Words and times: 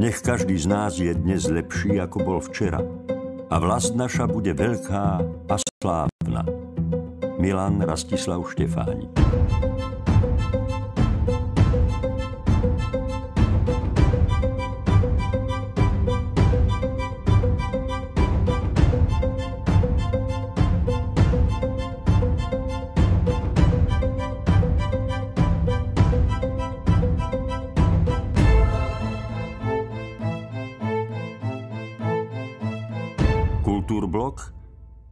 Nech 0.00 0.24
každý 0.24 0.56
z 0.56 0.64
nás 0.64 0.96
je 0.96 1.12
dnes 1.12 1.44
lepší, 1.44 2.00
ako 2.00 2.18
bol 2.24 2.38
včera. 2.40 2.80
A 3.52 3.56
vlast 3.60 3.92
naša 3.92 4.24
bude 4.24 4.56
veľká 4.56 5.20
a 5.44 5.54
slávna. 5.60 6.48
Milan 7.36 7.84
Rastislav 7.84 8.40
Štefánik. 8.48 9.12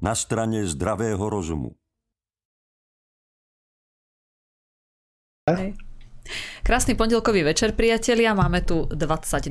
Na 0.09 0.17
strane 0.17 0.65
zdravého 0.65 1.21
rozumu. 1.21 1.77
Hej. 5.45 5.77
Krásny 6.61 6.93
pondelkový 6.93 7.41
večer, 7.41 7.73
priatelia. 7.73 8.37
Máme 8.37 8.61
tu 8.61 8.85
20.00. 8.93 9.49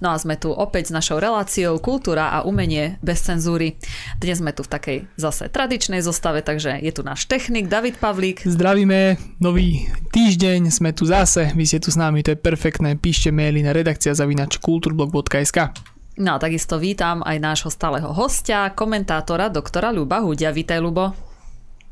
No 0.00 0.08
a 0.12 0.16
sme 0.20 0.36
tu 0.36 0.52
opäť 0.52 0.88
s 0.88 0.96
našou 0.96 1.16
reláciou 1.16 1.80
Kultúra 1.80 2.36
a 2.36 2.44
umenie 2.44 3.00
bez 3.00 3.24
cenzúry. 3.24 3.80
Dnes 4.20 4.44
sme 4.44 4.52
tu 4.52 4.60
v 4.60 4.72
takej 4.76 4.98
zase 5.16 5.48
tradičnej 5.48 6.04
zostave, 6.04 6.44
takže 6.44 6.76
je 6.84 6.92
tu 6.92 7.00
náš 7.00 7.24
technik 7.24 7.72
David 7.72 7.96
Pavlík. 7.96 8.44
Zdravíme, 8.44 9.16
nový 9.40 9.88
týždeň, 10.12 10.68
sme 10.68 10.92
tu 10.92 11.08
zase, 11.08 11.56
vy 11.56 11.64
ste 11.64 11.80
tu 11.80 11.88
s 11.88 11.96
nami, 11.96 12.20
to 12.20 12.36
je 12.36 12.38
perfektné. 12.40 13.00
Píšte 13.00 13.32
maily 13.32 13.64
na 13.64 13.72
redakcia 13.72 14.12
zavinač 14.12 14.60
kulturblog.sk. 14.60 15.72
No 16.18 16.34
a 16.34 16.42
takisto 16.42 16.82
vítam 16.82 17.22
aj 17.22 17.38
nášho 17.38 17.70
stáleho 17.70 18.10
hostia, 18.10 18.74
komentátora 18.74 19.46
doktora 19.46 19.94
Ľuba 19.94 20.18
Hudia. 20.26 20.50
Vítaj, 20.50 20.82
Ľubo. 20.82 21.30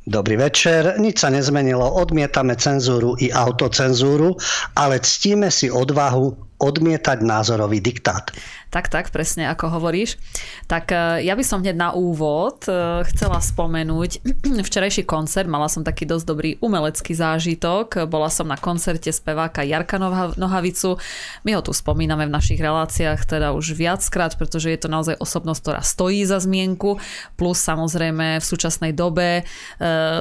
Dobrý 0.09 0.41
večer, 0.41 0.97
nič 0.97 1.21
sa 1.21 1.29
nezmenilo, 1.29 1.85
odmietame 1.85 2.57
cenzúru 2.57 3.13
i 3.21 3.29
autocenzúru, 3.29 4.41
ale 4.73 5.05
ctíme 5.05 5.53
si 5.53 5.69
odvahu 5.69 6.33
odmietať 6.59 7.21
názorový 7.21 7.85
diktát. 7.85 8.33
Tak, 8.69 8.93
tak, 8.93 9.09
presne 9.09 9.49
ako 9.49 9.81
hovoríš. 9.81 10.21
Tak 10.69 10.93
e, 10.93 11.25
ja 11.25 11.33
by 11.33 11.41
som 11.41 11.65
hneď 11.65 11.73
na 11.73 11.91
úvod 11.97 12.69
e, 12.69 13.01
chcela 13.09 13.41
spomenúť 13.41 14.21
včerajší 14.69 15.09
koncert. 15.09 15.49
Mala 15.49 15.73
som 15.73 15.81
taký 15.81 16.05
dosť 16.05 16.25
dobrý 16.29 16.51
umelecký 16.61 17.17
zážitok. 17.17 18.05
Bola 18.13 18.29
som 18.29 18.45
na 18.45 18.61
koncerte 18.61 19.09
speváka 19.09 19.65
Jarka 19.65 19.97
Nohavicu. 20.37 21.01
My 21.49 21.57
ho 21.57 21.65
tu 21.65 21.73
spomíname 21.73 22.29
v 22.29 22.35
našich 22.37 22.61
reláciách 22.61 23.25
teda 23.25 23.57
už 23.57 23.73
viackrát, 23.73 24.37
pretože 24.37 24.69
je 24.69 24.81
to 24.85 24.93
naozaj 24.93 25.17
osobnosť, 25.17 25.61
ktorá 25.65 25.81
stojí 25.81 26.29
za 26.29 26.37
zmienku. 26.37 27.01
Plus 27.41 27.57
samozrejme 27.57 28.37
v 28.37 28.45
súčasnej 28.45 28.93
dobe 28.93 29.41
e, 29.41 29.43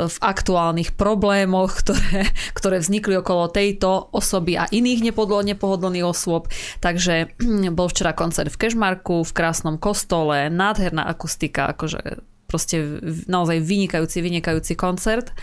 v 0.08 0.18
aktuálnych 0.24 0.96
problémoch, 0.96 1.84
ktoré, 1.84 2.32
ktoré 2.56 2.80
vznikli 2.80 3.20
okolo 3.20 3.51
tejto 3.51 4.08
osoby 4.16 4.56
a 4.56 4.72
iných 4.72 5.04
nepohodlných 5.04 6.08
osôb. 6.08 6.48
Takže 6.80 7.36
bol 7.77 7.92
včera 7.92 8.16
koncert 8.16 8.37
koncert 8.38 8.53
v 8.53 8.62
Kešmarku, 8.70 9.25
v 9.25 9.34
krásnom 9.34 9.82
kostole, 9.82 10.53
nádherná 10.53 11.10
akustika, 11.10 11.74
akože 11.74 12.22
proste 12.46 13.01
naozaj 13.25 13.65
vynikajúci, 13.65 14.22
vynikajúci 14.22 14.77
koncert. 14.77 15.34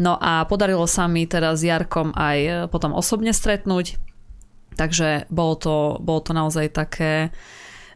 No 0.00 0.16
a 0.16 0.48
podarilo 0.48 0.88
sa 0.88 1.04
mi 1.04 1.28
teda 1.28 1.52
s 1.52 1.68
Jarkom 1.68 2.16
aj 2.16 2.38
e, 2.40 2.52
potom 2.72 2.96
osobne 2.96 3.36
stretnúť, 3.36 4.00
takže 4.72 5.28
bolo 5.28 5.54
to, 5.60 5.76
bolo 6.00 6.24
to 6.24 6.32
naozaj 6.32 6.72
také 6.72 7.28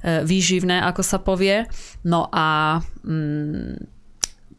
e, 0.05 0.21
výživné, 0.21 0.85
ako 0.93 1.01
sa 1.01 1.17
povie. 1.25 1.65
No 2.05 2.29
a 2.29 2.85
mm, 3.01 3.94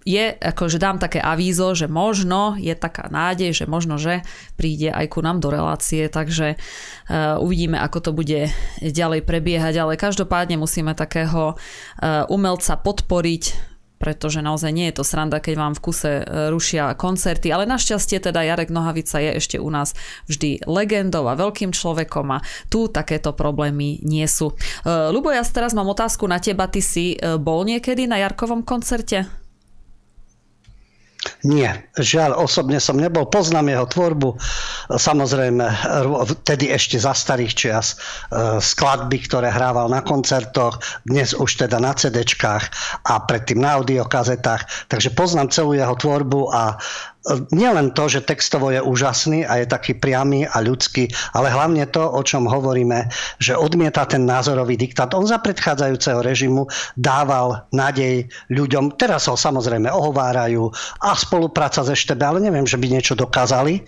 je, 0.05 0.38
akože 0.38 0.77
dám 0.77 1.01
také 1.01 1.17
avízo, 1.17 1.74
že 1.74 1.89
možno 1.89 2.53
je 2.62 2.77
taká 2.77 3.09
nádej, 3.09 3.57
že 3.57 3.65
možno, 3.65 3.97
že 3.97 4.21
príde 4.53 4.93
aj 4.93 5.17
ku 5.17 5.25
nám 5.25 5.41
do 5.41 5.50
relácie, 5.50 6.05
takže 6.13 6.55
uh, 6.55 7.41
uvidíme, 7.41 7.81
ako 7.81 7.97
to 8.00 8.12
bude 8.13 8.53
ďalej 8.85 9.25
prebiehať, 9.25 9.74
ale 9.81 9.97
každopádne 9.97 10.62
musíme 10.62 10.93
takého 10.93 11.57
uh, 11.57 12.29
umelca 12.29 12.77
podporiť, 12.77 13.74
pretože 13.97 14.45
naozaj 14.45 14.69
nie 14.69 14.93
je 14.93 15.01
to 15.01 15.07
sranda, 15.07 15.41
keď 15.41 15.55
vám 15.55 15.74
v 15.74 15.83
kuse 15.88 16.12
e, 16.19 16.24
rušia 16.51 17.00
koncerty, 17.00 17.47
ale 17.47 17.63
našťastie 17.63 18.19
teda 18.19 18.43
Jarek 18.43 18.67
Nohavica 18.67 19.24
je 19.24 19.39
ešte 19.39 19.55
u 19.55 19.71
nás 19.71 19.95
vždy 20.27 20.67
legendou 20.67 21.25
a 21.31 21.39
veľkým 21.39 21.71
človekom 21.71 22.27
a 22.35 22.43
tu 22.67 22.91
takéto 22.91 23.31
problémy 23.31 24.03
nie 24.03 24.27
sú. 24.27 24.51
Lubo, 24.83 25.31
ja 25.31 25.41
teraz 25.47 25.71
mám 25.71 25.88
otázku 25.88 26.27
na 26.27 26.43
teba, 26.43 26.67
ty 26.67 26.83
si 26.83 27.15
bol 27.39 27.63
niekedy 27.63 28.03
na 28.03 28.19
Jarkovom 28.19 28.67
koncerte? 28.67 29.45
Nie, 31.46 31.89
žiaľ, 31.98 32.41
osobne 32.41 32.82
som 32.82 32.98
nebol, 32.98 33.29
poznám 33.29 33.70
jeho 33.70 33.86
tvorbu, 33.86 34.29
samozrejme, 34.94 35.65
vtedy 36.41 36.74
ešte 36.74 36.98
za 36.98 37.13
starých 37.13 37.53
čias, 37.53 37.88
e, 37.94 37.96
skladby, 38.62 39.25
ktoré 39.25 39.50
hrával 39.50 39.89
na 39.89 40.01
koncertoch, 40.01 40.82
dnes 41.05 41.38
už 41.38 41.65
teda 41.65 41.77
na 41.82 41.94
CD-čkách 41.94 42.63
a 43.10 43.13
predtým 43.25 43.62
na 43.62 43.77
audiokazetách, 43.77 44.89
takže 44.89 45.13
poznám 45.13 45.53
celú 45.53 45.77
jeho 45.77 45.94
tvorbu 45.98 46.50
a 46.50 46.77
nielen 47.53 47.91
to, 47.98 48.05
že 48.05 48.25
textovo 48.25 48.70
je 48.70 48.82
úžasný 48.82 49.46
a 49.46 49.62
je 49.62 49.67
taký 49.70 49.98
priamy 49.98 50.46
a 50.46 50.62
ľudský, 50.62 51.10
ale 51.34 51.50
hlavne 51.50 51.86
to, 51.89 52.01
o 52.01 52.22
čom 52.22 52.46
hovoríme, 52.46 53.10
že 53.41 53.58
odmieta 53.58 54.05
ten 54.05 54.25
názorový 54.25 54.77
diktát. 54.77 55.13
On 55.17 55.25
za 55.25 55.41
predchádzajúceho 55.41 56.22
režimu 56.22 56.70
dával 56.94 57.65
nádej 57.74 58.29
ľuďom, 58.53 58.98
teraz 59.00 59.25
ho 59.25 59.38
samozrejme 59.38 59.89
ohovárajú 59.89 60.70
a 61.01 61.17
spolupráca 61.17 61.82
ze 61.82 61.98
Štebe, 61.98 62.25
ale 62.25 62.44
neviem, 62.44 62.65
že 62.70 62.77
by 62.77 62.88
niečo 62.89 63.17
dokázali. 63.17 63.82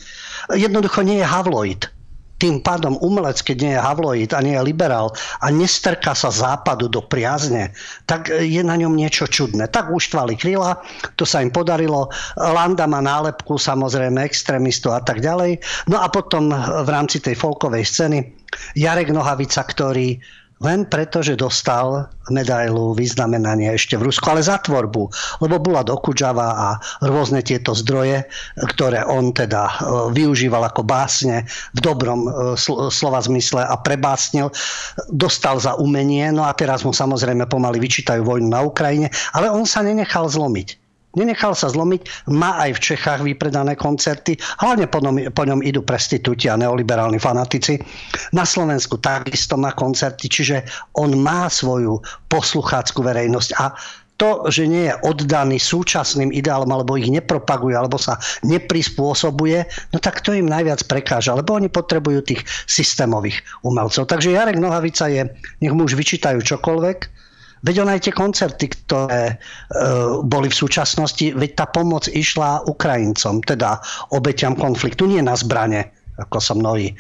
Jednoducho 0.54 1.06
nie 1.06 1.22
je 1.22 1.28
Havloid 1.28 1.97
tým 2.38 2.62
pádom 2.62 2.98
umelec, 3.02 3.42
keď 3.42 3.58
nie 3.62 3.74
je 3.74 3.82
havloid 3.82 4.32
a 4.34 4.40
nie 4.46 4.54
je 4.54 4.66
liberál 4.66 5.10
a 5.42 5.50
nestrká 5.50 6.14
sa 6.14 6.30
západu 6.30 6.86
do 6.86 7.02
priazne, 7.02 7.74
tak 8.06 8.30
je 8.30 8.62
na 8.62 8.78
ňom 8.78 8.94
niečo 8.94 9.26
čudné. 9.26 9.70
Tak 9.70 9.90
uštvali 9.90 10.38
krila, 10.38 10.78
to 11.18 11.26
sa 11.26 11.42
im 11.42 11.50
podarilo. 11.50 12.14
Landa 12.38 12.86
má 12.86 13.02
nálepku, 13.02 13.58
samozrejme, 13.58 14.22
extrémistu 14.22 14.94
a 14.94 15.02
tak 15.02 15.22
ďalej. 15.22 15.60
No 15.90 15.98
a 15.98 16.08
potom 16.14 16.54
v 16.54 16.90
rámci 16.90 17.18
tej 17.20 17.34
folkovej 17.34 17.84
scény 17.86 18.22
Jarek 18.78 19.10
Nohavica, 19.10 19.66
ktorý 19.66 20.22
len 20.58 20.90
preto, 20.90 21.22
že 21.22 21.38
dostal 21.38 22.10
medailu 22.34 22.98
vyznamenanie 22.98 23.78
ešte 23.78 23.96
v 23.96 24.10
Rusku, 24.10 24.26
ale 24.28 24.42
za 24.42 24.58
tvorbu, 24.58 25.04
lebo 25.46 25.56
bola 25.62 25.86
do 25.86 25.96
Kudžava 25.96 26.48
a 26.58 26.68
rôzne 27.06 27.46
tieto 27.46 27.78
zdroje, 27.78 28.26
ktoré 28.74 29.06
on 29.06 29.32
teda 29.32 29.70
e, 29.70 29.74
využíval 30.18 30.66
ako 30.66 30.82
básne 30.82 31.46
v 31.78 31.80
dobrom 31.80 32.26
e, 32.26 32.32
slova 32.90 33.22
zmysle 33.22 33.64
a 33.64 33.78
prebásnil, 33.78 34.50
dostal 35.14 35.62
za 35.62 35.78
umenie, 35.78 36.34
no 36.34 36.44
a 36.44 36.52
teraz 36.58 36.82
mu 36.82 36.92
samozrejme 36.92 37.46
pomaly 37.46 37.78
vyčítajú 37.78 38.26
vojnu 38.26 38.50
na 38.50 38.66
Ukrajine, 38.66 39.14
ale 39.38 39.54
on 39.54 39.64
sa 39.64 39.86
nenechal 39.86 40.26
zlomiť. 40.26 40.87
Nenechal 41.16 41.56
sa 41.56 41.72
zlomiť, 41.72 42.30
má 42.36 42.60
aj 42.68 42.78
v 42.78 42.84
Čechách 42.94 43.22
vypredané 43.24 43.80
koncerty, 43.80 44.36
hlavne 44.60 44.92
po 44.92 45.00
ňom, 45.00 45.32
po 45.32 45.48
ňom 45.48 45.64
idú 45.64 45.82
prestitúti 45.82 46.52
a 46.52 46.60
neoliberálni 46.60 47.18
fanatici. 47.18 47.80
Na 48.36 48.44
Slovensku 48.44 49.00
takisto 49.00 49.56
má 49.56 49.72
koncerty, 49.72 50.28
čiže 50.28 50.68
on 51.00 51.16
má 51.18 51.48
svoju 51.48 52.04
poslucháckú 52.28 53.02
verejnosť 53.02 53.50
a 53.58 53.74
to, 54.18 54.50
že 54.50 54.66
nie 54.66 54.90
je 54.90 54.98
oddaný 55.06 55.62
súčasným 55.62 56.34
ideálom, 56.34 56.70
alebo 56.74 56.98
ich 56.98 57.06
nepropaguje, 57.08 57.78
alebo 57.78 58.02
sa 58.02 58.18
neprispôsobuje, 58.42 59.62
no 59.94 59.98
tak 60.02 60.26
to 60.26 60.34
im 60.34 60.50
najviac 60.50 60.82
prekáža, 60.90 61.38
lebo 61.38 61.54
oni 61.54 61.70
potrebujú 61.70 62.26
tých 62.26 62.42
systémových 62.66 63.46
umelcov. 63.62 64.10
Takže 64.10 64.34
Jarek 64.34 64.58
Nohavica 64.58 65.06
je, 65.06 65.30
nech 65.62 65.74
mu 65.74 65.86
už 65.86 65.94
vyčítajú 65.94 66.42
čokoľvek, 66.42 66.98
Veď 67.66 67.86
on 67.86 67.90
aj 67.90 68.06
tie 68.06 68.14
koncerty, 68.14 68.66
ktoré 68.70 69.24
e, 69.32 69.36
boli 70.22 70.48
v 70.50 70.60
súčasnosti, 70.60 71.34
veď 71.34 71.52
tá 71.58 71.66
pomoc 71.70 72.06
išla 72.10 72.68
Ukrajincom, 72.70 73.42
teda 73.42 73.82
obeťam 74.14 74.54
konfliktu, 74.58 75.10
nie 75.10 75.22
na 75.26 75.34
zbrane, 75.34 75.90
ako 76.22 76.38
sa 76.38 76.54
mnohí 76.54 76.94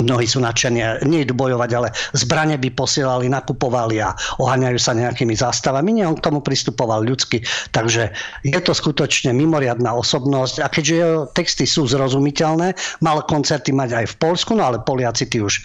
mnohí 0.00 0.24
sú 0.24 0.40
nadšení, 0.40 1.04
nie 1.04 1.28
idú 1.28 1.36
bojovať, 1.36 1.70
ale 1.76 1.88
zbranie 2.16 2.56
by 2.56 2.72
posielali, 2.72 3.28
nakupovali 3.28 4.00
a 4.00 4.16
oháňajú 4.40 4.78
sa 4.80 4.96
nejakými 4.96 5.36
zástavami. 5.36 6.00
Nie, 6.00 6.08
on 6.08 6.16
k 6.16 6.24
tomu 6.24 6.40
pristupoval 6.40 7.04
ľudsky, 7.04 7.44
takže 7.76 8.08
je 8.46 8.60
to 8.62 8.72
skutočne 8.72 9.36
mimoriadná 9.36 9.92
osobnosť 9.92 10.64
a 10.64 10.66
keďže 10.72 10.94
jeho 10.94 11.20
texty 11.36 11.64
sú 11.68 11.84
zrozumiteľné, 11.90 12.72
mal 13.04 13.20
koncerty 13.28 13.74
mať 13.74 14.04
aj 14.04 14.06
v 14.12 14.18
Polsku, 14.22 14.56
no 14.56 14.64
ale 14.64 14.80
Poliaci 14.80 15.28
tí 15.28 15.42
už 15.42 15.58
e, 15.58 15.62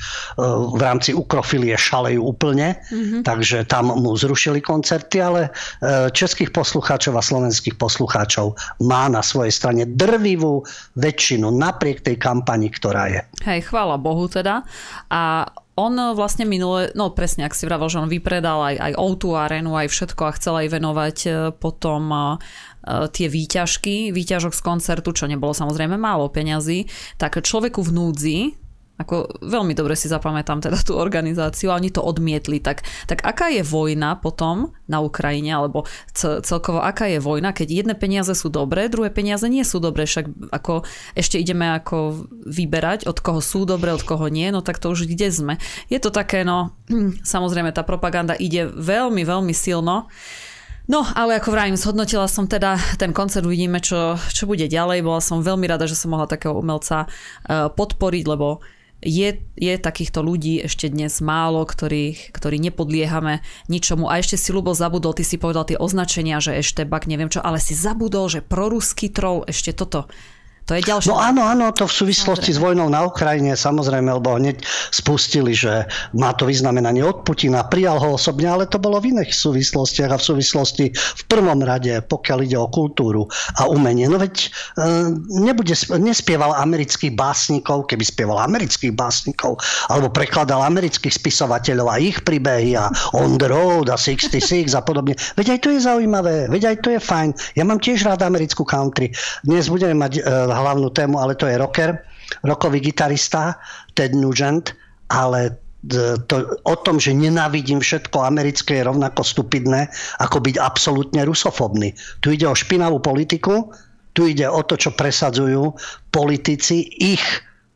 v 0.76 0.82
rámci 0.82 1.16
ukrofilie 1.16 1.78
šalejú 1.78 2.20
úplne, 2.20 2.82
mm-hmm. 2.92 3.22
takže 3.24 3.64
tam 3.70 3.94
mu 3.94 4.18
zrušili 4.18 4.60
koncerty, 4.60 5.22
ale 5.22 5.42
e, 5.48 6.12
českých 6.12 6.52
poslucháčov 6.52 7.16
a 7.16 7.24
slovenských 7.24 7.78
poslucháčov 7.78 8.58
má 8.84 9.08
na 9.08 9.22
svojej 9.22 9.54
strane 9.54 9.84
drvivú 9.86 10.66
väčšinu 10.98 11.54
napriek 11.54 12.02
tej 12.02 12.18
kampani, 12.18 12.68
ktorá 12.74 13.08
je. 13.14 13.22
Hej, 13.46 13.70
chvála 13.70 13.96
Bohu 14.02 14.17
teda. 14.26 14.66
A 15.14 15.46
on 15.78 15.94
vlastne 16.18 16.50
minule, 16.50 16.90
no 16.98 17.14
presne, 17.14 17.46
ak 17.46 17.54
si 17.54 17.70
vravel, 17.70 17.86
že 17.86 18.02
on 18.02 18.10
vypredal 18.10 18.74
aj, 18.74 18.76
aj 18.82 18.94
O2 18.98 19.24
arénu, 19.38 19.78
aj 19.78 19.94
všetko 19.94 20.22
a 20.26 20.36
chcel 20.36 20.54
aj 20.66 20.68
venovať 20.74 21.18
e, 21.22 21.30
potom 21.54 22.10
e, 22.10 22.22
tie 23.14 23.30
výťažky, 23.30 24.10
výťažok 24.10 24.58
z 24.58 24.62
koncertu, 24.66 25.14
čo 25.14 25.30
nebolo 25.30 25.54
samozrejme 25.54 25.94
málo 25.94 26.34
peňazí, 26.34 26.90
tak 27.22 27.38
človeku 27.46 27.86
v 27.86 27.94
núdzi, 27.94 28.38
ako 28.98 29.46
veľmi 29.46 29.78
dobre 29.78 29.94
si 29.94 30.10
zapamätám 30.10 30.58
teda 30.58 30.82
tú 30.82 30.98
organizáciu 30.98 31.70
a 31.70 31.78
oni 31.78 31.94
to 31.94 32.02
odmietli. 32.02 32.58
Tak, 32.58 32.82
tak 33.06 33.22
aká 33.22 33.54
je 33.54 33.62
vojna 33.62 34.18
potom 34.18 34.74
na 34.90 35.06
Ukrajine, 35.06 35.54
alebo 35.54 35.86
celkovo 36.18 36.82
aká 36.82 37.06
je 37.06 37.22
vojna, 37.22 37.54
keď 37.54 37.86
jedné 37.86 37.94
peniaze 37.94 38.34
sú 38.34 38.50
dobré, 38.50 38.90
druhé 38.90 39.14
peniaze 39.14 39.46
nie 39.46 39.62
sú 39.62 39.78
dobré, 39.78 40.10
však 40.10 40.50
ako 40.50 40.82
ešte 41.14 41.38
ideme 41.38 41.78
ako 41.78 42.26
vyberať, 42.50 43.06
od 43.06 43.22
koho 43.22 43.40
sú 43.40 43.70
dobré, 43.70 43.94
od 43.94 44.02
koho 44.02 44.26
nie, 44.34 44.50
no 44.50 44.66
tak 44.66 44.82
to 44.82 44.90
už 44.90 45.06
kde 45.06 45.30
sme. 45.30 45.54
Je 45.94 46.02
to 46.02 46.10
také, 46.10 46.42
no 46.42 46.74
samozrejme 47.22 47.70
tá 47.70 47.86
propaganda 47.86 48.34
ide 48.34 48.66
veľmi, 48.66 49.22
veľmi 49.22 49.54
silno. 49.54 50.10
No, 50.88 51.04
ale 51.04 51.36
ako 51.36 51.52
vravím, 51.52 51.76
zhodnotila 51.76 52.32
som 52.32 52.48
teda 52.48 52.80
ten 52.96 53.12
koncert, 53.12 53.44
uvidíme, 53.44 53.84
čo, 53.84 54.16
čo 54.32 54.48
bude 54.48 54.72
ďalej. 54.72 55.04
Bola 55.04 55.20
som 55.20 55.44
veľmi 55.44 55.68
rada, 55.68 55.84
že 55.84 56.00
som 56.00 56.16
mohla 56.16 56.32
takého 56.32 56.56
umelca 56.56 57.04
uh, 57.04 57.68
podporiť, 57.68 58.24
lebo 58.24 58.64
je, 59.02 59.38
je 59.54 59.74
takýchto 59.78 60.26
ľudí 60.26 60.66
ešte 60.66 60.90
dnes 60.90 61.22
málo, 61.22 61.62
ktorí, 61.64 62.34
ktorí 62.34 62.58
nepodliehame 62.58 63.46
ničomu. 63.70 64.10
A 64.10 64.18
ešte 64.18 64.42
si 64.42 64.50
Lubo 64.50 64.74
zabudol, 64.74 65.14
ty 65.14 65.22
si 65.22 65.38
povedal 65.38 65.70
tie 65.70 65.78
označenia, 65.78 66.42
že 66.42 66.58
ešte 66.58 66.84
bak, 66.84 67.06
neviem 67.06 67.30
čo, 67.30 67.44
ale 67.44 67.62
si 67.62 67.78
zabudol, 67.78 68.30
že 68.30 68.42
proruský 68.42 69.14
troll, 69.14 69.46
ešte 69.46 69.74
toto. 69.74 70.10
To 70.68 70.76
je 70.76 70.84
ďalšie. 70.84 71.08
No 71.08 71.16
áno, 71.16 71.48
áno, 71.48 71.72
to 71.72 71.88
v 71.88 71.96
súvislosti 72.04 72.52
samozrejme. 72.52 72.60
s 72.60 72.66
vojnou 72.68 72.88
na 72.92 73.02
Ukrajine, 73.08 73.56
samozrejme, 73.56 74.12
lebo 74.20 74.36
hneď 74.36 74.60
spustili, 74.92 75.56
že 75.56 75.88
má 76.12 76.36
to 76.36 76.44
vyznamenanie 76.44 77.08
od 77.08 77.24
Putina, 77.24 77.64
prijal 77.64 77.96
ho 78.04 78.20
osobne, 78.20 78.52
ale 78.52 78.68
to 78.68 78.76
bolo 78.76 79.00
v 79.00 79.16
iných 79.16 79.32
súvislostiach 79.32 80.12
a 80.12 80.20
v 80.20 80.28
súvislosti 80.28 80.86
v 80.92 81.24
prvom 81.32 81.64
rade, 81.64 82.04
pokiaľ 82.04 82.40
ide 82.44 82.60
o 82.60 82.68
kultúru 82.68 83.24
a 83.56 83.72
umenie. 83.72 84.12
No 84.12 84.20
veď 84.20 84.36
e, 84.44 84.48
nebude, 85.40 85.72
nespieval 86.04 86.52
amerických 86.60 87.16
básnikov, 87.16 87.88
keby 87.88 88.04
spieval 88.04 88.36
amerických 88.44 88.92
básnikov, 88.92 89.64
alebo 89.88 90.12
prekladal 90.12 90.68
amerických 90.68 91.16
spisovateľov 91.16 91.96
a 91.96 92.04
ich 92.04 92.20
príbehy 92.28 92.76
a 92.76 92.92
On 93.16 93.40
the 93.40 93.48
Road 93.48 93.88
a 93.88 93.96
66 93.96 94.76
a 94.76 94.84
podobne. 94.84 95.16
Veď 95.40 95.56
aj 95.56 95.60
to 95.64 95.70
je 95.72 95.80
zaujímavé, 95.80 96.52
veď 96.52 96.76
aj 96.76 96.78
to 96.84 96.92
je 96.92 97.00
fajn. 97.00 97.32
Ja 97.56 97.64
mám 97.64 97.80
tiež 97.80 98.04
rád 98.04 98.20
americkú 98.28 98.68
country. 98.68 99.16
Dnes 99.48 99.72
budeme 99.72 99.96
mať 99.96 100.20
e, 100.20 100.22
hlavnú 100.58 100.90
tému, 100.90 101.22
ale 101.22 101.38
to 101.38 101.46
je 101.46 101.58
rocker, 101.58 102.02
rockový 102.44 102.82
gitarista 102.84 103.56
Ted 103.94 104.18
Nugent, 104.18 104.74
ale 105.08 105.56
to, 106.28 106.58
o 106.68 106.76
tom, 106.84 107.00
že 107.00 107.16
nenávidím 107.16 107.80
všetko 107.80 108.26
americké 108.26 108.82
je 108.82 108.88
rovnako 108.90 109.24
stupidné, 109.24 109.88
ako 110.20 110.44
byť 110.44 110.56
absolútne 110.60 111.22
rusofobný. 111.24 111.94
Tu 112.20 112.36
ide 112.36 112.50
o 112.50 112.58
špinavú 112.58 113.00
politiku, 113.00 113.72
tu 114.18 114.26
ide 114.28 114.50
o 114.50 114.60
to, 114.66 114.76
čo 114.76 114.92
presadzujú 114.98 115.78
politici, 116.10 116.90
ich 116.98 117.24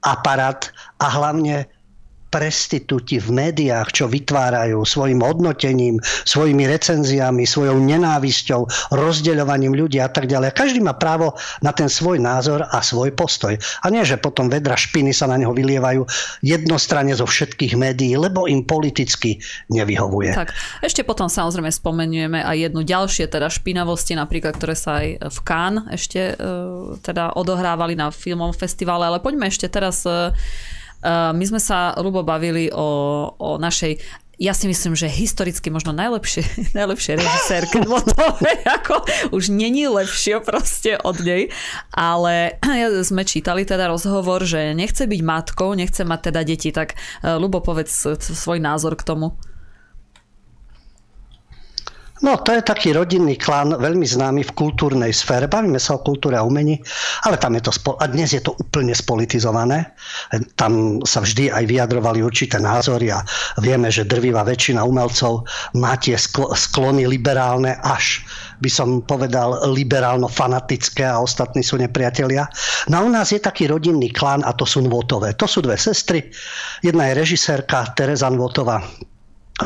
aparát 0.02 0.74
a 0.98 1.08
hlavne 1.08 1.70
prestitúti 2.32 3.20
v 3.20 3.28
médiách, 3.36 3.92
čo 3.92 4.06
vytvárajú 4.08 4.88
svojim 4.88 5.20
hodnotením, 5.20 6.00
svojimi 6.24 6.64
recenziami, 6.68 7.44
svojou 7.44 7.76
nenávisťou, 7.84 8.94
rozdeľovaním 8.96 9.76
ľudí 9.76 10.00
a 10.00 10.08
tak 10.08 10.32
ďalej. 10.32 10.56
Každý 10.56 10.80
má 10.80 10.96
právo 10.96 11.36
na 11.60 11.76
ten 11.76 11.92
svoj 11.92 12.24
názor 12.24 12.64
a 12.64 12.80
svoj 12.80 13.12
postoj. 13.12 13.60
A 13.84 13.86
nie, 13.92 14.04
že 14.08 14.16
potom 14.16 14.48
vedra 14.48 14.80
špiny 14.80 15.12
sa 15.12 15.28
na 15.28 15.36
neho 15.36 15.52
vylievajú 15.52 16.08
jednostranne 16.40 17.12
zo 17.12 17.28
všetkých 17.28 17.76
médií, 17.76 18.16
lebo 18.16 18.48
im 18.48 18.64
politicky 18.64 19.44
nevyhovuje. 19.68 20.32
Tak, 20.32 20.56
ešte 20.80 21.04
potom 21.04 21.28
samozrejme 21.28 21.68
spomenieme 21.68 22.40
aj 22.40 22.72
jednu 22.72 22.82
ďalšie 22.88 23.28
teda 23.28 23.52
špinavosti, 23.52 24.16
napríklad, 24.16 24.56
ktoré 24.56 24.76
sa 24.78 25.04
aj 25.04 25.08
v 25.28 25.40
Cannes 25.44 25.84
ešte 25.92 26.38
uh, 26.38 26.96
teda 27.04 27.36
odohrávali 27.36 28.00
na 28.00 28.14
filmovom 28.14 28.56
festivale, 28.56 29.10
ale 29.10 29.20
poďme 29.20 29.52
ešte 29.52 29.68
teraz 29.68 30.08
Eh, 30.12 30.32
my 31.06 31.44
sme 31.46 31.58
sa, 31.58 31.98
Rubo, 31.98 32.22
bavili 32.22 32.70
o, 32.70 32.88
o 33.38 33.50
našej 33.58 34.22
ja 34.42 34.58
si 34.58 34.66
myslím, 34.66 34.98
že 34.98 35.06
historicky 35.06 35.70
možno 35.70 35.94
najlepšie, 35.94 36.42
najlepšie 36.80 37.22
režisérke 37.22 37.86
Dvotovej, 37.86 38.66
ako 38.82 39.06
už 39.38 39.54
není 39.54 39.86
lepšie 39.86 40.42
proste 40.42 40.98
od 40.98 41.22
nej, 41.22 41.54
ale 41.94 42.58
sme 43.08 43.22
čítali 43.22 43.70
teda 43.70 43.86
rozhovor, 43.86 44.42
že 44.42 44.74
nechce 44.74 45.06
byť 45.06 45.22
matkou, 45.22 45.78
nechce 45.78 46.02
mať 46.02 46.34
teda 46.34 46.42
deti, 46.42 46.74
tak 46.74 46.98
eh, 46.98 47.38
Lubo, 47.38 47.62
povedz 47.62 48.18
svoj 48.18 48.58
názor 48.58 48.98
k 48.98 49.06
tomu. 49.06 49.38
No, 52.22 52.38
to 52.38 52.54
je 52.54 52.62
taký 52.62 52.94
rodinný 52.94 53.34
klan, 53.34 53.74
veľmi 53.74 54.06
známy 54.06 54.46
v 54.46 54.54
kultúrnej 54.54 55.10
sfére. 55.10 55.50
Bavíme 55.50 55.82
sa 55.82 55.98
o 55.98 56.06
kultúre 56.06 56.38
a 56.38 56.46
umení, 56.46 56.78
ale 57.26 57.42
tam 57.42 57.58
je 57.58 57.66
to, 57.66 57.74
a 57.98 58.06
dnes 58.06 58.30
je 58.30 58.46
to 58.46 58.54
úplne 58.62 58.94
spolitizované. 58.94 59.90
Tam 60.54 61.02
sa 61.02 61.26
vždy 61.26 61.50
aj 61.50 61.66
vyjadrovali 61.66 62.22
určité 62.22 62.62
názory 62.62 63.10
a 63.10 63.26
vieme, 63.58 63.90
že 63.90 64.06
drvivá 64.06 64.46
väčšina 64.46 64.86
umelcov 64.86 65.50
má 65.74 65.98
tie 65.98 66.14
sklony 66.54 67.10
liberálne 67.10 67.82
až 67.82 68.22
by 68.62 68.70
som 68.70 69.02
povedal 69.02 69.58
liberálno-fanatické 69.74 71.02
a 71.02 71.18
ostatní 71.18 71.66
sú 71.66 71.82
nepriatelia. 71.82 72.46
No 72.94 73.02
a 73.02 73.06
u 73.06 73.10
nás 73.10 73.34
je 73.34 73.42
taký 73.42 73.66
rodinný 73.66 74.14
klan 74.14 74.46
a 74.46 74.54
to 74.54 74.70
sú 74.70 74.86
Nvotové. 74.86 75.34
To 75.42 75.50
sú 75.50 75.66
dve 75.66 75.82
sestry. 75.82 76.30
Jedna 76.86 77.10
je 77.10 77.18
režisérka 77.18 77.90
Tereza 77.98 78.30
Nvotová, 78.30 78.86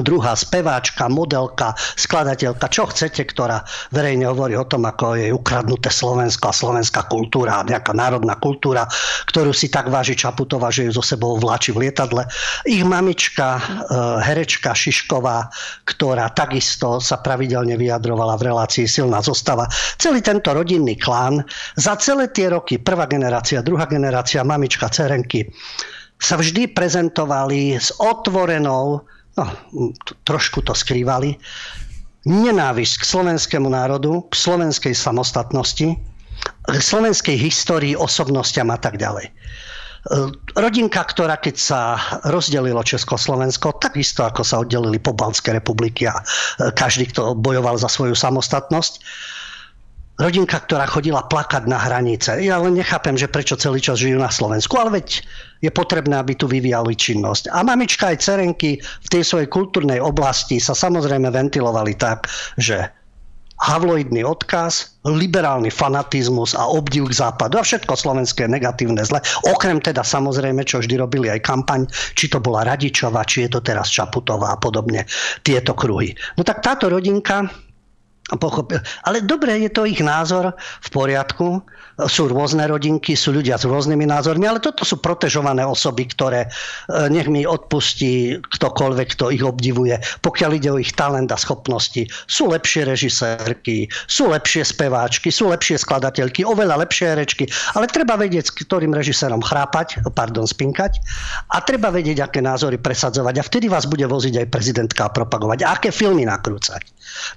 druhá 0.01 0.35
speváčka, 0.35 1.07
modelka, 1.07 1.71
skladateľka, 1.95 2.67
čo 2.67 2.89
chcete, 2.89 3.23
ktorá 3.31 3.63
verejne 3.95 4.27
hovorí 4.27 4.57
o 4.57 4.67
tom, 4.67 4.83
ako 4.83 5.15
je 5.15 5.31
ukradnuté 5.31 5.87
Slovensko 5.87 6.51
a 6.51 6.57
slovenská 6.57 7.07
kultúra, 7.07 7.63
nejaká 7.63 7.95
národná 7.95 8.35
kultúra, 8.35 8.89
ktorú 9.29 9.55
si 9.55 9.71
tak 9.71 9.87
váži 9.87 10.17
Čaputová, 10.17 10.73
že 10.73 10.89
ju 10.89 10.91
zo 10.95 11.03
sebou 11.05 11.39
vláči 11.39 11.71
v 11.71 11.87
lietadle. 11.87 12.27
Ich 12.67 12.83
mamička, 12.83 13.59
eh, 13.59 13.63
herečka 14.25 14.75
Šišková, 14.75 15.47
ktorá 15.87 16.27
takisto 16.33 16.99
sa 16.99 17.21
pravidelne 17.21 17.79
vyjadrovala 17.79 18.35
v 18.35 18.51
relácii 18.51 18.87
Silná 18.89 19.23
zostava. 19.23 19.69
Celý 20.01 20.19
tento 20.19 20.51
rodinný 20.51 20.99
klán 20.99 21.45
za 21.79 21.95
celé 21.95 22.27
tie 22.31 22.51
roky, 22.51 22.81
prvá 22.81 23.07
generácia, 23.07 23.63
druhá 23.63 23.87
generácia, 23.87 24.43
mamička, 24.43 24.91
cerenky, 24.91 25.47
sa 26.19 26.39
vždy 26.39 26.71
prezentovali 26.71 27.75
s 27.75 27.91
otvorenou 27.99 29.03
no, 29.37 29.45
trošku 30.23 30.63
to 30.63 30.73
skrývali, 30.75 31.37
nenávisť 32.25 32.95
k 33.01 33.05
slovenskému 33.05 33.69
národu, 33.69 34.25
k 34.27 34.33
slovenskej 34.33 34.97
samostatnosti, 34.97 35.93
k 36.65 36.81
slovenskej 36.81 37.37
histórii, 37.37 37.93
osobnostiam 37.93 38.73
a 38.73 38.79
tak 38.81 38.97
ďalej. 38.97 39.29
Rodinka, 40.53 41.01
ktorá 41.01 41.41
keď 41.41 41.55
sa 41.57 41.97
rozdelilo 42.29 42.85
Československo, 42.85 43.81
takisto 43.81 44.21
ako 44.21 44.45
sa 44.45 44.61
oddelili 44.61 45.01
Pobaltské 45.01 45.49
republiky 45.49 46.05
a 46.05 46.21
každý, 46.77 47.09
kto 47.09 47.33
bojoval 47.33 47.81
za 47.81 47.89
svoju 47.89 48.13
samostatnosť, 48.13 49.01
rodinka, 50.21 50.61
ktorá 50.61 50.85
chodila 50.85 51.25
plakať 51.25 51.65
na 51.65 51.81
hranice. 51.81 52.37
Ja 52.39 52.61
len 52.61 52.77
nechápem, 52.77 53.17
že 53.17 53.27
prečo 53.27 53.57
celý 53.57 53.81
čas 53.81 53.99
žijú 53.99 54.21
na 54.21 54.29
Slovensku, 54.29 54.77
ale 54.77 55.01
veď 55.01 55.25
je 55.65 55.71
potrebné, 55.73 56.15
aby 56.21 56.37
tu 56.37 56.45
vyvíjali 56.45 56.93
činnosť. 56.93 57.49
A 57.49 57.65
mamička 57.65 58.13
aj 58.13 58.21
cerenky 58.21 58.77
v 58.79 59.07
tej 59.09 59.25
svojej 59.25 59.49
kultúrnej 59.49 59.97
oblasti 59.97 60.61
sa 60.61 60.77
samozrejme 60.77 61.27
ventilovali 61.33 61.97
tak, 61.97 62.29
že 62.61 62.85
havloidný 63.55 64.19
odkaz, 64.27 64.99
liberálny 65.07 65.71
fanatizmus 65.71 66.51
a 66.59 66.67
obdiv 66.67 67.07
k 67.07 67.23
západu 67.23 67.55
a 67.55 67.63
všetko 67.63 67.95
slovenské 67.95 68.51
negatívne 68.51 68.99
zle. 69.07 69.23
Okrem 69.47 69.79
teda 69.79 70.03
samozrejme, 70.03 70.67
čo 70.67 70.83
vždy 70.83 70.99
robili 70.99 71.31
aj 71.31 71.39
kampaň, 71.39 71.87
či 72.19 72.27
to 72.27 72.43
bola 72.43 72.67
Radičová, 72.67 73.23
či 73.23 73.47
je 73.47 73.55
to 73.55 73.59
teraz 73.63 73.87
Čaputová 73.87 74.53
a 74.53 74.59
podobne, 74.59 75.07
tieto 75.39 75.71
kruhy. 75.71 76.11
No 76.35 76.43
tak 76.43 76.59
táto 76.59 76.91
rodinka 76.91 77.47
Pochopil. 78.25 78.81
Ale 79.05 79.21
dobre, 79.21 79.53
je 79.61 79.69
to 79.69 79.85
ich 79.85 80.01
názor 80.01 80.57
v 80.57 80.89
poriadku. 80.89 81.61
Sú 82.09 82.25
rôzne 82.25 82.65
rodinky, 82.65 83.13
sú 83.13 83.29
ľudia 83.29 83.53
s 83.55 83.69
rôznymi 83.69 84.09
názormi, 84.09 84.49
ale 84.49 84.57
toto 84.57 84.81
sú 84.81 84.97
protežované 84.97 85.61
osoby, 85.61 86.09
ktoré 86.09 86.43
e, 86.43 86.49
nech 87.13 87.29
mi 87.29 87.45
odpustí 87.45 88.41
ktokoľvek, 88.41 89.07
kto 89.13 89.29
ich 89.29 89.45
obdivuje, 89.45 90.01
pokiaľ 90.25 90.51
ide 90.57 90.69
o 90.73 90.81
ich 90.81 90.97
talent 90.97 91.29
a 91.29 91.37
schopnosti. 91.37 92.09
Sú 92.25 92.49
lepšie 92.49 92.89
režisérky, 92.89 93.87
sú 94.09 94.33
lepšie 94.33 94.65
speváčky, 94.65 95.29
sú 95.29 95.53
lepšie 95.53 95.77
skladateľky, 95.77 96.41
oveľa 96.41 96.81
lepšie 96.81 97.13
herečky, 97.13 97.45
ale 97.77 97.85
treba 97.87 98.17
vedieť, 98.17 98.49
s 98.49 98.55
ktorým 98.65 98.91
režisérom 98.91 99.45
chrápať, 99.45 100.01
pardon, 100.17 100.49
spinkať 100.49 100.97
a 101.53 101.61
treba 101.61 101.93
vedieť, 101.93 102.25
aké 102.25 102.41
názory 102.41 102.81
presadzovať 102.81 103.35
a 103.37 103.45
vtedy 103.45 103.69
vás 103.69 103.85
bude 103.85 104.09
voziť 104.09 104.41
aj 104.41 104.47
prezidentka 104.49 105.07
a 105.07 105.13
propagovať. 105.13 105.61
A 105.61 105.77
aké 105.77 105.93
filmy 105.93 106.25
nakrúcať. 106.25 106.81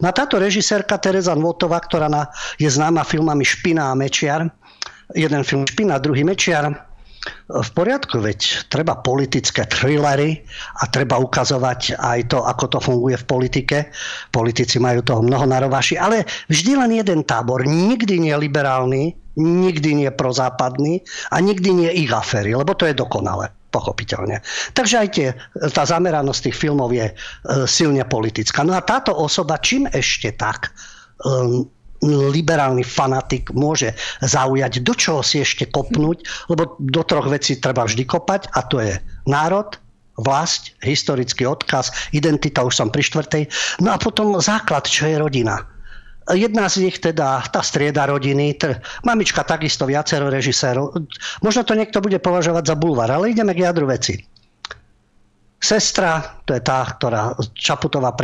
Na 0.02 0.10
táto 0.10 0.40
režisérka 0.78 1.02
Teresa 1.02 1.34
Nvotová, 1.34 1.82
ktorá 1.82 2.06
na, 2.06 2.30
je 2.54 2.70
známa 2.70 3.02
filmami 3.02 3.42
Špina 3.42 3.90
a 3.90 3.98
Mečiar, 3.98 4.46
jeden 5.10 5.42
film 5.42 5.66
Špina, 5.66 5.98
druhý 5.98 6.22
Mečiar, 6.22 6.70
v 7.50 7.70
poriadku, 7.74 8.22
veď 8.22 8.70
treba 8.70 8.94
politické 9.02 9.66
thrillery 9.66 10.38
a 10.80 10.86
treba 10.86 11.18
ukazovať 11.18 11.98
aj 11.98 12.30
to, 12.30 12.38
ako 12.46 12.64
to 12.70 12.78
funguje 12.78 13.18
v 13.18 13.26
politike. 13.26 13.76
Politici 14.30 14.78
majú 14.78 15.02
toho 15.02 15.20
mnoho 15.26 15.44
na 15.44 15.58
ale 15.58 16.24
vždy 16.46 16.78
len 16.78 16.94
jeden 16.94 17.26
tábor, 17.26 17.66
nikdy 17.66 18.22
nie 18.22 18.32
liberálny, 18.38 19.18
nikdy 19.34 20.06
nie 20.06 20.10
prozápadný 20.14 21.02
a 21.34 21.42
nikdy 21.42 21.74
nie 21.74 21.90
ich 22.06 22.14
aféry, 22.14 22.54
lebo 22.54 22.78
to 22.78 22.86
je 22.86 22.94
dokonalé 22.94 23.57
pochopiteľne. 23.68 24.40
Takže 24.72 24.94
aj 24.96 25.08
tie, 25.12 25.28
tá 25.72 25.84
zameranosť 25.84 26.48
tých 26.48 26.56
filmov 26.56 26.90
je 26.92 27.06
e, 27.08 27.14
silne 27.68 28.02
politická. 28.08 28.64
No 28.64 28.72
a 28.72 28.84
táto 28.84 29.12
osoba, 29.12 29.60
čím 29.60 29.84
ešte 29.92 30.32
tak 30.34 30.72
um, 31.24 31.68
liberálny 32.32 32.86
fanatik 32.86 33.50
môže 33.52 33.90
zaujať, 34.22 34.86
do 34.86 34.94
čoho 34.94 35.20
si 35.20 35.42
ešte 35.42 35.66
kopnúť, 35.66 36.48
lebo 36.48 36.78
do 36.78 37.02
troch 37.02 37.26
vecí 37.26 37.58
treba 37.58 37.82
vždy 37.84 38.06
kopať 38.06 38.54
a 38.54 38.60
to 38.62 38.78
je 38.78 38.94
národ, 39.26 39.74
vlast, 40.18 40.74
historický 40.82 41.46
odkaz, 41.46 41.94
identita, 42.10 42.66
už 42.66 42.74
som 42.74 42.88
pri 42.90 43.06
štvrtej, 43.06 43.42
no 43.82 43.94
a 43.94 43.98
potom 43.98 44.38
základ, 44.42 44.86
čo 44.86 45.06
je 45.06 45.14
rodina 45.18 45.77
Jedna 46.28 46.68
z 46.68 46.84
nich 46.84 47.00
teda, 47.00 47.40
tá 47.48 47.64
strieda 47.64 48.04
rodiny, 48.04 48.54
t- 48.60 48.76
mamička 49.04 49.40
takisto 49.44 49.88
viacero 49.88 50.28
režisérov. 50.28 50.92
Možno 51.40 51.64
to 51.64 51.72
niekto 51.72 52.04
bude 52.04 52.20
považovať 52.20 52.64
za 52.68 52.76
bulvar, 52.76 53.08
ale 53.08 53.32
ideme 53.32 53.56
k 53.56 53.64
jadru 53.64 53.88
veci. 53.88 54.20
Sestra, 55.58 56.38
to 56.46 56.54
je 56.54 56.62
tá, 56.62 56.86
ktorá 56.86 57.34
Čaputová 57.50 58.14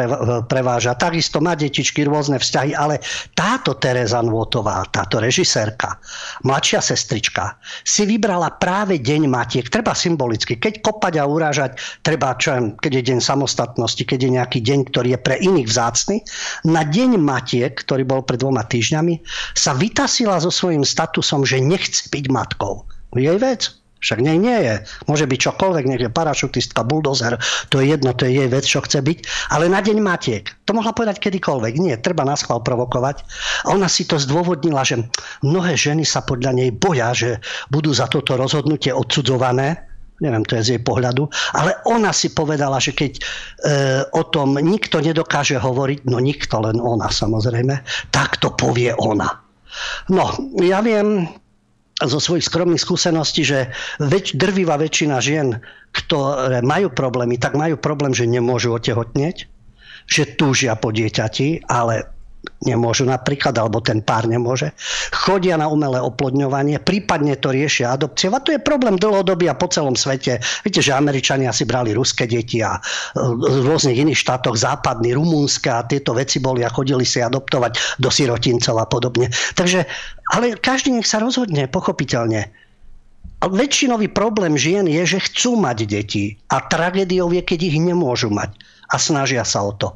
preváža, 0.46 0.94
takisto 0.94 1.42
má 1.42 1.58
detičky, 1.58 2.06
rôzne 2.06 2.38
vzťahy, 2.38 2.78
ale 2.78 3.02
táto 3.34 3.74
Tereza 3.74 4.22
Nvotová, 4.22 4.86
táto 4.94 5.18
režisérka, 5.18 5.98
mladšia 6.46 6.78
sestrička, 6.78 7.58
si 7.82 8.06
vybrala 8.06 8.54
práve 8.62 9.02
Deň 9.02 9.26
Matiek, 9.26 9.66
treba 9.66 9.98
symbolicky. 9.98 10.62
Keď 10.62 10.78
kopať 10.78 11.18
a 11.18 11.26
urážať, 11.26 11.74
treba, 12.06 12.38
čo 12.38 12.54
viem, 12.54 12.66
keď 12.78 13.02
je 13.02 13.06
deň 13.10 13.18
samostatnosti, 13.18 14.02
keď 14.06 14.18
je 14.22 14.30
nejaký 14.38 14.58
deň, 14.62 14.94
ktorý 14.94 15.18
je 15.18 15.20
pre 15.20 15.34
iných 15.42 15.66
vzácny, 15.66 16.22
na 16.62 16.86
Deň 16.86 17.18
Matiek, 17.18 17.74
ktorý 17.74 18.06
bol 18.06 18.22
pred 18.22 18.38
dvoma 18.38 18.62
týždňami, 18.62 19.18
sa 19.58 19.74
vytasila 19.74 20.38
so 20.38 20.54
svojím 20.54 20.86
statusom, 20.86 21.42
že 21.42 21.58
nechce 21.58 22.06
byť 22.14 22.30
matkou. 22.30 22.86
Jej 23.18 23.42
vec. 23.42 23.83
Však 24.04 24.20
nie, 24.20 24.36
nie 24.36 24.58
je. 24.60 24.74
Môže 25.08 25.24
byť 25.24 25.38
čokoľvek, 25.48 25.84
nech 25.88 26.02
je 26.04 26.12
parašutistka, 26.12 26.84
buldozer, 26.84 27.40
to 27.72 27.80
je 27.80 27.96
jedno, 27.96 28.12
to 28.12 28.28
je 28.28 28.36
jej 28.36 28.48
vec, 28.52 28.64
čo 28.68 28.84
chce 28.84 29.00
byť. 29.00 29.18
Ale 29.56 29.72
na 29.72 29.80
deň 29.80 29.96
matiek. 30.04 30.44
To 30.68 30.76
mohla 30.76 30.92
povedať 30.92 31.24
kedykoľvek. 31.24 31.80
Nie, 31.80 31.96
treba 31.96 32.28
nás 32.28 32.44
chval 32.44 32.60
provokovať. 32.60 33.24
A 33.64 33.72
ona 33.72 33.88
si 33.88 34.04
to 34.04 34.20
zdôvodnila, 34.20 34.84
že 34.84 35.08
mnohé 35.40 35.72
ženy 35.72 36.04
sa 36.04 36.20
podľa 36.20 36.52
nej 36.52 36.68
boja, 36.76 37.16
že 37.16 37.40
budú 37.72 37.96
za 37.96 38.04
toto 38.12 38.36
rozhodnutie 38.36 38.92
odsudzované. 38.92 39.88
Neviem, 40.20 40.44
to 40.44 40.60
je 40.60 40.62
z 40.62 40.70
jej 40.76 40.82
pohľadu. 40.84 41.26
Ale 41.56 41.80
ona 41.88 42.12
si 42.12 42.30
povedala, 42.30 42.78
že 42.78 42.92
keď 42.92 43.12
e, 43.16 43.22
o 44.14 44.22
tom 44.28 44.60
nikto 44.60 45.00
nedokáže 45.00 45.58
hovoriť, 45.58 46.06
no 46.06 46.20
nikto, 46.20 46.60
len 46.60 46.76
ona 46.78 47.08
samozrejme, 47.08 47.82
tak 48.12 48.36
to 48.38 48.52
povie 48.52 48.94
ona. 48.94 49.42
No, 50.12 50.30
ja 50.62 50.78
viem, 50.86 51.26
zo 52.02 52.18
svojich 52.18 52.46
skromných 52.50 52.82
skúseností, 52.82 53.46
že 53.46 53.70
väč, 54.02 54.34
drvivá 54.34 54.74
väčšina 54.80 55.22
žien, 55.22 55.62
ktoré 55.94 56.58
majú 56.64 56.90
problémy, 56.90 57.38
tak 57.38 57.54
majú 57.54 57.78
problém, 57.78 58.10
že 58.10 58.26
nemôžu 58.26 58.74
otehotnieť, 58.74 59.46
že 60.10 60.34
túžia 60.34 60.74
po 60.74 60.90
dieťati, 60.90 61.70
ale 61.70 62.13
nemôžu 62.64 63.04
napríklad, 63.04 63.52
alebo 63.56 63.84
ten 63.84 64.00
pár 64.00 64.24
nemôže. 64.24 64.72
Chodia 65.12 65.60
na 65.60 65.68
umelé 65.68 66.00
oplodňovanie, 66.00 66.80
prípadne 66.80 67.36
to 67.36 67.52
riešia 67.52 67.92
adopciou. 67.94 68.32
A 68.36 68.42
to 68.42 68.56
je 68.56 68.60
problém 68.60 68.96
dlhodobý 68.96 69.48
a 69.52 69.58
po 69.58 69.68
celom 69.68 69.92
svete. 69.94 70.40
Viete, 70.64 70.80
že 70.80 70.96
Američania 70.96 71.52
si 71.52 71.68
brali 71.68 71.92
ruské 71.92 72.24
deti 72.24 72.64
a 72.64 72.80
v 73.14 73.44
e, 73.44 73.64
rôznych 73.68 74.00
iných 74.00 74.18
štátoch 74.18 74.56
západný, 74.56 75.12
rumúnske 75.12 75.68
a 75.68 75.84
tieto 75.84 76.16
veci 76.16 76.40
boli 76.40 76.64
a 76.64 76.72
chodili 76.72 77.04
si 77.04 77.20
adoptovať 77.20 78.00
do 78.00 78.08
sirotincov 78.08 78.80
a 78.80 78.86
podobne. 78.88 79.28
Takže, 79.58 79.84
ale 80.32 80.56
každý 80.56 80.96
nech 80.96 81.08
sa 81.08 81.20
rozhodne, 81.20 81.68
pochopiteľne. 81.68 82.48
A 83.44 83.50
väčšinový 83.52 84.08
problém 84.08 84.56
žien 84.56 84.88
je, 84.88 85.04
že 85.04 85.24
chcú 85.28 85.60
mať 85.60 85.84
deti 85.84 86.40
a 86.48 86.64
tragédiou 86.64 87.28
je, 87.28 87.44
keď 87.44 87.60
ich 87.60 87.76
nemôžu 87.76 88.32
mať 88.32 88.56
a 88.88 88.96
snažia 88.96 89.44
sa 89.44 89.60
o 89.64 89.72
to. 89.76 89.92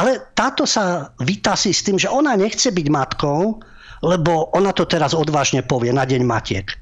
Ale 0.00 0.32
táto 0.32 0.64
sa 0.64 1.12
vytasí 1.20 1.76
s 1.76 1.84
tým, 1.84 2.00
že 2.00 2.08
ona 2.08 2.32
nechce 2.32 2.72
byť 2.72 2.86
matkou, 2.88 3.60
lebo 4.00 4.48
ona 4.56 4.72
to 4.72 4.88
teraz 4.88 5.12
odvážne 5.12 5.60
povie 5.60 5.92
na 5.92 6.08
deň 6.08 6.24
matiek. 6.24 6.72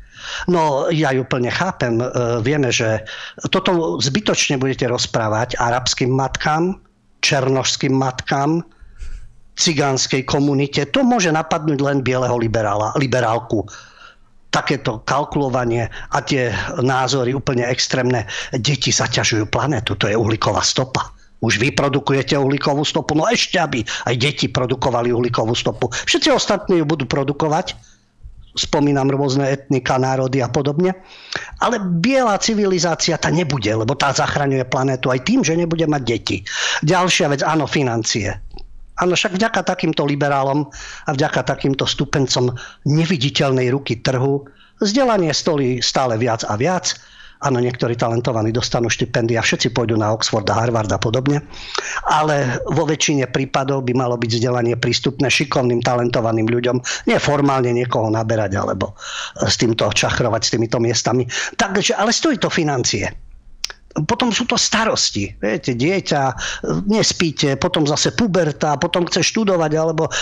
No 0.47 0.87
ja 0.95 1.11
ju 1.11 1.27
plne 1.27 1.51
chápem. 1.51 1.99
E, 1.99 2.07
vieme, 2.47 2.71
že 2.71 3.03
toto 3.51 3.99
zbytočne 3.99 4.59
budete 4.63 4.87
rozprávať 4.87 5.59
arabským 5.59 6.15
matkám, 6.15 6.79
černožským 7.19 7.91
matkám, 7.91 8.63
cigánskej 9.59 10.23
komunite. 10.23 10.87
To 10.95 11.03
môže 11.03 11.35
napadnúť 11.35 11.83
len 11.83 11.99
bieleho 12.07 12.39
liberála, 12.39 12.95
liberálku 12.95 13.67
takéto 14.49 15.05
kalkulovanie 15.05 15.91
a 16.15 16.19
tie 16.23 16.55
názory 16.81 17.35
úplne 17.35 17.67
extrémne. 17.67 18.25
Deti 18.55 18.95
zaťažujú 18.95 19.51
planetu, 19.51 19.99
to 19.99 20.07
je 20.09 20.17
uhlíková 20.17 20.63
stopa. 20.63 21.18
Už 21.39 21.63
vy 21.63 21.71
produkujete 21.71 22.35
uhlíkovú 22.35 22.83
stopu, 22.83 23.15
no 23.15 23.31
ešte 23.31 23.63
aby 23.63 23.87
aj 24.11 24.15
deti 24.19 24.47
produkovali 24.51 25.15
uhlíkovú 25.15 25.55
stopu. 25.55 25.87
Všetci 25.91 26.35
ostatní 26.35 26.83
ju 26.83 26.85
budú 26.87 27.07
produkovať, 27.07 27.79
spomínam 28.59 29.07
rôzne 29.07 29.55
etnika, 29.55 30.03
národy 30.03 30.43
a 30.43 30.51
podobne. 30.51 30.99
Ale 31.63 31.79
biela 31.79 32.35
civilizácia 32.43 33.15
tá 33.15 33.31
nebude, 33.31 33.71
lebo 33.71 33.95
tá 33.95 34.11
zachraňuje 34.11 34.67
planetu 34.67 35.15
aj 35.15 35.23
tým, 35.23 35.47
že 35.47 35.55
nebude 35.55 35.87
mať 35.87 36.03
deti. 36.03 36.37
Ďalšia 36.83 37.31
vec, 37.31 37.47
áno, 37.47 37.71
financie. 37.71 38.35
Áno, 38.99 39.15
však 39.15 39.39
vďaka 39.39 39.63
takýmto 39.63 40.03
liberálom 40.03 40.67
a 41.07 41.11
vďaka 41.15 41.47
takýmto 41.47 41.87
stupencom 41.87 42.51
neviditeľnej 42.83 43.71
ruky 43.71 44.03
trhu 44.03 44.43
vzdelanie 44.83 45.31
stolí 45.31 45.79
stále 45.79 46.19
viac 46.19 46.43
a 46.47 46.59
viac 46.59 46.99
Áno, 47.39 47.63
niektorí 47.63 47.95
talentovaní 47.95 48.51
dostanú 48.51 48.91
štipendia, 48.91 49.39
všetci 49.39 49.71
pôjdu 49.71 49.95
na 49.95 50.11
Oxford 50.11 50.47
a 50.51 50.59
Harvard 50.59 50.91
a 50.91 50.99
podobne, 50.99 51.47
ale 52.11 52.59
vo 52.67 52.83
väčšine 52.83 53.31
prípadov 53.31 53.87
by 53.87 53.95
malo 53.95 54.19
byť 54.19 54.31
vzdelanie 54.35 54.75
prístupné 54.75 55.31
šikovným, 55.31 55.79
talentovaným 55.79 56.51
ľuďom, 56.51 57.07
nie 57.07 57.19
formálne 57.23 57.71
niekoho 57.71 58.11
naberať 58.11 58.59
alebo 58.59 58.99
s 59.39 59.55
týmto 59.55 59.87
čachrovať 59.87 60.43
s 60.43 60.51
týmito 60.59 60.83
miestami. 60.83 61.31
Takže, 61.55 61.95
ale 61.95 62.11
stojí 62.11 62.43
to 62.43 62.51
financie 62.51 63.28
potom 64.07 64.29
sú 64.31 64.45
to 64.45 64.61
starosti. 64.61 65.33
Viete, 65.41 65.73
dieťa, 65.75 66.23
nespíte, 66.87 67.57
potom 67.57 67.89
zase 67.89 68.13
puberta, 68.13 68.77
potom 68.77 69.09
chce 69.09 69.25
študovať 69.25 69.73
alebo 69.75 70.13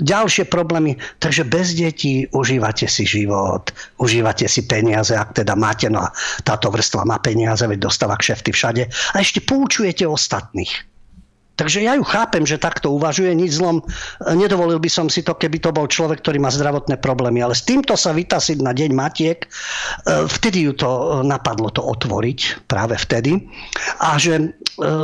ďalšie 0.00 0.48
problémy. 0.48 0.96
Takže 1.20 1.44
bez 1.46 1.76
detí 1.76 2.26
užívate 2.32 2.88
si 2.88 3.04
život, 3.04 3.70
užívate 4.00 4.48
si 4.48 4.64
peniaze, 4.64 5.12
ak 5.14 5.36
teda 5.36 5.54
máte, 5.54 5.92
no 5.92 6.02
a 6.02 6.08
táto 6.42 6.72
vrstva 6.72 7.04
má 7.04 7.20
peniaze, 7.20 7.62
veď 7.62 7.86
dostáva 7.86 8.16
kšefty 8.16 8.50
všade. 8.50 8.82
A 8.88 9.16
ešte 9.20 9.44
poučujete 9.44 10.08
ostatných. 10.08 10.89
Takže 11.60 11.84
ja 11.84 11.92
ju 11.92 12.00
chápem, 12.08 12.48
že 12.48 12.56
takto 12.56 12.88
uvažuje, 12.96 13.36
nič 13.36 13.60
zlom. 13.60 13.84
Nedovolil 14.32 14.80
by 14.80 14.88
som 14.88 15.12
si 15.12 15.20
to, 15.20 15.36
keby 15.36 15.60
to 15.60 15.76
bol 15.76 15.84
človek, 15.84 16.24
ktorý 16.24 16.40
má 16.40 16.48
zdravotné 16.48 16.96
problémy. 16.96 17.44
Ale 17.44 17.52
s 17.52 17.68
týmto 17.68 18.00
sa 18.00 18.16
vytasiť 18.16 18.64
na 18.64 18.72
deň 18.72 18.90
matiek, 18.96 19.44
e, 19.44 19.48
vtedy 20.24 20.64
ju 20.64 20.72
to 20.72 20.88
e, 20.88 21.04
napadlo 21.28 21.68
to 21.68 21.84
otvoriť, 21.84 22.64
práve 22.64 22.96
vtedy. 22.96 23.44
A 24.00 24.16
že 24.16 24.40
e, 24.40 24.46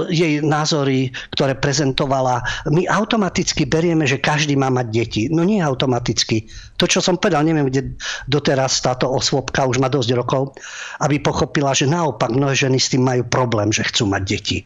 jej 0.09 0.41
názory, 0.41 1.13
ktoré 1.37 1.61
prezentovala, 1.61 2.41
my 2.73 2.89
automaticky 2.89 3.69
berieme, 3.69 4.09
že 4.09 4.17
každý 4.17 4.57
má 4.57 4.73
mať 4.73 4.87
deti. 4.89 5.23
No 5.29 5.45
nie 5.45 5.61
automaticky. 5.61 6.49
To, 6.81 6.89
čo 6.89 7.05
som 7.05 7.21
povedal, 7.21 7.45
neviem, 7.45 7.69
kde 7.69 8.01
doteraz 8.33 8.81
táto 8.81 9.13
osôbka 9.13 9.69
už 9.69 9.77
má 9.77 9.93
dosť 9.93 10.17
rokov, 10.17 10.57
aby 11.05 11.21
pochopila, 11.21 11.77
že 11.77 11.85
naopak 11.85 12.33
mnohé 12.33 12.57
ženy 12.57 12.81
s 12.81 12.89
tým 12.97 13.05
majú 13.05 13.29
problém, 13.29 13.69
že 13.69 13.85
chcú 13.85 14.09
mať 14.09 14.25
deti 14.25 14.59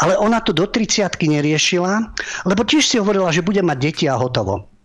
Ale 0.00 0.18
ona 0.18 0.40
to 0.40 0.54
do 0.54 0.66
30 0.66 1.10
neriešila, 1.18 2.14
lebo 2.46 2.62
tiež 2.64 2.84
si 2.84 2.96
hovorila, 2.96 3.34
že 3.34 3.44
bude 3.44 3.60
mať 3.60 3.78
deti 3.78 4.04
a 4.06 4.16
hotovo. 4.16 4.77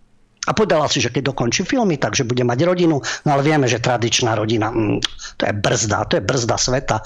A 0.44 0.52
povedala 0.52 0.92
si, 0.92 1.00
že 1.00 1.08
keď 1.08 1.32
dokončí 1.32 1.64
filmy, 1.64 1.96
takže 1.96 2.28
bude 2.28 2.44
mať 2.44 2.68
rodinu. 2.68 3.00
No 3.24 3.30
ale 3.32 3.48
vieme, 3.48 3.64
že 3.64 3.80
tradičná 3.80 4.36
rodina, 4.36 4.76
mm, 4.76 5.00
to 5.40 5.44
je 5.48 5.54
brzda, 5.56 6.04
to 6.12 6.20
je 6.20 6.24
brzda 6.24 6.58
sveta. 6.60 6.98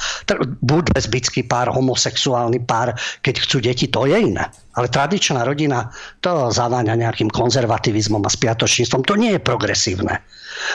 Buď 0.66 0.98
lesbický 0.98 1.46
pár, 1.46 1.70
homosexuálny 1.70 2.66
pár, 2.66 2.98
keď 3.22 3.36
chcú 3.46 3.62
deti, 3.62 3.86
to 3.94 4.10
je 4.10 4.18
iné. 4.18 4.50
Ale 4.74 4.90
tradičná 4.90 5.46
rodina, 5.46 5.94
to 6.22 6.50
zaváňa 6.50 6.98
nejakým 6.98 7.30
konzervativizmom 7.30 8.26
a 8.26 8.30
spiatočníctvom. 8.30 9.06
To 9.06 9.14
nie 9.14 9.38
je 9.38 9.42
progresívne. 9.42 10.26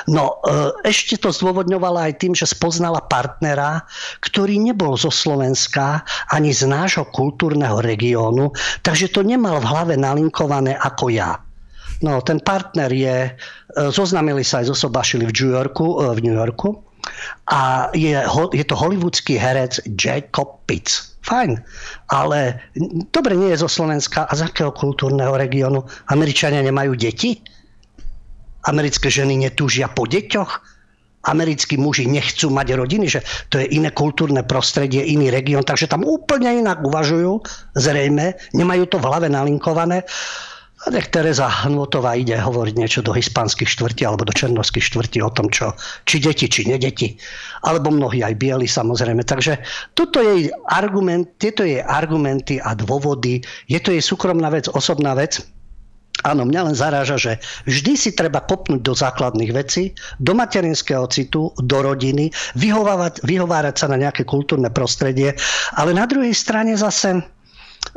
No, 0.07 0.39
e, 0.47 0.87
ešte 0.87 1.19
to 1.19 1.35
zdôvodňovala 1.35 2.11
aj 2.11 2.23
tým, 2.23 2.35
že 2.39 2.47
spoznala 2.47 3.03
partnera, 3.03 3.83
ktorý 4.23 4.63
nebol 4.63 4.95
zo 4.95 5.11
Slovenska 5.11 6.07
ani 6.31 6.55
z 6.55 6.71
nášho 6.71 7.11
kultúrneho 7.11 7.83
regiónu, 7.83 8.55
takže 8.87 9.11
to 9.11 9.27
nemal 9.27 9.59
v 9.59 9.67
hlave 9.67 9.95
nalinkované 9.99 10.79
ako 10.79 11.11
ja. 11.11 11.43
No, 12.03 12.19
ten 12.21 12.43
partner 12.43 12.91
je, 12.91 13.31
e, 13.31 13.33
zoznamili 13.95 14.43
sa 14.43 14.59
aj 14.61 14.75
zosobášili 14.75 15.25
v 15.27 15.33
New 15.33 15.51
Yorku, 15.55 15.87
e, 16.03 16.19
v 16.19 16.21
New 16.27 16.37
Yorku 16.37 16.83
a 17.51 17.91
je, 17.95 18.15
je 18.53 18.65
to 18.67 18.75
hollywoodský 18.79 19.39
herec 19.39 19.83
Jacob 19.99 20.63
Pitts. 20.67 21.15
Fajn, 21.23 21.63
ale 22.11 22.59
dobre 23.15 23.39
nie 23.39 23.55
je 23.55 23.63
zo 23.63 23.71
Slovenska 23.71 24.27
a 24.27 24.35
z 24.35 24.43
akého 24.43 24.75
kultúrneho 24.75 25.39
regiónu? 25.39 25.87
Američania 26.11 26.59
nemajú 26.67 26.99
deti? 26.99 27.39
Americké 28.67 29.07
ženy 29.07 29.39
netúžia 29.39 29.87
po 29.87 30.03
deťoch? 30.03 30.51
Americkí 31.31 31.79
muži 31.79 32.11
nechcú 32.11 32.51
mať 32.51 32.75
rodiny, 32.75 33.07
že 33.07 33.23
to 33.47 33.63
je 33.63 33.71
iné 33.71 33.95
kultúrne 33.95 34.43
prostredie, 34.43 35.07
iný 35.07 35.31
región, 35.31 35.63
takže 35.63 35.87
tam 35.87 36.03
úplne 36.03 36.51
inak 36.59 36.83
uvažujú, 36.83 37.39
zrejme, 37.79 38.35
nemajú 38.51 38.91
to 38.91 38.99
v 38.99 39.07
hlave 39.07 39.31
nalinkované. 39.31 40.03
Nech 40.83 41.15
Teresa 41.15 41.47
Hnutová 41.47 42.19
ide 42.19 42.35
hovoriť 42.35 42.75
niečo 42.75 43.01
do 43.07 43.15
hispánskych 43.15 43.71
štvrtí 43.71 44.03
alebo 44.03 44.27
do 44.27 44.35
černovských 44.35 44.83
štvrtí 44.83 45.23
o 45.23 45.31
tom, 45.31 45.47
čo, 45.47 45.79
či 46.11 46.19
deti, 46.19 46.51
či 46.51 46.67
nedeti. 46.67 47.15
Alebo 47.63 47.95
mnohí 47.95 48.27
aj 48.27 48.35
bieli 48.35 48.67
samozrejme. 48.67 49.23
Takže 49.23 49.63
toto 49.95 50.19
jej 50.19 50.51
argument, 50.67 51.39
tieto 51.39 51.63
jej 51.63 51.79
argumenty 51.79 52.59
a 52.59 52.75
dôvody, 52.75 53.39
je 53.71 53.79
to 53.79 53.95
jej 53.95 54.03
súkromná 54.03 54.51
vec, 54.51 54.67
osobná 54.75 55.15
vec. 55.15 55.39
Áno, 56.27 56.47
mňa 56.47 56.71
len 56.71 56.77
zaráža, 56.79 57.19
že 57.19 57.33
vždy 57.67 57.93
si 57.95 58.11
treba 58.15 58.43
kopnúť 58.43 58.83
do 58.83 58.95
základných 58.95 59.55
vecí, 59.55 59.95
do 60.19 60.35
materinského 60.35 61.07
citu, 61.11 61.51
do 61.63 61.79
rodiny, 61.79 62.31
vyhovávať, 62.59 63.23
vyhovárať 63.23 63.75
sa 63.79 63.87
na 63.91 63.99
nejaké 63.99 64.23
kultúrne 64.27 64.71
prostredie, 64.71 65.35
ale 65.79 65.95
na 65.95 66.07
druhej 66.07 66.35
strane 66.35 66.75
zase 66.79 67.23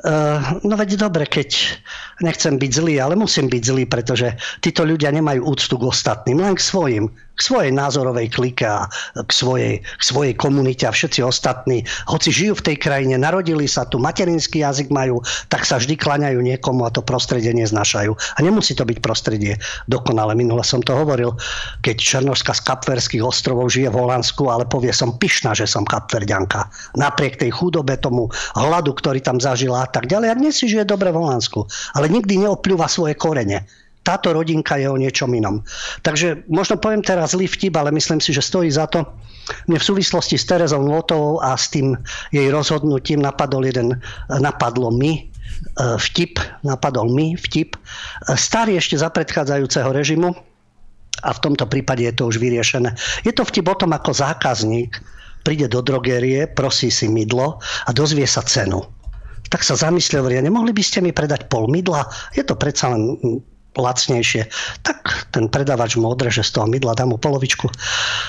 Uh, 0.05 0.59
no 0.67 0.75
veď 0.75 0.99
dobre, 0.99 1.23
keď 1.23 1.79
nechcem 2.19 2.59
byť 2.59 2.71
zlý, 2.73 2.99
ale 2.99 3.15
musím 3.15 3.47
byť 3.47 3.63
zlý, 3.63 3.83
pretože 3.87 4.35
títo 4.59 4.83
ľudia 4.83 5.09
nemajú 5.13 5.45
úctu 5.47 5.79
k 5.79 5.87
ostatným, 5.87 6.43
len 6.43 6.53
k 6.57 6.61
svojim 6.61 7.07
k 7.35 7.39
svojej 7.43 7.71
názorovej 7.75 8.31
klike 8.31 8.63
a 8.63 8.87
k 9.19 9.31
svojej, 9.31 9.73
k 9.83 10.03
svojej 10.03 10.33
komunite 10.39 10.87
a 10.87 10.95
všetci 10.95 11.19
ostatní, 11.21 11.83
hoci 12.07 12.31
žijú 12.31 12.63
v 12.63 12.65
tej 12.71 12.77
krajine, 12.79 13.19
narodili 13.19 13.67
sa 13.67 13.83
tu, 13.83 13.99
materinský 13.99 14.63
jazyk 14.63 14.87
majú, 14.87 15.19
tak 15.51 15.67
sa 15.67 15.75
vždy 15.75 15.99
klaňajú 15.99 16.39
niekomu 16.39 16.87
a 16.87 16.93
to 16.95 17.03
prostredie 17.03 17.51
neznašajú. 17.51 18.15
A 18.15 18.39
nemusí 18.39 18.71
to 18.71 18.87
byť 18.87 19.03
prostredie 19.03 19.59
dokonale. 19.91 20.31
Minule 20.31 20.63
som 20.63 20.79
to 20.79 20.95
hovoril, 20.95 21.35
keď 21.83 21.95
Černovská 21.99 22.55
z 22.55 22.63
Kapverských 22.63 23.23
ostrovov 23.23 23.67
žije 23.67 23.91
v 23.91 23.99
Holandsku, 23.99 24.47
ale 24.47 24.63
povie 24.63 24.95
som 24.95 25.19
pyšná, 25.19 25.51
že 25.51 25.67
som 25.67 25.83
Kapverďanka. 25.83 26.71
Napriek 26.95 27.35
tej 27.35 27.51
chudobe, 27.51 27.99
tomu 27.99 28.31
hladu, 28.55 28.95
ktorý 28.95 29.19
tam 29.19 29.43
zažila 29.43 29.74
a 29.83 29.87
tak 29.89 30.07
ďalej. 30.07 30.27
A 30.31 30.39
dnes 30.39 30.55
si 30.55 30.71
žije 30.71 30.87
dobre 30.87 31.11
v 31.11 31.19
Holandsku, 31.19 31.67
ale 31.97 32.07
nikdy 32.07 32.47
neopľúva 32.47 32.87
svoje 32.87 33.17
korene 33.19 33.67
táto 34.05 34.37
rodinka 34.37 34.77
je 34.77 34.85
o 34.85 35.01
niečom 35.01 35.33
inom. 35.33 35.65
Takže 36.05 36.45
možno 36.45 36.77
poviem 36.77 37.01
teraz 37.01 37.33
zlý 37.33 37.49
vtip, 37.49 37.73
ale 37.73 37.89
myslím 37.89 38.21
si, 38.21 38.29
že 38.29 38.45
stojí 38.45 38.69
za 38.69 38.85
to. 38.85 39.01
Mne 39.65 39.81
v 39.81 39.87
súvislosti 39.89 40.37
s 40.37 40.45
Terezou 40.45 40.85
Notovou 40.85 41.41
a 41.41 41.57
s 41.57 41.73
tým 41.73 41.97
jej 42.29 42.53
rozhodnutím 42.53 43.25
napadol 43.25 43.65
jeden, 43.65 43.97
napadlo 44.29 44.93
mi, 44.93 45.25
e, 45.25 45.87
vtip, 45.97 46.37
napadol 46.61 47.09
mi 47.09 47.33
vtip, 47.33 47.73
e, 47.73 47.79
starý 48.37 48.77
ešte 48.77 49.01
za 49.01 49.09
predchádzajúceho 49.09 49.89
režimu 49.89 50.37
a 51.25 51.29
v 51.33 51.41
tomto 51.41 51.65
prípade 51.65 52.05
je 52.05 52.13
to 52.13 52.29
už 52.29 52.37
vyriešené. 52.37 52.93
Je 53.25 53.33
to 53.33 53.41
vtip 53.41 53.65
o 53.65 53.77
tom, 53.77 53.89
ako 53.97 54.13
zákazník 54.13 55.01
príde 55.45 55.69
do 55.69 55.81
drogérie, 55.85 56.49
prosí 56.49 56.89
si 56.89 57.05
mydlo 57.05 57.61
a 57.61 57.89
dozvie 57.93 58.25
sa 58.25 58.41
cenu. 58.41 58.81
Tak 59.49 59.61
sa 59.61 59.77
zamyslel, 59.77 60.25
nemohli 60.41 60.73
by 60.73 60.83
ste 60.83 60.99
mi 61.05 61.13
predať 61.13 61.45
pol 61.47 61.69
mydla? 61.69 62.05
Je 62.33 62.41
to 62.41 62.57
predsa 62.57 62.91
len 62.91 63.15
lacnejšie. 63.75 64.47
Tak 64.81 65.31
ten 65.31 65.51
predávač 65.51 65.99
mu 65.99 66.07
odreže 66.09 66.41
z 66.41 66.51
toho 66.55 66.65
mydla, 66.67 66.95
dá 66.97 67.03
mu 67.03 67.19
polovičku. 67.19 67.67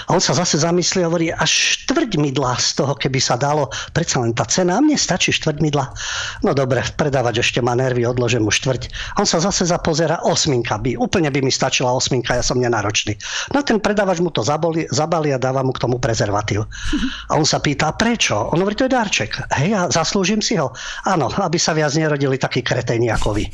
A 0.06 0.14
on 0.14 0.22
sa 0.22 0.34
zase 0.34 0.60
zamyslí 0.60 1.02
a 1.02 1.08
hovorí, 1.08 1.30
až 1.30 1.82
štvrť 1.86 2.18
mydla 2.18 2.58
z 2.58 2.82
toho, 2.82 2.92
keby 2.94 3.18
sa 3.22 3.38
dalo, 3.38 3.70
predsa 3.94 4.22
len 4.22 4.34
tá 4.34 4.44
cena, 4.46 4.78
a 4.78 4.82
mne 4.82 4.98
stačí 4.98 5.30
štvrť 5.34 5.58
mydla. 5.62 5.84
No 6.42 6.52
dobre, 6.52 6.82
predávač 6.98 7.42
ešte 7.42 7.62
má 7.62 7.74
nervy, 7.78 8.04
odlože 8.04 8.42
mu 8.42 8.50
štvrť. 8.50 9.16
A 9.16 9.24
on 9.24 9.28
sa 9.28 9.38
zase 9.42 9.66
zapozera, 9.66 10.20
osminka 10.26 10.78
by, 10.78 10.98
úplne 10.98 11.30
by 11.30 11.40
mi 11.42 11.52
stačila 11.54 11.94
osminka, 11.94 12.36
ja 12.36 12.44
som 12.44 12.58
nenáročný. 12.58 13.16
No 13.54 13.62
ten 13.62 13.78
predávač 13.78 14.18
mu 14.20 14.30
to 14.34 14.42
zaboli, 14.42 14.86
zabali 14.90 15.30
a 15.32 15.38
dáva 15.38 15.62
mu 15.62 15.72
k 15.72 15.82
tomu 15.82 16.02
prezervatív. 16.02 16.66
A 17.30 17.32
on 17.38 17.46
sa 17.46 17.62
pýta, 17.62 17.94
prečo? 17.94 18.50
On 18.52 18.58
hovorí, 18.58 18.74
to 18.74 18.86
je 18.86 18.92
darček. 18.92 19.38
Hej, 19.56 19.68
ja 19.72 19.80
zaslúžim 19.88 20.42
si 20.42 20.58
ho. 20.58 20.74
Áno, 21.06 21.30
aby 21.30 21.58
sa 21.58 21.72
viac 21.72 21.94
nerodili 21.94 22.36
takí 22.36 22.60
kreténi 22.62 23.08
ako 23.10 23.36
vy. 23.36 23.44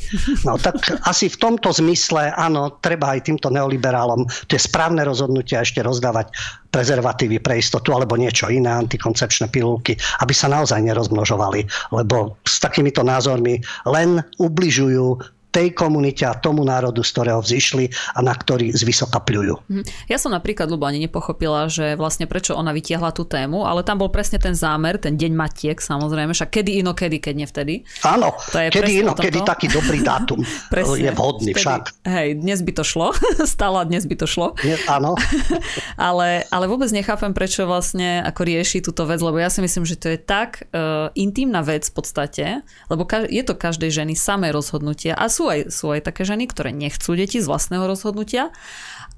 No 0.43 0.57
tak 0.57 0.79
asi 1.05 1.29
v 1.29 1.37
tomto 1.37 1.69
zmysle, 1.83 2.31
áno, 2.31 2.79
treba 2.79 3.11
aj 3.11 3.27
týmto 3.27 3.51
neoliberálom 3.51 4.23
tie 4.47 4.55
správne 4.55 5.03
rozhodnutia 5.03 5.59
ešte 5.59 5.83
rozdávať 5.83 6.31
prezervatívy 6.71 7.43
pre 7.43 7.59
istotu 7.59 7.91
alebo 7.91 8.15
niečo 8.15 8.47
iné, 8.47 8.71
antikoncepčné 8.71 9.51
pilulky, 9.51 9.99
aby 10.23 10.31
sa 10.31 10.47
naozaj 10.47 10.79
nerozmnožovali, 10.79 11.67
lebo 11.91 12.39
s 12.47 12.63
takýmito 12.63 13.03
názormi 13.03 13.59
len 13.91 14.23
ubližujú 14.39 15.19
tej 15.53 15.77
komunite 15.77 16.25
a 16.25 16.33
tomu 16.33 16.65
národu, 16.65 17.05
z 17.05 17.13
ktorého 17.13 17.39
vzýšli 17.45 17.85
a 18.17 18.25
na 18.25 18.33
ktorý 18.33 18.73
zvysoka 18.73 19.21
pľujú. 19.21 19.55
Mhm. 19.69 19.83
Ja 20.09 20.17
som 20.17 20.33
napríklad, 20.33 20.65
Lubo, 20.67 20.89
ani 20.89 21.05
nepochopila, 21.05 21.69
že 21.69 21.93
vlastne 21.93 22.25
prečo 22.25 22.57
ona 22.57 22.73
vytiahla 22.73 23.13
tú 23.13 23.29
tému, 23.29 23.69
ale 23.69 23.85
tam 23.85 24.01
bol 24.01 24.09
presne 24.09 24.41
ten 24.41 24.57
zámer, 24.57 24.97
ten 24.97 25.13
deň 25.13 25.31
matiek, 25.37 25.77
samozrejme, 25.77 26.33
však 26.33 26.49
kedy 26.49 26.81
inokedy, 26.81 27.21
keď 27.21 27.33
nie 27.37 27.47
vtedy. 27.47 27.73
Áno, 28.01 28.33
to 28.49 28.57
je 28.57 28.73
kedy 28.73 29.05
inokedy 29.05 29.39
taký 29.45 29.69
dobrý 29.69 30.01
dátum 30.01 30.41
je 31.03 31.11
vhodný 31.13 31.51
vtedy. 31.53 31.61
však. 31.61 31.83
Hej, 32.07 32.27
dnes 32.39 32.59
by 32.63 32.71
to 32.73 32.83
šlo, 32.83 33.13
stále 33.45 33.85
dnes 33.85 34.07
by 34.09 34.15
to 34.17 34.25
šlo. 34.25 34.57
Nie, 34.65 34.79
áno. 34.89 35.13
ale, 36.09 36.47
ale 36.49 36.65
vôbec 36.65 36.89
nechápem, 36.89 37.35
prečo 37.35 37.67
vlastne 37.67 38.23
ako 38.23 38.41
rieši 38.47 38.79
túto 38.81 39.03
vec, 39.05 39.19
lebo 39.19 39.37
ja 39.37 39.51
si 39.51 39.59
myslím, 39.59 39.83
že 39.83 39.99
to 39.99 40.07
je 40.09 40.19
tak 40.19 40.65
uh, 40.71 41.11
intimná 41.13 41.61
vec 41.61 41.85
v 41.91 41.93
podstate, 41.93 42.45
lebo 42.87 43.03
je 43.29 43.43
to 43.43 43.53
každej 43.53 43.91
ženy 43.91 44.13
samé 44.15 44.49
rozhodnutie 44.49 45.11
a 45.13 45.27
sú 45.27 45.42
sú 45.43 45.51
aj, 45.51 45.59
sú 45.75 45.91
aj 45.91 46.01
také 46.07 46.23
ženy, 46.23 46.47
ktoré 46.47 46.71
nechcú 46.71 47.19
deti 47.19 47.43
z 47.43 47.51
vlastného 47.51 47.83
rozhodnutia, 47.83 48.55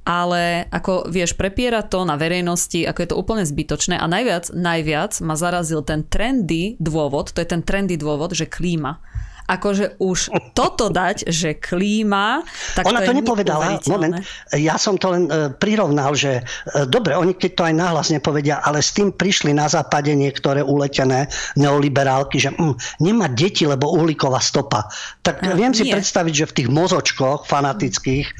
ale 0.01 0.65
ako 0.73 1.05
vieš, 1.05 1.37
prepiera 1.37 1.85
to 1.85 2.01
na 2.01 2.17
verejnosti, 2.17 2.81
ako 2.81 2.99
je 3.05 3.09
to 3.13 3.19
úplne 3.21 3.45
zbytočné 3.45 4.01
a 4.01 4.09
najviac, 4.09 4.49
najviac 4.49 5.13
ma 5.21 5.37
zarazil 5.37 5.85
ten 5.85 6.01
trendy 6.01 6.81
dôvod, 6.81 7.29
to 7.29 7.45
je 7.45 7.49
ten 7.53 7.61
trendy 7.61 7.93
dôvod, 8.01 8.33
že 8.33 8.49
klíma 8.49 8.97
akože 9.45 10.01
už 10.01 10.33
toto 10.57 10.89
dať, 10.89 11.29
že 11.29 11.57
klíma, 11.57 12.41
tak 12.73 12.89
Ona 12.89 13.05
to, 13.05 13.13
to 13.13 13.17
nepovedala, 13.21 13.77
moment, 13.85 14.25
ja 14.57 14.75
som 14.81 14.97
to 14.97 15.13
len 15.13 15.23
e, 15.29 15.53
prirovnal, 15.53 16.17
že 16.17 16.41
e, 16.41 16.85
dobre, 16.89 17.13
oni 17.13 17.37
keď 17.37 17.51
to 17.53 17.63
aj 17.69 17.75
nahlas 17.77 18.07
nepovedia, 18.09 18.57
ale 18.65 18.81
s 18.81 18.97
tým 18.97 19.13
prišli 19.13 19.53
na 19.53 19.69
západe 19.69 20.09
niektoré 20.17 20.65
uletené 20.65 21.29
neoliberálky, 21.61 22.41
že 22.41 22.49
hm, 22.57 22.73
nemá 23.05 23.29
deti, 23.29 23.69
lebo 23.69 23.93
uhlíková 23.93 24.41
stopa. 24.41 24.89
Tak 25.21 25.45
no, 25.45 25.53
viem 25.53 25.71
nie. 25.73 25.77
si 25.77 25.83
predstaviť, 25.93 26.33
že 26.33 26.45
v 26.49 26.55
tých 26.61 26.69
mozočkoch 26.73 27.45
fanatických 27.45 28.25
e, 28.25 28.33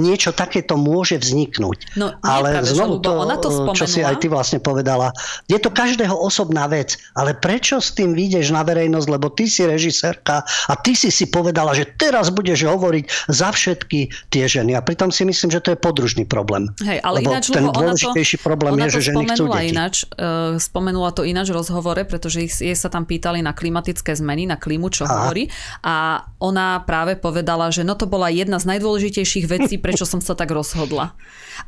niečo 0.00 0.32
takéto 0.32 0.80
môže 0.80 1.20
vzniknúť. 1.20 2.00
No, 2.00 2.16
ale 2.24 2.64
práve, 2.64 2.72
znovu 2.72 3.04
to, 3.04 3.12
ona 3.12 3.36
to 3.36 3.52
čo 3.76 3.84
si 3.84 4.00
aj 4.00 4.24
ty 4.24 4.32
vlastne 4.32 4.58
povedala, 4.58 5.12
je 5.52 5.60
to 5.60 5.68
každého 5.68 6.16
osobná 6.16 6.64
vec, 6.64 6.96
ale 7.12 7.36
prečo 7.36 7.76
s 7.76 7.92
tým 7.92 8.16
vyjdeš 8.16 8.56
na 8.56 8.64
verejnosť, 8.64 9.08
lebo 9.12 9.28
ty 9.28 9.44
si 9.44 9.68
režisér 9.68 10.13
režisérka 10.14 10.46
a 10.46 10.74
ty 10.78 10.92
si 10.94 11.10
si 11.10 11.26
povedala, 11.26 11.74
že 11.74 11.84
teraz 11.98 12.30
budeš 12.30 12.70
hovoriť 12.70 13.04
za 13.30 13.50
všetky 13.50 14.30
tie 14.30 14.44
ženy. 14.46 14.78
A 14.78 14.80
pritom 14.80 15.10
si 15.10 15.26
myslím, 15.26 15.50
že 15.50 15.60
to 15.60 15.74
je 15.74 15.78
podružný 15.78 16.24
problém. 16.24 16.70
Hej, 16.82 17.02
ale 17.02 17.20
Lebo 17.22 17.30
ináč, 17.34 17.50
ten 17.50 17.66
dôležitejší 17.66 18.36
to, 18.38 18.44
problém 18.44 18.78
je, 18.86 19.00
že 19.00 19.10
ženy 19.12 19.24
chcú 19.34 19.44
deti. 19.50 19.74
Ináč, 19.74 19.94
uh, 20.06 20.56
spomenula 20.56 21.10
to 21.10 21.26
ináč 21.26 21.50
v 21.50 21.58
rozhovore, 21.58 22.02
pretože 22.06 22.38
ich, 22.46 22.54
jej 22.54 22.76
sa 22.76 22.88
tam 22.88 23.04
pýtali 23.08 23.42
na 23.42 23.52
klimatické 23.56 24.14
zmeny, 24.14 24.46
na 24.46 24.56
klímu, 24.56 24.88
čo 24.92 25.04
Aha. 25.04 25.26
hovorí. 25.26 25.50
A 25.82 26.26
ona 26.38 26.82
práve 26.84 27.18
povedala, 27.18 27.72
že 27.74 27.82
no 27.82 27.98
to 27.98 28.06
bola 28.06 28.30
jedna 28.30 28.60
z 28.60 28.76
najdôležitejších 28.76 29.46
vecí, 29.48 29.74
prečo 29.80 30.06
som 30.06 30.20
sa 30.22 30.36
tak 30.36 30.52
rozhodla. 30.52 31.16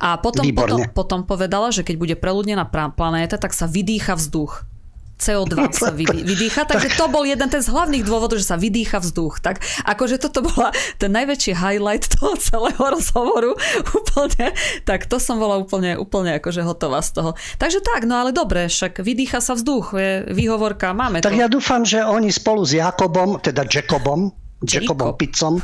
A 0.02 0.18
potom, 0.18 0.44
potom, 0.50 0.80
potom 0.90 1.20
povedala, 1.22 1.70
že 1.70 1.86
keď 1.86 1.96
bude 1.96 2.14
preľudnená 2.18 2.66
planéta, 2.94 3.38
tak 3.38 3.54
sa 3.54 3.70
vydýcha 3.70 4.18
vzduch 4.18 4.66
CO2 5.16 5.72
sa 5.82 5.90
vydýcha, 5.92 6.68
takže 6.68 6.92
to 6.94 7.08
bol 7.08 7.24
jeden 7.24 7.48
ten 7.48 7.60
z 7.60 7.72
hlavných 7.72 8.04
dôvodov, 8.04 8.38
že 8.40 8.48
sa 8.48 8.56
vydýcha 8.60 9.00
vzduch. 9.00 9.40
Tak 9.40 9.64
akože 9.84 10.20
toto 10.20 10.44
bola 10.44 10.70
ten 11.00 11.12
najväčší 11.12 11.56
highlight 11.56 12.06
toho 12.16 12.36
celého 12.36 12.78
rozhovoru 12.78 13.56
úplne, 13.98 14.52
tak 14.84 15.08
to 15.08 15.16
som 15.16 15.40
bola 15.40 15.56
úplne, 15.60 15.96
úplne 15.96 16.36
akože 16.38 16.62
hotová 16.62 17.00
z 17.00 17.20
toho. 17.20 17.30
Takže 17.56 17.80
tak, 17.82 18.04
no 18.04 18.20
ale 18.20 18.30
dobre, 18.36 18.68
však 18.68 19.00
vydýcha 19.00 19.40
sa 19.40 19.56
vzduch, 19.56 19.96
je 19.96 20.12
výhovorka, 20.30 20.92
máme 20.92 21.24
tak 21.24 21.32
to. 21.32 21.36
Tak 21.36 21.42
ja 21.42 21.48
dúfam, 21.48 21.82
že 21.82 22.04
oni 22.04 22.28
spolu 22.28 22.62
s 22.64 22.76
Jakobom, 22.76 23.40
teda 23.40 23.64
Jacobom, 23.64 24.45
Jacobom 24.64 25.12
Pizzom, 25.20 25.60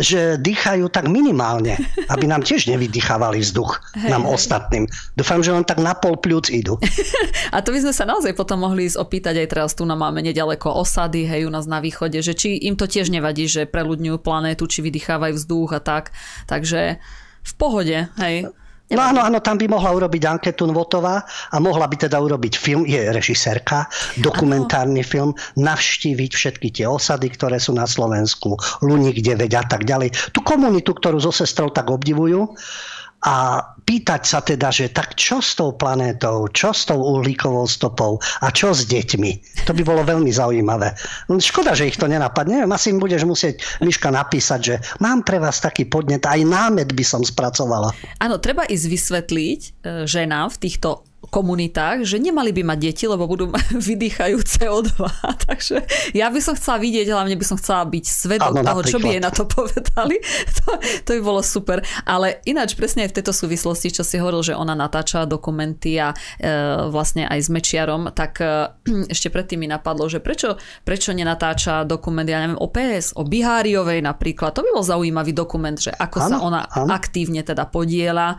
že 0.00 0.40
dýchajú 0.40 0.88
tak 0.88 1.12
minimálne, 1.12 1.76
aby 2.08 2.24
nám 2.24 2.40
tiež 2.40 2.72
nevydýchávali 2.72 3.44
vzduch, 3.44 3.76
hey, 4.00 4.08
nám 4.08 4.24
ostatným. 4.24 4.88
Dúfam, 5.12 5.44
že 5.44 5.52
len 5.52 5.60
tak 5.68 5.76
na 5.76 5.92
pol 5.92 6.16
pľúc 6.16 6.48
idú. 6.48 6.80
A 7.54 7.60
to 7.60 7.76
by 7.76 7.84
sme 7.84 7.92
sa 7.92 8.08
naozaj 8.08 8.32
potom 8.32 8.64
mohli 8.64 8.88
ísť 8.88 8.96
opýtať 8.96 9.44
aj 9.44 9.48
teraz 9.52 9.70
tu 9.76 9.84
na 9.84 9.92
máme 9.92 10.24
nedaleko 10.24 10.72
osady, 10.72 11.28
hej, 11.28 11.44
u 11.44 11.52
nás 11.52 11.68
na 11.68 11.84
východe, 11.84 12.16
že 12.24 12.32
či 12.32 12.56
im 12.64 12.80
to 12.80 12.88
tiež 12.88 13.12
nevadí, 13.12 13.44
že 13.44 13.68
preľudňujú 13.68 14.16
planétu, 14.24 14.64
či 14.64 14.80
vydýchávajú 14.80 15.36
vzduch 15.36 15.76
a 15.76 15.80
tak. 15.84 16.16
Takže 16.48 16.96
v 17.44 17.52
pohode, 17.60 18.08
hej. 18.16 18.48
No 18.90 19.06
áno, 19.06 19.22
áno, 19.22 19.38
tam 19.38 19.54
by 19.54 19.70
mohla 19.70 19.94
urobiť 19.94 20.22
anketu 20.26 20.66
Nvotová 20.66 21.22
a 21.54 21.56
mohla 21.62 21.86
by 21.86 21.96
teda 22.10 22.18
urobiť 22.18 22.54
film, 22.58 22.82
je 22.82 22.98
režisérka, 23.14 23.86
dokumentárny 24.18 25.06
ano. 25.06 25.10
film, 25.10 25.30
navštíviť 25.62 26.30
všetky 26.34 26.68
tie 26.74 26.86
osady, 26.90 27.30
ktoré 27.30 27.62
sú 27.62 27.70
na 27.70 27.86
Slovensku, 27.86 28.58
Luník 28.82 29.22
9 29.22 29.46
a 29.54 29.64
tak 29.64 29.86
ďalej. 29.86 30.34
Tú 30.34 30.42
komunitu, 30.42 30.90
ktorú 30.90 31.22
so 31.22 31.30
sestrou 31.30 31.70
tak 31.70 31.86
obdivujú 31.86 32.50
a 33.20 33.62
pýtať 33.90 34.22
sa 34.22 34.38
teda, 34.38 34.70
že 34.70 34.94
tak 34.94 35.18
čo 35.18 35.42
s 35.42 35.58
tou 35.58 35.74
planétou, 35.74 36.46
čo 36.54 36.70
s 36.70 36.86
tou 36.86 37.02
uhlíkovou 37.02 37.66
stopou 37.66 38.22
a 38.38 38.54
čo 38.54 38.70
s 38.70 38.86
deťmi. 38.86 39.66
To 39.66 39.74
by 39.74 39.82
bolo 39.82 40.06
veľmi 40.06 40.30
zaujímavé. 40.30 40.94
Škoda, 41.26 41.74
že 41.74 41.90
ich 41.90 41.98
to 41.98 42.06
nenapadne. 42.06 42.62
Neviem, 42.62 42.70
asi 42.70 42.94
im 42.94 43.02
budeš 43.02 43.26
musieť, 43.26 43.58
Miška, 43.82 44.14
napísať, 44.14 44.60
že 44.62 44.74
mám 45.02 45.26
pre 45.26 45.42
vás 45.42 45.58
taký 45.58 45.90
podnet, 45.90 46.22
aj 46.22 46.38
námet 46.46 46.94
by 46.94 47.02
som 47.02 47.26
spracovala. 47.26 47.90
Áno, 48.22 48.38
treba 48.38 48.62
ísť 48.62 48.86
vysvetliť 48.86 49.60
e, 49.66 49.68
ženám 50.06 50.54
v 50.54 50.60
týchto 50.70 51.02
komunitách, 51.30 52.02
že 52.02 52.18
nemali 52.18 52.50
by 52.50 52.66
mať 52.66 52.78
deti, 52.80 53.04
lebo 53.06 53.30
budú 53.30 53.54
vydýchajú 53.88 54.36
CO2. 54.42 54.92
Takže 55.48 55.86
ja 56.12 56.28
by 56.28 56.40
som 56.42 56.58
chcela 56.58 56.82
vidieť, 56.82 57.06
hlavne 57.08 57.38
by 57.38 57.46
som 57.46 57.56
chcela 57.56 57.86
byť 57.86 58.04
svedok 58.04 58.52
ano, 58.56 58.66
toho, 58.66 58.80
napríklad. 58.82 58.92
čo 58.92 58.98
by 58.98 59.08
jej 59.08 59.22
na 59.22 59.32
to 59.32 59.44
povedali. 59.56 60.16
To, 60.60 60.68
to 61.06 61.10
by 61.16 61.20
bolo 61.22 61.40
super. 61.40 61.78
Ale 62.04 62.42
ináč 62.44 62.74
presne 62.74 63.06
aj 63.06 63.14
v 63.14 63.16
tejto 63.22 63.32
súvislosti, 63.32 63.79
čo 63.88 64.04
si 64.04 64.20
hovoril, 64.20 64.44
že 64.44 64.52
ona 64.52 64.76
natáča 64.76 65.24
dokumenty 65.24 65.96
a 65.96 66.12
e, 66.12 66.16
vlastne 66.92 67.24
aj 67.24 67.40
s 67.40 67.48
Mečiarom, 67.48 68.12
tak 68.12 68.44
e, 68.44 68.68
ešte 69.14 69.32
predtým 69.32 69.64
mi 69.64 69.68
napadlo, 69.70 70.04
že 70.12 70.20
prečo, 70.20 70.60
prečo 70.84 71.16
nenatáča 71.16 71.88
dokument, 71.88 72.28
ja 72.28 72.44
neviem, 72.44 72.60
o 72.60 72.68
PS, 72.68 73.16
o 73.16 73.24
Biháriovej 73.24 74.04
napríklad. 74.04 74.52
To 74.52 74.60
by 74.60 74.70
bol 74.76 74.84
zaujímavý 74.84 75.32
dokument, 75.32 75.80
že 75.80 75.96
ako 75.96 76.18
ano, 76.20 76.28
sa 76.28 76.36
ona 76.44 76.60
ano. 76.68 76.92
aktívne 76.92 77.40
teda 77.40 77.64
podiela 77.64 78.36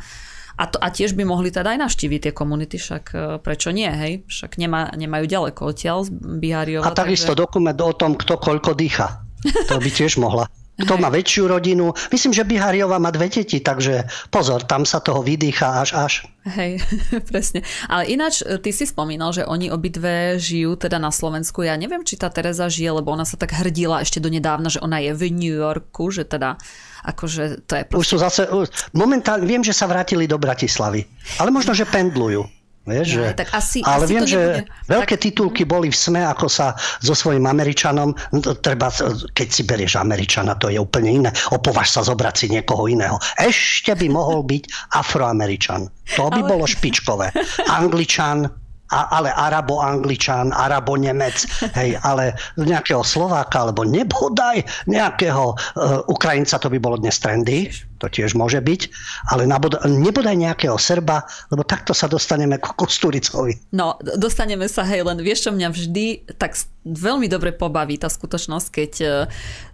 a, 0.62 0.70
to, 0.70 0.78
a 0.78 0.94
tiež 0.94 1.18
by 1.18 1.24
mohli 1.26 1.50
teda 1.50 1.74
aj 1.74 1.80
navštíviť 1.90 2.20
tie 2.30 2.34
komunity, 2.36 2.78
však 2.78 3.04
e, 3.16 3.18
prečo 3.42 3.74
nie, 3.74 3.90
hej? 3.90 4.14
Však 4.30 4.62
nemá, 4.62 4.94
nemajú 4.94 5.26
ďaleko 5.26 5.74
odtiaľ 5.74 6.06
z 6.06 6.14
Biháriova. 6.14 6.86
A 6.86 6.94
takisto 6.94 7.34
takže... 7.34 7.42
dokument 7.48 7.80
o 7.82 7.94
tom, 7.98 8.14
kto 8.14 8.38
koľko 8.38 8.78
dýcha. 8.78 9.26
To 9.72 9.82
by 9.82 9.90
tiež 9.90 10.22
mohla. 10.22 10.46
Kto 10.84 10.98
má 10.98 11.10
väčšiu 11.14 11.48
rodinu. 11.48 11.94
Myslím, 12.12 12.34
že 12.34 12.48
Biháriova 12.48 12.98
má 12.98 13.14
dve 13.14 13.30
deti, 13.30 13.62
takže 13.62 14.10
pozor, 14.34 14.66
tam 14.66 14.84
sa 14.84 15.00
toho 15.00 15.22
vydýcha 15.22 15.82
až 15.82 15.90
až. 15.94 16.14
Hej, 16.42 16.82
presne. 17.30 17.62
Ale 17.86 18.10
ináč, 18.10 18.42
e, 18.42 18.58
ty 18.58 18.74
si 18.74 18.90
spomínal, 18.90 19.30
že 19.30 19.46
oni 19.46 19.70
obidve 19.70 20.42
žijú 20.42 20.74
teda 20.74 20.98
na 20.98 21.14
Slovensku. 21.14 21.62
Ja 21.62 21.78
neviem, 21.78 22.02
či 22.02 22.18
tá 22.18 22.34
Teresa 22.34 22.66
žije, 22.66 22.98
lebo 22.98 23.14
ona 23.14 23.24
sa 23.24 23.38
tak 23.38 23.54
hrdila 23.54 24.02
ešte 24.02 24.18
do 24.18 24.34
nedávna, 24.34 24.74
že 24.74 24.82
ona 24.82 24.98
je 24.98 25.14
v 25.14 25.22
New 25.30 25.58
Yorku, 25.58 26.10
že 26.10 26.26
teda 26.26 26.58
Akože 27.02 27.66
to 27.66 27.82
je 27.82 27.84
proste... 27.90 27.98
Už 27.98 28.08
sú 28.14 28.18
zase, 28.22 28.46
momentálne, 28.94 29.50
viem, 29.50 29.66
že 29.66 29.74
sa 29.74 29.90
vrátili 29.90 30.30
do 30.30 30.38
Bratislavy, 30.38 31.02
ale 31.42 31.50
možno, 31.50 31.74
že 31.74 31.90
pendlujú. 31.90 32.61
Vieš, 32.82 33.08
no, 33.14 33.30
že... 33.30 33.38
tak 33.38 33.50
asi, 33.54 33.86
ale 33.86 34.10
asi 34.10 34.12
viem, 34.12 34.26
že 34.26 34.42
nebude... 34.42 34.90
veľké 34.90 35.16
tak... 35.22 35.24
titulky 35.30 35.64
boli 35.70 35.94
v 35.94 35.98
SME, 35.98 36.26
ako 36.26 36.50
sa 36.50 36.74
so 36.98 37.14
svojím 37.14 37.46
Američanom, 37.46 38.10
no, 38.34 38.40
treba, 38.58 38.90
keď 39.38 39.48
si 39.54 39.62
berieš 39.70 40.02
Američana, 40.02 40.58
to 40.58 40.66
je 40.74 40.82
úplne 40.82 41.22
iné. 41.22 41.30
Opovaž 41.54 41.94
sa 41.94 42.02
zobrať 42.02 42.36
si 42.42 42.46
niekoho 42.50 42.90
iného. 42.90 43.22
Ešte 43.38 43.94
by 43.94 44.08
mohol 44.10 44.42
byť 44.52 44.98
Afroameričan. 44.98 45.86
To 46.18 46.34
by 46.34 46.42
ale... 46.42 46.50
bolo 46.50 46.66
špičkové. 46.66 47.30
Angličan, 47.70 48.50
ale 48.92 49.30
Arabo-Angličan, 49.32 50.52
Arabo-Nemec, 50.52 51.38
hej, 51.80 51.96
ale 52.04 52.36
nejakého 52.60 53.06
Slováka, 53.06 53.64
alebo 53.64 53.88
nebodaj 53.88 54.66
nejakého 54.90 55.56
uh, 55.56 56.04
Ukrajinca, 56.12 56.60
to 56.60 56.68
by 56.68 56.76
bolo 56.82 57.00
dnes 57.00 57.16
trendy, 57.22 57.72
to 58.02 58.10
tiež 58.10 58.34
môže 58.34 58.58
byť, 58.58 58.82
ale 59.30 59.46
nebodaj 59.86 60.34
nejakého 60.34 60.74
Serba, 60.82 61.30
lebo 61.54 61.62
takto 61.62 61.94
sa 61.94 62.10
dostaneme 62.10 62.58
ku 62.58 62.74
Kosturicovi. 62.74 63.70
No, 63.70 64.02
dostaneme 64.02 64.66
sa, 64.66 64.82
hej, 64.82 65.06
len 65.06 65.22
vieš, 65.22 65.46
čo 65.46 65.52
mňa 65.54 65.70
vždy 65.70 66.06
tak 66.42 66.58
veľmi 66.82 67.30
dobre 67.30 67.54
pobaví 67.54 68.02
tá 68.02 68.10
skutočnosť, 68.10 68.68
keď 68.74 68.92
e, 69.06 69.08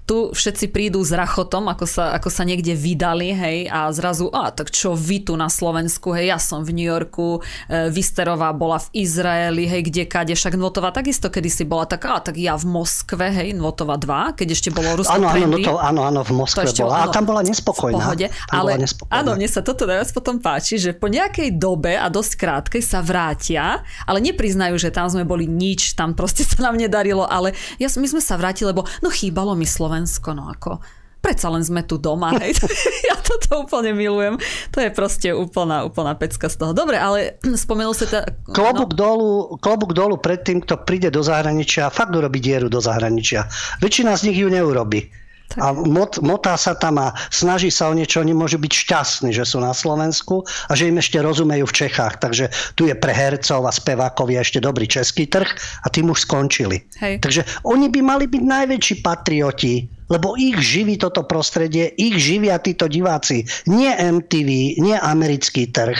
tu 0.04 0.32
všetci 0.32 0.72
prídu 0.72 1.00
s 1.04 1.16
rachotom, 1.16 1.72
ako 1.72 1.88
sa, 1.88 2.16
ako 2.16 2.28
sa 2.28 2.44
niekde 2.44 2.76
vydali, 2.76 3.32
hej, 3.32 3.58
a 3.72 3.88
zrazu, 3.96 4.28
a 4.32 4.52
tak 4.52 4.72
čo 4.76 4.92
vy 4.92 5.24
tu 5.24 5.40
na 5.40 5.48
Slovensku, 5.48 6.12
hej, 6.12 6.36
ja 6.36 6.40
som 6.40 6.68
v 6.68 6.76
New 6.76 6.88
Yorku, 6.88 7.40
e, 7.68 7.92
Visterová 7.92 8.52
bola 8.52 8.84
v 8.84 9.04
Izraeli, 9.08 9.68
hej, 9.68 9.88
kde 9.88 10.04
kade, 10.04 10.36
však 10.36 10.60
Nvotová 10.60 10.92
takisto 10.92 11.32
kedysi 11.32 11.64
bola 11.64 11.88
tak, 11.88 12.04
a 12.08 12.20
tak 12.20 12.36
ja 12.36 12.60
v 12.60 12.68
Moskve, 12.68 13.32
hej, 13.32 13.56
Nvotová 13.56 13.96
2, 13.96 14.36
keď 14.36 14.48
ešte 14.52 14.70
bolo 14.72 15.00
Rusko 15.00 15.16
áno, 15.16 15.32
áno, 15.32 15.48
no 15.48 15.58
to, 15.64 15.76
áno, 15.80 16.02
áno, 16.04 16.20
v 16.28 16.32
Moskve 16.36 16.68
ešte, 16.68 16.84
bola, 16.84 17.08
áno, 17.08 17.12
a 17.12 17.16
tam 17.16 17.24
bola 17.24 17.42
nespokojná. 17.48 18.04
Pohode, 18.26 18.50
ale 18.50 18.72
áno, 19.14 19.30
mne 19.38 19.46
sa 19.46 19.62
toto 19.62 19.86
najviac 19.86 20.10
potom 20.10 20.42
páči, 20.42 20.82
že 20.82 20.98
po 20.98 21.06
nejakej 21.06 21.54
dobe 21.62 21.94
a 21.94 22.10
dosť 22.10 22.34
krátkej 22.42 22.82
sa 22.82 23.06
vrátia, 23.06 23.86
ale 24.10 24.18
nepriznajú, 24.26 24.82
že 24.82 24.90
tam 24.90 25.06
sme 25.06 25.22
boli 25.22 25.46
nič, 25.46 25.94
tam 25.94 26.18
proste 26.18 26.42
sa 26.42 26.66
nám 26.66 26.82
nedarilo, 26.82 27.28
ale 27.28 27.54
ja, 27.78 27.92
my 27.94 28.08
sme 28.08 28.22
sa 28.24 28.40
vrátili, 28.40 28.74
lebo 28.74 28.88
no 29.06 29.14
chýbalo 29.14 29.54
mi 29.54 29.70
Slovensko 29.70 30.34
no 30.34 30.50
ako 30.50 30.82
predsa 31.28 31.52
len 31.52 31.60
sme 31.66 31.84
tu 31.84 32.00
doma, 32.00 32.32
hej. 32.40 32.56
ja 33.10 33.20
toto 33.20 33.68
úplne 33.68 33.92
milujem. 33.92 34.40
To 34.72 34.78
je 34.80 34.90
proste 34.94 35.36
úplná, 35.36 35.84
úplná 35.84 36.16
pecka 36.16 36.48
z 36.48 36.56
toho. 36.56 36.72
Dobre, 36.72 36.96
ale 36.96 37.36
spomenul 37.68 37.92
si 37.92 38.08
to... 38.08 38.24
Klobúk, 38.48 38.96
no. 38.96 38.98
dolu, 38.98 39.32
klobúk 39.60 39.92
dolu 39.92 40.16
pred 40.22 40.40
tým, 40.46 40.64
kto 40.64 40.88
príde 40.88 41.12
do 41.12 41.20
zahraničia 41.20 41.90
a 41.90 41.94
fakt 41.94 42.16
urobí 42.16 42.40
dieru 42.40 42.72
do 42.72 42.80
zahraničia. 42.80 43.50
Väčšina 43.84 44.16
z 44.16 44.32
nich 44.32 44.40
ju 44.40 44.48
neurobi. 44.48 45.27
A 45.56 45.72
mot, 45.72 46.12
motá 46.20 46.60
sa 46.60 46.76
tam 46.76 47.00
a 47.00 47.16
snaží 47.32 47.72
sa 47.72 47.88
o 47.88 47.96
niečo, 47.96 48.20
oni 48.20 48.36
môžu 48.36 48.60
byť 48.60 48.74
šťastní, 48.84 49.30
že 49.32 49.48
sú 49.48 49.64
na 49.64 49.72
Slovensku 49.72 50.44
a 50.68 50.76
že 50.76 50.92
im 50.92 51.00
ešte 51.00 51.24
rozumejú 51.24 51.64
v 51.64 51.78
Čechách. 51.88 52.20
Takže 52.20 52.52
tu 52.76 52.92
je 52.92 52.94
pre 52.94 53.16
hercov 53.16 53.64
a 53.64 53.72
spevákov 53.72 54.28
je 54.28 54.44
ešte 54.44 54.60
dobrý 54.60 54.86
český 54.86 55.26
trh 55.32 55.48
a 55.82 55.88
tým 55.88 56.12
už 56.12 56.28
skončili. 56.28 56.84
Hej. 57.00 57.24
Takže 57.24 57.42
oni 57.64 57.88
by 57.88 58.00
mali 58.04 58.26
byť 58.28 58.44
najväčší 58.44 58.96
patrioti 59.00 59.88
lebo 60.08 60.40
ich 60.40 60.56
živí 60.64 60.96
toto 60.96 61.28
prostredie, 61.28 61.92
ich 62.00 62.16
živia 62.16 62.64
títo 62.64 62.88
diváci. 62.88 63.44
Nie 63.68 63.92
MTV, 64.00 64.80
nie 64.80 64.96
americký 64.96 65.68
trh, 65.68 66.00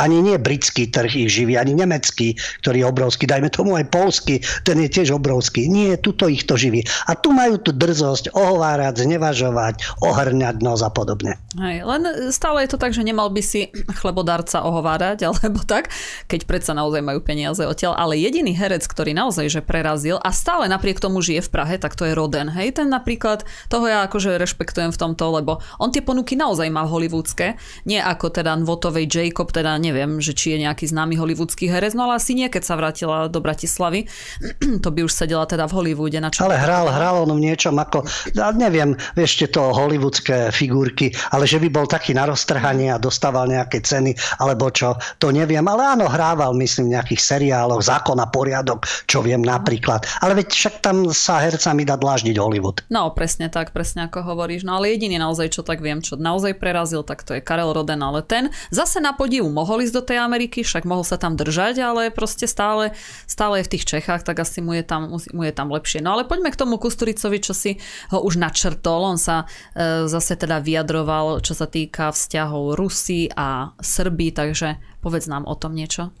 ani 0.00 0.24
nie 0.24 0.36
britský 0.40 0.88
trh 0.88 1.12
ich 1.26 1.30
živí, 1.32 1.58
ani 1.58 1.76
nemecký, 1.76 2.36
ktorý 2.64 2.84
je 2.84 2.86
obrovský, 2.86 3.24
dajme 3.28 3.52
tomu 3.52 3.76
aj 3.76 3.92
polský, 3.92 4.40
ten 4.64 4.80
je 4.80 4.88
tiež 4.88 5.12
obrovský. 5.12 5.68
Nie, 5.68 6.00
tuto 6.00 6.28
ich 6.28 6.48
to 6.48 6.56
živí. 6.56 6.84
A 7.08 7.18
tu 7.18 7.34
majú 7.34 7.60
tu 7.60 7.74
drzosť 7.76 8.32
ohovárať, 8.32 9.04
znevažovať, 9.04 10.00
ohrňať 10.00 10.56
nos 10.64 10.80
a 10.80 10.88
podobne. 10.88 11.36
Hej, 11.58 11.84
len 11.84 12.32
stále 12.32 12.64
je 12.64 12.72
to 12.72 12.78
tak, 12.80 12.96
že 12.96 13.04
nemal 13.04 13.28
by 13.28 13.42
si 13.44 13.68
chlebodarca 14.00 14.64
ohovárať, 14.64 15.24
alebo 15.28 15.60
tak, 15.66 15.92
keď 16.30 16.48
predsa 16.48 16.72
naozaj 16.72 17.04
majú 17.04 17.20
peniaze 17.20 17.60
odtiaľ. 17.60 17.98
Ale 17.98 18.16
jediný 18.16 18.56
herec, 18.56 18.84
ktorý 18.86 19.12
naozaj 19.12 19.44
že 19.52 19.60
prerazil 19.60 20.16
a 20.22 20.32
stále 20.32 20.70
napriek 20.70 21.02
tomu 21.02 21.20
žije 21.20 21.44
v 21.44 21.52
Prahe, 21.52 21.74
tak 21.76 21.98
to 21.98 22.08
je 22.08 22.16
Roden. 22.16 22.48
Hej, 22.48 22.80
ten 22.80 22.88
napríklad, 22.88 23.44
toho 23.68 23.84
ja 23.84 24.06
akože 24.08 24.40
rešpektujem 24.40 24.94
v 24.94 25.00
tomto, 25.00 25.24
lebo 25.34 25.60
on 25.76 25.92
tie 25.92 26.00
ponuky 26.00 26.38
naozaj 26.38 26.70
má 26.72 26.88
hollywoodske, 26.88 27.58
nie 27.84 28.00
ako 28.00 28.32
teda 28.32 28.54
Nvotovej 28.56 29.10
Jacob, 29.10 29.50
teda 29.52 29.81
neviem, 29.82 30.22
že 30.22 30.30
či 30.30 30.54
je 30.54 30.62
nejaký 30.62 30.86
známy 30.86 31.18
hollywoodský 31.18 31.66
herec, 31.66 31.98
no 31.98 32.06
ale 32.06 32.22
asi 32.22 32.38
nie, 32.38 32.46
keď 32.46 32.62
sa 32.62 32.78
vrátila 32.78 33.26
do 33.26 33.42
Bratislavy. 33.42 34.06
to 34.84 34.88
by 34.94 35.02
už 35.02 35.10
sedela 35.10 35.42
teda 35.50 35.66
v 35.66 35.74
Hollywoode. 35.74 36.22
Na 36.22 36.30
čo 36.30 36.46
ale 36.46 36.54
hral, 36.54 36.86
hral 36.86 37.26
on 37.26 37.34
v 37.34 37.50
niečom 37.50 37.74
ako, 37.74 38.06
ja 38.38 38.54
neviem, 38.54 38.94
vieš, 39.18 39.42
to 39.50 39.74
hollywoodske 39.74 40.52
figurky, 40.54 41.10
ale 41.34 41.48
že 41.48 41.58
by 41.58 41.68
bol 41.72 41.88
taký 41.88 42.14
na 42.14 42.28
roztrhanie 42.28 42.92
a 42.92 43.00
dostával 43.00 43.48
nejaké 43.48 43.82
ceny, 43.82 44.14
alebo 44.38 44.68
čo, 44.70 44.94
to 45.18 45.32
neviem. 45.32 45.64
Ale 45.64 45.96
áno, 45.96 46.06
hrával, 46.06 46.52
myslím, 46.60 46.92
v 46.92 46.94
nejakých 47.00 47.20
seriáloch, 47.20 47.80
zákon 47.80 48.20
a 48.20 48.28
poriadok, 48.28 48.84
čo 49.08 49.24
viem 49.24 49.40
napríklad. 49.40 50.04
Ale 50.20 50.36
veď 50.36 50.52
však 50.52 50.74
tam 50.84 51.08
sa 51.10 51.40
hercami 51.40 51.88
dá 51.88 51.96
dláždiť 51.96 52.36
Hollywood. 52.36 52.84
No, 52.92 53.08
presne 53.16 53.48
tak, 53.48 53.72
presne 53.72 54.06
ako 54.06 54.22
hovoríš. 54.22 54.68
No 54.68 54.76
ale 54.76 54.92
jediný 54.92 55.16
naozaj, 55.16 55.56
čo 55.56 55.62
tak 55.64 55.80
viem, 55.80 56.04
čo 56.04 56.20
naozaj 56.20 56.60
prerazil, 56.60 57.00
tak 57.00 57.24
to 57.24 57.32
je 57.32 57.40
Karel 57.40 57.72
Roden, 57.72 58.04
ale 58.04 58.20
ten 58.20 58.52
zase 58.68 59.00
na 59.00 59.16
podivu 59.16 59.48
mohol 59.48 59.71
mohol 59.72 59.88
ísť 59.88 59.96
do 59.96 60.04
tej 60.04 60.20
Ameriky, 60.20 60.60
však 60.60 60.84
mohol 60.84 61.00
sa 61.00 61.16
tam 61.16 61.32
držať, 61.32 61.80
ale 61.80 62.12
proste 62.12 62.44
stále, 62.44 62.92
stále 63.24 63.64
je 63.64 63.66
v 63.66 63.72
tých 63.72 63.88
Čechách, 63.88 64.20
tak 64.20 64.44
asi 64.44 64.60
mu 64.60 64.76
je, 64.76 64.84
tam, 64.84 65.16
mu 65.16 65.42
je 65.48 65.52
tam 65.56 65.72
lepšie. 65.72 66.04
No 66.04 66.12
ale 66.12 66.28
poďme 66.28 66.52
k 66.52 66.60
tomu 66.60 66.76
Kusturicovi, 66.76 67.40
čo 67.40 67.56
si 67.56 67.80
ho 68.12 68.20
už 68.20 68.36
načrtol. 68.36 69.16
On 69.16 69.16
sa 69.16 69.48
e, 69.72 70.04
zase 70.12 70.36
teda 70.36 70.60
vyjadroval, 70.60 71.40
čo 71.40 71.56
sa 71.56 71.64
týka 71.64 72.12
vzťahov 72.12 72.76
Rusy 72.76 73.32
a 73.32 73.72
Srby, 73.80 74.36
takže 74.36 74.76
povedz 75.00 75.24
nám 75.24 75.48
o 75.48 75.56
tom 75.56 75.72
niečo. 75.72 76.12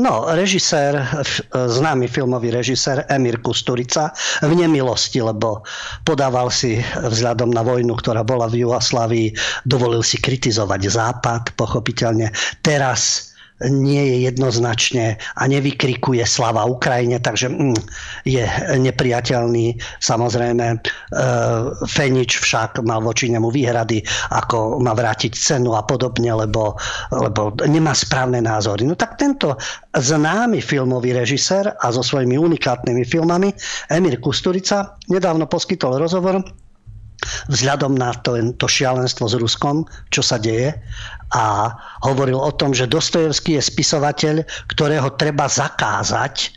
No, 0.00 0.24
režisér, 0.32 0.96
známy 1.52 2.08
filmový 2.08 2.48
režisér 2.48 3.04
Emir 3.12 3.44
Kusturica 3.44 4.08
v 4.40 4.56
nemilosti, 4.56 5.20
lebo 5.20 5.60
podával 6.08 6.48
si 6.48 6.80
vzhľadom 6.80 7.52
na 7.52 7.60
vojnu, 7.60 8.00
ktorá 8.00 8.24
bola 8.24 8.48
v 8.48 8.64
Jugoslavii, 8.64 9.36
dovolil 9.68 10.00
si 10.00 10.16
kritizovať 10.16 10.80
Západ, 10.88 11.42
pochopiteľne. 11.52 12.32
Teraz 12.64 13.29
nie 13.68 14.00
je 14.00 14.16
jednoznačne 14.32 15.20
a 15.20 15.42
nevykrikuje 15.44 16.24
slava 16.24 16.64
Ukrajine, 16.64 17.20
takže 17.20 17.52
mm, 17.52 17.76
je 18.24 18.44
nepriateľný. 18.80 19.76
Samozrejme, 20.00 20.66
e, 20.72 20.78
Fenič 21.84 22.40
však 22.40 22.80
mal 22.80 23.04
voči 23.04 23.28
nemu 23.28 23.52
výhrady, 23.52 24.00
ako 24.32 24.80
má 24.80 24.96
vrátiť 24.96 25.36
cenu 25.36 25.76
a 25.76 25.84
podobne, 25.84 26.32
lebo, 26.32 26.80
lebo 27.12 27.52
nemá 27.68 27.92
správne 27.92 28.40
názory. 28.40 28.88
No 28.88 28.96
tak 28.96 29.20
tento 29.20 29.60
známy 29.92 30.64
filmový 30.64 31.12
režisér 31.12 31.76
a 31.76 31.92
so 31.92 32.00
svojimi 32.00 32.40
unikátnymi 32.40 33.04
filmami 33.04 33.52
Emir 33.92 34.16
Kusturica 34.24 34.96
nedávno 35.12 35.44
poskytol 35.44 36.00
rozhovor 36.00 36.40
vzhľadom 37.52 38.00
na 38.00 38.16
to, 38.16 38.40
to 38.56 38.64
šialenstvo 38.64 39.28
s 39.28 39.36
Ruskom, 39.36 39.84
čo 40.08 40.24
sa 40.24 40.40
deje 40.40 40.72
a 41.30 41.74
hovoril 42.02 42.38
o 42.38 42.50
tom, 42.54 42.74
že 42.74 42.90
Dostojevský 42.90 43.58
je 43.58 43.62
spisovateľ, 43.62 44.34
ktorého 44.70 45.14
treba 45.14 45.46
zakázať 45.46 46.50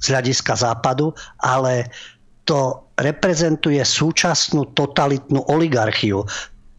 z 0.00 0.06
hľadiska 0.08 0.56
západu, 0.56 1.12
ale 1.42 1.90
to 2.48 2.82
reprezentuje 2.98 3.80
súčasnú 3.82 4.72
totalitnú 4.74 5.44
oligarchiu. 5.50 6.24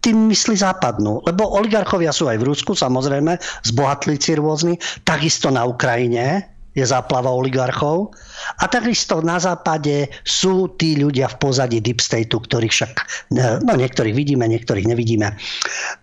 Tým 0.01 0.33
myslí 0.33 0.57
západnú, 0.57 1.21
lebo 1.29 1.45
oligarchovia 1.45 2.09
sú 2.09 2.25
aj 2.25 2.41
v 2.41 2.47
Rusku, 2.49 2.73
samozrejme, 2.73 3.37
zbohatlíci 3.61 4.33
rôzni, 4.41 4.81
takisto 5.05 5.53
na 5.53 5.61
Ukrajine, 5.61 6.49
je 6.71 6.85
záplava 6.87 7.27
oligarchov. 7.27 8.15
A 8.63 8.67
takisto 8.71 9.19
na 9.19 9.37
západe 9.37 10.07
sú 10.23 10.71
tí 10.79 10.95
ľudia 10.95 11.27
v 11.27 11.39
pozadí 11.39 11.77
Deep 11.83 11.99
Stateu, 11.99 12.39
ktorých 12.39 12.73
však, 12.73 12.93
no 13.67 13.73
niektorých 13.75 14.15
vidíme, 14.15 14.47
niektorých 14.47 14.87
nevidíme. 14.87 15.35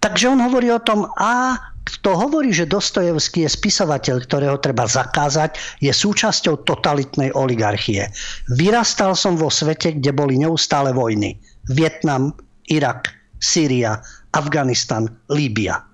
Takže 0.05 0.29
on 0.29 0.45
hovorí 0.45 0.69
o 0.69 0.83
tom, 0.83 1.09
a 1.17 1.57
kto 1.89 2.21
hovorí, 2.21 2.53
že 2.53 2.69
Dostojevský 2.69 3.49
je 3.49 3.51
spisovateľ, 3.57 4.29
ktorého 4.29 4.57
treba 4.61 4.85
zakázať, 4.85 5.57
je 5.81 5.89
súčasťou 5.89 6.69
totalitnej 6.69 7.33
oligarchie. 7.33 8.13
Vyrastal 8.53 9.17
som 9.17 9.41
vo 9.41 9.49
svete, 9.49 9.97
kde 9.97 10.13
boli 10.13 10.37
neustále 10.37 10.93
vojny. 10.93 11.41
Vietnam, 11.73 12.37
Irak, 12.69 13.09
Sýria, 13.41 14.05
Afganistan, 14.37 15.09
Líbia. 15.33 15.88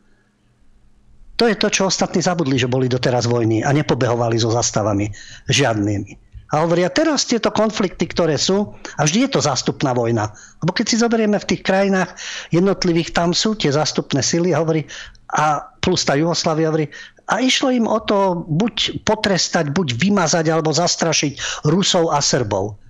To 1.44 1.52
je 1.52 1.60
to, 1.60 1.68
čo 1.68 1.92
ostatní 1.92 2.24
zabudli, 2.24 2.56
že 2.56 2.72
boli 2.72 2.88
doteraz 2.88 3.28
vojny 3.28 3.60
a 3.60 3.68
nepobehovali 3.76 4.40
so 4.40 4.48
zastavami 4.48 5.12
žiadnymi. 5.52 6.16
A 6.56 6.64
hovoria, 6.64 6.88
teraz 6.88 7.28
tieto 7.28 7.52
konflikty, 7.52 8.08
ktoré 8.08 8.40
sú, 8.40 8.72
a 8.96 9.04
vždy 9.04 9.28
je 9.28 9.30
to 9.36 9.44
zástupná 9.44 9.92
vojna. 9.92 10.32
Lebo 10.64 10.72
keď 10.72 10.86
si 10.88 10.96
zoberieme 11.04 11.36
v 11.36 11.48
tých 11.52 11.60
krajinách 11.60 12.16
jednotlivých, 12.48 13.12
tam 13.12 13.36
sú 13.36 13.60
tie 13.60 13.68
zástupné 13.68 14.24
sily, 14.24 14.56
hovorí, 14.56 14.88
a 15.36 15.68
plus 15.84 16.08
tá 16.08 16.16
Jugoslavia 16.16 16.72
hovorí, 16.72 16.88
a 17.28 17.44
išlo 17.44 17.68
im 17.68 17.92
o 17.92 18.00
to 18.00 18.48
buď 18.48 19.04
potrestať, 19.04 19.68
buď 19.68 20.00
vymazať, 20.00 20.48
alebo 20.48 20.72
zastrašiť 20.72 21.68
Rusov 21.68 22.08
a 22.08 22.24
Srbov. 22.24 22.80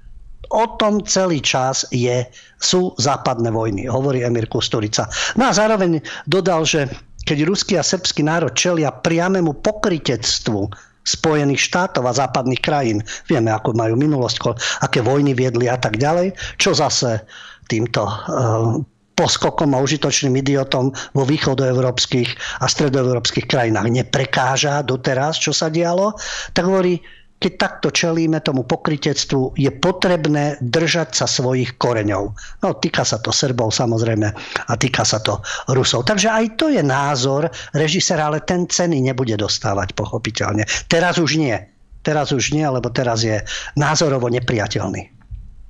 O 0.54 0.64
tom 0.78 1.02
celý 1.02 1.42
čas 1.42 1.82
je, 1.90 2.22
sú 2.62 2.94
západné 3.02 3.50
vojny, 3.50 3.90
hovorí 3.90 4.22
Emir 4.22 4.46
Kusturica. 4.46 5.10
No 5.34 5.50
a 5.50 5.56
zároveň 5.58 5.98
dodal, 6.30 6.62
že 6.62 6.86
keď 7.24 7.38
ruský 7.48 7.74
a 7.80 7.84
srbský 7.84 8.24
národ 8.24 8.52
čelia 8.52 8.92
priamému 8.92 9.64
pokritectvu 9.64 10.68
Spojených 11.04 11.60
štátov 11.68 12.08
a 12.08 12.16
západných 12.16 12.64
krajín. 12.64 13.04
Vieme, 13.28 13.52
ako 13.52 13.76
majú 13.76 13.92
minulosť, 13.92 14.56
aké 14.80 15.04
vojny 15.04 15.36
viedli 15.36 15.68
a 15.68 15.76
tak 15.76 16.00
ďalej. 16.00 16.32
Čo 16.56 16.72
zase 16.72 17.28
týmto 17.68 18.08
uh, 18.08 18.80
poskokom 19.14 19.76
a 19.76 19.82
užitočným 19.84 20.34
idiotom 20.42 20.90
vo 21.14 21.22
východoeurópskych 21.28 22.60
a 22.60 22.66
stredoeurópskych 22.66 23.46
krajinách 23.46 23.92
neprekáža 23.92 24.82
doteraz, 24.82 25.38
čo 25.38 25.54
sa 25.54 25.70
dialo, 25.70 26.16
tak 26.56 26.66
hovorí, 26.66 26.98
keď 27.38 27.52
takto 27.60 27.88
čelíme 27.92 28.40
tomu 28.40 28.64
pokritectvu, 28.64 29.60
je 29.60 29.68
potrebné 29.68 30.56
držať 30.64 31.12
sa 31.12 31.26
svojich 31.28 31.76
koreňov. 31.76 32.22
No, 32.64 32.68
týka 32.80 33.04
sa 33.04 33.20
to 33.20 33.34
Srbov 33.34 33.68
samozrejme 33.68 34.28
a 34.64 34.72
týka 34.80 35.04
sa 35.04 35.20
to 35.20 35.44
Rusov. 35.68 36.08
Takže 36.08 36.32
aj 36.32 36.56
to 36.56 36.72
je 36.72 36.80
názor 36.80 37.52
režisera, 37.76 38.32
ale 38.32 38.40
ten 38.48 38.64
ceny 38.64 39.04
nebude 39.04 39.36
dostávať 39.36 39.92
pochopiteľne. 39.92 40.64
Teraz 40.88 41.20
už 41.20 41.36
nie. 41.36 41.56
Teraz 42.04 42.32
už 42.32 42.52
nie, 42.52 42.64
lebo 42.64 42.88
teraz 42.88 43.24
je 43.24 43.40
názorovo 43.76 44.28
nepriateľný. 44.32 45.12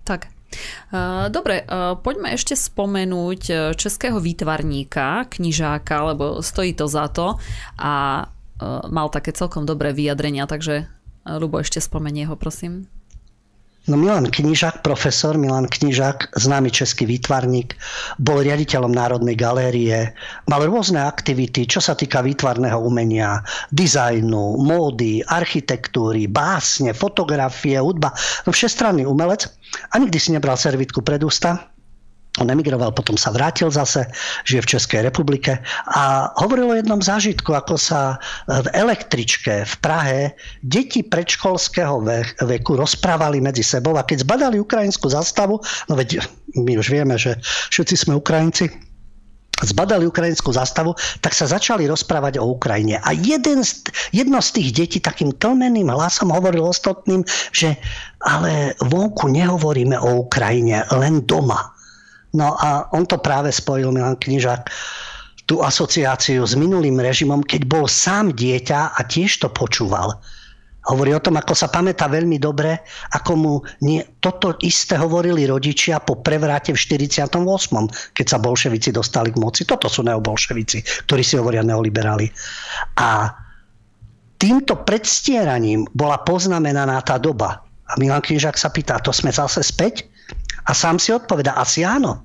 Tak, 0.06 0.34
Dobre, 1.34 1.66
poďme 2.06 2.38
ešte 2.38 2.54
spomenúť 2.54 3.42
e, 3.50 3.54
českého 3.74 4.22
výtvarníka, 4.22 5.26
knižáka, 5.26 6.14
lebo 6.14 6.38
stojí 6.38 6.78
to 6.78 6.86
za 6.86 7.10
to 7.10 7.34
a 7.74 8.22
e, 8.22 8.24
mal 8.86 9.10
také 9.10 9.34
celkom 9.34 9.66
dobré 9.66 9.90
vyjadrenia, 9.90 10.46
takže 10.46 10.86
Lubo 11.24 11.56
ešte 11.56 11.80
spomenie 11.80 12.28
ho, 12.28 12.36
prosím. 12.36 12.84
No 13.84 14.00
Milan 14.00 14.32
Knižák, 14.32 14.80
profesor 14.80 15.36
Milan 15.36 15.68
Knižák, 15.68 16.40
známy 16.40 16.72
český 16.72 17.04
výtvarník, 17.04 17.76
bol 18.16 18.40
riaditeľom 18.40 18.88
Národnej 18.88 19.36
galérie, 19.36 20.16
mal 20.48 20.64
rôzne 20.64 21.04
aktivity, 21.04 21.68
čo 21.68 21.84
sa 21.84 21.92
týka 21.92 22.24
výtvarného 22.24 22.80
umenia, 22.80 23.44
dizajnu, 23.76 24.56
módy, 24.56 25.20
architektúry, 25.20 26.24
básne, 26.32 26.96
fotografie, 26.96 27.76
hudba, 27.76 28.16
no 28.48 28.56
všestranný 28.56 29.04
umelec 29.04 29.52
a 29.92 30.00
nikdy 30.00 30.16
si 30.16 30.32
nebral 30.32 30.56
servitku 30.56 31.04
pred 31.04 31.20
ústa, 31.20 31.73
on 32.42 32.50
emigroval, 32.50 32.90
potom 32.90 33.14
sa 33.14 33.30
vrátil 33.30 33.70
zase, 33.70 34.10
žije 34.42 34.66
v 34.66 34.70
Českej 34.74 35.00
republike 35.06 35.62
a 35.94 36.34
hovoril 36.42 36.74
o 36.74 36.78
jednom 36.78 36.98
zážitku, 36.98 37.54
ako 37.54 37.78
sa 37.78 38.18
v 38.50 38.66
električke 38.74 39.62
v 39.62 39.74
Prahe 39.78 40.20
deti 40.58 41.06
predškolského 41.06 42.02
veku 42.42 42.72
rozprávali 42.74 43.38
medzi 43.38 43.62
sebou 43.62 43.94
a 43.94 44.02
keď 44.02 44.26
zbadali 44.26 44.58
ukrajinskú 44.58 45.06
zastavu, 45.14 45.62
no 45.86 45.94
veď 45.94 46.26
my 46.58 46.74
už 46.74 46.90
vieme, 46.90 47.14
že 47.14 47.38
všetci 47.70 47.94
sme 48.02 48.18
Ukrajinci, 48.18 48.66
zbadali 49.62 50.02
ukrajinskú 50.10 50.50
zastavu, 50.50 50.98
tak 51.22 51.30
sa 51.30 51.46
začali 51.46 51.86
rozprávať 51.86 52.42
o 52.42 52.58
Ukrajine. 52.58 52.98
A 53.06 53.14
jeden 53.14 53.62
z, 53.62 53.86
jedno 54.10 54.42
z 54.42 54.50
tých 54.58 54.68
detí 54.74 54.98
takým 54.98 55.30
tlmeným 55.30 55.94
hlasom 55.94 56.34
hovoril 56.34 56.66
ostatným, 56.66 57.22
že 57.54 57.78
ale 58.26 58.74
vonku 58.82 59.30
nehovoríme 59.30 59.94
o 60.02 60.26
Ukrajine, 60.26 60.82
len 60.90 61.22
doma. 61.22 61.73
No 62.34 62.58
a 62.58 62.90
on 62.90 63.06
to 63.06 63.22
práve 63.22 63.54
spojil, 63.54 63.94
Milan 63.94 64.18
Knižák, 64.18 64.66
tú 65.46 65.62
asociáciu 65.62 66.42
s 66.42 66.58
minulým 66.58 66.98
režimom, 66.98 67.44
keď 67.44 67.62
bol 67.68 67.86
sám 67.86 68.34
dieťa 68.34 68.96
a 68.96 69.00
tiež 69.06 69.38
to 69.44 69.48
počúval. 69.52 70.18
Hovorí 70.84 71.16
o 71.16 71.22
tom, 71.22 71.40
ako 71.40 71.56
sa 71.56 71.72
pamätá 71.72 72.12
veľmi 72.12 72.36
dobre, 72.36 72.76
ako 73.16 73.32
mu 73.40 73.52
nie, 73.80 74.04
toto 74.20 74.52
isté 74.60 75.00
hovorili 75.00 75.48
rodičia 75.48 75.96
po 75.96 76.20
prevráte 76.20 76.76
v 76.76 76.80
48., 76.80 77.24
keď 78.12 78.26
sa 78.28 78.36
bolševici 78.36 78.92
dostali 78.92 79.32
k 79.32 79.40
moci. 79.40 79.64
Toto 79.64 79.88
sú 79.88 80.04
neobolševici, 80.04 81.08
ktorí 81.08 81.24
si 81.24 81.40
hovoria 81.40 81.64
neoliberáli. 81.64 82.28
A 83.00 83.32
týmto 84.36 84.84
predstieraním 84.84 85.88
bola 85.96 86.20
poznamenaná 86.20 87.00
tá 87.00 87.16
doba. 87.16 87.64
A 87.88 87.96
Milan 87.96 88.20
Knižák 88.20 88.60
sa 88.60 88.68
pýta, 88.68 89.00
to 89.00 89.08
sme 89.08 89.32
zase 89.32 89.64
späť? 89.64 90.04
A 90.64 90.72
sám 90.72 90.96
si 90.96 91.12
odpoveda, 91.12 91.56
asi 91.58 91.84
áno. 91.84 92.24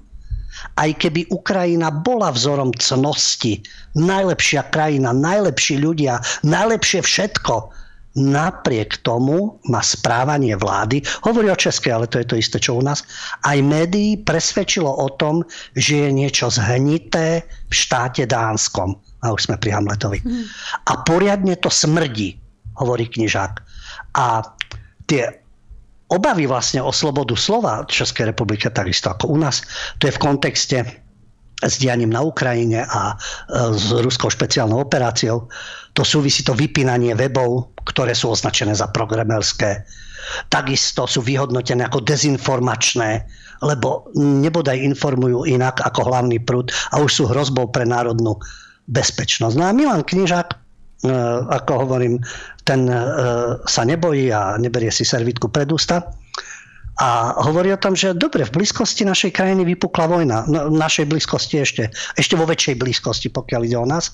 Aj 0.75 0.91
keby 0.91 1.31
Ukrajina 1.31 1.87
bola 1.91 2.33
vzorom 2.35 2.75
cnosti, 2.75 3.63
najlepšia 3.95 4.67
krajina, 4.73 5.15
najlepší 5.15 5.79
ľudia, 5.79 6.19
najlepšie 6.43 6.99
všetko, 6.99 7.71
napriek 8.17 8.99
tomu 9.05 9.61
má 9.69 9.79
správanie 9.79 10.57
vlády, 10.57 11.05
hovorí 11.23 11.47
o 11.47 11.55
Českej, 11.55 11.93
ale 11.95 12.09
to 12.09 12.19
je 12.19 12.27
to 12.27 12.35
isté, 12.35 12.57
čo 12.59 12.75
u 12.75 12.83
nás, 12.83 13.05
aj 13.47 13.61
médií 13.63 14.19
presvedčilo 14.19 14.89
o 14.89 15.07
tom, 15.15 15.45
že 15.77 16.07
je 16.07 16.09
niečo 16.11 16.51
zhnité 16.51 17.45
v 17.69 17.73
štáte 17.73 18.27
Dánskom. 18.27 18.97
A 19.23 19.35
už 19.35 19.51
sme 19.51 19.55
pri 19.59 19.75
Hamletovi. 19.75 20.19
Mm. 20.23 20.47
A 20.89 20.91
poriadne 21.03 21.55
to 21.59 21.67
smrdí, 21.67 22.39
hovorí 22.79 23.07
knižák. 23.07 23.53
A 24.15 24.41
tie 25.05 25.38
obavy 26.09 26.49
vlastne 26.49 26.81
o 26.81 26.91
slobodu 26.93 27.37
slova 27.37 27.85
Českej 27.85 28.33
republike, 28.33 28.69
takisto 28.69 29.13
ako 29.13 29.33
u 29.33 29.37
nás, 29.37 29.61
to 30.01 30.09
je 30.09 30.15
v 30.15 30.21
kontexte 30.21 30.77
s 31.59 31.75
dianím 31.75 32.15
na 32.15 32.23
Ukrajine 32.23 32.87
a 32.87 33.19
s 33.75 33.91
ruskou 33.91 34.31
špeciálnou 34.31 34.79
operáciou. 34.79 35.51
To 35.93 36.07
súvisí 36.07 36.39
to 36.47 36.55
vypínanie 36.55 37.11
webov, 37.19 37.75
ktoré 37.83 38.15
sú 38.15 38.31
označené 38.31 38.71
za 38.71 38.87
programerské. 38.87 39.83
Takisto 40.47 41.03
sú 41.03 41.19
vyhodnotené 41.19 41.83
ako 41.83 42.05
dezinformačné, 42.05 43.27
lebo 43.59 44.07
nebodaj 44.15 44.77
informujú 44.79 45.43
inak 45.43 45.83
ako 45.83 46.07
hlavný 46.07 46.39
prúd 46.39 46.71
a 46.95 47.03
už 47.03 47.11
sú 47.11 47.23
hrozbou 47.27 47.67
pre 47.67 47.83
národnú 47.83 48.39
bezpečnosť. 48.87 49.55
No 49.59 49.67
a 49.67 49.75
Milan 49.75 50.07
Knižák, 50.07 50.47
e, 50.53 50.57
ako 51.47 51.87
hovorím, 51.87 52.19
ten 52.67 52.83
e, 52.91 52.95
sa 53.63 53.83
nebojí 53.87 54.35
a 54.35 54.59
neberie 54.59 54.91
si 54.91 55.07
servitku 55.07 55.47
pred 55.47 55.71
ústa 55.71 56.03
a 56.99 57.39
hovorí 57.47 57.71
o 57.71 57.79
tom, 57.79 57.95
že 57.95 58.11
dobre, 58.11 58.43
v 58.43 58.59
blízkosti 58.59 59.07
našej 59.07 59.31
krajiny 59.31 59.63
vypukla 59.63 60.11
vojna. 60.11 60.43
No, 60.51 60.67
v 60.67 60.75
našej 60.75 61.07
blízkosti 61.07 61.63
ešte, 61.63 61.83
ešte 62.19 62.35
vo 62.35 62.43
väčšej 62.43 62.75
blízkosti, 62.75 63.31
pokiaľ 63.31 63.61
ide 63.63 63.79
o 63.79 63.87
nás, 63.87 64.11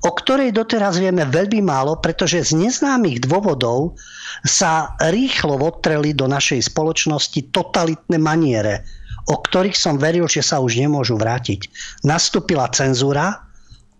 o 0.00 0.10
ktorej 0.16 0.56
doteraz 0.56 0.96
vieme 0.96 1.28
veľmi 1.28 1.60
málo, 1.60 2.00
pretože 2.00 2.40
z 2.48 2.56
neznámych 2.56 3.28
dôvodov 3.28 4.00
sa 4.40 4.96
rýchlo 5.12 5.60
votreli 5.60 6.16
do 6.16 6.24
našej 6.24 6.72
spoločnosti 6.72 7.52
totalitné 7.52 8.16
maniere, 8.16 8.88
o 9.28 9.36
ktorých 9.36 9.76
som 9.76 10.00
veril, 10.00 10.24
že 10.24 10.40
sa 10.40 10.64
už 10.64 10.80
nemôžu 10.80 11.20
vrátiť. 11.20 11.68
Nastúpila 12.08 12.72
cenzúra, 12.72 13.36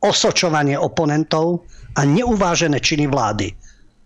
osočovanie 0.00 0.80
oponentov 0.80 1.68
a 1.96 2.00
neuvážené 2.04 2.80
činy 2.80 3.06
vlády. 3.06 3.54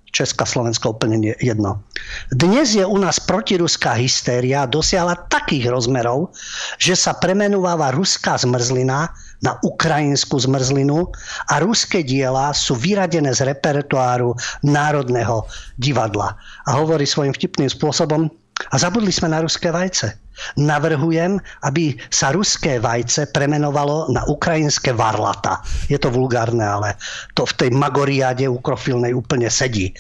Česká, 0.09 0.49
Slovenska 0.49 0.89
úplne 0.89 1.36
jedno. 1.36 1.84
Dnes 2.32 2.72
je 2.72 2.80
u 2.80 2.97
nás 2.97 3.20
protiruská 3.20 3.93
hystéria 3.93 4.64
dosiahla 4.64 5.28
takých 5.28 5.68
rozmerov, 5.68 6.32
že 6.80 6.97
sa 6.97 7.12
premenúváva 7.12 7.93
ruská 7.93 8.41
zmrzlina 8.41 9.12
na 9.45 9.53
ukrajinskú 9.61 10.41
zmrzlinu 10.41 11.12
a 11.53 11.61
ruské 11.61 12.01
diela 12.01 12.57
sú 12.57 12.74
vyradené 12.74 13.36
z 13.36 13.53
repertoáru 13.53 14.32
Národného 14.64 15.45
divadla. 15.76 16.34
A 16.66 16.70
hovorí 16.72 17.05
svojím 17.05 17.36
vtipným 17.36 17.68
spôsobom, 17.68 18.32
a 18.70 18.74
zabudli 18.74 19.14
sme 19.14 19.30
na 19.30 19.38
ruské 19.42 19.70
vajce. 19.70 20.28
Navrhujem, 20.59 21.38
aby 21.66 21.98
sa 22.14 22.30
ruské 22.30 22.78
vajce 22.78 23.34
premenovalo 23.34 24.11
na 24.14 24.22
ukrajinské 24.26 24.94
varlata. 24.94 25.62
Je 25.90 25.98
to 25.98 26.14
vulgárne, 26.14 26.62
ale 26.62 26.94
to 27.34 27.42
v 27.42 27.56
tej 27.59 27.70
magoriáde 27.74 28.46
ukrofilnej 28.46 29.14
úplne 29.14 29.50
sedí. 29.50 29.90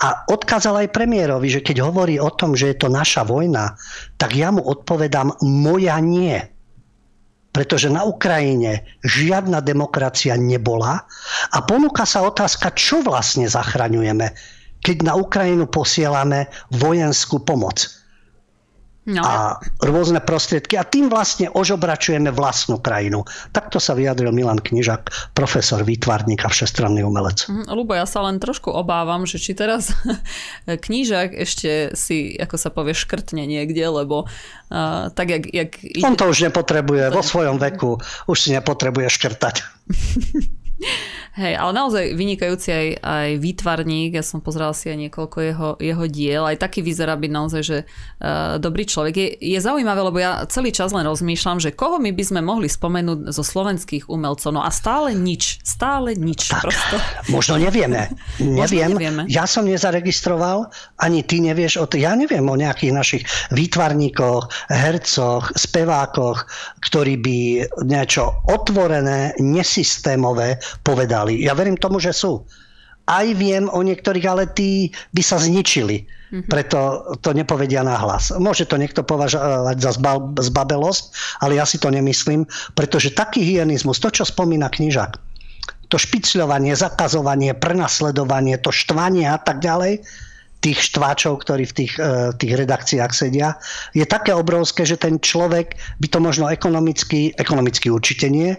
A 0.00 0.24
odkázal 0.32 0.84
aj 0.84 0.96
premiérovi, 0.96 1.48
že 1.52 1.64
keď 1.64 1.84
hovorí 1.84 2.16
o 2.16 2.32
tom, 2.32 2.56
že 2.56 2.72
je 2.72 2.76
to 2.80 2.88
naša 2.88 3.24
vojna, 3.28 3.76
tak 4.16 4.32
ja 4.32 4.48
mu 4.48 4.64
odpovedám, 4.64 5.36
moja 5.44 6.00
nie. 6.00 6.40
Pretože 7.52 7.92
na 7.92 8.08
Ukrajine 8.08 8.88
žiadna 9.04 9.60
demokracia 9.60 10.40
nebola 10.40 11.04
a 11.52 11.58
ponúka 11.60 12.08
sa 12.08 12.24
otázka, 12.24 12.72
čo 12.72 13.04
vlastne 13.04 13.44
zachraňujeme, 13.44 14.32
keď 14.80 14.96
na 15.04 15.20
Ukrajinu 15.20 15.68
posielame 15.68 16.48
vojenskú 16.72 17.44
pomoc 17.44 18.01
no. 19.06 19.22
a 19.22 19.58
rôzne 19.82 20.22
prostriedky 20.22 20.78
a 20.78 20.86
tým 20.86 21.10
vlastne 21.10 21.50
ožobračujeme 21.50 22.30
vlastnú 22.30 22.78
krajinu. 22.78 23.26
Takto 23.50 23.82
sa 23.82 23.98
vyjadril 23.98 24.30
Milan 24.30 24.62
Knižak, 24.62 25.34
profesor, 25.34 25.82
výtvarník 25.82 26.42
a 26.46 26.48
všestranný 26.50 27.02
umelec. 27.02 27.46
Mhm, 27.50 27.72
Lubo, 27.74 27.98
ja 27.98 28.06
sa 28.06 28.22
len 28.22 28.38
trošku 28.38 28.70
obávam, 28.70 29.26
že 29.26 29.42
či 29.42 29.58
teraz 29.58 29.90
Knižak 30.86 31.34
ešte 31.34 31.94
si, 31.98 32.38
ako 32.38 32.56
sa 32.58 32.70
povie, 32.70 32.94
škrtne 32.94 33.42
niekde, 33.42 33.82
lebo 33.82 34.26
uh, 34.26 35.10
tak 35.10 35.34
jak, 35.34 35.44
jak... 35.50 35.70
On 36.06 36.14
to 36.14 36.30
už 36.30 36.46
nepotrebuje, 36.50 37.10
vo 37.10 37.22
svojom 37.24 37.58
veku 37.58 37.98
už 38.30 38.36
si 38.38 38.48
nepotrebuje 38.54 39.08
škrtať. 39.10 39.54
Hej, 41.32 41.56
ale 41.56 41.72
naozaj 41.72 42.12
vynikajúci 42.12 42.68
aj, 42.68 42.88
aj 43.00 43.28
výtvarník, 43.40 44.12
ja 44.12 44.20
som 44.20 44.44
pozrela 44.44 44.76
si 44.76 44.92
aj 44.92 45.08
niekoľko 45.08 45.38
jeho, 45.40 45.68
jeho 45.80 46.04
diel, 46.04 46.44
aj 46.44 46.60
taký 46.60 46.84
vyzerá 46.84 47.16
byť 47.16 47.30
naozaj, 47.32 47.62
že 47.64 47.78
uh, 47.88 48.60
dobrý 48.60 48.84
človek. 48.84 49.14
Je, 49.16 49.28
je 49.40 49.56
zaujímavé, 49.56 50.04
lebo 50.04 50.20
ja 50.20 50.44
celý 50.52 50.76
čas 50.76 50.92
len 50.92 51.08
rozmýšľam, 51.08 51.56
že 51.56 51.72
koho 51.72 51.96
my 51.96 52.12
by 52.12 52.24
sme 52.28 52.44
mohli 52.44 52.68
spomenúť 52.68 53.32
zo 53.32 53.40
slovenských 53.40 54.12
umelcov, 54.12 54.52
no 54.52 54.60
a 54.60 54.68
stále 54.68 55.16
nič, 55.16 55.64
stále 55.64 56.12
nič. 56.20 56.52
Tak, 56.52 56.68
prosto. 56.68 57.00
Možno 57.32 57.56
nevieme. 57.56 58.12
Neviem. 58.36 58.60
možno 58.60 58.92
nevieme. 58.92 59.22
Ja 59.32 59.48
som 59.48 59.64
nezaregistroval, 59.64 60.68
ani 61.00 61.24
ty 61.24 61.40
nevieš 61.40 61.80
o 61.80 61.88
Ja 61.96 62.12
neviem 62.12 62.44
o 62.44 62.60
nejakých 62.60 62.92
našich 62.92 63.24
výtvarníkoch, 63.56 64.68
hercoch, 64.68 65.48
spevákoch, 65.56 66.44
ktorí 66.84 67.16
by 67.24 67.38
niečo 67.88 68.44
otvorené, 68.52 69.32
nesystémové 69.40 70.60
povedali 70.84 71.21
povedali. 71.22 71.46
Ja 71.46 71.54
verím 71.54 71.78
tomu, 71.78 72.02
že 72.02 72.10
sú. 72.10 72.42
Aj 73.02 73.26
viem 73.34 73.66
o 73.66 73.82
niektorých, 73.82 74.26
ale 74.30 74.46
tí 74.54 74.94
by 75.10 75.22
sa 75.22 75.38
zničili. 75.38 76.06
Mm-hmm. 76.06 76.48
Preto 76.48 76.78
to 77.18 77.34
nepovedia 77.34 77.82
na 77.82 77.98
hlas. 77.98 78.30
Môže 78.38 78.64
to 78.64 78.78
niekto 78.78 79.02
považovať 79.02 79.76
za 79.82 79.92
zbabelosť, 80.38 81.04
ale 81.42 81.58
ja 81.58 81.66
si 81.66 81.82
to 81.82 81.90
nemyslím, 81.90 82.46
pretože 82.78 83.12
taký 83.12 83.42
hyenizmus, 83.42 83.98
to, 83.98 84.08
čo 84.08 84.24
spomína 84.24 84.70
knižak, 84.70 85.18
to 85.90 85.96
špicľovanie, 86.00 86.72
zakazovanie, 86.72 87.52
prenasledovanie, 87.52 88.56
to 88.62 88.72
štvanie 88.72 89.28
a 89.28 89.36
tak 89.36 89.60
ďalej, 89.60 90.00
tých 90.62 90.78
štváčov, 90.94 91.42
ktorí 91.42 91.66
v 91.68 91.74
tých, 91.74 91.92
e, 91.98 92.32
tých 92.38 92.54
redakciách 92.54 93.12
sedia, 93.12 93.58
je 93.92 94.06
také 94.06 94.30
obrovské, 94.30 94.86
že 94.86 94.94
ten 94.94 95.18
človek 95.18 95.74
by 95.98 96.06
to 96.06 96.22
možno 96.22 96.46
ekonomicky, 96.48 97.34
ekonomicky 97.34 97.90
určite 97.90 98.30
nie, 98.30 98.54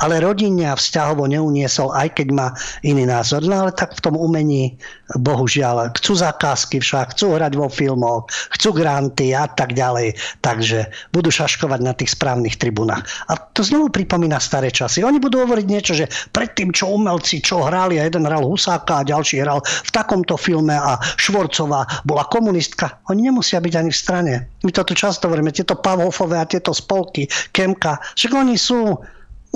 ale 0.00 0.20
rodinne 0.20 0.68
a 0.68 0.76
vzťahovo 0.76 1.24
neuniesol, 1.28 1.92
aj 1.92 2.20
keď 2.20 2.28
má 2.32 2.48
iný 2.84 3.08
názor. 3.08 3.44
No 3.44 3.64
ale 3.64 3.72
tak 3.72 3.96
v 3.96 4.04
tom 4.04 4.14
umení, 4.16 4.76
bohužiaľ, 5.16 5.96
chcú 5.96 6.18
zakázky 6.18 6.80
však, 6.80 7.16
chcú 7.16 7.36
hrať 7.36 7.52
vo 7.56 7.68
filmoch, 7.72 8.28
chcú 8.56 8.76
granty 8.76 9.32
a 9.32 9.48
tak 9.48 9.72
ďalej. 9.72 10.16
Takže 10.44 10.88
budú 11.12 11.32
šaškovať 11.32 11.80
na 11.80 11.92
tých 11.96 12.12
správnych 12.12 12.60
tribunách. 12.60 13.04
A 13.32 13.40
to 13.56 13.64
znovu 13.64 13.88
pripomína 13.88 14.36
staré 14.36 14.68
časy. 14.68 15.00
Oni 15.00 15.16
budú 15.16 15.40
hovoriť 15.44 15.66
niečo, 15.66 15.92
že 15.96 16.10
predtým, 16.32 16.72
čo 16.72 16.92
umelci, 16.92 17.40
čo 17.40 17.64
hrali, 17.64 17.96
a 17.96 18.04
jeden 18.04 18.28
hral 18.28 18.44
Husáka 18.44 19.00
a 19.00 19.06
ďalší 19.06 19.40
hral 19.40 19.64
v 19.64 19.90
takomto 19.90 20.36
filme 20.36 20.76
a 20.76 21.00
Švorcová 21.16 22.04
bola 22.04 22.28
komunistka. 22.28 23.00
Oni 23.08 23.26
nemusia 23.28 23.62
byť 23.62 23.74
ani 23.74 23.90
v 23.90 23.98
strane. 23.98 24.34
My 24.62 24.70
to 24.74 24.84
tu 24.84 24.92
často 24.92 25.30
hovoríme, 25.30 25.54
tieto 25.54 25.78
Pavhofové 25.78 26.36
a 26.36 26.48
tieto 26.48 26.74
spolky, 26.74 27.30
Kemka, 27.54 27.98
však 28.18 28.32
oni 28.34 28.58
sú 28.58 28.98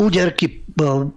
úderky 0.01 0.47
e, 0.49 0.53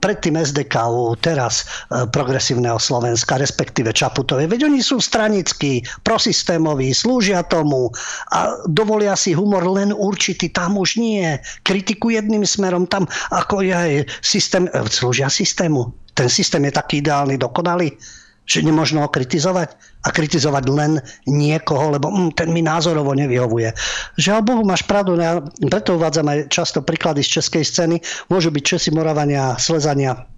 predtým 0.03 0.35
SDK, 0.35 0.75
teraz 1.23 1.63
e, 1.63 2.03
progresívneho 2.11 2.75
Slovenska, 2.75 3.39
respektíve 3.39 3.95
Čaputovej. 3.95 4.51
Veď 4.51 4.67
oni 4.67 4.83
sú 4.83 4.99
stranickí, 4.99 5.81
prosystémoví, 6.03 6.91
slúžia 6.91 7.41
tomu 7.47 7.89
a 8.35 8.59
dovolia 8.67 9.15
si 9.15 9.31
humor 9.31 9.63
len 9.63 9.95
určitý, 9.95 10.51
tam 10.51 10.75
už 10.75 10.99
nie. 10.99 11.39
Kritiku 11.63 12.11
jedným 12.11 12.43
smerom, 12.43 12.83
tam 12.85 13.07
ako 13.31 13.63
je 13.63 14.03
systém, 14.19 14.67
e, 14.75 14.83
slúžia 14.91 15.31
systému. 15.31 15.95
Ten 16.13 16.29
systém 16.29 16.61
je 16.67 16.75
taký 16.75 17.01
ideálny, 17.01 17.41
dokonalý 17.41 17.95
že 18.43 18.65
nemožno 18.65 19.03
ho 19.03 19.09
kritizovať 19.09 19.75
a 20.03 20.09
kritizovať 20.11 20.63
len 20.67 20.91
niekoho, 21.29 21.95
lebo 21.95 22.11
hm, 22.11 22.35
ten 22.35 22.51
mi 22.51 22.59
názorovo 22.59 23.15
nevyhovuje. 23.15 23.71
Žiaľ 24.19 24.39
Bohu, 24.43 24.63
máš 24.67 24.83
pravdu, 24.83 25.15
ja 25.15 25.39
preto 25.71 25.95
uvádzam 25.95 26.27
aj 26.27 26.51
často 26.51 26.83
príklady 26.83 27.23
z 27.23 27.39
českej 27.39 27.63
scény. 27.63 27.95
Môžu 28.27 28.51
byť 28.51 28.63
Česi, 28.63 28.89
Moravania, 28.91 29.55
Slezania, 29.55 30.32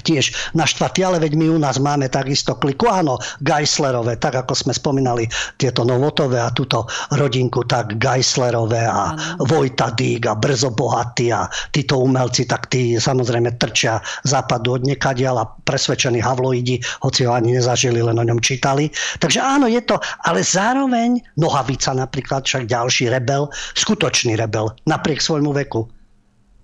tiež 0.00 0.54
naštvati, 0.54 1.04
ale 1.04 1.22
veď 1.22 1.32
my 1.38 1.46
u 1.54 1.58
nás 1.58 1.78
máme 1.78 2.08
takisto 2.10 2.56
kliku, 2.56 2.90
áno, 2.90 3.18
Geislerové, 3.42 4.18
tak 4.18 4.40
ako 4.46 4.54
sme 4.54 4.72
spomínali 4.74 5.26
tieto 5.58 5.82
Novotové 5.82 6.40
a 6.42 6.54
túto 6.54 6.86
rodinku, 7.14 7.64
tak 7.66 7.98
Geislerové 7.98 8.86
a 8.86 9.12
áno. 9.12 9.46
Vojta 9.46 9.90
Dík 9.94 10.26
a 10.30 10.34
Brzo 10.34 10.70
Bohatý 10.70 11.32
a 11.34 11.46
títo 11.74 12.00
umelci, 12.00 12.46
tak 12.46 12.70
tí 12.70 12.96
samozrejme 12.96 13.56
trčia 13.58 14.00
západu 14.24 14.78
od 14.78 14.82
nekadiaľ 14.86 15.36
a 15.42 15.48
presvedčení 15.66 16.22
havloidi, 16.22 16.78
hoci 17.02 17.26
ho 17.26 17.34
ani 17.34 17.58
nezažili, 17.58 18.00
len 18.02 18.18
o 18.18 18.24
ňom 18.24 18.40
čítali. 18.40 18.90
Takže 19.18 19.40
áno, 19.42 19.66
je 19.66 19.82
to, 19.82 19.98
ale 20.24 20.44
zároveň 20.44 21.18
Nohavica 21.40 21.94
napríklad, 21.94 22.46
však 22.46 22.70
ďalší 22.70 23.10
rebel, 23.10 23.48
skutočný 23.74 24.38
rebel, 24.38 24.70
napriek 24.86 25.22
svojmu 25.22 25.52
veku 25.54 25.97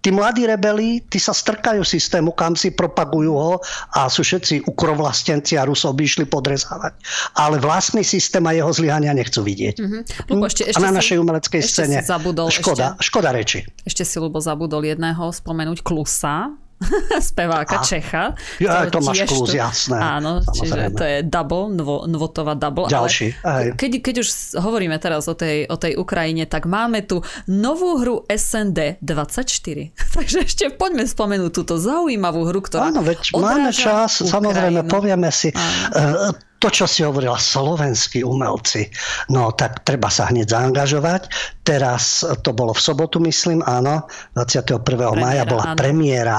tí 0.05 0.13
mladí 0.13 0.45
rebeli, 0.45 1.01
tí 1.09 1.17
sa 1.17 1.33
strkajú 1.33 1.81
systému, 1.81 2.37
kam 2.37 2.53
si 2.53 2.77
propagujú 2.77 3.33
ho 3.33 3.57
a 3.97 4.13
sú 4.13 4.21
všetci 4.21 4.69
ukrovlastenci 4.69 5.57
a 5.57 5.65
Rusov 5.65 5.97
by 5.97 6.05
išli 6.05 6.29
podrezávať. 6.29 6.93
Ale 7.41 7.57
vlastný 7.57 8.05
systém 8.05 8.45
a 8.45 8.53
jeho 8.53 8.69
zlyhania 8.69 9.17
nechcú 9.17 9.41
vidieť. 9.41 9.81
Mm-hmm. 9.81 10.03
Lubo, 10.29 10.45
ešte, 10.45 10.69
ešte 10.69 10.85
a 10.85 10.85
na 10.85 10.93
našej 11.01 11.17
umeleckej 11.17 11.61
scéne 11.65 11.99
zabudol 12.05 12.53
škoda, 12.53 13.01
ešte, 13.01 13.09
škoda 13.09 13.33
reči. 13.33 13.65
Ešte 13.89 14.05
si 14.05 14.21
Lubo 14.21 14.37
zabudol 14.45 14.85
jedného 14.85 15.33
spomenúť 15.33 15.81
Klusa, 15.81 16.53
speváka 17.33 17.81
a, 17.81 17.85
Čecha. 17.85 18.25
Ja, 18.61 18.87
Tomáš 18.91 19.25
Klus, 19.27 19.55
jasné. 19.55 19.97
Áno, 19.97 20.43
samozrejme. 20.43 20.55
čiže 20.55 20.79
to 20.95 21.05
je 21.05 21.19
double, 21.25 21.65
Nvo, 21.75 21.97
Nvotová 22.05 22.55
double. 22.59 22.91
Ďalší. 22.91 23.41
Ale 23.43 23.75
keď, 23.79 23.91
keď 24.03 24.15
už 24.21 24.29
hovoríme 24.61 24.97
teraz 25.01 25.27
o 25.31 25.35
tej, 25.35 25.67
o 25.71 25.77
tej 25.79 25.97
Ukrajine, 25.97 26.45
tak 26.45 26.67
máme 26.69 27.05
tu 27.07 27.23
novú 27.49 28.01
hru 28.01 28.17
SND 28.29 29.01
24. 29.01 29.95
Takže 30.17 30.37
ešte 30.45 30.65
poďme 30.75 31.07
spomenúť 31.09 31.51
túto 31.55 31.75
zaujímavú 31.81 32.47
hru, 32.49 32.61
ktorá 32.63 32.91
Áno, 32.91 33.01
veď 33.03 33.35
máme 33.37 33.71
čas, 33.71 34.21
Ukrajinu. 34.21 34.33
samozrejme, 34.33 34.81
povieme 34.91 35.31
si. 35.31 35.51
Áno. 35.55 36.31
Eh, 36.31 36.54
to, 36.65 36.73
čo 36.73 36.89
si 36.89 37.05
hovorila, 37.05 37.37
slovenskí 37.37 38.25
umelci, 38.25 38.89
no 39.29 39.53
tak 39.53 39.85
treba 39.85 40.09
sa 40.09 40.33
hneď 40.33 40.49
zaangažovať. 40.49 41.29
Teraz 41.61 42.25
to 42.41 42.57
bolo 42.57 42.73
v 42.73 42.81
sobotu, 42.81 43.21
myslím, 43.21 43.61
áno, 43.69 44.09
21. 44.33 44.81
Premiéra, 44.81 45.13
maja 45.21 45.45
bola 45.45 45.65
áno. 45.69 45.77
premiéra 45.77 46.39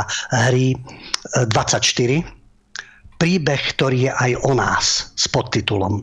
hry 0.50 0.74
24. 1.46 1.78
E, 1.78 2.26
Príbeh, 3.22 3.62
ktorý 3.78 4.10
je 4.10 4.12
aj 4.12 4.32
o 4.50 4.52
nás 4.58 5.14
s 5.14 5.30
podtitulom. 5.30 6.02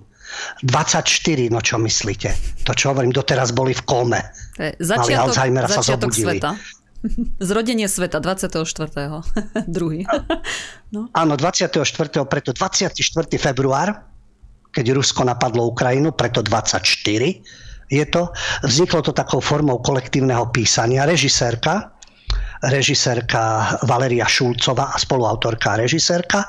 24, 0.65 1.51
no 1.51 1.59
čo 1.59 1.83
myslíte? 1.83 2.31
To, 2.63 2.79
čo 2.79 2.95
hovorím, 2.95 3.11
doteraz 3.11 3.51
boli 3.51 3.75
v 3.75 3.83
kome. 3.85 4.23
Začiatok, 4.79 5.03
Mali 5.03 5.15
Alzheimera 5.19 5.67
sa 5.69 5.83
zobudili. 5.83 6.39
Sveta. 6.39 6.55
Zrodenie 7.51 7.91
sveta 7.91 8.23
24. 8.23 8.55
druhý. 9.77 10.07
No. 10.95 11.11
Áno, 11.11 11.35
24. 11.35 11.75
preto 12.31 12.55
24. 12.55 13.03
február 13.37 14.12
keď 14.73 14.97
Rusko 14.97 15.29
napadlo 15.29 15.69
Ukrajinu, 15.69 16.17
preto 16.17 16.41
24 16.41 16.81
je 17.93 18.05
to. 18.09 18.33
Vzniklo 18.65 19.05
to 19.05 19.13
takou 19.13 19.45
formou 19.45 19.85
kolektívneho 19.85 20.49
písania. 20.49 21.05
Režisérka, 21.05 21.92
režisérka 22.63 23.75
Valeria 23.91 24.27
Šulcová 24.27 24.95
a 24.95 24.97
spoluautorka 24.99 25.75
režisérka, 25.75 26.47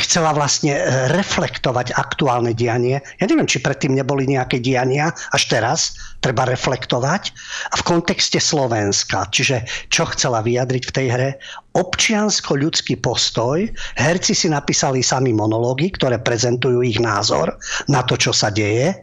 chcela 0.00 0.32
vlastne 0.32 0.80
reflektovať 1.12 1.92
aktuálne 1.92 2.56
dianie. 2.56 3.04
Ja 3.20 3.28
neviem, 3.28 3.44
či 3.44 3.60
predtým 3.60 3.92
neboli 3.92 4.24
nejaké 4.24 4.64
diania, 4.64 5.12
až 5.36 5.42
teraz 5.52 5.96
treba 6.24 6.48
reflektovať. 6.48 7.36
V 7.76 7.82
kontexte 7.84 8.40
Slovenska, 8.40 9.28
čiže 9.28 9.68
čo 9.92 10.08
chcela 10.08 10.40
vyjadriť 10.40 10.82
v 10.88 10.94
tej 10.94 11.06
hre, 11.12 11.30
občiansko-ľudský 11.76 12.96
postoj. 13.04 13.68
Herci 14.00 14.32
si 14.32 14.48
napísali 14.48 15.04
sami 15.04 15.36
monológy, 15.36 15.92
ktoré 15.92 16.16
prezentujú 16.16 16.80
ich 16.80 16.96
názor 16.96 17.60
na 17.92 18.00
to, 18.00 18.16
čo 18.16 18.32
sa 18.32 18.48
deje. 18.48 18.96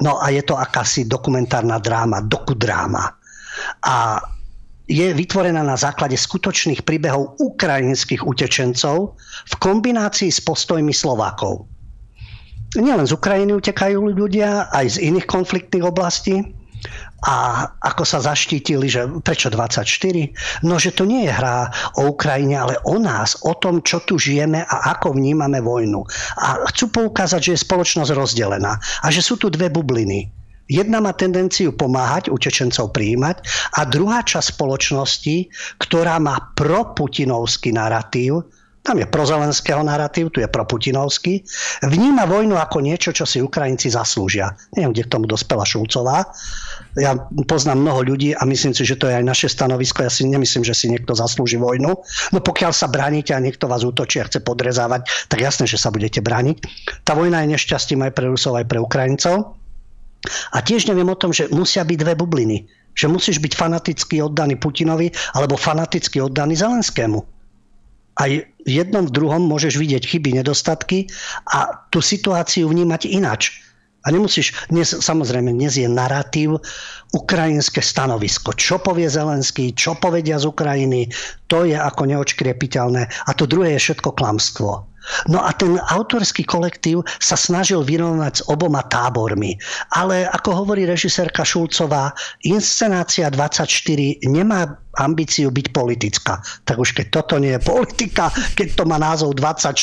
No 0.00 0.16
a 0.16 0.32
je 0.32 0.40
to 0.40 0.56
akási 0.56 1.04
dokumentárna 1.04 1.76
dráma, 1.76 2.24
dokudráma. 2.24 3.12
A 3.84 4.18
je 4.84 5.16
vytvorená 5.16 5.64
na 5.64 5.80
základe 5.80 6.16
skutočných 6.16 6.84
príbehov 6.84 7.40
ukrajinských 7.40 8.20
utečencov 8.20 9.16
v 9.48 9.54
kombinácii 9.56 10.28
s 10.28 10.44
postojmi 10.44 10.92
Slovákov. 10.92 11.64
Nielen 12.74 13.06
z 13.06 13.14
Ukrajiny 13.14 13.54
utekajú 13.54 14.12
ľudia, 14.12 14.68
aj 14.74 14.98
z 14.98 15.08
iných 15.08 15.30
konfliktných 15.30 15.86
oblastí. 15.86 16.42
A 17.24 17.64
ako 17.80 18.04
sa 18.04 18.20
zaštítili, 18.20 18.84
že 18.84 19.08
prečo 19.24 19.48
24? 19.48 19.88
No, 20.68 20.76
že 20.76 20.92
to 20.92 21.08
nie 21.08 21.24
je 21.24 21.32
hra 21.32 21.72
o 21.96 22.12
Ukrajine, 22.12 22.60
ale 22.60 22.76
o 22.84 23.00
nás, 23.00 23.40
o 23.48 23.56
tom, 23.56 23.80
čo 23.80 24.04
tu 24.04 24.20
žijeme 24.20 24.60
a 24.68 24.92
ako 24.92 25.16
vnímame 25.16 25.64
vojnu. 25.64 26.04
A 26.36 26.60
chcú 26.68 26.92
poukázať, 26.92 27.40
že 27.40 27.52
je 27.56 27.64
spoločnosť 27.64 28.12
rozdelená 28.12 28.76
a 28.76 29.06
že 29.08 29.24
sú 29.24 29.40
tu 29.40 29.48
dve 29.48 29.72
bubliny. 29.72 30.43
Jedna 30.68 31.00
má 31.04 31.12
tendenciu 31.12 31.76
pomáhať, 31.76 32.32
utečencov 32.32 32.96
prijímať 32.96 33.44
a 33.76 33.84
druhá 33.84 34.24
časť 34.24 34.56
spoločnosti, 34.56 35.36
ktorá 35.76 36.16
má 36.16 36.54
proputinovský 36.56 37.76
narratív, 37.76 38.48
tam 38.84 39.00
je 39.00 39.08
prozelenského 39.08 39.80
narratív, 39.80 40.28
tu 40.28 40.44
je 40.44 40.48
proputinovský. 40.48 41.40
Vníma 41.88 42.28
vojnu 42.28 42.60
ako 42.60 42.84
niečo, 42.84 43.16
čo 43.16 43.24
si 43.24 43.40
Ukrajinci 43.40 43.88
zaslúžia. 43.88 44.52
Neviem, 44.76 44.92
kde 44.92 45.04
k 45.08 45.12
tomu 45.16 45.24
dospela 45.24 45.64
Šulcová. 45.64 46.28
Ja 47.00 47.16
poznám 47.48 47.80
mnoho 47.80 48.12
ľudí 48.12 48.36
a 48.36 48.44
myslím 48.44 48.76
si, 48.76 48.84
že 48.84 49.00
to 49.00 49.08
je 49.08 49.16
aj 49.16 49.24
naše 49.24 49.48
stanovisko. 49.48 50.04
Ja 50.04 50.12
si 50.12 50.28
nemyslím, 50.28 50.68
že 50.68 50.76
si 50.76 50.92
niekto 50.92 51.16
zaslúži 51.16 51.56
vojnu. 51.56 51.96
No 52.36 52.38
pokiaľ 52.44 52.76
sa 52.76 52.92
bránite 52.92 53.32
a 53.32 53.40
niekto 53.40 53.72
vás 53.72 53.88
útočí 53.88 54.20
a 54.20 54.28
chce 54.28 54.44
podrezávať, 54.44 55.32
tak 55.32 55.40
jasné, 55.40 55.64
že 55.64 55.80
sa 55.80 55.88
budete 55.88 56.20
brániť. 56.20 56.60
Tá 57.08 57.16
vojna 57.16 57.40
je 57.40 57.56
nešťastím 57.56 58.04
aj 58.04 58.12
pre 58.12 58.28
Rusov, 58.28 58.60
aj 58.60 58.68
pre 58.68 58.84
Ukrajincov. 58.84 59.63
A 60.52 60.64
tiež 60.64 60.88
neviem 60.88 61.08
o 61.08 61.18
tom, 61.18 61.30
že 61.32 61.50
musia 61.52 61.84
byť 61.84 61.98
dve 62.00 62.14
bubliny. 62.16 62.64
Že 62.94 63.10
musíš 63.10 63.36
byť 63.42 63.52
fanaticky 63.58 64.22
oddaný 64.22 64.56
Putinovi 64.56 65.10
alebo 65.34 65.58
fanaticky 65.58 66.22
oddaný 66.22 66.58
Zelenskému 66.58 67.34
aj 68.18 68.46
v 68.46 68.70
jednom, 68.70 69.06
v 69.06 69.14
druhom 69.14 69.42
môžeš 69.42 69.74
vidieť 69.74 70.06
chyby, 70.06 70.38
nedostatky 70.38 71.10
a 71.50 71.82
tú 71.90 71.98
situáciu 71.98 72.70
vnímať 72.70 73.10
inač. 73.10 73.58
A 74.04 74.12
nemusíš, 74.12 74.52
dnes, 74.68 74.92
samozrejme, 74.92 75.48
dnes 75.48 75.80
je 75.80 75.88
narratív 75.88 76.60
ukrajinské 77.16 77.80
stanovisko. 77.80 78.52
Čo 78.52 78.76
povie 78.76 79.08
Zelenský, 79.08 79.72
čo 79.72 79.96
povedia 79.96 80.36
z 80.36 80.44
Ukrajiny, 80.44 81.08
to 81.48 81.64
je 81.64 81.72
ako 81.72 82.12
neočkriepiteľné. 82.12 83.08
A 83.08 83.30
to 83.32 83.48
druhé 83.48 83.80
je 83.80 83.88
všetko 83.88 84.12
klamstvo. 84.12 84.84
No 85.28 85.44
a 85.44 85.52
ten 85.52 85.76
autorský 85.76 86.44
kolektív 86.44 87.04
sa 87.20 87.36
snažil 87.36 87.84
vyrovnať 87.84 88.32
s 88.40 88.42
oboma 88.48 88.84
tábormi. 88.88 89.56
Ale 89.92 90.24
ako 90.28 90.64
hovorí 90.64 90.88
režisérka 90.88 91.44
Šulcová, 91.44 92.12
inscenácia 92.44 93.28
24 93.28 94.24
nemá 94.28 94.84
ambíciu 94.98 95.50
byť 95.50 95.66
politická. 95.74 96.38
Tak 96.62 96.76
už 96.78 96.94
keď 96.94 97.06
toto 97.10 97.34
nie 97.42 97.54
je 97.58 97.60
politika, 97.62 98.30
keď 98.54 98.68
to 98.78 98.82
má 98.86 98.96
názov 98.98 99.34
24, 99.34 99.74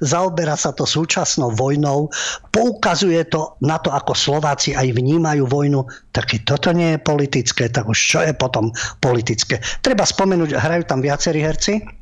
zaoberá 0.00 0.56
sa 0.56 0.72
to 0.72 0.88
súčasnou 0.88 1.52
vojnou, 1.52 2.08
poukazuje 2.48 3.20
to 3.28 3.60
na 3.60 3.76
to, 3.76 3.92
ako 3.92 4.16
Slováci 4.16 4.72
aj 4.72 4.96
vnímajú 4.96 5.44
vojnu, 5.44 5.84
tak 6.10 6.32
keď 6.36 6.40
toto 6.56 6.70
nie 6.72 6.96
je 6.96 7.04
politické, 7.04 7.68
tak 7.68 7.84
už 7.86 7.98
čo 7.98 8.20
je 8.24 8.32
potom 8.32 8.72
politické? 8.98 9.60
Treba 9.84 10.08
spomenúť, 10.08 10.56
hrajú 10.56 10.82
tam 10.88 11.04
viacerí 11.04 11.44
herci, 11.44 12.00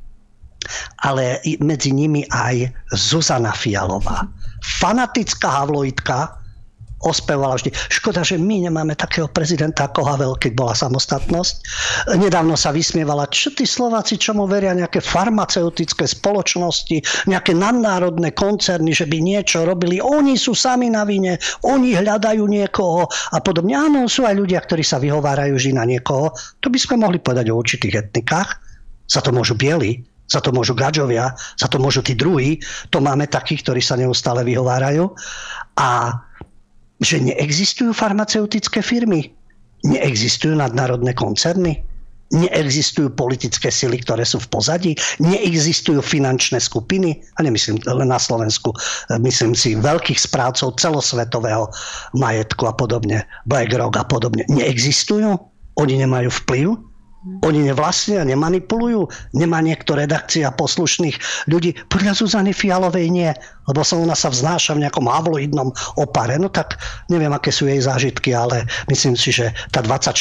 ale 1.03 1.41
medzi 1.63 1.95
nimi 1.95 2.27
aj 2.29 2.71
Zuzana 2.95 3.55
Fialová. 3.55 4.27
Fanatická 4.83 5.65
havloitka, 5.65 6.39
ospevala 7.07 7.55
vždy. 7.55 7.71
Škoda, 7.95 8.27
že 8.27 8.35
my 8.39 8.67
nemáme 8.67 8.99
takého 8.99 9.31
prezidenta 9.31 9.87
ako 9.87 10.03
Havel, 10.03 10.35
keď 10.35 10.53
bola 10.59 10.75
samostatnosť. 10.75 11.55
Nedávno 12.19 12.59
sa 12.59 12.75
vysmievala, 12.75 13.31
čo 13.31 13.55
tí 13.55 13.63
Slováci, 13.63 14.19
čomu 14.19 14.51
veria 14.51 14.75
nejaké 14.75 14.99
farmaceutické 14.99 16.11
spoločnosti, 16.11 17.29
nejaké 17.31 17.55
nadnárodné 17.55 18.35
koncerny, 18.35 18.91
že 18.91 19.07
by 19.07 19.19
niečo 19.23 19.63
robili. 19.63 20.03
Oni 20.03 20.35
sú 20.35 20.59
sami 20.59 20.91
na 20.91 21.07
vine, 21.07 21.39
oni 21.63 21.95
hľadajú 21.95 22.43
niekoho 22.51 23.07
a 23.07 23.39
podobne. 23.39 23.79
Áno, 23.79 24.11
sú 24.11 24.27
aj 24.27 24.35
ľudia, 24.35 24.59
ktorí 24.59 24.83
sa 24.83 24.99
vyhovárajú 24.99 25.55
vždy 25.55 25.73
na 25.79 25.87
niekoho. 25.87 26.35
To 26.35 26.67
by 26.67 26.79
sme 26.83 27.07
mohli 27.07 27.23
povedať 27.23 27.47
o 27.55 27.59
určitých 27.59 28.11
etnikách. 28.11 28.59
Za 29.09 29.25
to 29.25 29.33
môžu 29.33 29.57
bieli, 29.57 30.05
za 30.29 30.45
to 30.45 30.53
môžu 30.53 30.77
gadžovia, 30.77 31.33
za 31.57 31.67
to 31.67 31.81
môžu 31.81 32.05
tí 32.05 32.13
druhí. 32.13 32.61
To 32.93 33.01
máme 33.01 33.27
takých, 33.27 33.65
ktorí 33.65 33.81
sa 33.81 33.97
neustále 33.97 34.45
vyhovárajú. 34.45 35.11
A 35.81 36.21
že 36.99 37.23
neexistujú 37.23 37.95
farmaceutické 37.95 38.83
firmy, 38.83 39.31
neexistujú 39.87 40.59
nadnárodné 40.59 41.15
koncerny, 41.15 41.79
neexistujú 42.35 43.15
politické 43.15 43.73
sily, 43.73 44.03
ktoré 44.05 44.27
sú 44.27 44.43
v 44.43 44.51
pozadí, 44.53 44.93
neexistujú 45.23 46.03
finančné 46.03 46.61
skupiny, 46.61 47.23
a 47.39 47.47
nemyslím 47.47 47.81
len 47.87 48.11
na 48.11 48.21
Slovensku, 48.21 48.75
myslím 49.23 49.55
si 49.57 49.79
veľkých 49.79 50.19
správcov 50.19 50.77
celosvetového 50.77 51.73
majetku 52.13 52.69
a 52.69 52.75
podobne, 52.75 53.25
BlackRock 53.49 53.97
a 53.97 54.05
podobne. 54.05 54.45
Neexistujú? 54.51 55.39
Oni 55.79 55.95
nemajú 56.03 56.29
vplyv? 56.45 56.88
Oni 57.19 57.67
nevlastnia, 57.67 58.23
nemanipulujú, 58.23 59.11
nemá 59.35 59.59
niekto 59.59 59.99
redakcia 59.99 60.55
poslušných 60.55 61.47
ľudí. 61.51 61.75
Podľa 61.91 62.15
Zuzany 62.15 62.55
Fialovej 62.55 63.11
nie, 63.11 63.27
lebo 63.67 63.83
sa 63.83 63.99
ona 63.99 64.15
sa 64.15 64.31
vznáša 64.31 64.79
v 64.79 64.87
nejakom 64.87 65.11
havloidnom 65.11 65.75
opare. 65.99 66.39
No 66.39 66.47
tak 66.47 66.79
neviem, 67.11 67.35
aké 67.35 67.51
sú 67.51 67.67
jej 67.67 67.83
zážitky, 67.83 68.31
ale 68.39 68.71
myslím 68.87 69.19
si, 69.19 69.35
že 69.35 69.51
tá 69.75 69.83
24 69.83 70.15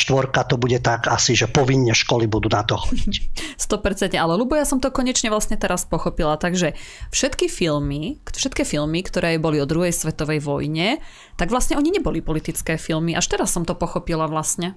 to 0.50 0.58
bude 0.58 0.82
tak 0.82 1.06
asi, 1.06 1.38
že 1.38 1.46
povinne 1.46 1.94
školy 1.94 2.26
budú 2.26 2.50
na 2.50 2.66
to 2.66 2.82
chodiť. 2.82 3.14
100%, 3.70 4.18
ale 4.18 4.34
Lubo, 4.34 4.58
ja 4.58 4.66
som 4.66 4.82
to 4.82 4.90
konečne 4.90 5.30
vlastne 5.30 5.54
teraz 5.54 5.86
pochopila. 5.86 6.34
Takže 6.42 6.74
všetky 7.14 7.46
filmy, 7.46 8.18
všetky 8.26 8.66
filmy, 8.66 9.06
ktoré 9.06 9.38
boli 9.38 9.62
o 9.62 9.70
druhej 9.70 9.94
svetovej 9.94 10.42
vojne, 10.42 10.98
tak 11.38 11.54
vlastne 11.54 11.78
oni 11.78 11.94
neboli 11.94 12.26
politické 12.26 12.82
filmy. 12.82 13.14
Až 13.14 13.38
teraz 13.38 13.54
som 13.54 13.62
to 13.64 13.78
pochopila 13.78 14.26
vlastne. 14.26 14.74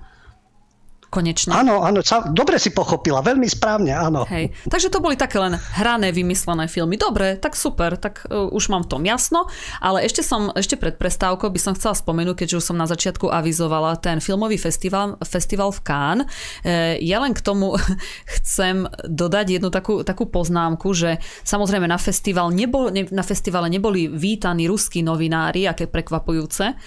Konečne. 1.10 1.50
Áno, 1.50 1.82
áno, 1.82 2.00
dobre 2.30 2.56
si 2.62 2.70
pochopila, 2.70 3.18
veľmi 3.20 3.44
správne, 3.50 3.90
áno. 3.90 4.22
Hej. 4.30 4.54
Takže 4.70 4.88
to 4.88 5.02
boli 5.02 5.18
také 5.18 5.42
len 5.42 5.58
hrané, 5.58 6.14
vymyslené 6.14 6.70
filmy. 6.70 6.94
Dobre, 6.94 7.34
tak 7.34 7.58
super, 7.58 7.98
tak 7.98 8.24
uh, 8.30 8.46
už 8.54 8.70
mám 8.70 8.86
v 8.86 8.90
tom 8.94 9.02
jasno, 9.02 9.50
ale 9.82 10.06
ešte 10.06 10.22
som, 10.22 10.54
ešte 10.54 10.78
pred 10.78 10.94
prestávkou 10.94 11.50
by 11.50 11.60
som 11.60 11.74
chcela 11.74 11.98
spomenúť, 11.98 12.46
keďže 12.46 12.58
už 12.62 12.64
som 12.70 12.78
na 12.78 12.86
začiatku 12.86 13.26
avizovala 13.26 13.98
ten 13.98 14.22
filmový 14.22 14.54
festival, 14.56 15.18
festival 15.26 15.74
v 15.74 15.80
Cannes. 15.82 16.26
Uh, 16.62 16.94
ja 17.02 17.18
len 17.18 17.34
k 17.34 17.42
tomu 17.42 17.74
chcem 18.38 18.86
dodať 19.04 19.58
jednu 19.58 19.68
takú, 19.74 20.06
takú 20.06 20.30
poznámku, 20.30 20.94
že 20.94 21.18
samozrejme 21.42 21.90
na, 21.90 21.98
festival 21.98 22.54
nebol, 22.54 22.94
ne, 22.94 23.10
na 23.10 23.26
festivale 23.26 23.66
neboli 23.66 24.06
vítaní 24.06 24.70
ruskí 24.70 25.02
novinári, 25.02 25.66
aké 25.66 25.90
prekvapujúce, 25.90 26.78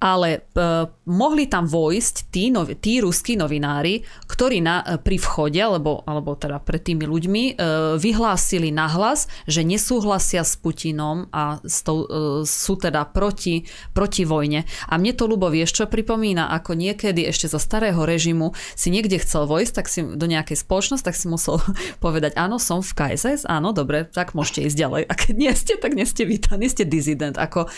ale 0.00 0.48
uh, 0.56 0.88
mohli 1.04 1.44
tam 1.44 1.68
vojsť 1.68 2.32
tí, 2.32 2.48
novi, 2.48 2.72
tí 2.80 3.04
ruskí 3.04 3.36
novinári, 3.36 4.00
ktorí 4.24 4.64
na, 4.64 4.80
uh, 4.80 4.96
pri 4.96 5.20
vchode, 5.20 5.60
alebo, 5.60 6.00
alebo 6.08 6.32
teda 6.32 6.56
pred 6.56 6.80
tými 6.80 7.04
ľuďmi, 7.04 7.42
uh, 7.54 8.00
vyhlásili 8.00 8.72
nahlas, 8.72 9.28
že 9.44 9.60
nesúhlasia 9.60 10.40
s 10.40 10.56
Putinom 10.56 11.28
a 11.36 11.60
s 11.60 11.84
tou, 11.84 12.08
uh, 12.08 12.42
sú 12.48 12.80
teda 12.80 13.04
proti, 13.12 13.68
proti 13.92 14.24
vojne. 14.24 14.64
A 14.88 14.96
mne 14.96 15.12
to, 15.12 15.28
Lubo, 15.28 15.52
vieš 15.52 15.76
čo 15.76 15.84
pripomína, 15.84 16.48
ako 16.48 16.72
niekedy 16.72 17.28
ešte 17.28 17.52
za 17.52 17.60
starého 17.60 18.00
režimu 18.00 18.56
si 18.72 18.88
niekde 18.88 19.20
chcel 19.20 19.44
vojsť, 19.44 19.72
tak 19.76 19.86
si 19.92 20.00
do 20.00 20.24
nejakej 20.24 20.64
spoločnosti, 20.64 21.04
tak 21.04 21.14
si 21.14 21.28
musel 21.28 21.60
povedať, 22.04 22.40
áno, 22.40 22.56
som 22.56 22.80
v 22.80 22.96
KSS, 22.96 23.44
áno, 23.44 23.76
dobre, 23.76 24.08
tak 24.08 24.32
môžete 24.32 24.64
ísť 24.64 24.76
ďalej. 24.80 25.02
A 25.04 25.12
keď 25.12 25.34
nie 25.36 25.52
ste, 25.52 25.76
tak 25.76 25.92
nie 25.92 26.08
ste 26.08 26.24
vítaní, 26.24 26.72
ste 26.72 26.88
dizident. 26.88 27.36
Ako, 27.36 27.68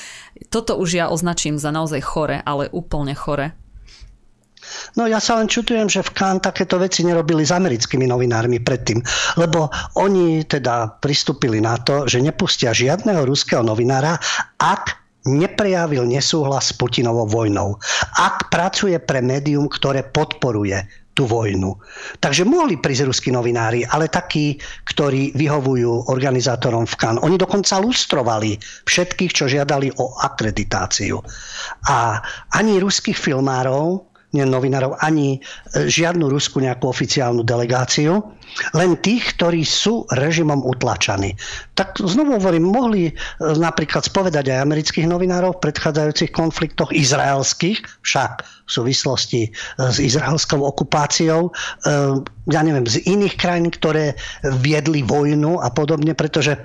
toto 0.55 0.79
už 0.79 1.03
ja 1.03 1.11
označím 1.11 1.59
za 1.59 1.75
naozaj 1.75 2.12
chore, 2.13 2.45
ale 2.45 2.69
úplne 2.77 3.17
chore. 3.17 3.57
No 4.95 5.09
ja 5.11 5.19
sa 5.19 5.41
len 5.41 5.51
čutujem, 5.51 5.89
že 5.91 6.05
v 6.05 6.15
Cannes 6.15 6.45
takéto 6.45 6.79
veci 6.79 7.03
nerobili 7.03 7.43
s 7.43 7.51
americkými 7.51 8.07
novinármi 8.07 8.63
predtým, 8.63 9.03
lebo 9.41 9.73
oni 9.99 10.45
teda 10.47 11.03
pristúpili 11.03 11.59
na 11.59 11.81
to, 11.81 12.07
že 12.07 12.23
nepustia 12.23 12.71
žiadneho 12.71 13.27
ruského 13.27 13.65
novinára, 13.65 14.21
ak 14.61 15.03
neprejavil 15.27 16.07
nesúhlas 16.07 16.71
s 16.71 16.77
Putinovou 16.79 17.27
vojnou. 17.31 17.79
Ak 18.19 18.51
pracuje 18.51 18.99
pre 18.99 19.23
médium, 19.23 19.71
ktoré 19.71 20.03
podporuje 20.03 20.83
tú 21.13 21.29
vojnu. 21.29 21.77
Takže 22.21 22.45
mohli 22.45 22.81
prísť 22.81 23.09
ruskí 23.09 23.29
novinári, 23.33 23.85
ale 23.85 24.09
takí, 24.13 24.57
ktorí 24.89 25.37
vyhovujú 25.37 26.13
organizátorom 26.13 26.89
v 26.89 26.95
Cannes. 26.97 27.25
Oni 27.25 27.37
dokonca 27.37 27.81
lustrovali 27.81 28.57
všetkých, 28.89 29.33
čo 29.33 29.45
žiadali 29.49 29.93
o 30.01 30.17
akreditáciu. 30.21 31.21
A 31.89 32.21
ani 32.57 32.81
ruských 32.81 33.17
filmárov, 33.17 34.12
nie 34.33 34.45
novinárov, 34.49 34.97
ani 35.05 35.37
e, 35.37 35.89
žiadnu 35.89 36.29
ruskú 36.33 36.65
nejakú 36.65 36.89
oficiálnu 36.89 37.45
delegáciu, 37.45 38.25
len 38.77 39.01
tých, 39.01 39.33
ktorí 39.37 39.65
sú 39.65 40.05
režimom 40.13 40.61
utlačaní. 40.65 41.37
Tak 41.77 42.01
znovu 42.01 42.41
hovorím, 42.41 42.69
mohli 42.69 43.03
e, 43.09 43.13
napríklad 43.41 44.09
spovedať 44.09 44.49
aj 44.53 44.65
amerických 44.65 45.07
novinárov 45.09 45.61
v 45.61 45.63
predchádzajúcich 45.69 46.33
konfliktoch, 46.33 46.93
izraelských, 46.93 47.85
však 48.05 48.33
v 48.45 48.71
súvislosti 48.71 49.43
e, 49.47 49.51
s 49.93 50.01
izraelskou 50.01 50.65
okupáciou, 50.65 51.53
ja 52.51 52.61
neviem, 52.67 52.83
z 52.89 52.99
iných 53.07 53.39
krajín, 53.39 53.71
ktoré 53.71 54.19
viedli 54.63 55.07
vojnu 55.07 55.63
a 55.63 55.71
podobne, 55.71 56.11
pretože 56.17 56.59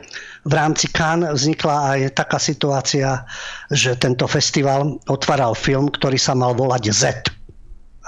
v 0.48 0.54
rámci 0.56 0.90
Cannes 0.90 1.38
vznikla 1.38 1.76
aj 1.94 2.00
taká 2.18 2.40
situácia, 2.42 3.22
že 3.70 3.94
tento 4.00 4.26
festival 4.26 4.98
otváral 5.12 5.54
film, 5.54 5.92
ktorý 5.92 6.18
sa 6.18 6.34
mal 6.34 6.58
volať 6.58 6.84
Z 6.90 7.37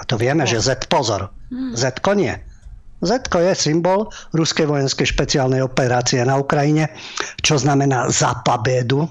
a 0.00 0.02
to 0.08 0.16
vieme, 0.16 0.48
že 0.48 0.64
Z, 0.64 0.88
pozor, 0.88 1.28
Z 1.76 2.00
nie. 2.16 2.32
Z 3.00 3.28
je 3.28 3.52
symbol 3.56 4.08
ruskej 4.32 4.68
vojenskej 4.68 5.08
špeciálnej 5.12 5.60
operácie 5.64 6.20
na 6.24 6.40
Ukrajine, 6.40 6.88
čo 7.44 7.60
znamená 7.60 8.08
za 8.08 8.40
pabedu. 8.44 9.04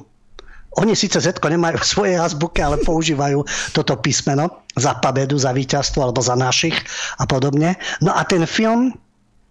Oni 0.78 0.94
síce 0.94 1.18
Z 1.22 1.38
nemajú 1.42 1.78
v 1.82 1.90
svojej 1.90 2.18
azbuke, 2.18 2.62
ale 2.66 2.82
používajú 2.82 3.46
toto 3.74 3.98
písmeno 4.02 4.66
za 4.78 4.98
pabedu, 4.98 5.38
za 5.38 5.54
víťazstvo 5.54 6.10
alebo 6.10 6.22
za 6.22 6.34
našich 6.34 6.78
a 7.22 7.26
podobne. 7.30 7.78
No 8.02 8.14
a 8.14 8.26
ten 8.26 8.50
film 8.50 8.98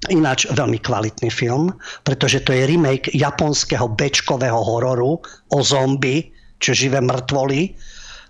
Ináč 0.06 0.46
veľmi 0.54 0.78
kvalitný 0.78 1.26
film, 1.26 1.74
pretože 2.06 2.46
to 2.46 2.54
je 2.54 2.70
remake 2.70 3.10
japonského 3.10 3.90
bečkového 3.90 4.62
hororu 4.62 5.18
o 5.50 5.58
zombie, 5.58 6.30
čo 6.62 6.70
živé 6.70 7.02
mŕtvoly 7.02 7.74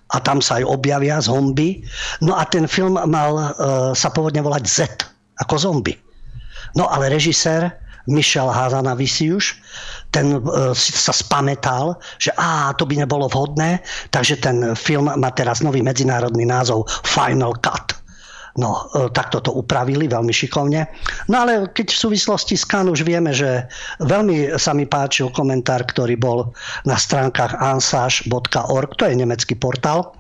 a 0.09 0.17
tam 0.23 0.41
sa 0.41 0.57
aj 0.61 0.65
objavia 0.65 1.21
zomby. 1.21 1.85
No 2.25 2.33
a 2.33 2.49
ten 2.49 2.65
film 2.65 2.97
mal 2.97 3.33
uh, 3.37 3.93
sa 3.93 4.09
pôvodne 4.09 4.41
volať 4.41 4.65
Z, 4.65 4.79
ako 5.45 5.55
zombie. 5.61 5.99
No 6.77 6.89
ale 6.89 7.13
režisér 7.13 7.69
Michel 8.09 8.49
Hazanavicius, 8.49 9.53
ten 10.17 10.41
uh, 10.41 10.73
sa 10.73 11.13
spametal, 11.13 12.01
že 12.17 12.33
á, 12.41 12.73
to 12.81 12.89
by 12.89 12.97
nebolo 13.05 13.29
vhodné, 13.29 13.85
takže 14.09 14.41
ten 14.41 14.73
film 14.73 15.13
má 15.13 15.29
teraz 15.37 15.61
nový 15.61 15.85
medzinárodný 15.85 16.49
názov 16.49 16.89
Final 17.05 17.53
Cut. 17.61 17.98
No, 18.59 18.91
e, 18.91 19.07
takto 19.15 19.39
to 19.39 19.55
upravili 19.55 20.11
veľmi 20.11 20.35
šikovne. 20.35 20.91
No 21.31 21.47
ale 21.47 21.71
keď 21.71 21.95
v 21.95 22.03
súvislosti 22.11 22.59
s 22.59 22.67
Kan 22.67 22.91
už 22.91 23.07
vieme, 23.07 23.31
že 23.31 23.71
veľmi 24.03 24.59
sa 24.59 24.75
mi 24.75 24.83
páčil 24.83 25.31
komentár, 25.31 25.87
ktorý 25.87 26.19
bol 26.19 26.51
na 26.83 26.99
stránkach 26.99 27.55
ansage.org, 27.55 28.91
to 28.99 29.07
je 29.07 29.15
nemecký 29.15 29.55
portál, 29.55 30.11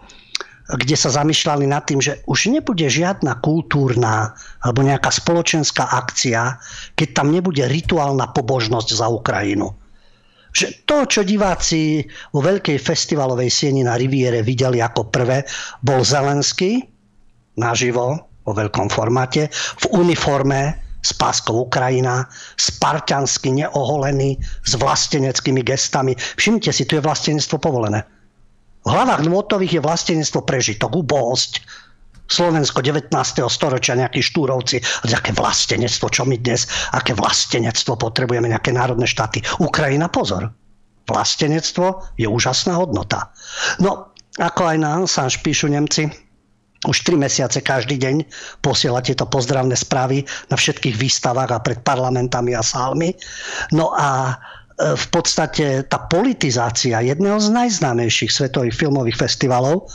kde 0.70 0.94
sa 0.94 1.10
zamýšľali 1.10 1.66
nad 1.66 1.82
tým, 1.88 1.98
že 1.98 2.22
už 2.30 2.52
nebude 2.52 2.86
žiadna 2.86 3.42
kultúrna 3.42 4.36
alebo 4.62 4.86
nejaká 4.86 5.10
spoločenská 5.10 5.90
akcia, 5.90 6.62
keď 6.94 7.08
tam 7.18 7.34
nebude 7.34 7.66
rituálna 7.66 8.30
pobožnosť 8.30 8.88
za 9.02 9.10
Ukrajinu. 9.10 9.72
Že 10.52 10.66
to, 10.86 10.98
čo 11.08 11.20
diváci 11.26 12.04
vo 12.30 12.44
veľkej 12.44 12.78
festivalovej 12.78 13.50
sieni 13.50 13.82
na 13.82 13.98
Riviere 13.98 14.44
videli 14.44 14.78
ako 14.78 15.08
prvé, 15.10 15.42
bol 15.80 16.04
Zelenský 16.04 16.84
naživo, 17.56 18.27
vo 18.48 18.56
veľkom 18.56 18.88
formáte, 18.88 19.52
v 19.52 19.84
uniforme 19.92 20.88
s 21.04 21.14
páskou 21.14 21.68
Ukrajina, 21.68 22.26
spartiansky 22.58 23.54
neoholený, 23.54 24.40
s 24.64 24.72
vlasteneckými 24.74 25.62
gestami. 25.62 26.16
Všimnite 26.16 26.72
si, 26.74 26.88
tu 26.88 26.98
je 26.98 27.04
vlastenectvo 27.04 27.60
povolené. 27.60 28.02
V 28.82 28.90
hlavách 28.90 29.22
nôtových 29.28 29.78
je 29.78 29.84
vlastenectvo 29.84 30.42
prežitok, 30.42 30.96
ubohosť. 30.96 31.86
Slovensko 32.28 32.84
19. 32.84 33.08
storočia, 33.48 33.96
nejakí 33.96 34.20
štúrovci, 34.20 34.84
aké 35.08 35.32
vlastenectvo, 35.32 36.12
čo 36.12 36.28
my 36.28 36.36
dnes, 36.36 36.68
aké 36.92 37.16
vlastenectvo 37.16 37.96
potrebujeme, 37.96 38.52
nejaké 38.52 38.68
národné 38.76 39.08
štáty. 39.08 39.40
Ukrajina, 39.64 40.12
pozor. 40.12 40.52
Vlastenectvo 41.08 42.04
je 42.20 42.28
úžasná 42.28 42.76
hodnota. 42.76 43.32
No, 43.80 44.12
ako 44.36 44.60
aj 44.60 44.76
na 44.76 45.00
Ansáž 45.00 45.40
píšu 45.40 45.72
Nemci, 45.72 46.12
už 46.86 47.02
tri 47.02 47.18
mesiace 47.18 47.58
každý 47.58 47.98
deň 47.98 48.22
posiela 48.62 49.02
tieto 49.02 49.26
pozdravné 49.26 49.74
správy 49.74 50.22
na 50.46 50.54
všetkých 50.54 50.94
výstavách 50.94 51.50
a 51.50 51.58
pred 51.58 51.82
parlamentami 51.82 52.54
a 52.54 52.62
sálmi. 52.62 53.10
No 53.74 53.90
a 53.98 54.30
e, 54.30 54.94
v 54.94 55.06
podstate 55.10 55.82
tá 55.90 55.98
politizácia 56.06 57.02
jedného 57.02 57.42
z 57.42 57.50
najznámejších 57.50 58.30
svetových 58.30 58.78
filmových 58.78 59.18
festivalov, 59.18 59.90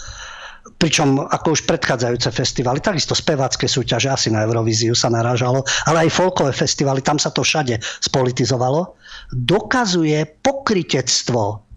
pričom 0.76 1.24
ako 1.24 1.56
už 1.56 1.64
predchádzajúce 1.64 2.28
festivaly, 2.36 2.84
takisto 2.84 3.16
spevácké 3.16 3.72
súťaže, 3.72 4.12
asi 4.12 4.28
na 4.28 4.44
Eurovíziu 4.44 4.92
sa 4.92 5.08
narážalo, 5.08 5.64
ale 5.88 6.08
aj 6.08 6.20
folkové 6.20 6.52
festivaly, 6.52 7.00
tam 7.00 7.16
sa 7.16 7.32
to 7.32 7.48
všade 7.48 7.80
spolitizovalo, 8.04 9.00
dokazuje 9.32 10.20
pokritectvo 10.44 11.73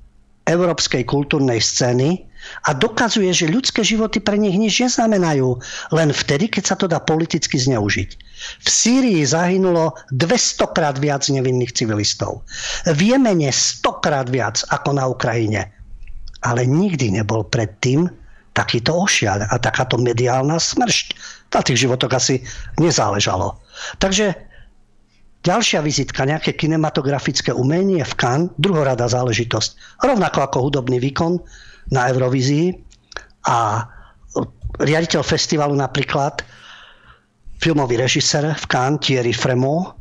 európskej 0.47 1.03
kultúrnej 1.05 1.59
scény 1.59 2.23
a 2.67 2.71
dokazuje, 2.75 3.35
že 3.35 3.51
ľudské 3.51 3.83
životy 3.83 4.23
pre 4.23 4.39
nich 4.39 4.55
nič 4.55 4.79
neznamenajú, 4.79 5.59
len 5.91 6.15
vtedy, 6.15 6.47
keď 6.47 6.65
sa 6.65 6.77
to 6.79 6.87
dá 6.87 7.03
politicky 7.03 7.59
zneužiť. 7.59 8.11
V 8.63 8.69
Sýrii 8.69 9.27
zahynulo 9.27 9.99
200 10.15 10.77
krát 10.77 10.97
viac 11.03 11.27
nevinných 11.27 11.75
civilistov. 11.75 12.47
V 12.87 13.01
Jemene 13.03 13.51
100 13.51 14.05
krát 14.05 14.31
viac 14.31 14.63
ako 14.71 14.95
na 14.95 15.11
Ukrajine. 15.11 15.75
Ale 16.47 16.63
nikdy 16.63 17.19
nebol 17.19 17.43
predtým 17.43 18.07
takýto 18.55 18.95
ošiaľ 18.95 19.51
a 19.51 19.57
takáto 19.59 19.99
mediálna 19.99 20.63
smršť. 20.63 21.07
Na 21.51 21.61
tých 21.65 21.89
životoch 21.89 22.13
asi 22.15 22.45
nezáležalo. 22.79 23.59
Takže 23.99 24.33
Ďalšia 25.47 25.79
vizitka, 25.79 26.27
nejaké 26.27 26.59
kinematografické 26.59 27.55
umenie 27.55 28.03
v 28.03 28.15
Cannes, 28.19 28.51
druhorada 28.59 29.07
záležitosť. 29.07 30.03
Rovnako 30.03 30.39
ako 30.43 30.59
hudobný 30.67 30.99
výkon 30.99 31.39
na 31.95 32.11
Eurovízii 32.11 32.75
a 33.47 33.87
riaditeľ 34.83 35.23
festivalu 35.23 35.79
napríklad, 35.79 36.43
filmový 37.63 37.95
režisér 37.95 38.59
v 38.59 38.65
Cannes, 38.67 38.99
Thierry 38.99 39.31
Fremont, 39.31 39.95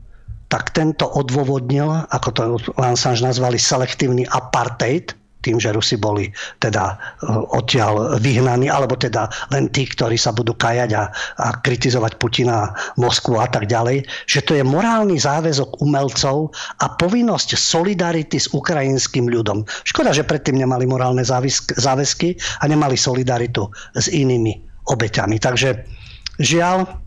tak 0.50 0.74
tento 0.74 1.06
odôvodnil, 1.14 2.10
ako 2.10 2.30
to 2.34 2.42
Lansange 2.82 3.22
nazvali, 3.22 3.62
selektívny 3.62 4.26
apartheid 4.26 5.14
tým, 5.46 5.62
že 5.62 5.70
Rusi 5.70 6.02
boli 6.02 6.34
teda 6.58 6.98
odtiaľ 7.54 8.18
vyhnaní, 8.18 8.66
alebo 8.66 8.98
teda 8.98 9.30
len 9.54 9.70
tí, 9.70 9.86
ktorí 9.86 10.18
sa 10.18 10.34
budú 10.34 10.58
kajať 10.58 10.90
a, 10.98 11.14
a 11.46 11.48
kritizovať 11.62 12.18
Putina, 12.18 12.74
Moskvu 12.98 13.38
a 13.38 13.46
tak 13.46 13.70
ďalej, 13.70 14.02
že 14.26 14.42
to 14.42 14.58
je 14.58 14.66
morálny 14.66 15.22
záväzok 15.22 15.86
umelcov 15.86 16.50
a 16.82 16.86
povinnosť 16.98 17.54
solidarity 17.54 18.42
s 18.42 18.50
ukrajinským 18.50 19.30
ľudom. 19.30 19.62
Škoda, 19.86 20.10
že 20.10 20.26
predtým 20.26 20.58
nemali 20.58 20.90
morálne 20.90 21.22
záväzky 21.22 22.42
a 22.60 22.66
nemali 22.66 22.98
solidaritu 22.98 23.70
s 23.94 24.10
inými 24.10 24.66
obeťami. 24.90 25.38
Takže 25.38 25.70
žiaľ, 26.42 27.05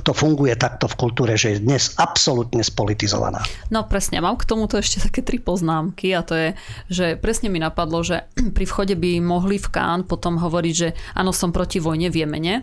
to 0.00 0.16
funguje 0.16 0.56
takto 0.56 0.88
v 0.88 0.96
kultúre, 0.96 1.36
že 1.36 1.56
je 1.56 1.64
dnes 1.64 1.92
absolútne 2.00 2.64
spolitizovaná. 2.64 3.44
No 3.68 3.84
presne, 3.84 4.24
mám 4.24 4.40
k 4.40 4.48
tomuto 4.48 4.80
ešte 4.80 5.04
také 5.04 5.20
tri 5.20 5.36
poznámky 5.36 6.16
a 6.16 6.24
to 6.24 6.32
je, 6.32 6.48
že 6.88 7.06
presne 7.20 7.52
mi 7.52 7.60
napadlo, 7.60 8.00
že 8.00 8.24
pri 8.56 8.64
vchode 8.64 8.96
by 8.96 9.20
mohli 9.20 9.60
v 9.60 9.68
Kán 9.68 10.08
potom 10.08 10.40
hovoriť, 10.40 10.74
že 10.74 10.96
áno, 11.12 11.36
som 11.36 11.52
proti 11.52 11.76
vojne 11.76 12.08
v 12.08 12.24
Jemene, 12.24 12.54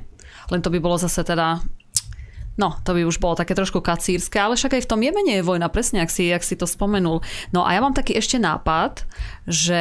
len 0.50 0.60
to 0.66 0.74
by 0.74 0.82
bolo 0.82 0.98
zase 0.98 1.22
teda 1.22 1.62
No, 2.60 2.76
to 2.84 2.92
by 2.92 3.08
už 3.08 3.24
bolo 3.24 3.40
také 3.40 3.56
trošku 3.56 3.80
kacírske, 3.80 4.36
ale 4.36 4.60
však 4.60 4.76
aj 4.76 4.84
v 4.84 4.90
tom 4.92 5.00
Jemene 5.00 5.40
je 5.40 5.48
vojna, 5.48 5.72
presne, 5.72 6.04
ak 6.04 6.12
si, 6.12 6.28
ak 6.28 6.44
si 6.44 6.60
to 6.60 6.68
spomenul. 6.68 7.24
No 7.56 7.64
a 7.64 7.72
ja 7.72 7.80
mám 7.80 7.96
taký 7.96 8.20
ešte 8.20 8.36
nápad, 8.36 9.08
že 9.48 9.80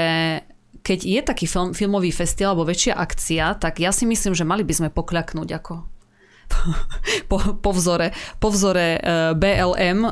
keď 0.86 0.98
je 1.02 1.20
taký 1.26 1.50
film, 1.50 1.74
filmový 1.74 2.14
festival 2.14 2.54
alebo 2.54 2.70
väčšia 2.70 2.94
akcia, 2.94 3.58
tak 3.58 3.82
ja 3.82 3.90
si 3.90 4.06
myslím, 4.06 4.30
že 4.38 4.46
mali 4.46 4.62
by 4.62 4.74
sme 4.78 4.94
pokľaknúť 4.94 5.48
ako 5.58 5.97
po, 7.30 7.38
po 7.60 7.70
vzore, 7.72 8.12
po 8.40 8.48
vzore 8.50 8.98
e, 8.98 9.00
BLM 9.36 10.00
e, 10.04 10.10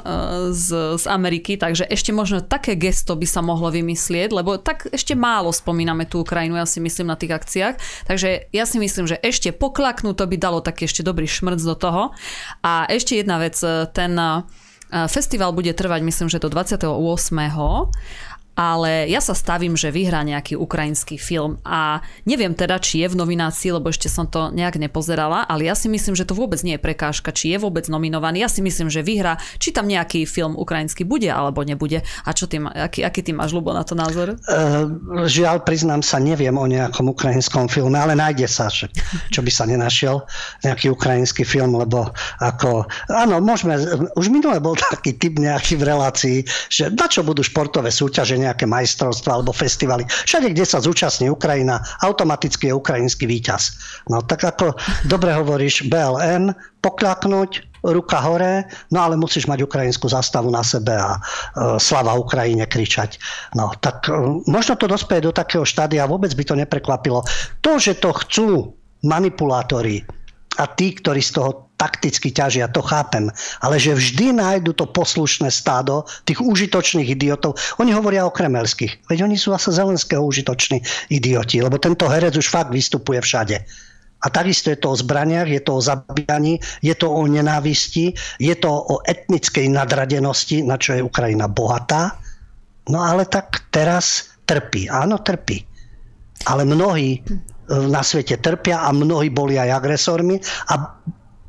z, 0.53 0.69
z 1.01 1.05
Ameriky, 1.09 1.57
takže 1.59 1.89
ešte 1.89 2.11
možno 2.13 2.45
také 2.45 2.77
gesto 2.77 3.17
by 3.17 3.27
sa 3.27 3.41
mohlo 3.43 3.73
vymyslieť, 3.73 4.31
lebo 4.33 4.61
tak 4.61 4.89
ešte 4.93 5.17
málo 5.17 5.51
spomíname 5.51 6.07
tú 6.07 6.23
Ukrajinu, 6.23 6.57
ja 6.57 6.69
si 6.69 6.79
myslím 6.81 7.11
na 7.11 7.19
tých 7.19 7.35
akciách, 7.35 7.75
takže 8.07 8.53
ja 8.53 8.65
si 8.65 8.77
myslím, 8.79 9.09
že 9.09 9.21
ešte 9.21 9.51
poklaknúť 9.53 10.15
to 10.17 10.25
by 10.29 10.37
dalo 10.39 10.59
taký 10.63 10.87
ešte 10.87 11.03
dobrý 11.03 11.27
šmrc 11.29 11.61
do 11.61 11.77
toho. 11.77 12.03
A 12.63 12.87
ešte 12.89 13.19
jedna 13.19 13.41
vec, 13.41 13.57
e, 13.61 13.89
ten 13.91 14.15
festival 14.87 15.51
bude 15.51 15.75
trvať 15.75 15.99
myslím, 15.99 16.29
že 16.31 16.39
do 16.39 16.47
28 16.47 16.87
ale 18.57 19.05
ja 19.13 19.21
sa 19.21 19.37
stavím, 19.37 19.77
že 19.77 19.93
vyhrá 19.93 20.25
nejaký 20.25 20.57
ukrajinský 20.57 21.21
film 21.21 21.61
a 21.61 22.01
neviem 22.25 22.57
teda, 22.57 22.81
či 22.81 23.05
je 23.05 23.13
v 23.13 23.21
nominácii, 23.21 23.77
lebo 23.77 23.93
ešte 23.93 24.09
som 24.09 24.25
to 24.25 24.49
nejak 24.49 24.81
nepozerala, 24.81 25.45
ale 25.45 25.69
ja 25.69 25.77
si 25.77 25.93
myslím, 25.93 26.17
že 26.17 26.25
to 26.25 26.33
vôbec 26.33 26.57
nie 26.65 26.81
je 26.81 26.83
prekážka, 26.83 27.37
či 27.37 27.53
je 27.53 27.61
vôbec 27.61 27.85
nominovaný. 27.93 28.41
Ja 28.41 28.51
si 28.51 28.65
myslím, 28.65 28.89
že 28.89 29.05
vyhrá, 29.05 29.37
či 29.61 29.77
tam 29.77 29.85
nejaký 29.85 30.25
film 30.25 30.57
ukrajinský 30.57 31.05
bude 31.05 31.29
alebo 31.29 31.61
nebude. 31.69 32.01
A 32.25 32.33
čo 32.33 32.49
ty, 32.49 32.57
aký, 32.57 33.05
aký 33.05 33.21
ty 33.21 33.37
máš, 33.37 33.53
Lubo, 33.53 33.77
na 33.77 33.85
to 33.85 33.93
názor? 33.93 34.41
Uh, 34.49 34.89
žiaľ, 35.29 35.61
priznám 35.61 36.01
sa, 36.01 36.17
neviem 36.17 36.57
o 36.57 36.65
nejakom 36.65 37.13
ukrajinskom 37.13 37.69
filme, 37.69 38.01
ale 38.01 38.17
nájde 38.17 38.49
sa, 38.49 38.73
čo, 38.73 38.89
čo 39.29 39.45
by 39.45 39.53
sa 39.53 39.69
nenašiel, 39.69 40.25
nejaký 40.65 40.97
ukrajinský 40.97 41.45
film, 41.45 41.77
lebo 41.77 42.09
ako, 42.41 42.89
áno, 43.13 43.37
môžeme, 43.45 43.77
už 44.17 44.33
minule 44.33 44.57
bol 44.65 44.73
taký 44.73 45.13
typ 45.21 45.37
nejaký 45.37 45.77
v 45.77 45.85
relácii, 45.93 46.39
že 46.73 46.89
na 46.89 47.05
čo 47.05 47.21
budú 47.21 47.45
športové 47.45 47.93
súťaže, 47.93 48.46
nejaké 48.47 48.65
majstrovstva 48.65 49.43
alebo 49.43 49.51
festivaly. 49.51 50.07
Všade, 50.07 50.55
kde 50.55 50.65
sa 50.65 50.79
zúčastní 50.79 51.27
Ukrajina, 51.29 51.83
automaticky 52.07 52.71
je 52.71 52.79
ukrajinský 52.79 53.27
víťaz. 53.27 53.75
No 54.07 54.23
tak 54.23 54.47
ako 54.47 54.79
dobre 55.11 55.35
hovoríš, 55.35 55.91
BLM, 55.91 56.55
pokľaknúť, 56.81 57.77
ruka 57.87 58.19
hore, 58.19 58.67
no 58.91 58.99
ale 58.99 59.15
musíš 59.15 59.47
mať 59.47 59.63
ukrajinskú 59.63 60.11
zastavu 60.11 60.51
na 60.51 60.67
sebe 60.67 60.95
a 60.95 61.19
e, 61.19 61.21
slava 61.79 62.19
Ukrajine 62.19 62.67
kričať. 62.67 63.19
No 63.55 63.71
tak 63.79 64.11
e, 64.11 64.43
možno 64.51 64.75
to 64.75 64.91
dospieje 64.91 65.31
do 65.31 65.33
takého 65.35 65.63
štádia, 65.63 66.09
vôbec 66.11 66.35
by 66.35 66.45
to 66.47 66.55
neprekvapilo. 66.59 67.23
To, 67.63 67.79
že 67.79 67.99
to 68.03 68.11
chcú 68.27 68.75
manipulátori 69.07 70.03
a 70.57 70.65
tí, 70.67 70.97
ktorí 70.97 71.21
z 71.21 71.31
toho 71.37 71.66
takticky 71.77 72.33
ťažia, 72.33 72.73
to 72.73 72.81
chápem. 72.81 73.29
Ale 73.61 73.77
že 73.77 73.95
vždy 73.95 74.33
nájdu 74.33 74.73
to 74.73 74.89
poslušné 74.89 75.53
stádo 75.53 76.09
tých 76.25 76.41
užitočných 76.41 77.13
idiotov. 77.13 77.61
Oni 77.77 77.93
hovoria 77.93 78.25
o 78.25 78.33
kremelských. 78.33 79.09
Veď 79.13 79.29
oni 79.29 79.37
sú 79.37 79.53
zase 79.53 79.77
zelenského 79.77 80.25
užitoční 80.25 80.81
idioti, 81.13 81.61
lebo 81.61 81.77
tento 81.77 82.09
herec 82.09 82.37
už 82.37 82.49
fakt 82.49 82.73
vystupuje 82.73 83.21
všade. 83.21 83.61
A 84.25 84.27
takisto 84.33 84.73
je 84.73 84.81
to 84.81 84.97
o 84.97 84.97
zbraniach, 84.97 85.47
je 85.47 85.61
to 85.61 85.77
o 85.77 85.85
zabíjaní, 85.85 86.59
je 86.81 86.95
to 86.97 87.13
o 87.13 87.21
nenávisti, 87.29 88.17
je 88.41 88.55
to 88.57 88.73
o 88.73 89.05
etnickej 89.05 89.69
nadradenosti, 89.69 90.65
na 90.65 90.81
čo 90.81 90.97
je 90.97 91.05
Ukrajina 91.05 91.47
bohatá. 91.47 92.17
No 92.89 93.05
ale 93.05 93.29
tak 93.29 93.69
teraz 93.69 94.33
trpí. 94.49 94.89
Áno, 94.89 95.21
trpí. 95.21 95.61
Ale 96.49 96.65
mnohí 96.65 97.21
na 97.67 98.01
svete 98.01 98.39
trpia 98.39 98.87
a 98.87 98.95
mnohí 98.95 99.29
boli 99.29 99.59
aj 99.59 99.83
agresormi 99.83 100.39
a 100.71 100.97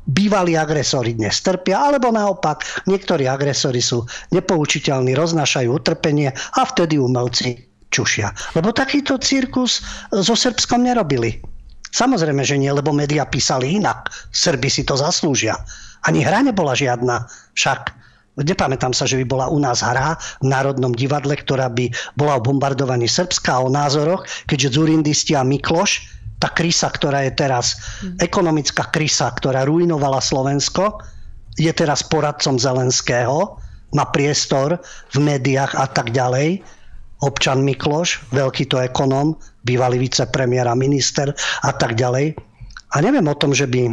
bývalí 0.08 0.56
agresori 0.56 1.14
dnes 1.14 1.44
trpia, 1.44 1.92
alebo 1.92 2.08
naopak, 2.08 2.64
niektorí 2.88 3.28
agresori 3.28 3.84
sú 3.84 4.08
nepoučiteľní, 4.32 5.12
roznášajú 5.12 5.68
utrpenie 5.68 6.32
a 6.32 6.60
vtedy 6.64 6.96
umelci 6.96 7.68
čušia. 7.92 8.32
Lebo 8.56 8.72
takýto 8.72 9.20
cirkus 9.20 9.84
so 10.12 10.34
Srbskom 10.34 10.84
nerobili. 10.84 11.40
Samozrejme, 11.88 12.44
že 12.44 12.60
nie, 12.60 12.68
lebo 12.68 12.92
médiá 12.92 13.24
písali 13.24 13.80
inak. 13.80 14.12
Srbi 14.32 14.68
si 14.68 14.82
to 14.84 14.96
zaslúžia. 14.96 15.56
Ani 16.04 16.20
hra 16.20 16.44
nebola 16.44 16.76
žiadna. 16.76 17.24
Však 17.56 17.96
nepamätám 18.44 18.92
sa, 18.92 19.08
že 19.08 19.16
by 19.16 19.24
bola 19.24 19.46
u 19.48 19.56
nás 19.56 19.80
hra 19.80 20.20
v 20.44 20.46
Národnom 20.52 20.92
divadle, 20.92 21.32
ktorá 21.32 21.72
by 21.72 21.88
bola 22.14 22.36
o 22.38 22.44
bombardovaní 22.44 23.08
Srbska 23.08 23.56
a 23.56 23.64
o 23.64 23.72
názoroch, 23.72 24.28
keďže 24.44 24.76
Zurindisti 24.76 25.32
a 25.32 25.42
Mikloš 25.42 26.17
tá 26.38 26.48
krysa, 26.54 26.88
ktorá 26.90 27.26
je 27.26 27.32
teraz, 27.34 27.78
mm. 28.02 28.22
ekonomická 28.22 28.88
krysa, 28.94 29.30
ktorá 29.34 29.66
ruinovala 29.66 30.22
Slovensko, 30.22 31.02
je 31.58 31.70
teraz 31.74 32.06
poradcom 32.06 32.54
Zelenského, 32.54 33.58
má 33.90 34.04
priestor 34.14 34.78
v 35.10 35.18
médiách 35.18 35.74
a 35.74 35.90
tak 35.90 36.14
ďalej. 36.14 36.62
Občan 37.18 37.66
Mikloš, 37.66 38.30
veľký 38.30 38.70
to 38.70 38.78
ekonóm, 38.78 39.34
bývalý 39.66 39.98
vicepremiér 39.98 40.70
a 40.70 40.78
minister 40.78 41.34
a 41.66 41.72
tak 41.74 41.98
ďalej. 41.98 42.38
A 42.94 42.96
neviem 43.02 43.26
o 43.26 43.34
tom, 43.34 43.50
že 43.50 43.66
by 43.66 43.90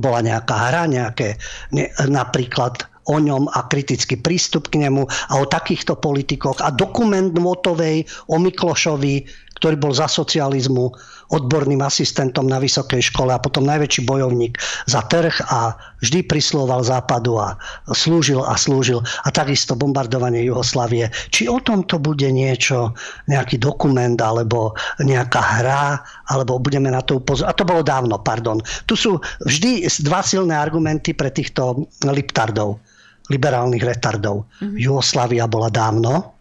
bola 0.00 0.24
nejaká 0.24 0.56
hra, 0.70 0.88
nejaké, 0.88 1.36
ne, 1.74 1.90
napríklad 2.08 2.86
o 3.10 3.16
ňom 3.18 3.50
a 3.50 3.66
kritický 3.66 4.14
prístup 4.22 4.70
k 4.70 4.86
nemu 4.86 5.02
a 5.04 5.34
o 5.42 5.44
takýchto 5.44 5.98
politikoch 5.98 6.62
a 6.62 6.70
dokument 6.70 7.34
Motovej 7.34 8.06
o 8.30 8.38
Miklošovi, 8.38 9.26
ktorý 9.58 9.76
bol 9.76 9.90
za 9.90 10.06
socializmu 10.06 10.94
odborným 11.30 11.80
asistentom 11.80 12.50
na 12.50 12.58
vysokej 12.58 13.00
škole 13.10 13.30
a 13.30 13.42
potom 13.42 13.62
najväčší 13.66 14.02
bojovník 14.02 14.58
za 14.90 15.06
trh 15.06 15.32
a 15.50 15.78
vždy 16.02 16.26
prisloval 16.26 16.82
západu 16.82 17.38
a 17.38 17.54
slúžil 17.94 18.42
a 18.42 18.58
slúžil 18.58 18.98
a 19.24 19.28
takisto 19.30 19.78
bombardovanie 19.78 20.42
Jugoslavie. 20.42 21.08
Či 21.30 21.46
o 21.46 21.62
tomto 21.62 22.02
bude 22.02 22.26
niečo, 22.28 22.92
nejaký 23.30 23.62
dokument 23.62 24.18
alebo 24.18 24.74
nejaká 24.98 25.42
hra, 25.62 26.02
alebo 26.34 26.58
budeme 26.58 26.90
na 26.90 27.02
to 27.02 27.22
upozorniť. 27.22 27.50
A 27.50 27.58
to 27.58 27.68
bolo 27.68 27.82
dávno, 27.86 28.18
pardon. 28.18 28.58
Tu 28.90 28.98
sú 28.98 29.22
vždy 29.46 29.86
dva 30.02 30.20
silné 30.26 30.58
argumenty 30.58 31.14
pre 31.14 31.30
týchto 31.30 31.86
liptardov, 32.02 32.82
liberálnych 33.30 33.86
retardov. 33.86 34.50
Mm-hmm. 34.58 34.76
Jugoslavia 34.82 35.46
bola 35.46 35.70
dávno, 35.70 36.40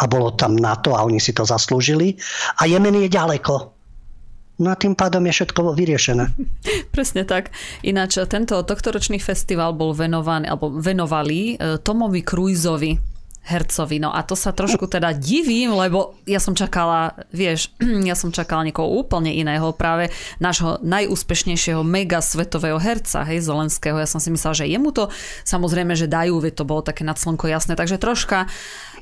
a 0.00 0.08
bolo 0.08 0.32
tam 0.32 0.56
NATO 0.56 0.96
a 0.96 1.04
oni 1.04 1.20
si 1.20 1.36
to 1.36 1.44
zaslúžili. 1.44 2.16
A 2.56 2.64
Jemen 2.64 2.96
je 2.96 3.12
ďaleko. 3.12 3.79
No 4.60 4.68
a 4.68 4.76
tým 4.76 4.92
pádom 4.92 5.24
je 5.24 5.32
všetko 5.40 5.72
vyriešené. 5.72 6.36
Presne 6.94 7.24
tak. 7.24 7.48
Ináč 7.80 8.20
tento 8.28 8.60
tohtoročný 8.60 9.16
festival 9.16 9.72
bol 9.72 9.96
venovaný, 9.96 10.52
alebo 10.52 10.68
venovali 10.68 11.56
e, 11.56 11.80
Tomovi 11.80 12.20
Cruizovi, 12.20 12.92
hercovi. 13.40 13.96
No 13.98 14.12
a 14.12 14.20
to 14.20 14.36
sa 14.36 14.52
trošku 14.52 14.84
teda 14.84 15.16
divím, 15.16 15.72
lebo 15.72 16.20
ja 16.28 16.36
som 16.36 16.52
čakala, 16.52 17.16
vieš, 17.32 17.72
ja 18.08 18.12
som 18.12 18.28
čakala 18.28 18.68
niekoho 18.68 18.86
úplne 18.86 19.32
iného, 19.32 19.72
práve 19.72 20.12
nášho 20.38 20.76
najúspešnejšieho 20.84 21.80
mega 21.80 22.20
svetového 22.20 22.76
herca, 22.76 23.24
hej, 23.24 23.40
Zelenského. 23.40 23.96
Ja 23.96 24.06
som 24.06 24.20
si 24.20 24.28
myslela, 24.28 24.60
že 24.60 24.68
jemu 24.68 24.92
to 24.92 25.08
samozrejme, 25.48 25.96
že 25.96 26.04
dajú, 26.04 26.36
veď 26.36 26.52
to 26.60 26.68
bolo 26.68 26.84
také 26.84 27.02
nad 27.02 27.16
slnko 27.16 27.48
jasné, 27.48 27.74
takže 27.74 27.96
troška 27.96 28.46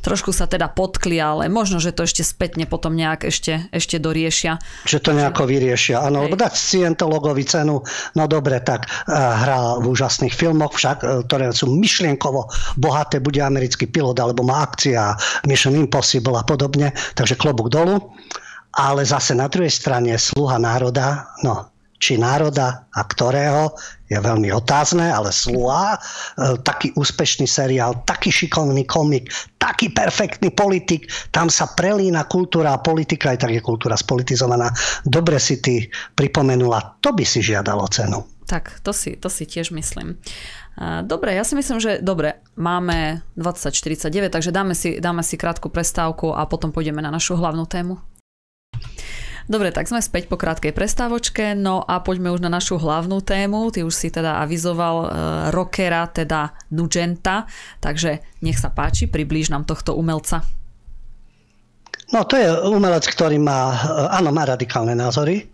trošku 0.00 0.30
sa 0.30 0.48
teda 0.48 0.70
potkli, 0.70 1.18
ale 1.18 1.50
možno, 1.50 1.78
že 1.82 1.94
to 1.94 2.04
ešte 2.04 2.22
spätne 2.22 2.64
potom 2.64 2.94
nejak 2.94 3.28
ešte, 3.28 3.68
ešte 3.70 3.96
doriešia. 3.98 4.58
Že 4.84 4.98
to 5.02 5.10
nejako 5.14 5.42
vyriešia, 5.48 6.02
áno, 6.02 6.26
lebo 6.26 6.36
dať 6.36 6.54
Scientologovi 6.54 7.44
cenu, 7.46 7.82
no 8.14 8.24
dobre, 8.26 8.60
tak 8.62 8.86
uh, 8.88 9.14
hrá 9.14 9.78
v 9.80 9.90
úžasných 9.92 10.34
filmoch, 10.34 10.74
však, 10.74 10.98
uh, 11.02 11.08
ktoré 11.24 11.50
sú 11.54 11.70
myšlienkovo 11.70 12.48
bohaté, 12.78 13.22
bude 13.22 13.40
americký 13.40 13.88
pilot, 13.88 14.18
alebo 14.20 14.44
má 14.44 14.66
akcia 14.66 15.16
Mission 15.46 15.74
Impossible 15.76 16.36
a 16.36 16.44
podobne, 16.44 16.92
takže 17.14 17.38
klobúk 17.38 17.70
dolu. 17.72 17.98
Ale 18.78 19.02
zase 19.02 19.34
na 19.34 19.48
druhej 19.50 19.72
strane 19.72 20.14
sluha 20.20 20.60
národa, 20.60 21.34
no 21.42 21.77
či 21.98 22.16
národa 22.16 22.86
a 22.94 23.02
ktorého 23.04 23.74
je 24.08 24.16
veľmi 24.16 24.48
otázne, 24.54 25.12
ale 25.12 25.34
Sluha, 25.34 25.94
e, 25.94 25.98
taký 26.64 26.96
úspešný 26.96 27.44
seriál, 27.44 28.06
taký 28.08 28.32
šikovný 28.32 28.88
komik, 28.88 29.28
taký 29.60 29.92
perfektný 29.92 30.54
politik, 30.54 31.12
tam 31.28 31.52
sa 31.52 31.68
prelína 31.68 32.24
kultúra 32.24 32.72
a 32.72 32.82
politika, 32.82 33.36
aj 33.36 33.44
tak 33.44 33.52
je 33.52 33.60
kultúra 33.60 33.98
spolitizovaná. 33.98 34.72
Dobre 35.04 35.36
si 35.36 35.60
ty 35.60 35.84
pripomenula, 36.16 37.02
to 37.04 37.12
by 37.12 37.26
si 37.26 37.44
žiadalo 37.44 37.84
cenu. 37.92 38.24
Tak, 38.48 38.80
to 38.80 38.96
si, 38.96 39.20
to 39.20 39.28
si 39.28 39.44
tiež 39.44 39.76
myslím. 39.76 40.16
Dobre, 41.04 41.34
ja 41.36 41.44
si 41.44 41.52
myslím, 41.52 41.82
že 41.82 42.00
dobre, 42.00 42.40
máme 42.56 43.20
2049, 43.36 44.32
takže 44.32 44.54
dáme 44.54 44.72
si, 44.72 45.02
dáme 45.02 45.20
si 45.20 45.36
krátku 45.36 45.68
prestávku 45.68 46.32
a 46.32 46.48
potom 46.48 46.72
pôjdeme 46.72 47.04
na 47.04 47.12
našu 47.12 47.36
hlavnú 47.36 47.68
tému. 47.68 48.00
Dobre, 49.48 49.72
tak 49.72 49.88
sme 49.88 50.04
späť 50.04 50.28
po 50.28 50.36
krátkej 50.36 50.76
prestávočke, 50.76 51.56
no 51.56 51.80
a 51.80 52.04
poďme 52.04 52.36
už 52.36 52.44
na 52.44 52.52
našu 52.52 52.76
hlavnú 52.76 53.24
tému. 53.24 53.72
Ty 53.72 53.80
už 53.88 53.96
si 53.96 54.12
teda 54.12 54.44
avizoval 54.44 54.96
uh, 55.00 55.08
rockera, 55.48 56.04
teda 56.04 56.52
Nugenta, 56.76 57.48
takže 57.80 58.20
nech 58.44 58.60
sa 58.60 58.68
páči, 58.68 59.08
priblíž 59.08 59.48
nám 59.48 59.64
tohto 59.64 59.96
umelca. 59.96 60.44
No 62.12 62.28
to 62.28 62.36
je 62.36 62.48
umelec, 62.68 63.04
ktorý 63.04 63.36
má, 63.36 63.68
e, 63.68 63.76
áno, 64.16 64.32
má 64.32 64.48
radikálne 64.48 64.96
názory. 64.96 65.44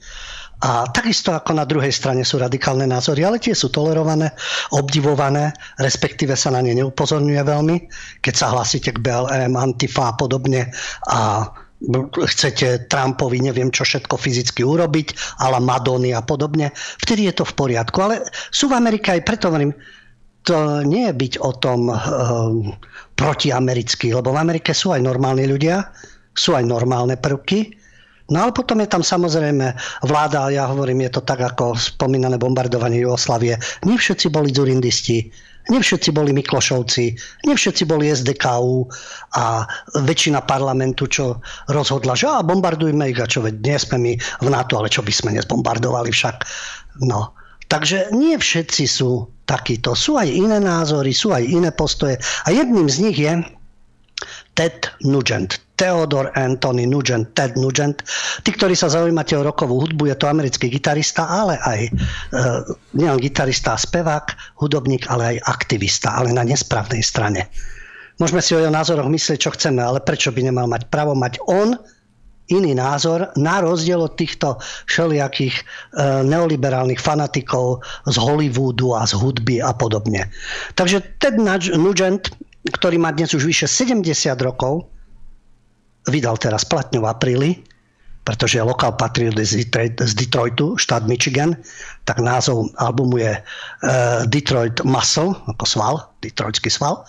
A 0.63 0.87
takisto 0.87 1.35
ako 1.35 1.51
na 1.51 1.67
druhej 1.67 1.91
strane 1.91 2.23
sú 2.23 2.39
radikálne 2.39 2.87
názory, 2.87 3.27
ale 3.27 3.43
tie 3.43 3.53
sú 3.59 3.75
tolerované, 3.75 4.31
obdivované, 4.71 5.51
respektíve 5.83 6.39
sa 6.39 6.55
na 6.55 6.63
ne 6.63 6.73
neupozorňuje 6.79 7.43
veľmi. 7.43 7.77
Keď 8.23 8.35
sa 8.35 8.55
hlasíte 8.55 8.95
k 8.95 9.03
BLM, 9.03 9.59
Antifa 9.59 10.15
a 10.15 10.17
podobne 10.17 10.71
a 11.11 11.51
chcete 12.25 12.89
Trumpovi 12.89 13.45
neviem 13.45 13.69
čo 13.69 13.85
všetko 13.85 14.17
fyzicky 14.17 14.65
urobiť, 14.65 15.39
ale 15.43 15.61
Madony 15.61 16.17
a 16.17 16.23
podobne, 16.25 16.73
vtedy 17.03 17.29
je 17.29 17.35
to 17.37 17.45
v 17.45 17.57
poriadku. 17.57 17.99
Ale 18.01 18.25
sú 18.55 18.71
v 18.71 18.79
Amerike 18.79 19.13
aj 19.13 19.27
preto 19.27 19.53
hovorím, 19.53 19.75
to 20.45 20.85
nie 20.85 21.09
je 21.09 21.15
byť 21.17 21.33
o 21.41 21.51
tom 21.57 21.89
um, 21.89 21.97
protiamerický, 23.17 24.13
lebo 24.13 24.37
v 24.37 24.41
Amerike 24.45 24.77
sú 24.77 24.93
aj 24.93 25.01
normálni 25.01 25.49
ľudia, 25.49 25.89
sú 26.37 26.53
aj 26.53 26.65
normálne 26.69 27.17
prvky, 27.17 27.85
No 28.33 28.41
ale 28.41 28.57
potom 28.57 28.81
je 28.81 28.89
tam 28.89 29.05
samozrejme 29.05 29.77
vláda, 30.09 30.49
ja 30.49 30.65
hovorím, 30.65 31.05
je 31.05 31.21
to 31.21 31.23
tak 31.29 31.45
ako 31.45 31.77
spomínané 31.77 32.41
bombardovanie 32.41 33.05
Jugoslavie. 33.05 33.61
Nie 33.85 34.01
všetci 34.01 34.33
boli 34.33 34.49
zurindisti, 34.49 35.29
Nevšetci 35.65 36.13
boli 36.13 36.37
Miklošovci, 36.37 37.05
nevšetci 37.49 37.89
boli 37.89 38.13
SDKU 38.13 38.85
a 39.41 39.65
väčšina 39.97 40.45
parlamentu, 40.45 41.09
čo 41.09 41.41
rozhodla, 41.73 42.13
že 42.13 42.29
a 42.29 42.45
bombardujme 42.45 43.09
ich 43.09 43.17
a 43.17 43.25
čo 43.25 43.41
veď 43.41 43.55
nie 43.65 43.79
sme 43.81 43.97
my 43.97 44.13
v 44.45 44.49
NATO, 44.53 44.77
ale 44.77 44.93
čo 44.93 45.01
by 45.01 45.09
sme 45.09 45.33
nezbombardovali 45.41 46.13
však. 46.13 46.37
No. 47.01 47.33
Takže 47.73 48.13
nie 48.13 48.37
všetci 48.37 48.85
sú 48.85 49.25
takíto. 49.49 49.97
Sú 49.97 50.21
aj 50.21 50.29
iné 50.29 50.61
názory, 50.61 51.17
sú 51.17 51.33
aj 51.33 51.49
iné 51.49 51.73
postoje. 51.73 52.21
A 52.45 52.53
jedným 52.53 52.93
z 52.93 52.97
nich 53.09 53.17
je 53.17 53.33
Ted 54.53 54.93
Nugent. 55.01 55.64
Theodore 55.75 56.31
Anthony 56.39 56.87
Nugent, 56.87 57.35
Ted 57.35 57.59
Nugent. 57.59 58.07
Tí, 58.47 58.55
ktorí 58.55 58.79
sa 58.79 58.87
zaujímate 58.87 59.35
o 59.35 59.43
rokovú 59.43 59.83
hudbu, 59.83 60.07
je 60.11 60.17
to 60.17 60.31
americký 60.31 60.71
gitarista, 60.71 61.27
ale 61.27 61.59
aj 61.59 61.81
e, 61.83 61.91
nielen 62.95 63.19
gitarista 63.19 63.75
spevák, 63.75 64.59
hudobník, 64.63 65.11
ale 65.11 65.37
aj 65.37 65.51
aktivista, 65.51 66.15
ale 66.15 66.31
na 66.31 66.47
nesprávnej 66.47 67.03
strane. 67.03 67.51
Môžeme 68.23 68.39
si 68.39 68.55
o 68.55 68.63
jeho 68.63 68.71
názoroch 68.71 69.11
myslieť, 69.11 69.51
čo 69.51 69.55
chceme, 69.59 69.83
ale 69.83 69.99
prečo 69.99 70.31
by 70.31 70.47
nemal 70.47 70.71
mať 70.71 70.87
právo 70.87 71.19
mať 71.19 71.43
on 71.51 71.75
iný 72.53 72.77
názor, 72.77 73.33
na 73.41 73.65
rozdiel 73.65 74.05
od 74.05 74.21
týchto 74.21 74.61
všelijakých 74.85 75.57
e, 75.57 75.63
neoliberálnych 76.29 77.01
fanatikov 77.01 77.81
z 78.05 78.17
Hollywoodu 78.21 78.93
a 78.93 79.09
z 79.09 79.17
hudby 79.17 79.65
a 79.65 79.73
podobne. 79.73 80.29
Takže 80.77 81.01
Ted 81.19 81.41
Nugent, 81.41 82.29
ktorý 82.69 83.01
má 83.01 83.17
dnes 83.17 83.33
už 83.33 83.49
vyše 83.49 83.65
70 83.65 84.05
rokov, 84.45 84.93
vydal 86.09 86.37
teraz 86.37 86.65
platňu 86.65 87.05
v 87.05 87.11
apríli, 87.11 87.51
pretože 88.25 88.57
lokál 88.57 88.97
patril 88.97 89.37
z, 89.37 89.69
Detroitu, 90.17 90.81
štát 90.81 91.05
Michigan, 91.05 91.53
tak 92.09 92.17
názov 92.25 92.73
albumu 92.81 93.21
je 93.21 93.37
uh, 93.37 94.25
Detroit 94.25 94.81
Muscle, 94.81 95.37
ako 95.45 95.65
sval, 95.69 95.95
Detroitský 96.25 96.73
sval. 96.73 97.05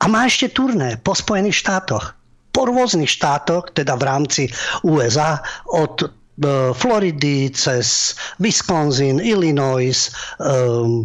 A 0.00 0.08
má 0.08 0.24
ešte 0.24 0.48
turné 0.48 0.96
po 1.04 1.12
Spojených 1.12 1.60
štátoch. 1.60 2.16
Po 2.56 2.62
rôznych 2.64 3.12
štátoch, 3.12 3.68
teda 3.76 4.00
v 4.00 4.02
rámci 4.08 4.42
USA, 4.80 5.44
od 5.76 6.08
uh, 6.08 6.72
Floridy 6.72 7.52
cez 7.52 8.16
Wisconsin, 8.40 9.20
Illinois, 9.20 10.08
um, 10.40 11.04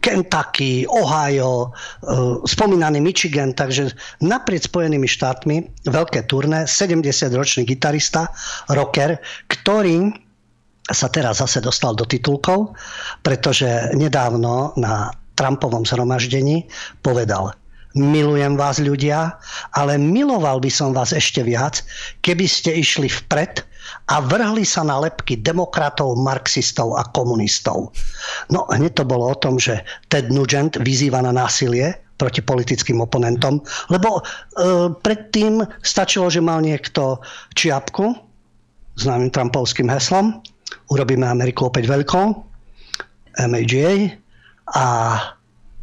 Kentucky, 0.00 0.86
Ohio, 0.86 1.70
eh, 1.70 2.38
spomínaný 2.46 3.02
Michigan, 3.02 3.52
takže 3.52 3.92
naprieč 4.22 4.70
Spojenými 4.70 5.08
štátmi 5.08 5.56
veľké 5.90 6.24
turné, 6.30 6.64
70-ročný 6.64 7.66
gitarista, 7.66 8.30
rocker, 8.70 9.18
ktorý 9.50 10.14
sa 10.86 11.06
teraz 11.10 11.38
zase 11.38 11.62
dostal 11.62 11.94
do 11.94 12.02
titulkov, 12.06 12.74
pretože 13.22 13.94
nedávno 13.94 14.74
na 14.78 15.14
Trumpovom 15.38 15.86
zhromaždení 15.86 16.66
povedal 17.00 17.54
milujem 17.92 18.56
vás 18.56 18.80
ľudia, 18.80 19.36
ale 19.76 20.00
miloval 20.00 20.60
by 20.64 20.70
som 20.72 20.96
vás 20.96 21.12
ešte 21.12 21.44
viac, 21.44 21.84
keby 22.24 22.48
ste 22.48 22.72
išli 22.72 23.08
vpred 23.08 23.64
a 24.10 24.18
vrhli 24.18 24.66
sa 24.66 24.82
na 24.82 24.98
lepky 24.98 25.38
demokratov, 25.38 26.18
marxistov 26.18 26.98
a 26.98 27.06
komunistov. 27.14 27.94
No 28.50 28.66
hneď 28.70 29.02
to 29.02 29.04
bolo 29.06 29.30
o 29.30 29.36
tom, 29.38 29.60
že 29.60 29.82
Ted 30.10 30.32
Nugent 30.32 30.80
vyzýva 30.80 31.22
na 31.22 31.30
násilie 31.30 31.94
proti 32.18 32.42
politickým 32.42 33.02
oponentom, 33.02 33.62
lebo 33.90 34.18
e, 34.18 34.22
predtým 34.94 35.62
stačilo, 35.82 36.30
že 36.30 36.38
mal 36.38 36.62
niekto 36.62 37.18
čiapku 37.58 38.14
známym 38.94 39.32
trumpovským 39.32 39.90
heslom 39.90 40.38
urobíme 40.92 41.24
Ameriku 41.24 41.68
opäť 41.68 41.88
veľkou, 41.88 42.26
MAGA 43.48 44.12
a 44.76 44.86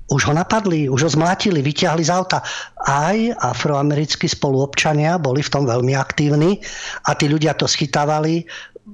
už 0.09 0.21
ho 0.29 0.33
napadli, 0.33 0.89
už 0.89 1.05
ho 1.05 1.09
zmlátili, 1.09 1.61
vyťahli 1.61 2.03
z 2.05 2.11
auta. 2.11 2.41
Aj 2.85 3.17
afroamerickí 3.39 4.25
spoluobčania 4.25 5.21
boli 5.21 5.45
v 5.45 5.53
tom 5.53 5.63
veľmi 5.69 5.93
aktívni 5.93 6.57
a 7.05 7.13
tí 7.13 7.29
ľudia 7.29 7.53
to 7.53 7.69
schytávali. 7.69 8.45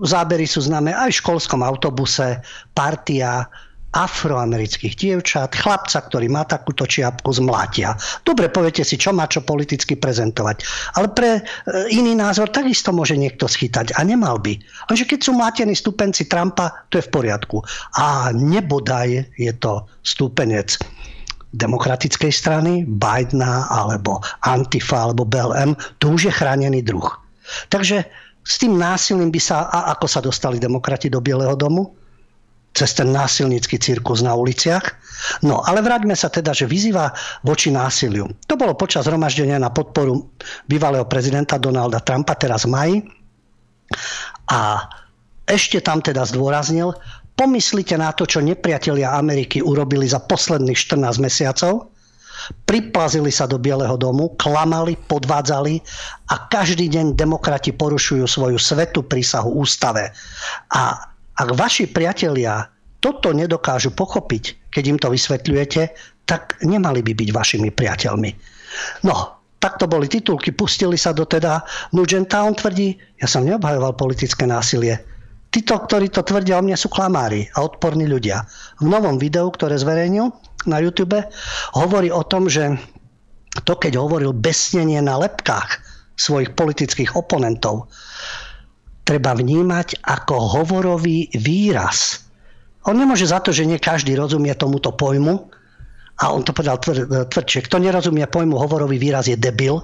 Zábery 0.03 0.43
sú 0.43 0.68
známe 0.68 0.91
aj 0.91 1.16
v 1.16 1.20
školskom 1.24 1.63
autobuse, 1.63 2.43
partia, 2.76 3.47
afroamerických 3.96 4.93
dievčat, 5.00 5.56
chlapca, 5.56 6.04
ktorý 6.04 6.28
má 6.28 6.43
takúto 6.43 6.84
čiapku, 6.84 7.32
zmlátia. 7.32 7.96
Dobre, 8.28 8.52
poviete 8.52 8.84
si, 8.84 9.00
čo 9.00 9.16
má 9.16 9.24
čo 9.32 9.39
politicky 9.39 9.96
prezentovať. 9.96 10.68
Ale 11.00 11.08
pre 11.16 11.39
e, 11.39 11.41
iný 11.96 12.12
názor 12.14 12.52
takisto 12.52 12.91
môže 12.91 13.16
niekto 13.16 13.48
schytať 13.48 13.96
a 13.96 14.04
nemal 14.04 14.36
by. 14.43 14.60
Lenže 14.91 15.08
keď 15.08 15.20
sú 15.24 15.32
mlátení 15.34 15.74
stupenci 15.74 16.28
Trumpa, 16.28 16.86
to 16.91 17.00
je 17.00 17.08
v 17.08 17.14
poriadku. 17.16 17.64
A 17.96 18.36
nebodaj 18.36 19.32
je 19.39 19.54
to 19.56 19.88
stúpenec 20.04 20.76
demokratickej 21.56 22.32
strany, 22.36 22.84
Bidena 22.84 23.72
alebo 23.72 24.20
Antifa 24.43 25.08
alebo 25.08 25.24
BLM, 25.24 25.72
to 26.04 26.12
už 26.12 26.28
je 26.28 26.34
chránený 26.36 26.84
druh. 26.84 27.08
Takže 27.72 28.04
s 28.46 28.62
tým 28.62 28.78
násilným 28.78 29.32
by 29.32 29.41
sa, 29.41 29.72
a 29.72 29.96
ako 29.96 30.06
sa 30.06 30.20
dostali 30.20 30.60
demokrati 30.60 31.08
do 31.10 31.24
Bieleho 31.24 31.56
domu? 31.56 32.05
Cez 32.76 32.91
ten 32.91 33.09
násilnícky 33.15 33.80
cirkus 33.80 34.19
na 34.19 34.36
uliciach. 34.36 34.84
No, 35.47 35.63
ale 35.63 35.80
vráťme 35.80 36.11
sa 36.11 36.28
teda, 36.28 36.51
že 36.51 36.67
vyzýva 36.67 37.15
voči 37.47 37.71
násiliu. 37.71 38.28
To 38.51 38.59
bolo 38.59 38.76
počas 38.76 39.07
zhromaždenia 39.07 39.55
na 39.55 39.71
podporu 39.71 40.28
bývalého 40.67 41.07
prezidenta 41.07 41.55
Donalda 41.55 42.03
Trumpa 42.03 42.36
teraz 42.36 42.67
v 42.67 42.76
maji. 42.76 42.97
A 44.51 44.91
ešte 45.47 45.80
tam 45.80 46.03
teda 46.03 46.28
zdôraznil, 46.28 46.91
pomyslite 47.39 47.95
na 47.95 48.11
to, 48.11 48.28
čo 48.28 48.43
nepriatelia 48.43 49.15
Ameriky 49.15 49.63
urobili 49.63 50.05
za 50.05 50.19
posledných 50.19 50.76
14 50.76 51.23
mesiacov. 51.23 51.95
Priplazili 52.67 53.32
sa 53.34 53.49
do 53.49 53.57
Bieleho 53.57 53.97
domu, 53.97 54.36
klamali, 54.38 54.99
podvádzali 55.09 55.82
a 56.30 56.36
každý 56.51 56.91
deň 56.91 57.17
demokrati 57.17 57.73
porušujú 57.73 58.28
svoju 58.28 58.59
svetú 58.59 59.01
prísahu 59.01 59.63
ústave. 59.63 60.13
A 60.76 61.14
ak 61.36 61.50
vaši 61.56 61.92
priatelia 61.92 62.72
toto 63.04 63.36
nedokážu 63.36 63.94
pochopiť, 63.94 64.72
keď 64.72 64.84
im 64.88 64.98
to 64.98 65.08
vysvetľujete, 65.14 65.82
tak 66.26 66.58
nemali 66.66 67.06
by 67.06 67.14
byť 67.14 67.30
vašimi 67.30 67.70
priateľmi. 67.70 68.32
No, 69.06 69.46
takto 69.62 69.86
boli 69.86 70.10
titulky, 70.10 70.50
pustili 70.52 70.98
sa 70.98 71.14
do 71.14 71.24
teda 71.30 71.62
Nugenta, 71.94 72.42
on 72.42 72.58
tvrdí, 72.58 72.98
ja 73.22 73.28
som 73.30 73.46
neobhajoval 73.46 73.94
politické 73.94 74.50
násilie. 74.50 74.98
Títo, 75.54 75.80
ktorí 75.80 76.12
to 76.12 76.26
tvrdia 76.26 76.60
o 76.60 76.66
mne, 76.66 76.76
sú 76.76 76.92
klamári 76.92 77.48
a 77.56 77.64
odporní 77.64 78.10
ľudia. 78.10 78.44
V 78.84 78.92
novom 78.92 79.16
videu, 79.16 79.48
ktoré 79.48 79.80
zverejnil 79.80 80.34
na 80.68 80.84
YouTube, 80.84 81.16
hovorí 81.78 82.12
o 82.12 82.26
tom, 82.28 82.52
že 82.52 82.76
to, 83.64 83.80
keď 83.80 83.96
hovoril 83.96 84.36
besnenie 84.36 85.00
na 85.00 85.16
lepkách 85.16 85.80
svojich 86.20 86.52
politických 86.60 87.16
oponentov, 87.16 87.88
treba 89.06 89.38
vnímať 89.38 90.01
ako 90.01 90.36
hovorový 90.60 91.30
výraz. 91.38 92.26
On 92.89 92.97
nemôže 92.97 93.30
za 93.30 93.39
to, 93.39 93.53
že 93.53 93.66
nie 93.66 93.78
každý 93.78 94.18
rozumie 94.18 94.51
tomuto 94.58 94.93
pojmu, 94.93 95.53
a 96.16 96.32
on 96.32 96.47
to 96.47 96.55
povedal 96.55 96.80
tvr, 96.80 97.28
tvrdšie. 97.28 97.68
Kto 97.68 97.76
nerozumie 97.84 98.24
pojmu 98.24 98.55
hovorový 98.55 98.95
výraz 98.95 99.28
je 99.28 99.36
debil. 99.36 99.84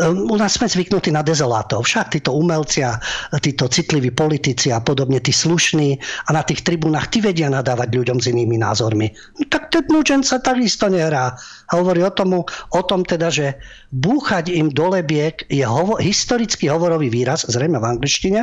Um, 0.00 0.32
u 0.32 0.36
nás 0.40 0.56
sme 0.56 0.64
zvyknutí 0.64 1.12
na 1.12 1.20
dezolátov. 1.20 1.84
Však 1.84 2.16
títo 2.16 2.32
umelci 2.32 2.80
a 2.80 2.96
títo 3.44 3.68
citliví 3.68 4.08
politici 4.08 4.72
a 4.72 4.80
podobne, 4.80 5.20
tí 5.20 5.28
slušní 5.28 6.00
a 6.24 6.32
na 6.32 6.40
tých 6.40 6.64
tribúnach, 6.64 7.12
tí 7.12 7.20
vedia 7.20 7.52
nadávať 7.52 8.00
ľuďom 8.00 8.16
s 8.16 8.32
inými 8.32 8.56
názormi. 8.56 9.12
No, 9.36 9.44
tak 9.52 9.68
ten 9.68 9.84
Nugent 9.92 10.24
sa 10.24 10.40
takisto 10.40 10.88
nehrá. 10.88 11.36
A 11.68 11.72
hovorí 11.76 12.00
o, 12.00 12.08
tomu, 12.08 12.48
o 12.48 12.80
tom 12.88 13.04
teda, 13.04 13.28
že 13.28 13.60
búchať 13.92 14.48
im 14.48 14.72
do 14.72 14.88
lebiek 14.96 15.44
je 15.52 15.68
hovo, 15.68 16.00
historický 16.00 16.72
hovorový 16.72 17.12
výraz, 17.12 17.44
zrejme 17.44 17.76
v 17.76 17.88
angličtine. 17.92 18.40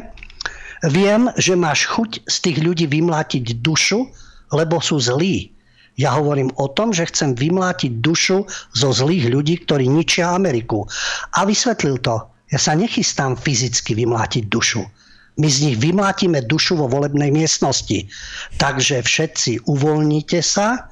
Viem, 0.94 1.34
že 1.42 1.58
máš 1.58 1.90
chuť 1.90 2.30
z 2.30 2.36
tých 2.46 2.58
ľudí 2.62 2.86
vymlátiť 2.86 3.66
dušu, 3.66 4.06
lebo 4.54 4.78
sú 4.78 5.02
zlí 5.02 5.55
ja 5.96 6.12
hovorím 6.16 6.52
o 6.60 6.68
tom, 6.68 6.92
že 6.92 7.08
chcem 7.08 7.36
vymlátiť 7.36 8.04
dušu 8.04 8.44
zo 8.76 8.90
zlých 8.92 9.32
ľudí, 9.32 9.64
ktorí 9.64 9.88
ničia 9.88 10.36
Ameriku. 10.36 10.84
A 11.40 11.48
vysvetlil 11.48 12.04
to. 12.04 12.20
Ja 12.52 12.60
sa 12.60 12.76
nechystám 12.76 13.40
fyzicky 13.40 13.96
vymlátiť 13.96 14.52
dušu. 14.52 14.84
My 15.36 15.48
z 15.52 15.58
nich 15.68 15.78
vymlátime 15.80 16.44
dušu 16.48 16.80
vo 16.80 16.88
volebnej 16.88 17.32
miestnosti. 17.32 18.08
Takže 18.60 19.04
všetci 19.04 19.68
uvoľnite 19.68 20.40
sa 20.40 20.88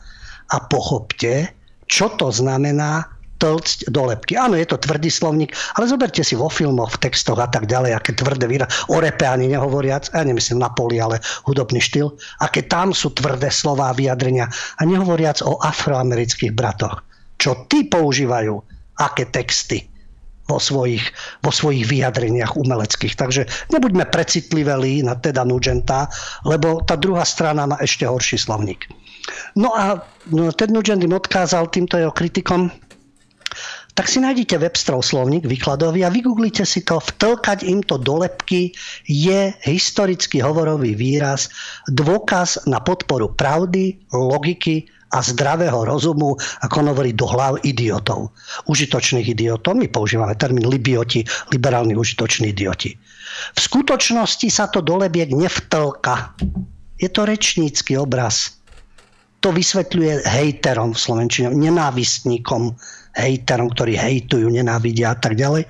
a 0.52 0.58
pochopte, 0.68 1.52
čo 1.88 2.12
to 2.16 2.32
znamená 2.32 3.13
tlcť 3.44 3.92
do 3.92 4.08
lepky. 4.08 4.40
Áno, 4.40 4.56
je 4.56 4.64
to 4.64 4.80
tvrdý 4.80 5.12
slovník, 5.12 5.52
ale 5.76 5.92
zoberte 5.92 6.24
si 6.24 6.40
vo 6.40 6.48
filmoch, 6.48 6.96
v 6.96 7.12
textoch 7.12 7.36
a 7.44 7.52
tak 7.52 7.68
ďalej, 7.68 7.92
aké 7.92 8.16
tvrdé 8.16 8.48
výraz. 8.48 8.72
O 8.88 9.04
repe 9.04 9.28
ani 9.28 9.52
nehovoriac, 9.52 10.08
ja 10.16 10.24
nemyslím 10.24 10.64
na 10.64 10.72
poli, 10.72 11.04
ale 11.04 11.20
hudobný 11.44 11.84
štýl. 11.84 12.16
Aké 12.40 12.64
tam 12.64 12.96
sú 12.96 13.12
tvrdé 13.12 13.52
slová 13.52 13.92
vyjadrenia. 13.92 14.48
A 14.80 14.88
nehovoriac 14.88 15.44
o 15.44 15.60
afroamerických 15.60 16.56
bratoch. 16.56 17.04
Čo 17.36 17.68
tí 17.68 17.84
používajú, 17.92 18.56
aké 19.04 19.28
texty 19.28 19.92
vo 20.48 20.60
svojich, 20.60 21.04
vo 21.44 21.52
svojich 21.52 21.88
vyjadreniach 21.88 22.56
umeleckých. 22.56 23.16
Takže 23.16 23.48
nebuďme 23.72 24.08
precitliveli 24.08 25.04
na 25.04 25.16
teda 25.16 25.44
Nugenta, 25.48 26.08
lebo 26.48 26.84
tá 26.84 26.96
druhá 27.00 27.24
strana 27.24 27.68
má 27.68 27.80
ešte 27.80 28.04
horší 28.08 28.40
slovník. 28.40 28.88
No 29.56 29.72
a 29.72 30.04
no, 30.36 30.52
Ted 30.52 30.72
Nugent 30.72 31.00
im 31.00 31.16
odkázal 31.16 31.72
týmto 31.72 31.96
jeho 31.96 32.12
kritikom, 32.12 32.68
tak 33.94 34.10
si 34.10 34.18
nájdete 34.18 34.58
Websterov 34.58 35.06
slovník 35.06 35.46
výkladový 35.46 36.02
a 36.02 36.14
vygooglite 36.14 36.66
si 36.66 36.82
to. 36.82 36.98
Vtlkať 36.98 37.62
im 37.62 37.86
to 37.86 38.02
do 38.02 38.26
lepky 38.26 38.74
je 39.06 39.54
historický 39.70 40.42
hovorový 40.42 40.98
výraz, 40.98 41.54
dôkaz 41.94 42.66
na 42.66 42.82
podporu 42.82 43.30
pravdy, 43.38 44.02
logiky 44.10 44.90
a 45.14 45.22
zdravého 45.22 45.86
rozumu, 45.86 46.34
ako 46.66 46.76
on 46.82 46.90
hovorí, 46.90 47.14
do 47.14 47.30
hlav 47.30 47.62
idiotov. 47.62 48.34
Užitočných 48.66 49.30
idiotov. 49.38 49.78
My 49.78 49.86
používame 49.86 50.34
termín 50.34 50.66
libioti, 50.66 51.22
liberálni 51.54 51.94
užitoční 51.94 52.50
idioti. 52.50 52.98
V 53.54 53.60
skutočnosti 53.62 54.50
sa 54.50 54.66
to 54.74 54.82
do 54.82 54.98
lebiek 54.98 55.30
nevtlka. 55.30 56.34
Je 56.98 57.10
to 57.14 57.30
rečnícky 57.30 57.94
obraz. 57.94 58.58
To 59.46 59.54
vysvetľuje 59.54 60.26
hejterom 60.26 60.96
v 60.96 61.02
Slovenčine, 61.04 61.54
nenávistníkom 61.54 62.74
hejterom, 63.14 63.70
ktorí 63.70 63.94
hejtujú, 63.94 64.50
nenávidia 64.50 65.14
a 65.14 65.18
tak 65.18 65.38
ďalej. 65.38 65.70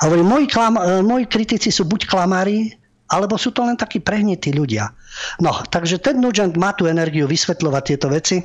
hovorím, 0.08 0.28
moji, 0.28 0.46
klam, 0.48 0.76
e, 0.76 1.00
moji 1.00 1.24
kritici 1.28 1.72
sú 1.72 1.88
buď 1.88 2.04
klamári, 2.08 2.76
alebo 3.12 3.36
sú 3.36 3.52
to 3.52 3.64
len 3.64 3.76
takí 3.76 4.00
prehnití 4.00 4.52
ľudia. 4.52 4.88
No, 5.40 5.52
takže 5.68 6.00
Ted 6.00 6.16
Nugent 6.16 6.56
má 6.56 6.72
tú 6.72 6.88
energiu 6.88 7.28
vysvetľovať 7.28 7.82
tieto 7.84 8.08
veci. 8.08 8.40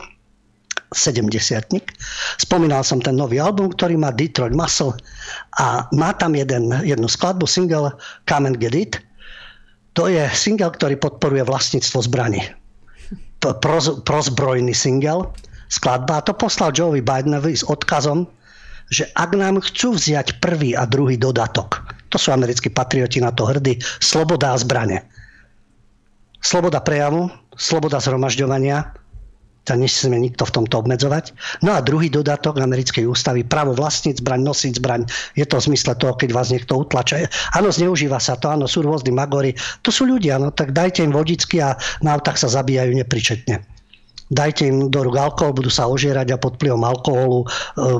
70 0.96 1.28
Spomínal 2.40 2.80
som 2.80 3.04
ten 3.04 3.20
nový 3.20 3.44
album, 3.44 3.76
ktorý 3.76 4.00
má 4.00 4.08
Detroit 4.16 4.56
Muscle 4.56 4.96
a 5.60 5.84
má 5.92 6.16
tam 6.16 6.32
jeden, 6.32 6.72
jednu 6.88 7.12
skladbu, 7.12 7.44
single 7.44 7.92
Come 8.24 8.56
and 8.56 8.58
Get 8.64 8.76
It. 8.76 8.94
To 10.00 10.08
je 10.08 10.24
single, 10.32 10.72
ktorý 10.72 10.96
podporuje 10.96 11.44
vlastníctvo 11.44 12.08
zbraní. 12.08 12.40
Prozbrojný 14.08 14.72
single 14.72 15.28
skladba 15.68 16.24
a 16.24 16.26
to 16.26 16.32
poslal 16.32 16.72
Joevi 16.72 17.04
Bidenovi 17.04 17.56
s 17.56 17.68
odkazom, 17.68 18.28
že 18.88 19.12
ak 19.16 19.36
nám 19.36 19.60
chcú 19.60 19.96
vziať 19.96 20.40
prvý 20.40 20.74
a 20.76 20.88
druhý 20.88 21.20
dodatok, 21.20 21.84
to 22.08 22.16
sú 22.16 22.32
americkí 22.32 22.72
patrioti 22.72 23.20
na 23.20 23.36
to 23.36 23.44
hrdí, 23.44 23.80
sloboda 24.00 24.56
a 24.56 24.60
zbrane. 24.60 25.04
Sloboda 26.40 26.80
prejavu, 26.80 27.28
sloboda 27.58 28.00
zhromažďovania, 28.00 28.96
sa 29.68 29.76
nesmieme 29.76 30.24
nikto 30.24 30.48
v 30.48 30.64
tomto 30.64 30.80
obmedzovať. 30.80 31.36
No 31.60 31.76
a 31.76 31.84
druhý 31.84 32.08
dodatok 32.08 32.64
americkej 32.64 33.04
ústavy, 33.04 33.44
právo 33.44 33.76
vlastniť 33.76 34.24
zbraň, 34.24 34.40
nosiť 34.48 34.74
zbraň, 34.80 35.04
je 35.36 35.44
to 35.44 35.60
v 35.60 35.66
zmysle 35.68 35.92
toho, 36.00 36.16
keď 36.16 36.30
vás 36.32 36.56
niekto 36.56 36.80
utlača. 36.80 37.28
Áno, 37.52 37.68
zneužíva 37.68 38.24
sa 38.24 38.40
to, 38.40 38.48
áno, 38.48 38.64
sú 38.64 38.88
rôzni 38.88 39.12
magory, 39.12 39.60
to 39.84 39.92
sú 39.92 40.08
ľudia, 40.08 40.40
no 40.40 40.56
tak 40.56 40.72
dajte 40.72 41.04
im 41.04 41.12
vodičky 41.12 41.60
a 41.60 41.76
na 42.00 42.16
autách 42.16 42.40
sa 42.40 42.48
zabíjajú 42.48 42.96
nepričetne 42.96 43.77
dajte 44.28 44.68
im 44.68 44.78
do 44.92 45.04
rúk 45.08 45.16
alkohol, 45.16 45.56
budú 45.56 45.72
sa 45.72 45.88
ožierať 45.88 46.36
a 46.36 46.42
pod 46.42 46.60
vplyvom 46.60 46.84
alkoholu 46.84 47.44
e, 47.44 47.48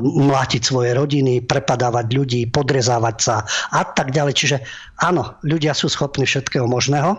mlátiť 0.00 0.62
svoje 0.64 0.92
rodiny, 0.92 1.40
prepadávať 1.44 2.06
ľudí, 2.12 2.40
podrezávať 2.52 3.16
sa 3.16 3.36
a 3.72 3.82
tak 3.84 4.12
ďalej. 4.12 4.34
Čiže 4.36 4.56
áno, 5.00 5.40
ľudia 5.44 5.72
sú 5.72 5.88
schopní 5.88 6.28
všetkého 6.28 6.68
možného. 6.68 7.16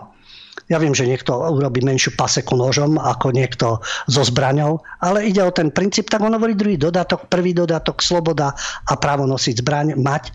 Ja 0.70 0.78
viem, 0.78 0.94
že 0.94 1.06
niekto 1.06 1.34
urobí 1.34 1.82
menšiu 1.82 2.14
paseku 2.14 2.54
nožom 2.54 2.94
ako 2.98 3.34
niekto 3.34 3.82
so 4.06 4.22
zbraňou, 4.22 4.78
ale 5.02 5.26
ide 5.26 5.42
o 5.42 5.50
ten 5.50 5.74
princíp, 5.74 6.06
tak 6.10 6.22
on 6.22 6.34
hovorí 6.34 6.54
druhý 6.54 6.78
dodatok, 6.78 7.26
prvý 7.26 7.50
dodatok, 7.50 7.98
sloboda 7.98 8.54
a 8.86 8.92
právo 8.94 9.26
nosiť 9.26 9.54
zbraň 9.62 9.86
mať. 9.98 10.30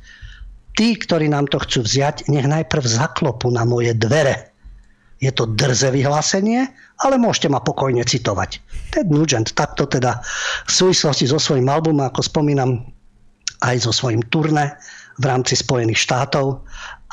Tí, 0.76 1.00
ktorí 1.00 1.32
nám 1.32 1.48
to 1.48 1.64
chcú 1.64 1.88
vziať, 1.88 2.28
nech 2.28 2.44
najprv 2.52 2.84
zaklopu 2.84 3.48
na 3.48 3.64
moje 3.64 3.96
dvere 3.96 4.56
je 5.24 5.32
to 5.32 5.48
drze 5.48 5.88
vyhlásenie, 5.90 6.68
ale 7.04 7.20
môžete 7.20 7.52
ma 7.52 7.60
pokojne 7.60 8.04
citovať. 8.08 8.64
Ted 8.96 9.12
Nugent 9.12 9.52
takto 9.52 9.84
teda 9.84 10.24
v 10.68 10.72
súvislosti 10.72 11.28
so 11.28 11.42
svojím 11.42 11.68
albumom, 11.68 12.08
ako 12.08 12.24
spomínam, 12.24 12.88
aj 13.64 13.84
so 13.84 13.92
svojím 13.92 14.24
turné 14.32 14.76
v 15.20 15.24
rámci 15.28 15.60
Spojených 15.60 16.00
štátov. 16.00 16.64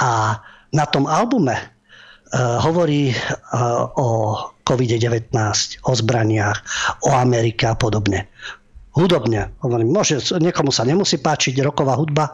A 0.03 0.39
na 0.74 0.85
tom 0.87 1.07
albume 1.07 1.55
uh, 1.55 2.59
hovorí 2.62 3.11
uh, 3.11 3.87
o 3.99 4.09
COVID-19, 4.62 5.35
o 5.87 5.93
zbraniach, 5.95 6.59
o 7.07 7.11
Amerike 7.14 7.66
a 7.66 7.74
podobne. 7.74 8.30
Hudobne, 8.93 9.57
hovorím, 9.64 9.89
môže, 9.89 10.20
niekomu 10.37 10.68
sa 10.68 10.85
nemusí 10.85 11.16
páčiť 11.16 11.64
roková 11.64 11.97
hudba, 11.97 12.28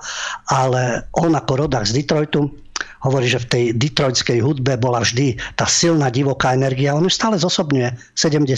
ale 0.51 1.07
on 1.15 1.31
ako 1.31 1.65
rodák 1.65 1.87
z 1.87 2.03
Detroitu 2.03 2.51
hovorí, 3.03 3.31
že 3.31 3.43
v 3.43 3.51
tej 3.51 3.65
detroitskej 3.79 4.39
hudbe 4.43 4.75
bola 4.79 5.03
vždy 5.03 5.39
tá 5.55 5.67
silná 5.69 6.11
divoká 6.11 6.55
energia. 6.55 6.97
On 6.97 7.05
ju 7.05 7.13
stále 7.13 7.39
zosobňuje, 7.39 7.95
70 8.19 8.49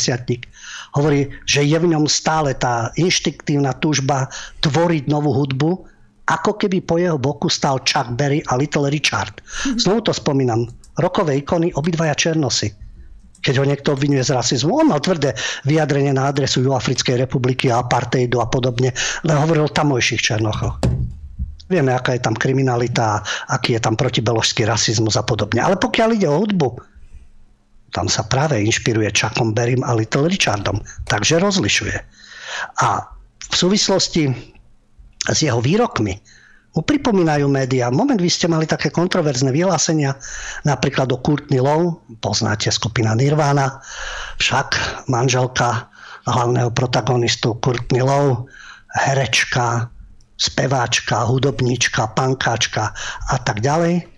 Hovorí, 0.96 1.30
že 1.46 1.62
je 1.62 1.78
v 1.78 1.90
ňom 1.90 2.10
stále 2.10 2.56
tá 2.56 2.90
inštiktívna 2.98 3.76
túžba 3.78 4.26
tvoriť 4.64 5.06
novú 5.06 5.30
hudbu, 5.36 5.70
ako 6.30 6.52
keby 6.56 6.82
po 6.82 6.98
jeho 6.98 7.18
boku 7.18 7.50
stal 7.50 7.82
Chuck 7.82 8.14
Berry 8.14 8.42
a 8.50 8.58
Little 8.58 8.90
Richard. 8.90 9.42
Znovu 9.78 10.10
to 10.10 10.12
spomínam. 10.14 10.66
Rokové 10.98 11.38
ikony, 11.42 11.74
obidvaja 11.74 12.14
černosy 12.14 12.70
keď 13.40 13.54
ho 13.56 13.64
niekto 13.64 13.96
obvinuje 13.96 14.20
z 14.20 14.36
rasizmu. 14.36 14.84
On 14.84 14.92
mal 14.92 15.00
tvrdé 15.00 15.32
vyjadrenie 15.64 16.12
na 16.12 16.28
adresu 16.28 16.60
Juafrickej 16.60 17.24
republiky 17.24 17.72
a 17.72 17.80
apartheidu 17.80 18.36
a 18.40 18.46
podobne, 18.46 18.92
len 19.24 19.36
hovoril 19.40 19.64
o 19.64 19.72
tamojších 19.72 20.20
černochoch. 20.20 20.76
Vieme, 21.70 21.94
aká 21.94 22.18
je 22.18 22.26
tam 22.26 22.34
kriminalita, 22.34 23.22
aký 23.46 23.78
je 23.78 23.82
tam 23.82 23.94
protibeložský 23.94 24.66
rasizmus 24.66 25.14
a 25.14 25.22
podobne. 25.22 25.62
Ale 25.62 25.78
pokiaľ 25.78 26.08
ide 26.18 26.26
o 26.26 26.42
hudbu, 26.42 26.68
tam 27.94 28.10
sa 28.10 28.26
práve 28.26 28.58
inšpiruje 28.58 29.14
Chuckom 29.14 29.54
Berrym 29.54 29.86
a 29.86 29.94
Little 29.94 30.26
Richardom. 30.26 30.82
Takže 31.06 31.38
rozlišuje. 31.38 31.96
A 32.82 33.06
v 33.50 33.54
súvislosti 33.54 34.34
s 35.30 35.38
jeho 35.38 35.62
výrokmi 35.62 36.18
mu 36.70 36.82
pripomínajú 36.86 37.50
médiá. 37.50 37.90
Moment, 37.90 38.18
vy 38.18 38.30
ste 38.30 38.46
mali 38.46 38.62
také 38.66 38.94
kontroverzné 38.94 39.50
vyhlásenia, 39.50 40.14
napríklad 40.62 41.10
o 41.10 41.18
Courtney 41.18 41.58
Lowe, 41.58 41.98
poznáte 42.22 42.70
skupina 42.70 43.14
Nirvana, 43.18 43.82
však 44.38 45.02
manželka 45.10 45.90
hlavného 46.30 46.70
protagonistu 46.70 47.58
Courtney 47.58 48.06
Lowe, 48.06 48.46
herečka, 49.02 49.90
speváčka, 50.40 51.28
hudobníčka, 51.28 52.16
pankáčka 52.16 52.96
a 53.28 53.36
tak 53.44 53.60
ďalej. 53.60 54.08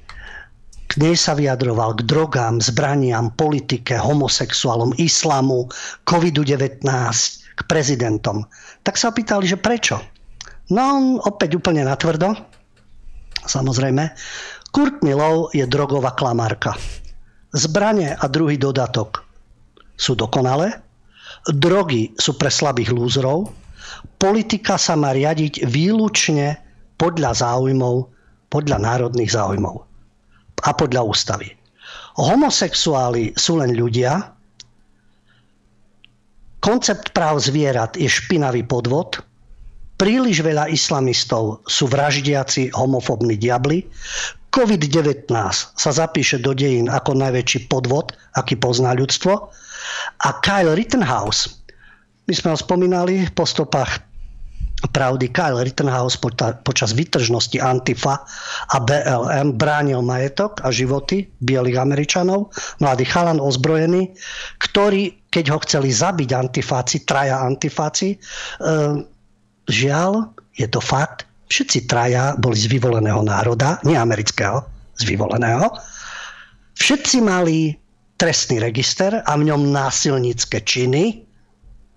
K 0.87 0.93
nej 1.03 1.19
sa 1.19 1.35
vyjadroval 1.35 1.99
k 1.99 2.07
drogám, 2.07 2.63
zbraniam, 2.63 3.35
politike, 3.35 3.99
homosexuálom, 3.99 4.95
islamu, 5.03 5.67
COVID-19, 6.07 6.87
k 7.53 7.61
prezidentom. 7.67 8.47
Tak 8.87 8.95
sa 8.95 9.11
opýtali, 9.11 9.51
že 9.51 9.59
prečo? 9.59 9.99
No 10.71 10.81
on 10.81 11.05
opäť 11.27 11.59
úplne 11.59 11.83
natvrdo, 11.83 12.39
samozrejme, 13.43 14.15
Kurt 14.73 15.05
Milov 15.05 15.53
je 15.53 15.67
drogová 15.69 16.17
klamárka. 16.17 16.79
Zbranie 17.53 18.17
a 18.17 18.25
druhý 18.29 18.57
dodatok 18.57 19.21
sú 20.01 20.17
dokonalé, 20.17 20.73
drogy 21.53 22.17
sú 22.17 22.37
pre 22.41 22.49
slabých 22.49 22.93
lúzrov, 22.93 23.53
politika 24.21 24.79
sa 24.79 24.95
má 24.95 25.13
riadiť 25.15 25.67
výlučne 25.67 26.59
podľa 26.97 27.35
záujmov, 27.43 28.07
podľa 28.53 28.79
národných 28.79 29.33
záujmov 29.35 29.77
a 30.63 30.71
podľa 30.71 31.03
ústavy. 31.03 31.51
Homosexuáli 32.21 33.35
sú 33.35 33.59
len 33.59 33.75
ľudia, 33.75 34.31
koncept 36.63 37.11
práv 37.17 37.43
zvierat 37.43 37.99
je 37.99 38.07
špinavý 38.07 38.63
podvod, 38.63 39.19
príliš 39.99 40.45
veľa 40.45 40.71
islamistov 40.71 41.65
sú 41.67 41.91
vraždiaci 41.91 42.71
homofobní 42.77 43.35
diabli, 43.35 43.83
COVID-19 44.53 45.33
sa 45.57 45.91
zapíše 45.91 46.37
do 46.37 46.53
dejín 46.53 46.93
ako 46.93 47.17
najväčší 47.17 47.73
podvod, 47.73 48.13
aký 48.37 48.61
pozná 48.61 48.93
ľudstvo. 48.93 49.49
A 50.29 50.29
Kyle 50.45 50.77
Rittenhouse, 50.77 51.62
my 52.29 52.35
sme 52.35 52.49
ho 52.55 52.59
spomínali 52.59 53.27
po 53.33 53.43
stopách 53.43 54.03
pravdy, 54.83 55.31
Kyle 55.31 55.63
Rittenhouse 55.63 56.19
počas 56.67 56.91
vytržnosti 56.91 57.55
Antifa 57.63 58.19
a 58.75 58.77
BLM 58.83 59.55
bránil 59.55 60.03
majetok 60.03 60.59
a 60.67 60.75
životy 60.75 61.31
bielých 61.39 61.79
Američanov, 61.79 62.51
mladý 62.83 63.07
chalan 63.07 63.39
ozbrojený, 63.39 64.11
ktorý, 64.59 65.31
keď 65.31 65.45
ho 65.55 65.59
chceli 65.63 65.95
zabiť 65.95 66.35
antifáci, 66.35 67.07
traja 67.07 67.47
antifáci, 67.47 68.15
e, 68.15 68.19
žiaľ, 69.71 70.35
je 70.59 70.67
to 70.67 70.83
fakt, 70.83 71.31
Všetci 71.53 71.85
traja 71.85 72.33
boli 72.41 72.57
z 72.57 72.65
vyvoleného 72.65 73.21
národa, 73.21 73.77
nie 73.85 73.93
amerického, 73.93 74.65
z 74.97 75.05
vyvoleného. 75.05 75.69
Všetci 76.81 77.21
mali 77.21 77.77
trestný 78.17 78.57
register 78.57 79.21
a 79.21 79.33
v 79.37 79.53
ňom 79.53 79.69
násilnícke 79.69 80.65
činy. 80.65 81.29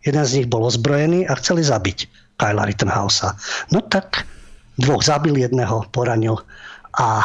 Jeden 0.05 0.23
z 0.23 0.41
nich 0.41 0.47
bol 0.47 0.63
ozbrojený 0.69 1.25
a 1.25 1.33
chceli 1.41 1.65
zabiť 1.65 2.07
Kyla 2.37 2.69
Rittenhausa. 2.69 3.33
No 3.73 3.81
tak 3.81 4.29
dvoch 4.77 5.01
zabil, 5.01 5.41
jedného 5.41 5.89
poranil 5.89 6.37
a 6.95 7.23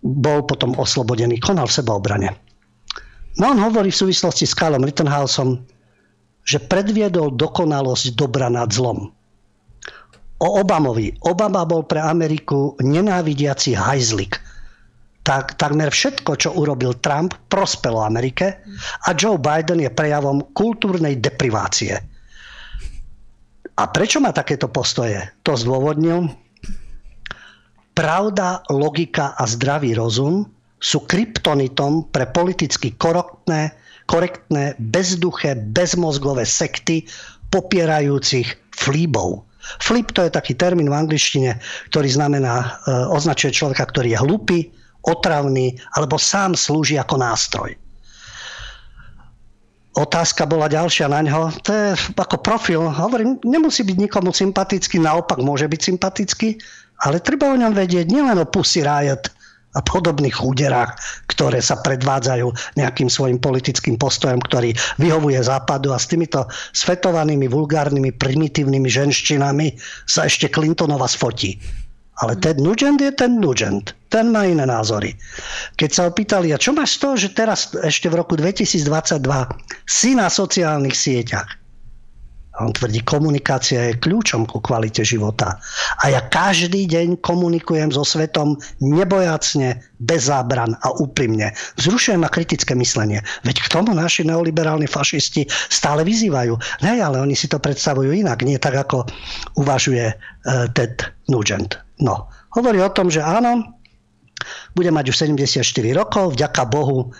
bol 0.00 0.44
potom 0.44 0.76
oslobodený, 0.76 1.40
konal 1.40 1.68
v 1.68 1.76
sebaobrane. 1.80 2.28
No 3.40 3.56
on 3.56 3.58
hovorí 3.60 3.88
v 3.88 4.00
súvislosti 4.04 4.44
s 4.44 4.56
Kylom 4.56 4.84
Rittenhausom, 4.84 5.60
že 6.44 6.60
predviedol 6.60 7.36
dokonalosť 7.36 8.16
dobra 8.16 8.52
nad 8.52 8.68
zlom 8.72 9.12
o 10.40 10.48
Obamovi. 10.56 11.20
Obama 11.28 11.68
bol 11.68 11.84
pre 11.84 12.00
Ameriku 12.00 12.74
nenávidiaci 12.80 13.76
hajzlik. 13.76 14.40
Tak, 15.30 15.54
takmer 15.62 15.94
všetko, 15.94 16.34
čo 16.34 16.50
urobil 16.58 16.98
Trump, 16.98 17.38
prospelo 17.46 18.02
Amerike 18.02 18.66
a 19.06 19.14
Joe 19.14 19.38
Biden 19.38 19.78
je 19.78 19.86
prejavom 19.86 20.50
kultúrnej 20.50 21.22
deprivácie. 21.22 21.94
A 23.78 23.82
prečo 23.94 24.18
má 24.18 24.34
takéto 24.34 24.66
postoje? 24.66 25.22
To 25.46 25.54
zdôvodnil. 25.54 26.34
Pravda, 27.94 28.66
logika 28.74 29.38
a 29.38 29.46
zdravý 29.46 29.94
rozum 29.94 30.50
sú 30.82 31.06
kryptonitom 31.06 32.10
pre 32.10 32.26
politicky 32.26 32.98
korektné, 32.98 33.70
korektné 34.10 34.74
bezduché, 34.82 35.54
bezmozgové 35.54 36.42
sekty 36.42 37.06
popierajúcich 37.54 38.50
flíbov. 38.74 39.46
Flip 39.78 40.10
to 40.10 40.26
je 40.26 40.34
taký 40.34 40.58
termín 40.58 40.90
v 40.90 40.98
angličtine, 41.06 41.62
ktorý 41.94 42.10
znamená, 42.10 42.82
e, 42.82 42.90
označuje 43.14 43.54
človeka, 43.54 43.86
ktorý 43.86 44.18
je 44.18 44.22
hlupý, 44.26 44.60
otravný 45.06 45.76
alebo 45.96 46.20
sám 46.20 46.56
slúži 46.56 47.00
ako 47.00 47.16
nástroj. 47.20 47.70
Otázka 49.98 50.46
bola 50.46 50.70
ďalšia 50.70 51.10
na 51.10 51.20
ňo. 51.26 51.50
To 51.66 51.70
je 51.74 51.88
ako 52.14 52.38
profil. 52.38 52.86
Hovorím, 52.86 53.42
nemusí 53.42 53.82
byť 53.82 53.96
nikomu 53.98 54.30
sympatický, 54.30 55.02
naopak 55.02 55.42
môže 55.42 55.66
byť 55.66 55.80
sympatický, 55.82 56.56
ale 57.02 57.18
treba 57.18 57.50
o 57.50 57.58
ňom 57.58 57.74
vedieť 57.74 58.06
nielen 58.06 58.38
o 58.38 58.46
Pussy 58.46 58.86
Riot, 58.86 59.28
a 59.70 59.80
podobných 59.86 60.42
úderách, 60.42 60.98
ktoré 61.30 61.62
sa 61.62 61.78
predvádzajú 61.78 62.74
nejakým 62.74 63.06
svojim 63.06 63.38
politickým 63.38 63.94
postojom, 63.94 64.42
ktorý 64.42 64.74
vyhovuje 64.98 65.38
západu 65.38 65.94
a 65.94 65.98
s 66.00 66.10
týmito 66.10 66.50
svetovanými, 66.74 67.46
vulgárnymi, 67.46 68.10
primitívnymi 68.18 68.88
ženštinami 68.90 69.78
sa 70.10 70.26
ešte 70.26 70.50
Clintonova 70.50 71.06
sfotí. 71.06 71.62
Ale 72.20 72.36
ten 72.36 72.60
Nugent 72.60 73.00
je 73.00 73.12
ten 73.12 73.40
Nugent. 73.40 73.96
Ten 74.12 74.28
má 74.28 74.44
iné 74.44 74.68
názory. 74.68 75.16
Keď 75.80 75.90
sa 75.90 76.02
opýtali, 76.10 76.52
a 76.52 76.60
čo 76.60 76.76
máš 76.76 76.96
z 76.96 76.98
toho, 77.00 77.14
že 77.16 77.28
teraz 77.32 77.72
ešte 77.80 78.12
v 78.12 78.20
roku 78.20 78.36
2022 78.36 79.24
si 79.88 80.12
na 80.12 80.28
sociálnych 80.28 80.92
sieťach, 80.92 81.60
a 82.60 82.68
on 82.68 82.76
tvrdí, 82.76 83.00
komunikácia 83.08 83.88
je 83.88 84.00
kľúčom 84.02 84.44
ku 84.44 84.60
kvalite 84.60 85.00
života. 85.00 85.56
A 86.04 86.12
ja 86.12 86.20
každý 86.28 86.84
deň 86.84 87.24
komunikujem 87.24 87.88
so 87.88 88.04
svetom 88.04 88.60
nebojacne, 88.84 89.80
bez 89.96 90.28
zábran 90.28 90.76
a 90.84 90.92
úprimne. 91.00 91.56
Vzrušujem 91.80 92.20
ma 92.20 92.28
kritické 92.28 92.76
myslenie. 92.76 93.24
Veď 93.48 93.64
k 93.64 93.72
tomu 93.72 93.96
naši 93.96 94.28
neoliberálni 94.28 94.84
fašisti 94.84 95.48
stále 95.72 96.04
vyzývajú. 96.04 96.84
Ne, 96.84 97.00
ale 97.00 97.24
oni 97.24 97.32
si 97.32 97.48
to 97.48 97.56
predstavujú 97.56 98.12
inak. 98.12 98.44
Nie 98.44 98.60
tak, 98.60 98.76
ako 98.76 99.08
uvažuje 99.56 100.12
uh, 100.12 100.68
Ted 100.76 101.00
Nugent. 101.32 101.80
No, 102.00 102.32
hovorí 102.56 102.80
o 102.80 102.92
tom, 102.92 103.12
že 103.12 103.20
áno, 103.20 103.76
bude 104.72 104.88
mať 104.88 105.12
už 105.12 105.16
74 105.36 105.64
rokov, 105.92 106.34
vďaka 106.34 106.62
Bohu 106.68 107.12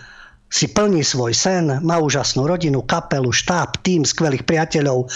si 0.51 0.67
plní 0.67 1.05
svoj 1.05 1.31
sen, 1.31 1.79
má 1.85 2.01
úžasnú 2.01 2.43
rodinu, 2.43 2.83
kapelu, 2.83 3.31
štáb, 3.31 3.79
tým 3.87 4.03
skvelých 4.03 4.43
priateľov 4.43 5.07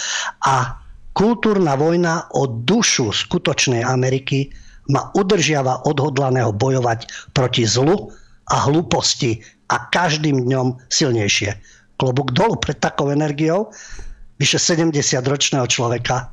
a 0.48 0.80
kultúrna 1.12 1.76
vojna 1.76 2.32
o 2.32 2.48
dušu 2.48 3.12
skutočnej 3.12 3.84
Ameriky 3.84 4.48
ma 4.88 5.12
udržiava 5.12 5.84
odhodlaného 5.84 6.54
bojovať 6.56 7.32
proti 7.36 7.68
zlu 7.68 8.08
a 8.48 8.56
hlúposti 8.64 9.42
a 9.68 9.90
každým 9.90 10.46
dňom 10.46 10.78
silnejšie. 10.88 11.52
Klobúk 11.98 12.32
dolu 12.32 12.56
pred 12.56 12.78
takou 12.78 13.10
energiou 13.10 13.72
vyše 14.38 14.60
70-ročného 14.60 15.66
človeka, 15.66 16.30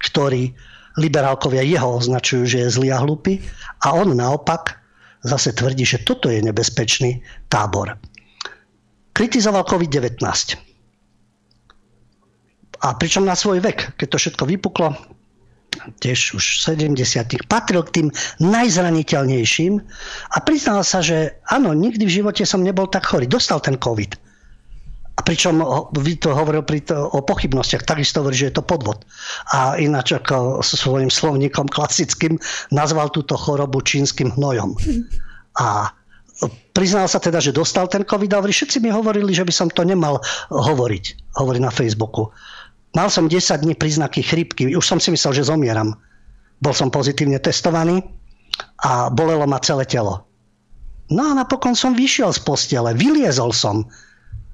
ktorý 0.00 0.54
liberálkovia 0.98 1.62
jeho 1.62 2.00
označujú, 2.00 2.42
že 2.46 2.58
je 2.66 2.74
zlý 2.74 2.88
a 2.90 3.02
hlupý 3.02 3.38
a 3.86 3.94
on 3.94 4.16
naopak 4.16 4.80
zase 5.22 5.52
tvrdí, 5.52 5.84
že 5.84 6.02
toto 6.02 6.32
je 6.32 6.40
nebezpečný 6.42 7.20
tábor 7.52 7.94
kritizoval 9.20 9.68
COVID-19. 9.68 10.16
A 12.80 12.96
pričom 12.96 13.28
na 13.28 13.36
svoj 13.36 13.60
vek, 13.60 14.00
keď 14.00 14.06
to 14.08 14.16
všetko 14.16 14.44
vypuklo, 14.48 14.96
tiež 16.00 16.40
už 16.40 16.64
70 16.64 16.96
patril 17.44 17.84
k 17.84 18.00
tým 18.00 18.08
najzraniteľnejším 18.40 19.76
a 20.32 20.36
priznal 20.40 20.80
sa, 20.80 21.04
že 21.04 21.36
áno, 21.52 21.76
nikdy 21.76 22.08
v 22.08 22.16
živote 22.24 22.48
som 22.48 22.64
nebol 22.64 22.88
tak 22.88 23.04
chorý. 23.04 23.28
Dostal 23.28 23.60
ten 23.60 23.76
COVID. 23.76 24.16
A 25.20 25.24
pričom 25.26 25.60
vy 25.92 26.16
to 26.16 26.32
hovoril 26.32 26.64
pri 26.64 26.80
to, 26.80 26.96
o 26.96 27.20
pochybnostiach, 27.20 27.84
takisto 27.84 28.24
hovorí, 28.24 28.40
že 28.40 28.48
je 28.48 28.56
to 28.56 28.64
podvod. 28.64 29.04
A 29.52 29.76
ináč 29.76 30.16
ako 30.16 30.64
svojim 30.64 31.12
slovníkom 31.12 31.68
klasickým 31.68 32.40
nazval 32.72 33.12
túto 33.12 33.36
chorobu 33.36 33.84
čínskym 33.84 34.32
hnojom. 34.32 34.80
A 35.60 35.92
priznal 36.72 37.04
sa 37.04 37.20
teda, 37.20 37.36
že 37.36 37.52
dostal 37.52 37.84
ten 37.92 38.08
COVID 38.08 38.32
a 38.32 38.40
všetci 38.40 38.80
mi 38.80 38.88
hovorili, 38.88 39.36
že 39.36 39.44
by 39.44 39.52
som 39.52 39.68
to 39.68 39.84
nemal 39.84 40.24
hovoriť, 40.48 41.36
hovorí 41.36 41.60
na 41.60 41.68
Facebooku. 41.68 42.32
Mal 42.96 43.12
som 43.12 43.28
10 43.28 43.60
dní 43.60 43.76
príznaky 43.76 44.24
chrypky, 44.24 44.72
už 44.72 44.88
som 44.88 44.96
si 44.96 45.12
myslel, 45.12 45.36
že 45.36 45.52
zomieram. 45.52 46.00
Bol 46.64 46.72
som 46.72 46.88
pozitívne 46.88 47.36
testovaný 47.44 48.00
a 48.80 49.12
bolelo 49.12 49.44
ma 49.44 49.60
celé 49.60 49.84
telo. 49.84 50.24
No 51.12 51.28
a 51.28 51.36
napokon 51.36 51.76
som 51.76 51.92
vyšiel 51.92 52.32
z 52.32 52.40
postele, 52.40 52.96
vyliezol 52.96 53.52
som. 53.52 53.84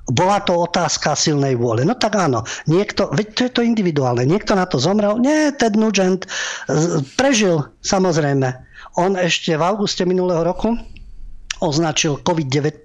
Bola 0.06 0.38
to 0.38 0.54
otázka 0.70 1.18
silnej 1.18 1.58
vôle. 1.58 1.82
No 1.82 1.98
tak 1.98 2.14
áno, 2.14 2.46
niekto, 2.70 3.10
veď 3.10 3.26
to 3.34 3.40
je 3.42 3.52
to 3.58 3.62
individuálne, 3.66 4.22
niekto 4.22 4.54
na 4.54 4.62
to 4.62 4.78
zomrel. 4.78 5.18
Nie, 5.18 5.50
Ted 5.50 5.74
Nugent 5.74 6.30
prežil, 7.18 7.66
samozrejme. 7.82 8.54
On 8.96 9.18
ešte 9.18 9.58
v 9.58 9.62
auguste 9.66 10.06
minulého 10.06 10.46
roku 10.46 10.78
označil 11.60 12.20
COVID-19 12.20 12.84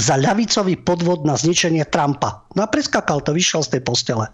za 0.00 0.14
ľavicový 0.16 0.80
podvod 0.80 1.28
na 1.28 1.36
zničenie 1.36 1.84
Trumpa. 1.88 2.44
No 2.56 2.64
a 2.64 2.68
preskakal 2.68 3.20
to, 3.20 3.36
vyšiel 3.36 3.62
z 3.62 3.78
tej 3.78 3.82
postele. 3.84 4.26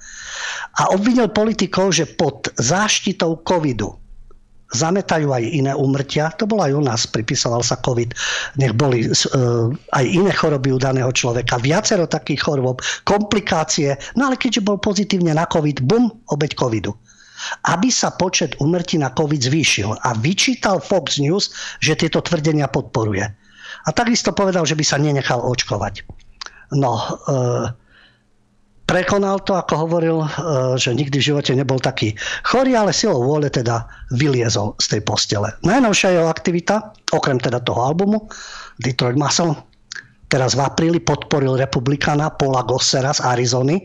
A 0.78 0.94
obvinil 0.94 1.28
politikov, 1.28 1.90
že 1.90 2.06
pod 2.06 2.50
záštitou 2.56 3.42
covidu 3.42 3.98
zametajú 4.72 5.32
aj 5.32 5.44
iné 5.48 5.72
umrtia. 5.72 6.28
To 6.36 6.44
bolo 6.44 6.64
aj 6.64 6.72
u 6.76 6.82
nás, 6.84 7.00
pripisoval 7.08 7.64
sa 7.64 7.80
COVID. 7.80 8.12
Nech 8.60 8.76
boli 8.76 9.08
uh, 9.08 9.72
aj 9.96 10.04
iné 10.04 10.32
choroby 10.32 10.72
u 10.72 10.78
daného 10.80 11.08
človeka. 11.12 11.56
Viacero 11.60 12.04
takých 12.04 12.44
chorôb, 12.44 12.80
komplikácie. 13.08 13.96
No 14.18 14.28
ale 14.28 14.36
keďže 14.36 14.64
bol 14.64 14.76
pozitívne 14.76 15.32
na 15.32 15.48
COVID, 15.48 15.84
bum, 15.88 16.12
obeď 16.28 16.52
covidu. 16.58 16.92
aby 17.70 17.88
sa 17.88 18.10
počet 18.10 18.58
umrtí 18.58 18.98
na 18.98 19.14
COVID 19.14 19.38
zvýšil 19.46 19.94
a 20.02 20.10
vyčítal 20.18 20.82
Fox 20.82 21.22
News, 21.22 21.54
že 21.78 21.94
tieto 21.94 22.18
tvrdenia 22.18 22.66
podporuje. 22.66 23.24
A 23.86 23.88
takisto 23.94 24.34
povedal, 24.34 24.66
že 24.66 24.74
by 24.74 24.84
sa 24.84 24.98
nenechal 24.98 25.38
očkovať. 25.38 26.02
No, 26.74 26.98
e, 26.98 27.08
prekonal 28.88 29.44
to, 29.44 29.52
ako 29.52 29.84
hovoril, 29.84 30.24
e, 30.24 30.28
že 30.80 30.96
nikdy 30.96 31.20
v 31.20 31.28
živote 31.30 31.52
nebol 31.52 31.76
taký 31.76 32.16
chorý, 32.48 32.72
ale 32.72 32.96
silou 32.96 33.20
vôle 33.20 33.52
teda 33.52 33.84
vyliezol 34.16 34.72
z 34.80 34.96
tej 34.96 35.00
postele. 35.04 35.52
Najnovšia 35.60 36.16
jeho 36.16 36.26
aktivita, 36.32 36.96
okrem 37.12 37.36
teda 37.36 37.60
toho 37.60 37.84
albumu 37.84 38.24
Detroit 38.80 39.20
Muscle, 39.20 39.52
teraz 40.32 40.56
v 40.56 40.64
apríli 40.64 40.98
podporil 41.04 41.60
republikána 41.60 42.32
Paula 42.32 42.64
Gossera 42.64 43.12
z 43.12 43.20
Arizony, 43.20 43.84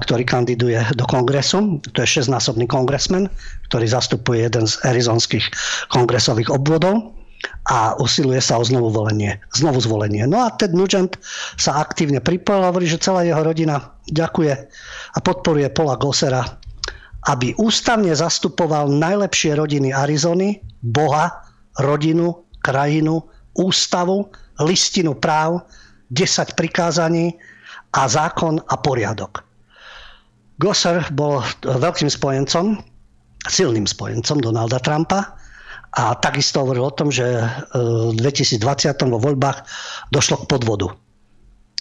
ktorý 0.00 0.24
kandiduje 0.24 0.80
do 0.96 1.04
kongresu. 1.04 1.84
To 1.84 1.98
je 2.00 2.08
šestnásobný 2.08 2.64
kongresmen, 2.64 3.28
ktorý 3.68 3.84
zastupuje 3.92 4.48
jeden 4.48 4.64
z 4.64 4.80
arizonských 4.88 5.44
kongresových 5.92 6.48
obvodov 6.48 7.19
a 7.70 7.96
usiluje 7.96 8.40
sa 8.42 8.60
o 8.60 8.64
znovu, 8.64 8.92
volenie, 8.92 9.40
znovu 9.56 9.80
zvolenie. 9.80 10.26
No 10.28 10.44
a 10.44 10.52
Ted 10.52 10.76
Nugent 10.76 11.16
sa 11.56 11.80
aktívne 11.80 12.20
pripojil 12.20 12.66
a 12.66 12.70
hovorí, 12.72 12.86
že 12.90 13.00
celá 13.00 13.24
jeho 13.24 13.40
rodina 13.40 13.96
ďakuje 14.10 14.52
a 15.14 15.18
podporuje 15.22 15.68
Paula 15.72 15.96
Gossera, 15.96 16.42
aby 17.28 17.52
ústavne 17.60 18.12
zastupoval 18.12 18.92
najlepšie 18.92 19.56
rodiny 19.56 19.92
Arizony, 19.92 20.60
Boha, 20.80 21.44
rodinu, 21.80 22.48
krajinu, 22.60 23.24
ústavu, 23.56 24.28
listinu 24.60 25.16
práv, 25.16 25.64
10 26.12 26.58
prikázaní 26.58 27.38
a 27.94 28.08
zákon 28.08 28.58
a 28.66 28.74
poriadok. 28.76 29.46
Gosser 30.60 31.00
bol 31.16 31.40
veľkým 31.64 32.12
spojencom, 32.12 32.76
silným 33.48 33.88
spojencom 33.88 34.44
Donalda 34.44 34.76
Trumpa 34.82 35.40
a 35.90 36.14
takisto 36.14 36.62
hovoril 36.62 36.86
o 36.86 36.94
tom, 36.94 37.10
že 37.10 37.26
e, 37.26 37.42
v 38.10 38.14
2020 38.14 38.94
vo 39.10 39.18
voľbách 39.18 39.66
došlo 40.14 40.46
k 40.46 40.50
podvodu. 40.50 40.94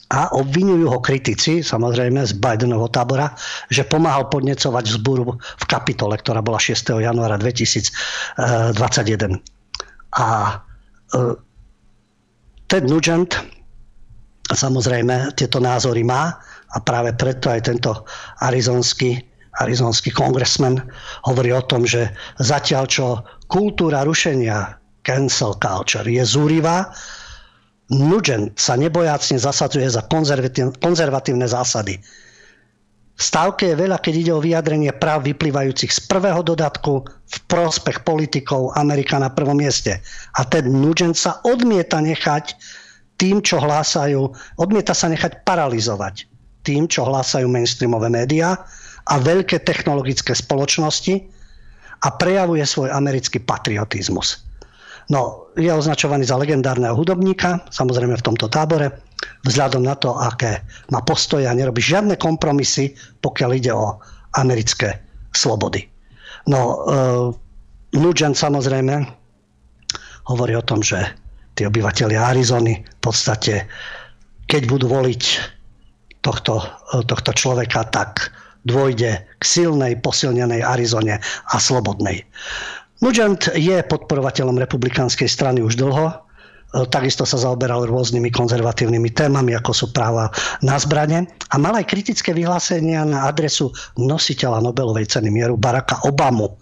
A 0.09 0.33
obvinujú 0.33 0.89
ho 0.89 0.97
kritici, 0.97 1.61
samozrejme 1.61 2.25
z 2.25 2.33
Bidenovho 2.41 2.89
tábora, 2.89 3.29
že 3.69 3.85
pomáhal 3.85 4.25
podnecovať 4.25 4.89
vzburu 4.89 5.37
v 5.37 5.65
kapitole, 5.69 6.17
ktorá 6.17 6.41
bola 6.41 6.57
6. 6.57 6.97
januára 6.97 7.37
2021. 7.37 9.37
A 10.17 10.57
e, 11.13 11.37
Ted 12.65 12.89
Nugent 12.89 13.37
samozrejme 14.49 15.37
tieto 15.37 15.61
názory 15.61 16.01
má 16.01 16.33
a 16.73 16.81
práve 16.81 17.13
preto 17.13 17.53
aj 17.53 17.69
tento 17.69 18.09
arizonský 18.41 19.28
arizonský 19.57 20.13
kongresmen 20.13 20.77
hovorí 21.25 21.49
o 21.49 21.65
tom, 21.65 21.83
že 21.83 22.13
zatiaľ 22.37 22.83
čo 22.85 23.05
kultúra 23.49 24.05
rušenia 24.05 24.77
cancel 25.01 25.57
culture 25.57 26.05
je 26.05 26.21
zúrivá, 26.21 26.93
Nugent 27.89 28.53
sa 28.53 28.77
nebojácne 28.77 29.41
zasadzuje 29.41 29.89
za 29.89 30.05
konzervatívne 30.77 31.49
zásady. 31.49 31.97
V 33.19 33.21
stávke 33.27 33.73
je 33.73 33.81
veľa, 33.81 33.97
keď 33.99 34.13
ide 34.15 34.31
o 34.31 34.39
vyjadrenie 34.39 34.93
práv 34.95 35.27
vyplývajúcich 35.27 35.91
z 35.91 35.99
prvého 36.07 36.39
dodatku 36.39 37.03
v 37.03 37.37
prospech 37.51 38.05
politikov 38.07 38.77
Amerika 38.79 39.19
na 39.19 39.27
prvom 39.33 39.57
mieste. 39.57 39.99
A 40.37 40.45
ten 40.47 40.69
Nugent 40.69 41.17
sa 41.17 41.41
odmieta 41.43 41.99
nechať 41.99 42.55
tým, 43.19 43.43
čo 43.43 43.59
hlásajú, 43.59 44.31
odmieta 44.55 44.95
sa 44.95 45.11
nechať 45.11 45.43
paralizovať 45.43 46.29
tým, 46.63 46.87
čo 46.87 47.03
hlásajú 47.03 47.49
mainstreamové 47.49 48.07
médiá 48.07 48.55
a 49.07 49.15
veľké 49.21 49.63
technologické 49.63 50.35
spoločnosti 50.35 51.15
a 51.99 52.07
prejavuje 52.15 52.63
svoj 52.63 52.91
americký 52.91 53.43
patriotizmus. 53.43 54.43
No, 55.09 55.49
je 55.57 55.73
označovaný 55.73 56.29
za 56.29 56.37
legendárneho 56.37 56.93
hudobníka, 56.93 57.65
samozrejme 57.73 58.13
v 58.13 58.25
tomto 58.29 58.45
tábore, 58.45 58.93
vzhľadom 59.41 59.81
na 59.81 59.97
to, 59.97 60.13
aké 60.13 60.61
má 60.93 61.01
postoje 61.01 61.49
a 61.49 61.57
nerobí 61.57 61.81
žiadne 61.81 62.13
kompromisy, 62.15 62.93
pokiaľ 63.19 63.51
ide 63.57 63.73
o 63.73 63.97
americké 64.37 65.01
slobody. 65.33 65.81
No, 66.45 66.59
uh, 66.61 67.33
Nugent 67.97 68.37
samozrejme 68.37 69.01
hovorí 70.29 70.53
o 70.53 70.61
tom, 70.61 70.85
že 70.85 71.01
tí 71.57 71.65
obyvateľia 71.65 72.29
Arizony 72.29 72.85
v 72.85 72.99
podstate, 73.01 73.65
keď 74.45 74.61
budú 74.69 74.93
voliť 74.93 75.23
tohto, 76.21 76.61
tohto 77.09 77.31
človeka, 77.33 77.89
tak 77.89 78.29
dôjde 78.67 79.23
k 79.39 79.43
silnej, 79.43 79.99
posilnenej 79.99 80.63
Arizone 80.63 81.19
a 81.23 81.55
slobodnej. 81.57 82.27
Nugent 82.99 83.47
je 83.55 83.79
podporovateľom 83.79 84.59
republikánskej 84.59 85.31
strany 85.31 85.63
už 85.63 85.79
dlho. 85.79 86.11
E, 86.11 86.15
takisto 86.91 87.23
sa 87.23 87.39
zaoberal 87.39 87.87
rôznymi 87.87 88.27
konzervatívnymi 88.27 89.15
témami, 89.15 89.55
ako 89.55 89.71
sú 89.71 89.85
práva 89.95 90.27
na 90.59 90.75
zbrane. 90.75 91.31
A 91.49 91.55
mal 91.55 91.79
aj 91.79 91.87
kritické 91.87 92.35
vyhlásenia 92.35 93.07
na 93.07 93.23
adresu 93.31 93.71
nositeľa 93.95 94.59
Nobelovej 94.59 95.07
ceny 95.07 95.31
mieru 95.31 95.55
Baracka 95.55 96.03
Obamu. 96.03 96.59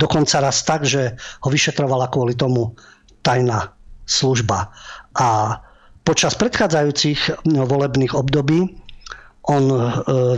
Dokonca 0.00 0.40
raz 0.40 0.64
tak, 0.64 0.88
že 0.88 1.14
ho 1.44 1.48
vyšetrovala 1.52 2.08
kvôli 2.08 2.32
tomu 2.32 2.72
tajná 3.20 3.76
služba. 4.08 4.72
A 5.20 5.60
počas 6.04 6.32
predchádzajúcich 6.36 7.44
volebných 7.44 8.16
období 8.16 8.83
on 9.48 9.64
e, 9.68 9.78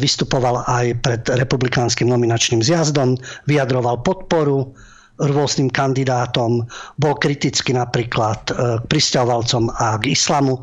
vystupoval 0.02 0.66
aj 0.66 0.98
pred 0.98 1.22
republikánskym 1.22 2.10
nominačným 2.10 2.62
zjazdom, 2.62 3.14
vyjadroval 3.46 4.02
podporu 4.02 4.74
rôznym 5.16 5.72
kandidátom, 5.72 6.66
bol 7.00 7.14
kritický 7.16 7.72
napríklad 7.72 8.40
e, 8.50 8.52
k 8.82 8.84
pristahovalcom 8.90 9.70
a 9.78 9.96
k 10.02 10.10
islamu. 10.10 10.58
E, 10.58 10.62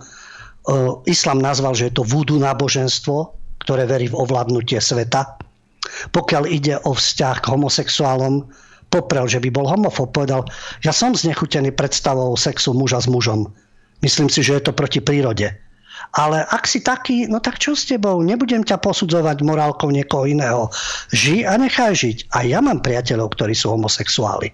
islam 1.07 1.39
nazval, 1.39 1.73
že 1.73 1.89
je 1.89 1.95
to 1.95 2.03
vúdu 2.03 2.35
náboženstvo, 2.37 3.31
ktoré 3.63 3.87
verí 3.87 4.11
v 4.11 4.19
ovládnutie 4.19 4.83
sveta. 4.83 5.39
Pokiaľ 6.11 6.43
ide 6.51 6.75
o 6.83 6.91
vzťah 6.91 7.43
k 7.43 7.49
homosexuálom, 7.51 8.43
poprel, 8.91 9.25
že 9.25 9.39
by 9.39 9.49
bol 9.49 9.65
homofob, 9.65 10.11
povedal, 10.11 10.45
ja 10.83 10.91
som 10.91 11.15
znechutený 11.15 11.73
predstavou 11.73 12.35
sexu 12.35 12.75
muža 12.75 13.01
s 13.01 13.07
mužom. 13.07 13.49
Myslím 14.03 14.27
si, 14.27 14.43
že 14.43 14.59
je 14.59 14.63
to 14.67 14.75
proti 14.75 14.99
prírode. 14.99 15.62
Ale 16.13 16.45
ak 16.45 16.69
si 16.69 16.85
taký, 16.85 17.25
no 17.25 17.41
tak 17.41 17.57
čo 17.57 17.73
s 17.73 17.89
tebou? 17.89 18.21
Nebudem 18.21 18.61
ťa 18.61 18.77
posudzovať 18.77 19.41
morálkou 19.41 19.89
niekoho 19.89 20.29
iného. 20.29 20.69
Ži 21.09 21.41
a 21.41 21.57
nechaj 21.57 21.93
žiť. 21.97 22.17
A 22.37 22.45
ja 22.45 22.61
mám 22.61 22.85
priateľov, 22.85 23.33
ktorí 23.33 23.57
sú 23.57 23.73
homosexuáli. 23.73 24.53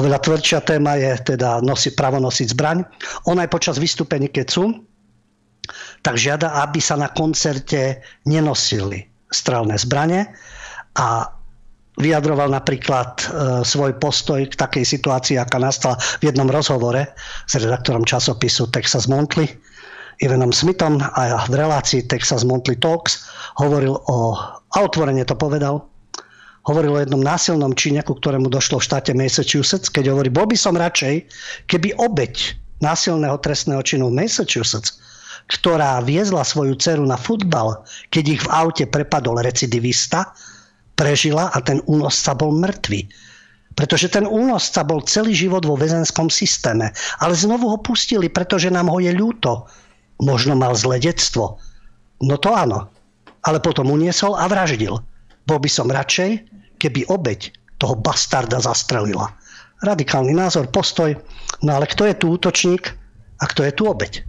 Oveľa 0.00 0.24
tvrdšia 0.24 0.64
téma 0.64 0.96
je 0.96 1.36
teda 1.36 1.60
nosi, 1.60 1.92
právo 1.92 2.16
nosiť 2.16 2.56
zbraň. 2.56 2.88
On 3.28 3.36
aj 3.36 3.52
počas 3.52 3.76
vystúpení, 3.76 4.32
keď 4.32 4.46
sú, 4.48 4.64
tak 6.00 6.16
žiada, 6.16 6.64
aby 6.64 6.80
sa 6.80 6.96
na 6.96 7.12
koncerte 7.12 8.00
nenosili 8.24 9.04
strelné 9.28 9.76
zbranie 9.76 10.32
a 10.96 11.28
vyjadroval 12.00 12.48
napríklad 12.48 13.20
e, 13.20 13.24
svoj 13.62 14.00
postoj 14.00 14.48
k 14.48 14.56
takej 14.56 14.84
situácii, 14.84 15.36
aká 15.36 15.60
nastala 15.60 16.00
v 16.24 16.32
jednom 16.32 16.48
rozhovore 16.48 17.12
s 17.44 17.52
redaktorom 17.60 18.08
časopisu 18.08 18.72
Texas 18.72 19.04
Monthly, 19.12 19.52
Ivanom 20.22 20.54
Smithom 20.54 21.02
a 21.02 21.42
v 21.50 21.54
relácii 21.58 22.06
Texas 22.06 22.46
Monthly 22.46 22.78
Talks 22.78 23.26
hovoril 23.58 23.98
o, 24.06 24.38
a 24.38 24.76
otvorene 24.78 25.26
to 25.26 25.34
povedal, 25.34 25.82
hovoril 26.62 26.94
o 26.94 27.02
jednom 27.02 27.18
násilnom 27.18 27.74
čine, 27.74 28.06
ku 28.06 28.14
ktorému 28.14 28.46
došlo 28.46 28.78
v 28.78 28.86
štáte 28.86 29.12
Massachusetts, 29.18 29.90
keď 29.90 30.14
hovorí, 30.14 30.30
bol 30.30 30.46
by 30.46 30.54
som 30.54 30.78
radšej, 30.78 31.26
keby 31.66 31.98
obeď 31.98 32.54
násilného 32.78 33.34
trestného 33.42 33.82
činu 33.82 34.14
v 34.14 34.22
Massachusetts, 34.22 35.02
ktorá 35.50 35.98
viezla 36.06 36.46
svoju 36.46 36.78
dceru 36.78 37.02
na 37.02 37.18
futbal, 37.18 37.82
keď 38.14 38.24
ich 38.38 38.42
v 38.46 38.52
aute 38.54 38.84
prepadol 38.86 39.42
recidivista, 39.42 40.30
prežila 40.94 41.50
a 41.50 41.58
ten 41.58 41.82
únosca 41.90 42.30
bol 42.38 42.54
mŕtvy. 42.54 43.10
Pretože 43.72 44.12
ten 44.12 44.28
únosca 44.28 44.84
bol 44.84 45.00
celý 45.02 45.32
život 45.32 45.64
vo 45.64 45.74
väzenskom 45.74 46.28
systéme. 46.28 46.92
Ale 47.24 47.32
znovu 47.32 47.72
ho 47.72 47.78
pustili, 47.80 48.28
pretože 48.28 48.68
nám 48.68 48.92
ho 48.92 49.00
je 49.00 49.10
ľúto. 49.16 49.64
Možno 50.20 50.58
mal 50.58 50.76
zlé 50.76 51.00
detstvo. 51.00 51.62
No 52.20 52.36
to 52.36 52.52
áno. 52.52 52.90
Ale 53.42 53.58
potom 53.58 53.90
uniesol 53.90 54.38
a 54.38 54.46
vraždil. 54.46 54.98
Bol 55.48 55.58
by 55.58 55.70
som 55.70 55.90
radšej, 55.90 56.46
keby 56.78 57.06
obeď 57.10 57.50
toho 57.82 57.98
bastarda 57.98 58.62
zastrelila. 58.62 59.34
Radikálny 59.82 60.30
názor, 60.30 60.70
postoj. 60.70 61.18
No 61.66 61.74
ale 61.74 61.90
kto 61.90 62.06
je 62.06 62.14
tu 62.14 62.26
útočník 62.38 62.94
a 63.42 63.44
kto 63.50 63.66
je 63.66 63.72
tu 63.74 63.90
obeď? 63.90 64.22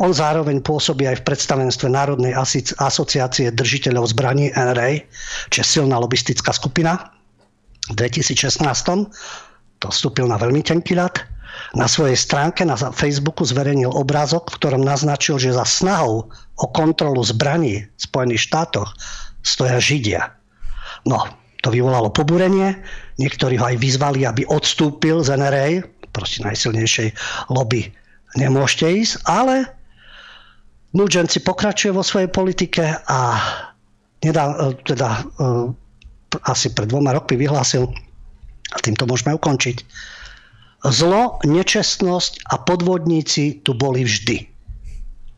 On 0.00 0.08
zároveň 0.08 0.64
pôsobí 0.64 1.04
aj 1.04 1.20
v 1.20 1.26
predstavenstve 1.28 1.92
Národnej 1.92 2.32
asociácie 2.80 3.52
držiteľov 3.52 4.16
zbraní 4.16 4.48
NRA, 4.56 5.04
čo 5.52 5.60
je 5.60 5.66
silná 5.68 6.00
lobistická 6.00 6.56
skupina. 6.56 7.12
V 7.92 8.00
2016 8.00 8.64
to 9.84 9.86
vstúpil 9.92 10.24
na 10.24 10.40
veľmi 10.40 10.64
tenký 10.64 10.96
ľad 10.96 11.20
na 11.76 11.88
svojej 11.88 12.16
stránke 12.16 12.64
na 12.64 12.76
Facebooku 12.76 13.44
zverejnil 13.44 13.92
obrázok, 13.92 14.52
v 14.52 14.58
ktorom 14.60 14.82
naznačil, 14.84 15.40
že 15.40 15.56
za 15.56 15.64
snahou 15.64 16.28
o 16.56 16.66
kontrolu 16.70 17.20
zbraní 17.24 17.84
v 17.84 18.00
Spojených 18.00 18.48
štátoch 18.48 18.92
stoja 19.42 19.80
Židia. 19.80 20.32
No, 21.08 21.26
To 21.62 21.70
vyvolalo 21.70 22.10
pobúrenie, 22.10 22.74
niektorí 23.22 23.54
ho 23.54 23.70
aj 23.70 23.78
vyzvali, 23.78 24.26
aby 24.26 24.42
odstúpil 24.50 25.22
z 25.22 25.38
NRA, 25.38 25.86
proste 26.10 26.42
najsilnejšej 26.42 27.14
lobby 27.54 27.86
nemôžete 28.34 28.86
ísť, 28.90 29.14
ale 29.30 29.70
Nugent 30.92 31.30
si 31.30 31.38
pokračuje 31.38 31.94
vo 31.94 32.02
svojej 32.02 32.28
politike 32.28 32.82
a 33.06 33.38
nedá, 34.26 34.74
teda 34.82 35.22
asi 36.50 36.74
pred 36.74 36.90
dvoma 36.90 37.14
rokmi 37.14 37.38
vyhlásil, 37.38 37.86
a 38.74 38.78
týmto 38.82 39.06
môžeme 39.06 39.30
ukončiť, 39.38 39.86
zlo, 40.90 41.38
nečestnosť 41.46 42.50
a 42.50 42.58
podvodníci 42.58 43.62
tu 43.62 43.76
boli 43.78 44.02
vždy. 44.02 44.42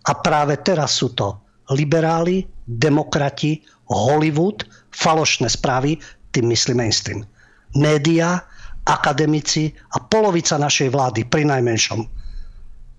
A 0.04 0.12
práve 0.20 0.56
teraz 0.60 1.00
sú 1.00 1.12
to 1.12 1.36
liberáli, 1.72 2.44
demokrati, 2.68 3.64
Hollywood, 3.88 4.64
falošné 4.92 5.48
správy, 5.48 6.00
tým 6.32 6.48
myslí 6.52 6.72
mainstream. 6.76 7.24
Média, 7.76 8.40
akademici 8.84 9.72
a 9.96 10.00
polovica 10.00 10.60
našej 10.60 10.92
vlády 10.92 11.24
pri 11.28 11.48
najmenšom. 11.48 12.04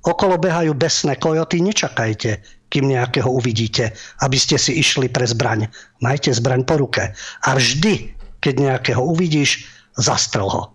Okolo 0.05 0.37
behajú 0.37 0.77
besné 0.77 1.17
kojoty, 1.17 1.61
nečakajte, 1.65 2.37
kým 2.69 2.93
nejakého 2.93 3.29
uvidíte, 3.29 3.93
aby 4.21 4.37
ste 4.37 4.57
si 4.57 4.77
išli 4.77 5.09
pre 5.09 5.25
zbraň. 5.25 5.65
Majte 6.01 6.29
zbraň 6.33 6.61
po 6.65 6.77
ruke. 6.77 7.13
A 7.45 7.49
vždy, 7.57 8.13
keď 8.41 8.53
nejakého 8.61 9.01
uvidíš, 9.01 9.65
zastrel 9.97 10.49
ho. 10.49 10.74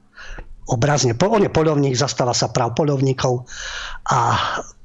Obrazne, 0.70 1.18
on 1.18 1.42
je 1.42 1.50
poľovník, 1.50 1.98
zastáva 1.98 2.30
sa 2.30 2.54
práv 2.54 2.78
poľovníkov 2.78 3.42
a 4.06 4.38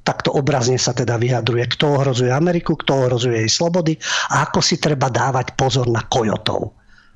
takto 0.06 0.34
obrazne 0.34 0.82
sa 0.82 0.98
teda 0.98 1.18
vyjadruje, 1.22 1.66
kto 1.78 2.02
ohrozuje 2.02 2.34
Ameriku, 2.34 2.78
kto 2.78 3.06
ohrozuje 3.06 3.45
jej 3.45 3.52
slobody 3.52 3.94
a 4.34 4.49
ako 4.49 4.66
si 4.66 4.82
treba 4.82 5.14
dávať 5.14 5.53
pozor 5.53 5.86
na 5.90 6.06
kojotov. 6.06 6.74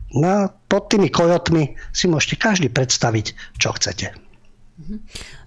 No, 0.10 0.34
pod 0.66 0.90
tými 0.90 1.14
kojotmi 1.14 1.78
si 1.94 2.10
môžete 2.10 2.42
každý 2.42 2.74
predstaviť, 2.74 3.58
čo 3.62 3.74
chcete. 3.78 4.18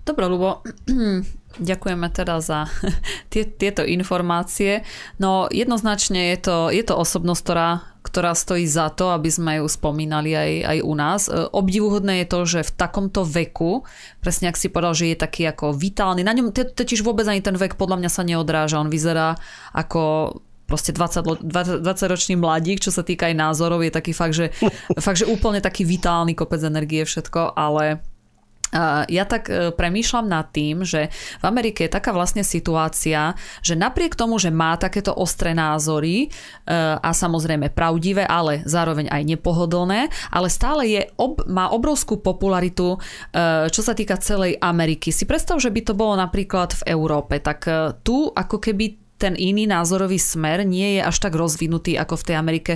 Dobre, 0.07 0.25
Lubo, 0.31 0.63
ďakujeme 1.71 2.07
teda 2.15 2.39
za 2.39 2.71
tie, 3.33 3.43
tieto 3.43 3.83
informácie. 3.83 4.87
No 5.19 5.51
jednoznačne 5.51 6.35
je 6.35 6.39
to, 6.39 6.57
je 6.71 6.83
to 6.87 6.95
osobnosť, 6.95 7.43
ktorá 7.43 7.92
ktorá 8.03 8.35
stojí 8.35 8.67
za 8.67 8.91
to, 8.91 9.15
aby 9.15 9.31
sme 9.31 9.53
ju 9.63 9.67
spomínali 9.71 10.35
aj, 10.35 10.53
aj 10.67 10.79
u 10.83 10.95
nás. 10.99 11.21
E, 11.31 11.47
obdivuhodné 11.49 12.23
je 12.23 12.27
to, 12.27 12.41
že 12.45 12.61
v 12.67 12.73
takomto 12.75 13.23
veku, 13.23 13.87
presne 14.19 14.51
ak 14.51 14.59
si 14.59 14.67
povedal, 14.69 14.93
že 14.99 15.15
je 15.15 15.23
taký 15.23 15.47
ako 15.47 15.71
vitálny, 15.73 16.27
na 16.27 16.35
ňom 16.35 16.51
totiž 16.53 17.07
vôbec 17.07 17.25
ani 17.31 17.41
ten 17.41 17.55
vek 17.55 17.79
podľa 17.79 18.03
mňa 18.03 18.11
sa 18.11 18.27
neodráža, 18.27 18.83
on 18.83 18.91
vyzerá 18.91 19.39
ako 19.71 20.35
proste 20.67 20.97
20, 20.97 21.47
20, 21.47 21.85
20 21.85 22.13
ročný 22.13 22.35
mladík, 22.41 22.81
čo 22.81 22.89
sa 22.89 23.05
týka 23.05 23.29
aj 23.29 23.37
názorov, 23.37 23.85
je 23.85 23.93
taký 23.93 24.13
fakt, 24.17 24.35
že, 24.35 24.51
fakt, 25.05 25.23
že 25.23 25.31
úplne 25.31 25.63
taký 25.63 25.87
vitálny 25.87 26.35
kopec 26.35 26.65
energie 26.65 27.07
všetko, 27.07 27.55
ale 27.55 28.01
ja 29.09 29.25
tak 29.29 29.53
e, 29.53 29.71
premýšľam 29.77 30.27
nad 30.27 30.49
tým, 30.49 30.83
že 30.83 31.13
v 31.13 31.45
Amerike 31.45 31.85
je 31.85 31.93
taká 31.93 32.11
vlastne 32.17 32.41
situácia, 32.41 33.37
že 33.61 33.77
napriek 33.77 34.17
tomu, 34.17 34.41
že 34.41 34.49
má 34.49 34.81
takéto 34.81 35.13
ostré 35.13 35.53
názory 35.53 36.27
e, 36.27 36.29
a 36.97 37.11
samozrejme 37.13 37.69
pravdivé, 37.77 38.25
ale 38.25 38.65
zároveň 38.65 39.13
aj 39.13 39.23
nepohodlné, 39.29 40.09
ale 40.33 40.49
stále 40.49 40.89
je, 40.89 41.03
ob, 41.21 41.45
má 41.45 41.69
obrovskú 41.69 42.19
popularitu, 42.25 42.97
e, 42.97 43.69
čo 43.69 43.85
sa 43.85 43.93
týka 43.93 44.17
celej 44.17 44.57
Ameriky. 44.59 45.13
Si 45.13 45.29
predstav, 45.29 45.61
že 45.61 45.69
by 45.69 45.81
to 45.85 45.95
bolo 45.95 46.17
napríklad 46.17 46.73
v 46.81 46.97
Európe, 46.97 47.39
tak 47.45 47.69
tu 48.03 48.33
ako 48.33 48.57
keby 48.59 49.03
ten 49.21 49.39
iný 49.39 49.71
názorový 49.71 50.19
smer 50.19 50.67
nie 50.67 50.99
je 50.99 51.01
až 51.07 51.17
tak 51.23 51.39
rozvinutý 51.39 51.95
ako 51.95 52.19
v 52.19 52.27
tej 52.27 52.37
Amerike. 52.41 52.73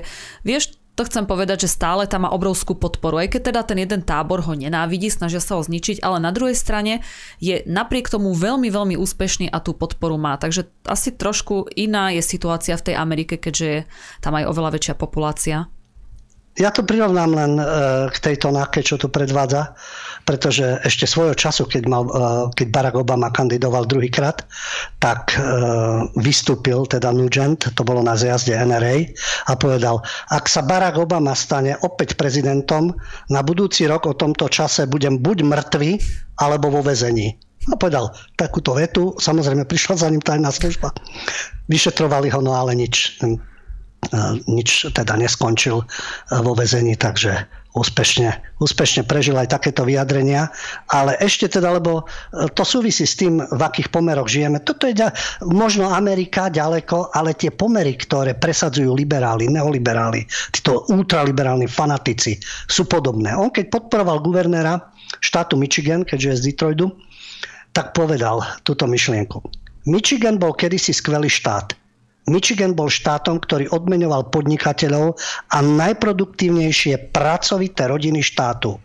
Vieš, 0.47 0.79
to 0.97 1.05
chcem 1.05 1.29
povedať, 1.29 1.69
že 1.69 1.77
stále 1.77 2.09
tam 2.09 2.25
má 2.25 2.33
obrovskú 2.33 2.73
podporu. 2.73 3.21
Aj 3.21 3.29
keď 3.29 3.53
teda 3.53 3.61
ten 3.69 3.79
jeden 3.85 4.01
tábor 4.01 4.41
ho 4.49 4.57
nenávidí, 4.57 5.13
snažia 5.13 5.45
sa 5.45 5.61
ho 5.61 5.63
zničiť, 5.63 6.01
ale 6.01 6.25
na 6.25 6.33
druhej 6.33 6.57
strane 6.57 7.05
je 7.37 7.61
napriek 7.69 8.09
tomu 8.09 8.33
veľmi, 8.33 8.73
veľmi 8.73 8.97
úspešný 8.97 9.53
a 9.53 9.61
tú 9.61 9.77
podporu 9.77 10.17
má. 10.17 10.41
Takže 10.41 10.73
asi 10.89 11.13
trošku 11.13 11.69
iná 11.77 12.09
je 12.17 12.25
situácia 12.25 12.73
v 12.81 12.91
tej 12.91 12.95
Amerike, 12.97 13.37
keďže 13.37 13.67
je 13.69 13.81
tam 14.25 14.41
aj 14.41 14.49
oveľa 14.49 14.81
väčšia 14.81 14.95
populácia. 14.97 15.69
Ja 16.57 16.73
to 16.73 16.89
prirovnám 16.89 17.37
len 17.37 17.53
e, 17.61 17.65
k 18.09 18.17
tejto 18.17 18.49
náke, 18.49 18.81
čo 18.81 18.97
tu 18.97 19.13
predvádza, 19.13 19.77
pretože 20.25 20.81
ešte 20.89 21.05
svojho 21.05 21.37
času, 21.37 21.69
keď, 21.69 21.83
mal, 21.85 22.09
e, 22.09 22.13
keď 22.57 22.67
Barack 22.73 22.97
Obama 22.97 23.29
kandidoval 23.29 23.85
druhýkrát, 23.85 24.41
tak 24.97 25.37
e, 25.37 25.41
vystúpil 26.17 26.89
teda 26.89 27.13
Nugent, 27.13 27.77
to 27.77 27.83
bolo 27.85 28.01
na 28.01 28.17
zjazde 28.17 28.57
NRA, 28.57 29.05
a 29.47 29.53
povedal, 29.53 30.01
ak 30.33 30.49
sa 30.49 30.65
Barack 30.65 30.97
Obama 30.97 31.37
stane 31.37 31.77
opäť 31.85 32.17
prezidentom, 32.17 32.97
na 33.29 33.45
budúci 33.45 33.85
rok 33.85 34.09
o 34.09 34.17
tomto 34.17 34.49
čase 34.49 34.89
budem 34.89 35.21
buď 35.21 35.45
mŕtvy, 35.45 36.01
alebo 36.41 36.73
vo 36.73 36.81
väzení. 36.81 37.37
A 37.69 37.77
povedal 37.77 38.17
takúto 38.39 38.73
vetu, 38.73 39.13
samozrejme 39.21 39.69
prišla 39.69 39.95
za 39.99 40.09
ním 40.09 40.23
tajná 40.25 40.49
služba. 40.55 40.95
Vyšetrovali 41.69 42.31
ho, 42.33 42.41
no 42.41 42.55
ale 42.55 42.79
nič 42.79 43.19
nič 44.47 44.91
teda 44.95 45.19
neskončil 45.19 45.83
vo 46.31 46.53
väzení, 46.55 46.95
takže 46.95 47.47
úspešne, 47.77 48.57
úspešne 48.57 49.05
prežil 49.05 49.37
aj 49.37 49.53
takéto 49.53 49.85
vyjadrenia. 49.85 50.49
Ale 50.89 51.21
ešte 51.21 51.61
teda, 51.61 51.77
lebo 51.77 52.03
e, 52.03 52.49
to 52.57 52.65
súvisí 52.65 53.05
s 53.05 53.21
tým, 53.21 53.45
v 53.45 53.61
akých 53.61 53.93
pomeroch 53.93 54.27
žijeme. 54.27 54.65
Toto 54.65 54.89
je 54.89 54.97
možno 55.45 55.93
Amerika 55.93 56.49
ďaleko, 56.49 57.13
ale 57.13 57.37
tie 57.37 57.53
pomery, 57.53 57.95
ktoré 58.01 58.33
presadzujú 58.33 58.97
liberáli, 58.97 59.53
neoliberáli, 59.53 60.25
títo 60.51 60.89
ultraliberálni 60.89 61.69
fanatici 61.69 62.41
sú 62.67 62.89
podobné. 62.89 63.37
On 63.37 63.53
keď 63.53 63.69
podporoval 63.69 64.25
guvernéra 64.25 64.81
štátu 65.21 65.61
Michigan, 65.61 66.03
keďže 66.03 66.29
je 66.33 66.37
z 66.41 66.45
Detroitu, 66.51 66.87
tak 67.77 67.93
povedal 67.93 68.41
túto 68.65 68.89
myšlienku. 68.89 69.45
Michigan 69.87 70.41
bol 70.41 70.57
kedysi 70.57 70.97
skvelý 70.97 71.31
štát 71.31 71.86
Michigan 72.27 72.75
bol 72.75 72.91
štátom, 72.91 73.39
ktorý 73.39 73.71
odmenoval 73.71 74.27
podnikateľov 74.35 75.15
a 75.55 75.59
najproduktívnejšie 75.63 77.15
pracovité 77.15 77.87
rodiny 77.87 78.19
štátu. 78.23 78.83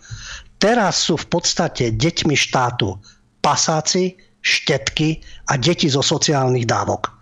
Teraz 0.62 1.10
sú 1.10 1.18
v 1.18 1.26
podstate 1.26 1.90
deťmi 1.98 2.38
štátu 2.38 3.02
pasáci, 3.42 4.14
štetky 4.46 5.22
a 5.50 5.58
deti 5.58 5.90
zo 5.90 6.06
sociálnych 6.06 6.70
dávok 6.70 7.22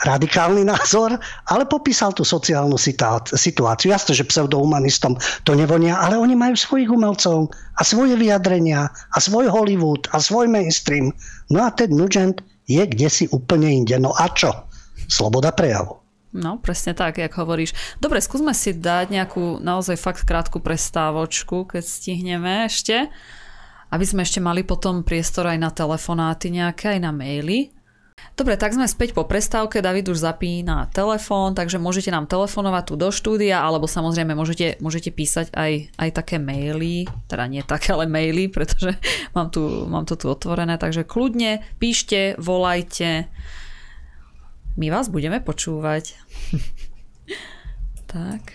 radikálny 0.00 0.64
názor, 0.64 1.20
ale 1.52 1.68
popísal 1.68 2.16
tú 2.16 2.24
sociálnu 2.24 2.80
situáciu. 2.80 3.92
Jasne, 3.92 4.16
že 4.16 4.24
pseudohumanistom 4.24 5.20
to 5.44 5.52
nevonia, 5.52 6.00
ale 6.00 6.16
oni 6.16 6.32
majú 6.32 6.56
svojich 6.56 6.88
umelcov 6.88 7.52
a 7.76 7.82
svoje 7.84 8.16
vyjadrenia 8.16 8.88
a 8.88 9.18
svoj 9.20 9.52
Hollywood 9.52 10.08
a 10.16 10.16
svoj 10.16 10.48
mainstream. 10.48 11.12
No 11.52 11.60
a 11.60 11.68
ten 11.68 11.92
Nugent 11.92 12.40
je 12.64 12.80
kde 12.80 13.08
si 13.12 13.24
úplne 13.28 13.68
inde. 13.68 14.00
No 14.00 14.16
a 14.16 14.32
čo? 14.32 14.69
Sloboda 15.10 15.50
prejavu. 15.50 15.98
No, 16.30 16.62
presne 16.62 16.94
tak, 16.94 17.18
jak 17.18 17.34
hovoríš. 17.34 17.74
Dobre, 17.98 18.22
skúsme 18.22 18.54
si 18.54 18.70
dať 18.70 19.10
nejakú 19.10 19.58
naozaj 19.58 19.98
fakt 19.98 20.22
krátku 20.22 20.62
prestávočku, 20.62 21.66
keď 21.66 21.82
stihneme 21.82 22.70
ešte, 22.70 23.10
aby 23.90 24.04
sme 24.06 24.22
ešte 24.22 24.38
mali 24.38 24.62
potom 24.62 25.02
priestor 25.02 25.50
aj 25.50 25.58
na 25.58 25.74
telefonáty 25.74 26.54
nejaké, 26.54 26.94
aj 26.94 27.00
na 27.02 27.10
maily. 27.10 27.74
Dobre, 28.38 28.54
tak 28.54 28.72
sme 28.72 28.86
späť 28.86 29.10
po 29.10 29.26
prestávke, 29.26 29.82
David 29.82 30.06
už 30.06 30.22
zapína 30.22 30.86
telefón, 30.94 31.52
takže 31.52 31.82
môžete 31.82 32.14
nám 32.14 32.30
telefonovať 32.30 32.84
tu 32.86 32.94
do 32.94 33.10
štúdia, 33.10 33.60
alebo 33.60 33.90
samozrejme 33.90 34.38
môžete, 34.38 34.78
môžete 34.78 35.10
písať 35.10 35.50
aj, 35.50 35.92
aj 35.98 36.10
také 36.14 36.36
maily, 36.38 37.10
teda 37.26 37.44
nie 37.50 37.66
také, 37.66 37.90
ale 37.90 38.06
maily, 38.06 38.46
pretože 38.46 38.94
mám, 39.36 39.50
tu, 39.50 39.88
mám 39.90 40.06
to 40.06 40.14
tu 40.14 40.30
otvorené, 40.30 40.78
takže 40.78 41.02
kľudne 41.02 41.64
píšte, 41.82 42.38
volajte, 42.38 43.26
my 44.78 44.86
vás 44.90 45.10
budeme 45.10 45.42
počúvať. 45.42 46.14
tak. 48.10 48.54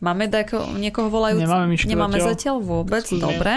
Máme 0.00 0.32
dajko, 0.32 0.80
niekoho 0.80 1.12
volajú? 1.12 1.36
Nemáme, 1.36 1.76
Nemáme 1.76 2.16
zatiaľ, 2.16 2.32
zatiaľ 2.32 2.56
vôbec, 2.64 3.04
Skúsme. 3.04 3.20
dobre. 3.20 3.54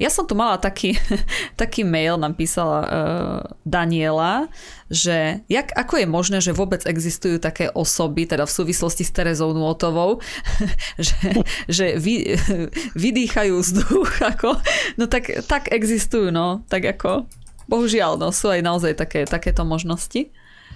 Ja 0.00 0.10
som 0.10 0.24
tu 0.26 0.32
mala 0.34 0.56
taký, 0.56 0.96
taký 1.60 1.84
mail, 1.84 2.16
nám 2.16 2.34
písala 2.34 2.78
uh, 2.82 3.40
Daniela, 3.68 4.48
že 4.88 5.44
jak, 5.46 5.70
ako 5.76 6.00
je 6.02 6.06
možné, 6.08 6.38
že 6.40 6.56
vôbec 6.56 6.82
existujú 6.88 7.36
také 7.36 7.68
osoby, 7.68 8.24
teda 8.24 8.48
v 8.48 8.56
súvislosti 8.64 9.04
s 9.04 9.12
Terezou 9.12 9.52
Nôtovou, 9.52 10.24
že, 10.98 11.44
že 11.68 11.86
vy, 12.00 12.32
vydýchajú 13.04 13.52
vzduch, 13.54 14.10
ako, 14.24 14.56
no 14.96 15.04
tak, 15.06 15.30
tak 15.46 15.68
existujú, 15.68 16.32
no, 16.32 16.64
tak 16.66 16.88
ako, 16.96 17.28
bohužiaľ, 17.68 18.16
no, 18.16 18.32
sú 18.32 18.50
aj 18.50 18.64
naozaj 18.64 18.96
také, 18.96 19.28
takéto 19.28 19.68
možnosti 19.68 20.32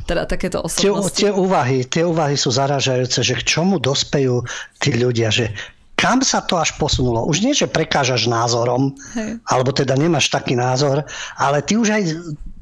teda 0.09 0.24
takéto 0.24 0.64
osobnosti. 0.64 1.12
Tie, 1.12 1.28
tie, 1.28 1.30
úvahy, 1.30 1.85
tie 1.85 2.09
úvahy 2.09 2.40
sú 2.40 2.48
zaražajúce, 2.48 3.20
že 3.20 3.36
k 3.36 3.43
čomu 3.44 3.76
dospejú 3.76 4.40
tí 4.80 4.97
ľudia, 4.97 5.28
že 5.28 5.52
kam 6.01 6.24
sa 6.24 6.40
to 6.40 6.56
až 6.56 6.72
posunulo? 6.80 7.28
Už 7.28 7.44
nie, 7.44 7.52
že 7.52 7.68
prekážaš 7.68 8.24
názorom, 8.24 8.97
Hej. 9.12 9.44
alebo 9.44 9.74
teda 9.76 9.98
nemáš 10.01 10.32
taký 10.32 10.56
názor, 10.56 11.05
ale 11.36 11.60
ty 11.60 11.76
už 11.76 11.93
aj 11.93 12.02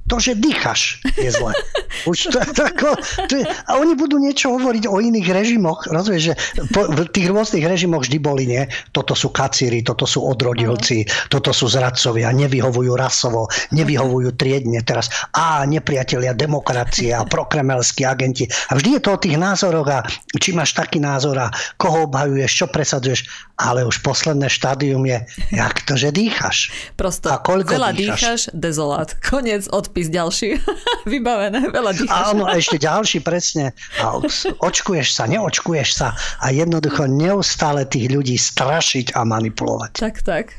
to, 0.06 0.22
že 0.22 0.38
dýchaš, 0.38 1.02
je 1.18 1.30
zle. 1.30 1.50
Už 2.10 2.30
to, 2.30 2.38
tako, 2.54 2.94
to, 3.26 3.42
a 3.42 3.70
oni 3.82 3.98
budú 3.98 4.22
niečo 4.22 4.54
hovoriť 4.54 4.86
o 4.86 5.02
iných 5.02 5.28
režimoch. 5.34 5.90
Rozumieš, 5.90 6.22
že 6.30 6.34
po, 6.70 6.86
v 6.86 7.08
tých 7.10 7.26
rôznych 7.26 7.66
režimoch 7.66 8.06
vždy 8.06 8.18
boli, 8.22 8.46
nie? 8.46 8.62
Toto 8.94 9.18
sú 9.18 9.34
kacíri, 9.34 9.82
toto 9.82 10.06
sú 10.06 10.22
odrodilci, 10.22 11.02
uh-huh. 11.02 11.32
toto 11.32 11.50
sú 11.50 11.66
zradcovia, 11.66 12.30
nevyhovujú 12.30 12.92
rasovo, 12.94 13.50
nevyhovujú 13.74 14.38
triedne. 14.38 14.78
Teraz, 14.86 15.10
a 15.34 15.66
nepriatelia 15.66 16.36
demokracie 16.36 17.10
a 17.10 17.26
prokremelskí 17.34 18.06
agenti. 18.06 18.46
A 18.70 18.78
vždy 18.78 19.00
je 19.00 19.02
to 19.02 19.10
o 19.16 19.22
tých 19.22 19.36
názoroch 19.40 19.88
a 19.90 20.06
či 20.38 20.54
máš 20.54 20.78
taký 20.78 21.02
názor 21.02 21.34
a 21.40 21.50
koho 21.74 22.06
obhajuješ, 22.06 22.52
čo 22.52 22.66
presadzuješ. 22.70 23.45
Ale 23.56 23.88
už 23.88 24.04
posledné 24.04 24.52
štádium 24.52 25.00
je, 25.08 25.24
jak 25.48 25.80
to, 25.88 25.96
že 25.96 26.12
dýchaš. 26.12 26.68
Prosto, 26.92 27.32
a 27.32 27.40
koľko 27.40 27.72
veľa 27.72 27.96
dýchaš? 27.96 28.20
dýchaš, 28.20 28.40
dezolát. 28.52 29.08
Konec, 29.24 29.64
odpis 29.72 30.12
ďalší. 30.12 30.60
Vybavené, 31.08 31.72
veľa 31.72 31.92
dýchaš. 31.96 32.36
Áno, 32.36 32.44
a 32.44 32.52
ešte 32.60 32.76
ďalší, 32.76 33.24
presne. 33.24 33.72
A 33.96 34.20
očkuješ 34.60 35.16
sa, 35.16 35.24
neočkuješ 35.24 35.88
sa 35.88 36.12
a 36.44 36.52
jednoducho 36.52 37.08
neustále 37.08 37.88
tých 37.88 38.12
ľudí 38.12 38.36
strašiť 38.36 39.16
a 39.16 39.24
manipulovať. 39.24 39.92
Tak, 40.04 40.20
tak. 40.20 40.52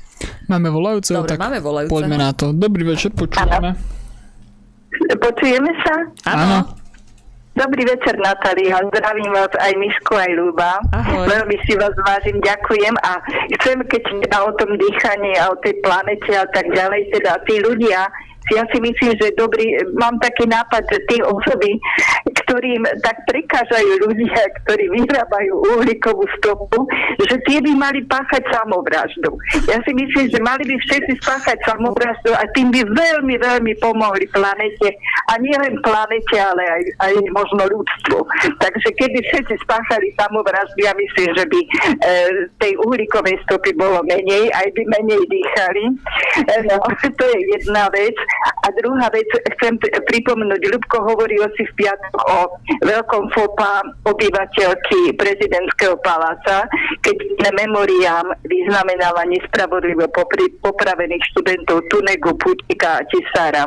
Máme 0.49 0.73
volajúceho, 0.73 1.21
Dobre, 1.21 1.37
tak 1.37 1.45
máme 1.45 1.61
volajúceho. 1.61 1.93
poďme 1.93 2.17
na 2.17 2.33
to. 2.33 2.49
Dobrý 2.49 2.81
večer, 2.81 3.13
počujeme. 3.13 3.77
Počujeme 5.21 5.71
sa? 5.85 5.95
Áno. 6.33 6.57
Dobrý 7.57 7.89
večer, 7.89 8.13
Natália. 8.21 8.77
Zdravím 8.85 9.33
vás 9.33 9.49
aj 9.57 9.73
Mišku, 9.81 10.13
aj 10.13 10.29
Ľuba. 10.29 10.77
Ahoj. 10.93 11.25
Veľmi 11.25 11.57
si 11.65 11.73
vás 11.73 11.89
vážim, 12.05 12.37
ďakujem 12.37 12.93
a 13.01 13.17
chcem, 13.57 13.81
keď 13.81 14.01
teda 14.29 14.37
o 14.45 14.51
tom 14.61 14.77
dýchaní 14.77 15.33
a 15.41 15.49
o 15.49 15.57
tej 15.65 15.81
planete 15.81 16.37
a 16.37 16.45
tak 16.53 16.69
ďalej, 16.69 17.09
teda 17.17 17.41
tí 17.49 17.57
ľudia, 17.65 18.05
ja 18.53 18.63
si 18.69 18.77
myslím, 18.77 19.11
že 19.17 19.33
dobrý, 19.35 19.73
mám 19.97 20.21
taký 20.21 20.45
nápad, 20.47 20.85
že 20.87 21.01
tie 21.09 21.19
osoby, 21.25 21.81
ktorým 22.47 22.87
tak 23.03 23.27
prekážajú 23.27 24.07
ľudia, 24.07 24.39
ktorí 24.63 24.87
vyrábajú 24.95 25.51
uhlíkovú 25.75 26.23
stopu, 26.39 26.87
že 27.19 27.35
tie 27.43 27.59
by 27.59 27.75
mali 27.75 27.99
páchať 28.07 28.39
samovraždu. 28.55 29.35
Ja 29.67 29.83
si 29.83 29.91
myslím, 29.91 30.31
že 30.31 30.39
mali 30.39 30.63
by 30.63 30.79
všetci 30.79 31.19
spáchať 31.27 31.59
samovraždu 31.67 32.31
a 32.31 32.47
tým 32.55 32.71
by 32.71 32.87
veľmi, 32.87 33.35
veľmi 33.35 33.73
pomohli 33.83 34.31
planete. 34.31 34.95
A 35.27 35.35
nie 35.43 35.53
len 35.59 35.75
planete, 35.83 36.39
ale 36.39 36.63
aj, 36.63 36.83
aj 37.03 37.13
možno 37.35 37.67
ľudstvu. 37.67 38.17
Takže 38.63 38.89
keby 38.95 39.19
všetci 39.27 39.59
spáchali 39.67 40.15
samovraždu, 40.15 40.79
ja 40.79 40.95
myslím, 40.95 41.29
že 41.35 41.43
by 41.51 41.59
e, 41.59 41.67
tej 42.63 42.79
uhlíkovej 42.79 43.43
stopy 43.43 43.75
bolo 43.75 43.99
menej, 44.07 44.47
aj 44.55 44.71
by 44.71 44.83
menej 44.87 45.19
dýchali. 45.27 45.83
E, 46.47 46.55
no, 46.71 46.79
to 47.19 47.23
je 47.27 47.39
jedna 47.59 47.91
vec. 47.91 48.15
A 48.63 48.71
druhá 48.79 49.11
vec, 49.11 49.27
chcem 49.59 49.75
pripomenúť, 49.83 50.63
Ľubko 50.63 51.03
hovoril 51.11 51.43
si 51.59 51.67
v 51.67 51.75
piatok 51.83 52.15
o 52.23 52.36
veľkom 52.83 53.23
fopa 53.33 53.81
obyvateľky 54.05 55.15
prezidentského 55.17 55.95
paláca, 56.01 56.67
keď 57.01 57.17
memoriám 57.55 58.27
vyznamenala 58.45 59.25
nespravodlivo 59.29 60.09
popravených 60.61 61.23
študentov 61.33 61.85
Tunegu, 61.89 62.35
Putika 62.37 63.01
a 63.01 63.05
Tisára. 63.07 63.63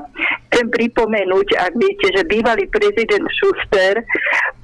Chcem 0.51 0.67
pripomenúť, 0.67 1.49
ak 1.57 1.73
viete, 1.79 2.11
že 2.11 2.27
bývalý 2.27 2.67
prezident 2.69 3.23
Schuster 3.39 4.03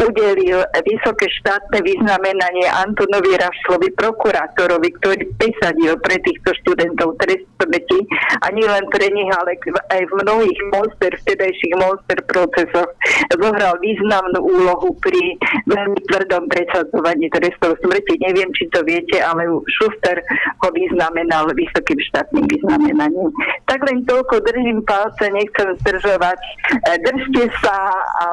udelil 0.02 0.60
vysoké 0.82 1.30
štátne 1.40 1.80
vyznamenanie 1.80 2.66
Antonovi 2.84 3.38
Rašlovi, 3.38 3.94
prokurátorovi, 3.96 4.88
ktorý 5.00 5.24
presadil 5.40 5.96
pre 6.02 6.20
týchto 6.20 6.52
študentov 6.62 7.16
trest 7.22 7.46
smrti 7.62 8.00
a 8.44 8.52
nielen 8.52 8.84
pre 8.92 9.08
nich, 9.08 9.30
ale 9.40 9.56
aj 9.94 10.02
v 10.04 10.12
mnohých 10.20 10.60
monster, 10.74 11.10
vtedajších 11.24 11.74
monster 11.80 12.18
procesoch 12.28 12.90
zohral 13.32 13.78
významnú 13.96 14.40
úlohu 14.44 14.92
pri 15.00 15.40
veľmi 15.64 16.00
tvrdom 16.12 16.52
presadzovaní 16.52 17.32
trestov 17.32 17.80
smrti. 17.80 18.20
Neviem, 18.20 18.52
či 18.52 18.68
to 18.68 18.84
viete, 18.84 19.16
ale 19.24 19.48
Schuster 19.80 20.20
ho 20.60 20.68
vyznamenal 20.76 21.48
vysokým 21.56 21.96
štátnym 22.12 22.44
vyznamenaním. 22.44 23.32
Tak 23.64 23.80
len 23.88 24.04
toľko, 24.04 24.44
držím 24.44 24.84
palce, 24.84 25.32
nechcem 25.32 25.72
zdržovať. 25.80 26.38
E, 26.84 27.00
držte 27.00 27.42
sa 27.64 27.78
a 28.20 28.26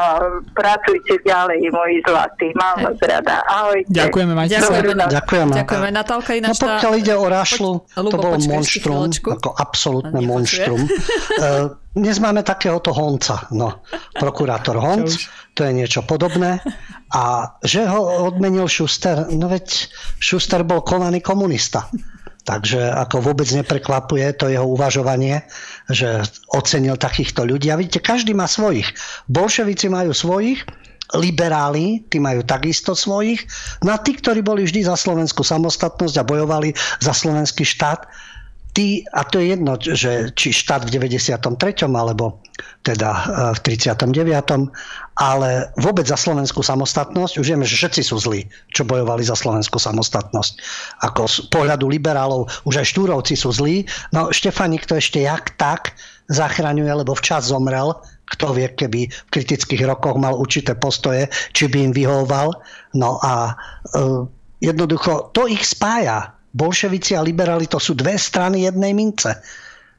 pracujte 0.52 1.23
ďalej, 1.23 1.72
moji 1.72 2.03
zlatí. 2.03 2.52
Mám 2.60 2.84
vás 2.84 2.99
rada. 3.07 3.40
Ahojte. 3.48 3.88
Ďakujeme, 3.88 4.34
majte 4.35 4.60
Ďakujeme. 4.60 5.06
Ďakujeme. 5.07 5.53
Ďakujeme. 5.64 5.88
Natálka 5.94 6.31
No 6.34 6.40
ináč 6.44 6.57
tá... 6.60 6.76
pokiaľ 6.76 6.94
ide 6.99 7.14
o 7.15 7.26
Rašlu, 7.30 7.72
Poď- 7.94 8.11
to 8.11 8.18
bolo 8.19 8.38
monštrum, 8.41 9.07
ako 9.14 9.49
absolútne 9.56 10.19
monštrum. 10.19 10.81
Dnes 11.94 12.18
máme 12.18 12.41
takéhoto 12.41 12.90
Honca, 12.90 13.45
no, 13.53 13.86
prokurátor 14.18 14.82
Honc, 14.84 15.30
to 15.53 15.61
je 15.61 15.72
niečo 15.78 16.02
podobné. 16.02 16.57
A 17.14 17.53
že 17.61 17.86
ho 17.86 18.34
odmenil 18.34 18.65
Schuster, 18.65 19.30
no 19.30 19.45
veď 19.45 19.94
Schuster 20.18 20.65
bol 20.65 20.82
konaný 20.82 21.22
komunista. 21.22 21.86
Takže 22.44 22.91
ako 22.91 23.32
vôbec 23.32 23.48
neprekvapuje 23.56 24.36
to 24.36 24.52
jeho 24.52 24.68
uvažovanie, 24.68 25.48
že 25.88 26.20
ocenil 26.52 26.99
takýchto 26.99 27.48
ľudí. 27.48 27.72
A 27.72 27.80
vidíte, 27.80 28.03
každý 28.03 28.36
má 28.36 28.52
svojich. 28.52 28.90
Bolševici 29.32 29.88
majú 29.88 30.11
svojich, 30.11 30.60
liberáli, 31.15 32.03
tí 32.10 32.18
majú 32.18 32.44
takisto 32.44 32.98
svojich. 32.98 33.45
No 33.86 33.95
a 33.95 34.02
tí, 34.02 34.18
ktorí 34.18 34.41
boli 34.41 34.65
vždy 34.65 34.90
za 34.90 34.98
slovenskú 34.98 35.45
samostatnosť 35.45 36.15
a 36.20 36.28
bojovali 36.28 36.74
za 36.99 37.14
slovenský 37.14 37.64
štát, 37.64 38.10
tí, 38.73 39.05
a 39.13 39.21
to 39.23 39.37
je 39.37 39.53
jedno, 39.53 39.77
že 39.77 40.33
či 40.33 40.49
štát 40.49 40.89
v 40.89 40.97
93. 40.97 41.45
alebo 41.85 42.41
teda 42.81 43.09
e, 43.09 43.21
v 43.53 43.59
39. 43.61 44.09
ale 45.13 45.49
vôbec 45.77 46.09
za 46.09 46.17
slovenskú 46.17 46.65
samostatnosť, 46.65 47.37
už 47.37 47.47
vieme, 47.53 47.65
že 47.69 47.77
všetci 47.77 48.01
sú 48.01 48.17
zlí, 48.17 48.49
čo 48.73 48.83
bojovali 48.83 49.21
za 49.21 49.37
slovenskú 49.37 49.77
samostatnosť. 49.77 50.53
Ako 51.05 51.21
z 51.29 51.37
pohľadu 51.53 51.85
liberálov, 51.85 52.49
už 52.65 52.81
aj 52.81 52.89
štúrovci 52.89 53.37
sú 53.37 53.53
zlí. 53.53 53.85
No 54.09 54.33
Štefanik 54.33 54.89
to 54.89 54.97
ešte 54.97 55.21
jak 55.21 55.53
tak 55.55 55.93
zachraňuje, 56.33 57.05
lebo 57.05 57.13
včas 57.13 57.53
zomrel. 57.53 57.93
Kto 58.23 58.57
vie, 58.57 58.65
keby 58.73 59.05
v 59.11 59.29
kritických 59.29 59.85
rokoch 59.85 60.17
mal 60.17 60.33
určité 60.33 60.73
postoje, 60.73 61.29
či 61.53 61.69
by 61.69 61.91
im 61.91 61.93
vyhovoval. 61.93 62.57
No 62.97 63.21
a 63.21 63.53
e, 63.93 64.25
jednoducho 64.65 65.29
to 65.35 65.45
ich 65.45 65.61
spája. 65.61 66.32
Bolševici 66.53 67.17
a 67.17 67.25
liberáli 67.25 67.65
to 67.65 67.81
sú 67.81 67.97
dve 67.97 68.15
strany 68.17 68.69
jednej 68.69 68.93
mince. 68.93 69.41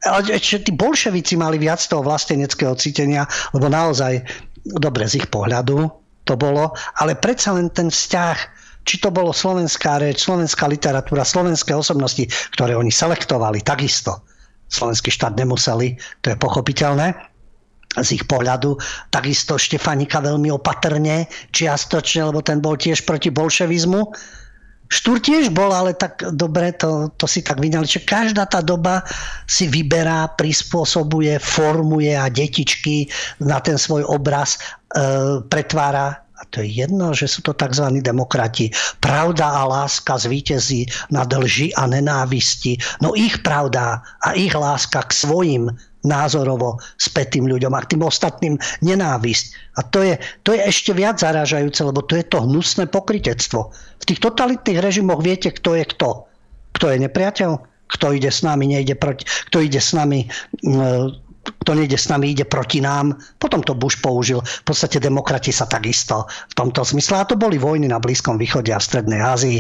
Ale 0.05 0.37
ešte 0.37 0.71
tí 0.71 0.73
bolševici 0.77 1.35
mali 1.35 1.59
viac 1.59 1.83
toho 1.83 2.05
vlasteneckého 2.05 2.77
cítenia, 2.79 3.27
lebo 3.57 3.67
naozaj, 3.67 4.23
dobre, 4.63 5.09
z 5.11 5.25
ich 5.25 5.29
pohľadu 5.33 5.89
to 6.25 6.35
bolo, 6.39 6.73
ale 7.01 7.19
predsa 7.19 7.53
len 7.57 7.69
ten 7.73 7.89
vzťah, 7.93 8.39
či 8.85 9.01
to 9.01 9.09
bolo 9.09 9.33
slovenská 9.33 10.01
reč, 10.01 10.29
slovenská 10.29 10.69
literatúra, 10.69 11.25
slovenské 11.25 11.73
osobnosti, 11.73 12.29
ktoré 12.53 12.77
oni 12.77 12.93
selektovali, 12.93 13.65
takisto. 13.65 14.25
Slovenský 14.69 15.09
štát 15.13 15.37
nemuseli, 15.37 15.97
to 16.21 16.33
je 16.33 16.37
pochopiteľné 16.37 17.17
z 17.95 18.09
ich 18.21 18.25
pohľadu. 18.27 18.77
Takisto 19.09 19.55
Štefanika 19.57 20.19
veľmi 20.19 20.51
opatrne, 20.51 21.31
čiastočne, 21.55 22.29
lebo 22.29 22.43
ten 22.43 22.59
bol 22.59 22.75
tiež 22.75 23.07
proti 23.07 23.31
bolševizmu. 23.31 24.13
Štúr 24.95 25.19
tiež 25.19 25.51
bol, 25.51 25.75
ale 25.75 25.99
tak 25.99 26.23
dobre, 26.39 26.71
to, 26.71 27.11
to 27.19 27.27
si 27.27 27.43
tak 27.43 27.59
vydali, 27.59 27.83
že 27.83 28.07
každá 28.07 28.47
tá 28.47 28.63
doba 28.63 29.03
si 29.51 29.67
vyberá, 29.67 30.31
prispôsobuje, 30.39 31.43
formuje 31.43 32.15
a 32.15 32.31
detičky 32.31 33.11
na 33.43 33.59
ten 33.59 33.75
svoj 33.75 34.07
obraz 34.07 34.55
e, 34.95 35.43
pretvára 35.51 36.23
a 36.35 36.43
to 36.51 36.63
je 36.63 36.83
jedno, 36.87 37.15
že 37.15 37.31
sú 37.31 37.47
to 37.47 37.55
tzv. 37.55 37.91
demokrati. 38.03 38.71
Pravda 38.99 39.55
a 39.55 39.67
láska 39.67 40.19
zvíťazí 40.19 40.87
nad 41.11 41.31
lži 41.31 41.75
a 41.79 41.87
nenávisti. 41.87 42.79
No 43.03 43.15
ich 43.15 43.43
pravda 43.43 44.03
a 44.23 44.35
ich 44.35 44.51
láska 44.51 45.07
k 45.07 45.13
svojim 45.15 45.71
názorovo 46.05 46.79
spätým 47.01 47.49
ľuďom 47.49 47.73
a 47.73 47.81
k 47.83 47.97
tým 47.97 48.03
ostatným 48.05 48.55
nenávisť. 48.85 49.45
A 49.77 49.89
to 49.89 50.05
je, 50.05 50.15
to 50.45 50.53
je 50.53 50.61
ešte 50.61 50.93
viac 50.93 51.19
zarážajúce, 51.19 51.81
lebo 51.81 52.05
to 52.05 52.15
je 52.21 52.25
to 52.29 52.45
hnusné 52.45 52.87
pokritectvo. 52.87 53.73
V 53.73 54.05
tých 54.05 54.21
totalitných 54.21 54.79
režimoch 54.85 55.25
viete, 55.25 55.51
kto 55.51 55.81
je 55.81 55.85
kto. 55.89 56.29
Kto 56.77 56.85
je 56.93 56.97
nepriateľ? 57.09 57.51
Kto 57.85 58.07
ide 58.17 58.33
s 58.33 58.41
nami, 58.41 58.69
nejde 58.69 58.97
proti, 58.97 59.29
kto 59.53 59.61
ide 59.61 59.81
s 59.81 59.93
nami, 59.93 60.29
kto 61.45 61.77
nejde 61.77 62.01
s 62.01 62.09
nami, 62.09 62.33
ide 62.33 62.49
proti 62.49 62.81
nám. 62.81 63.17
Potom 63.37 63.61
to 63.61 63.77
Bush 63.77 64.01
použil. 64.01 64.41
V 64.41 64.65
podstate 64.65 64.97
demokrati 65.01 65.53
sa 65.53 65.69
takisto 65.69 66.25
v 66.29 66.55
tomto 66.57 66.81
zmysle. 66.83 67.21
A 67.21 67.29
to 67.29 67.37
boli 67.37 67.61
vojny 67.61 67.89
na 67.89 68.01
Blízkom 68.01 68.41
východe 68.41 68.73
a 68.73 68.81
v 68.81 68.87
Strednej 68.89 69.21
Ázii. 69.21 69.59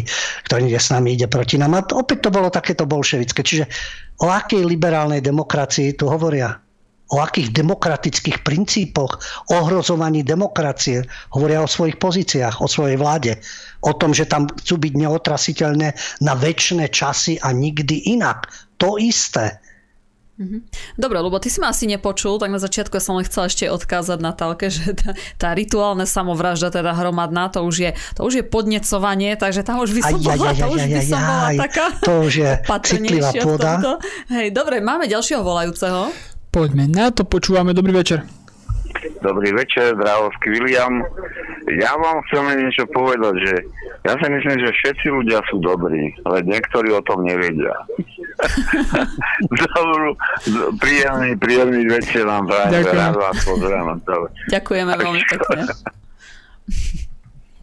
Kto 0.49 0.61
nejde 0.61 0.81
s 0.81 0.89
nami, 0.89 1.15
ide 1.15 1.29
proti 1.29 1.61
nám. 1.61 1.77
A 1.77 1.85
to, 1.85 2.01
opäť 2.01 2.29
to 2.29 2.31
bolo 2.33 2.49
takéto 2.49 2.89
bolševické. 2.89 3.45
Čiže 3.45 3.65
o 4.25 4.33
akej 4.33 4.65
liberálnej 4.65 5.21
demokracii 5.21 5.97
tu 5.97 6.09
hovoria? 6.09 6.57
O 7.13 7.21
akých 7.21 7.53
demokratických 7.53 8.41
princípoch, 8.43 9.21
ohrozovaní 9.53 10.25
demokracie 10.25 11.05
hovoria 11.37 11.61
o 11.61 11.69
svojich 11.69 12.01
pozíciách, 12.01 12.65
o 12.65 12.67
svojej 12.67 12.97
vláde. 12.97 13.37
O 13.85 13.93
tom, 13.93 14.17
že 14.17 14.25
tam 14.25 14.49
chcú 14.49 14.81
byť 14.81 14.93
neotrasiteľné 15.05 15.89
na 16.25 16.33
väčšie 16.33 16.89
časy 16.89 17.37
a 17.45 17.53
nikdy 17.53 18.09
inak. 18.09 18.49
To 18.81 18.97
isté. 18.97 19.61
Mhm. 20.35 20.67
Dobre, 20.99 21.23
lebo 21.23 21.39
ty 21.39 21.47
si 21.47 21.63
ma 21.63 21.71
asi 21.71 21.87
nepočul, 21.87 22.43
tak 22.43 22.51
na 22.51 22.59
začiatku 22.59 22.99
ja 22.99 23.03
som 23.03 23.15
len 23.15 23.23
chcela 23.23 23.47
ešte 23.47 23.71
odkázať 23.71 24.19
Natálke, 24.19 24.67
že 24.75 24.99
tá, 24.99 25.15
tá 25.39 25.49
rituálna 25.55 26.11
samovražda, 26.11 26.75
teda 26.75 26.91
hromadná, 26.91 27.55
to 27.55 27.63
už 27.63 27.77
je, 27.79 27.91
to 28.19 28.27
už 28.27 28.43
je 28.43 28.45
podnecovanie, 28.45 29.39
takže 29.39 29.63
tam 29.63 29.79
už 29.79 29.95
by 29.95 30.01
som 30.03 30.19
aj, 30.19 30.25
bola, 30.27 30.51
aj, 30.51 30.59
to 30.59 30.67
už 30.67 30.83
by 30.91 31.03
som 31.07 31.21
bola 31.23 31.49
taká 31.55 31.87
to 32.03 32.13
už 32.27 32.33
je 32.35 32.51
citlivá 32.83 33.31
pôda. 33.39 33.73
Hej, 34.31 34.51
dobre, 34.51 34.83
máme 34.83 35.07
ďalšieho 35.07 35.43
volajúceho. 35.47 36.11
Poďme 36.51 36.87
na 36.91 37.15
to, 37.15 37.23
počúvame, 37.27 37.75
dobrý 37.75 37.95
večer. 37.95 38.44
Dobrý 39.21 39.51
večer, 39.53 39.97
Dravovský 39.97 40.49
William. 40.55 41.03
Ja 41.81 41.97
vám 41.97 42.21
chcem 42.29 42.45
niečo 42.61 42.85
povedať, 42.93 43.35
že 43.41 43.55
ja 44.05 44.15
si 44.21 44.27
myslím, 44.29 44.57
že 44.61 44.69
všetci 44.69 45.07
ľudia 45.09 45.41
sú 45.49 45.65
dobrí, 45.65 46.13
ale 46.29 46.45
niektorí 46.45 46.93
o 46.93 47.01
tom 47.09 47.25
nevedia. 47.25 47.73
Dobrú, 49.73 50.13
príjemný, 50.77 51.41
príjemný 51.41 51.89
večer 51.89 52.29
vám 52.29 52.45
prajem. 52.45 52.85
Rád 52.85 53.17
vás 53.17 53.37
pozriem. 53.49 53.87
Ďakujeme 54.53 54.93
veľmi 54.93 55.23
pekne. 55.25 55.63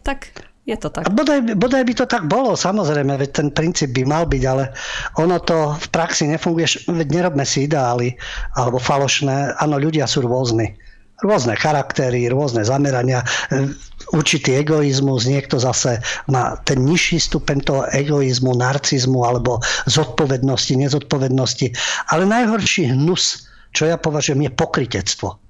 tak, 0.08 0.34
je 0.66 0.78
to 0.82 0.90
tak. 0.90 1.06
A 1.06 1.14
bodaj, 1.14 1.46
bodaj 1.54 1.84
by 1.86 1.94
to 1.94 2.06
tak 2.10 2.26
bolo, 2.26 2.58
samozrejme, 2.58 3.22
veď 3.22 3.30
ten 3.30 3.48
princíp 3.54 3.94
by 3.94 4.04
mal 4.10 4.24
byť, 4.26 4.44
ale 4.50 4.74
ono 5.22 5.38
to 5.42 5.78
v 5.78 5.88
praxi 5.94 6.26
nefunguje, 6.26 6.90
veď 6.90 7.08
nerobme 7.22 7.46
si 7.46 7.70
ideály 7.70 8.18
alebo 8.58 8.82
falošné. 8.82 9.62
Áno, 9.62 9.78
ľudia 9.78 10.10
sú 10.10 10.26
rôzni 10.26 10.74
rôzne 11.22 11.54
charaktery, 11.58 12.28
rôzne 12.30 12.66
zamerania, 12.66 13.22
e, 13.50 13.70
určitý 14.14 14.60
egoizmus, 14.62 15.30
niekto 15.30 15.62
zase 15.62 16.02
má 16.28 16.58
ten 16.66 16.82
nižší 16.82 17.22
stupeň 17.22 17.58
toho 17.64 17.82
egoizmu, 17.94 18.58
narcizmu 18.58 19.22
alebo 19.24 19.62
zodpovednosti, 19.86 20.74
nezodpovednosti. 20.78 21.68
Ale 22.12 22.26
najhorší 22.26 22.92
hnus, 22.92 23.48
čo 23.72 23.88
ja 23.88 23.96
považujem, 23.96 24.46
je 24.46 24.52
pokritectvo 24.52 25.42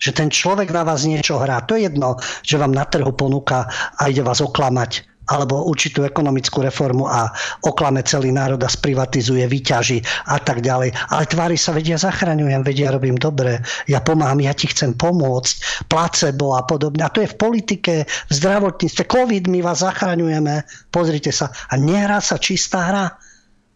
že 0.00 0.16
ten 0.16 0.32
človek 0.32 0.72
na 0.72 0.80
vás 0.80 1.04
niečo 1.04 1.36
hrá. 1.36 1.60
To 1.68 1.76
je 1.76 1.84
jedno, 1.84 2.16
že 2.40 2.56
vám 2.56 2.72
na 2.72 2.88
trhu 2.88 3.12
ponúka 3.12 3.68
a 4.00 4.08
ide 4.08 4.24
vás 4.24 4.40
oklamať 4.40 5.09
alebo 5.30 5.62
určitú 5.62 6.02
ekonomickú 6.02 6.66
reformu 6.66 7.06
a 7.06 7.30
oklame 7.62 8.02
celý 8.02 8.34
národ 8.34 8.58
a 8.60 8.68
sprivatizuje, 8.68 9.46
vyťaží 9.46 10.02
a 10.26 10.42
tak 10.42 10.66
ďalej. 10.66 10.90
Ale 11.14 11.24
tvári 11.30 11.54
sa, 11.54 11.70
vedia, 11.70 11.94
zachraňujem, 11.94 12.66
vedia, 12.66 12.90
robím 12.90 13.14
dobre, 13.14 13.62
ja 13.86 14.02
pomáham, 14.02 14.42
ja 14.42 14.50
ti 14.50 14.66
chcem 14.66 14.90
pomôcť, 14.98 15.86
placebo 15.86 16.58
a 16.58 16.66
podobne. 16.66 17.06
A 17.06 17.12
to 17.14 17.22
je 17.22 17.30
v 17.30 17.38
politike, 17.38 17.94
v 18.04 18.32
zdravotníctve, 18.34 19.06
COVID 19.06 19.44
my 19.46 19.62
vás 19.62 19.86
zachraňujeme, 19.86 20.66
pozrite 20.90 21.30
sa. 21.30 21.54
A 21.70 21.78
nehrá 21.78 22.18
sa 22.18 22.36
čistá 22.36 22.90
hra. 22.90 23.06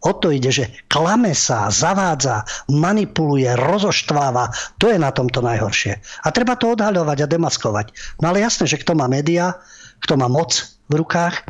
O 0.05 0.13
to 0.13 0.29
ide, 0.29 0.53
že 0.53 0.69
klame 0.85 1.33
sa, 1.33 1.65
zavádza, 1.73 2.45
manipuluje, 2.69 3.49
rozoštváva. 3.57 4.53
To 4.77 4.93
je 4.93 5.01
na 5.01 5.09
tomto 5.09 5.41
najhoršie. 5.41 5.97
A 5.97 6.27
treba 6.29 6.53
to 6.53 6.77
odhaľovať 6.77 7.25
a 7.25 7.31
demaskovať. 7.31 8.19
No 8.21 8.29
ale 8.29 8.45
jasné, 8.45 8.69
že 8.69 8.77
kto 8.77 8.93
má 8.93 9.09
média, 9.09 9.57
kto 10.05 10.13
má 10.13 10.29
moc 10.29 10.74
v 10.89 10.93
rukách, 11.01 11.45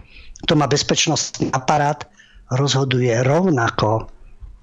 kto 0.46 0.54
má 0.56 0.68
bezpečnostný 0.70 1.52
aparát, 1.52 2.06
rozhoduje 2.54 3.12
rovnako 3.26 4.08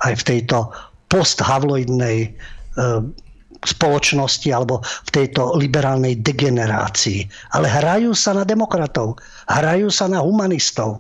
aj 0.03 0.13
v 0.19 0.27
tejto 0.27 0.71
posthavloidnej 1.11 2.17
e, 2.25 2.29
spoločnosti 3.63 4.49
alebo 4.51 4.83
v 4.83 5.11
tejto 5.11 5.55
liberálnej 5.55 6.19
degenerácii. 6.19 7.27
Ale 7.55 7.71
hrajú 7.71 8.11
sa 8.15 8.35
na 8.35 8.43
demokratov, 8.43 9.23
hrajú 9.47 9.87
sa 9.91 10.11
na 10.11 10.19
humanistov. 10.19 10.99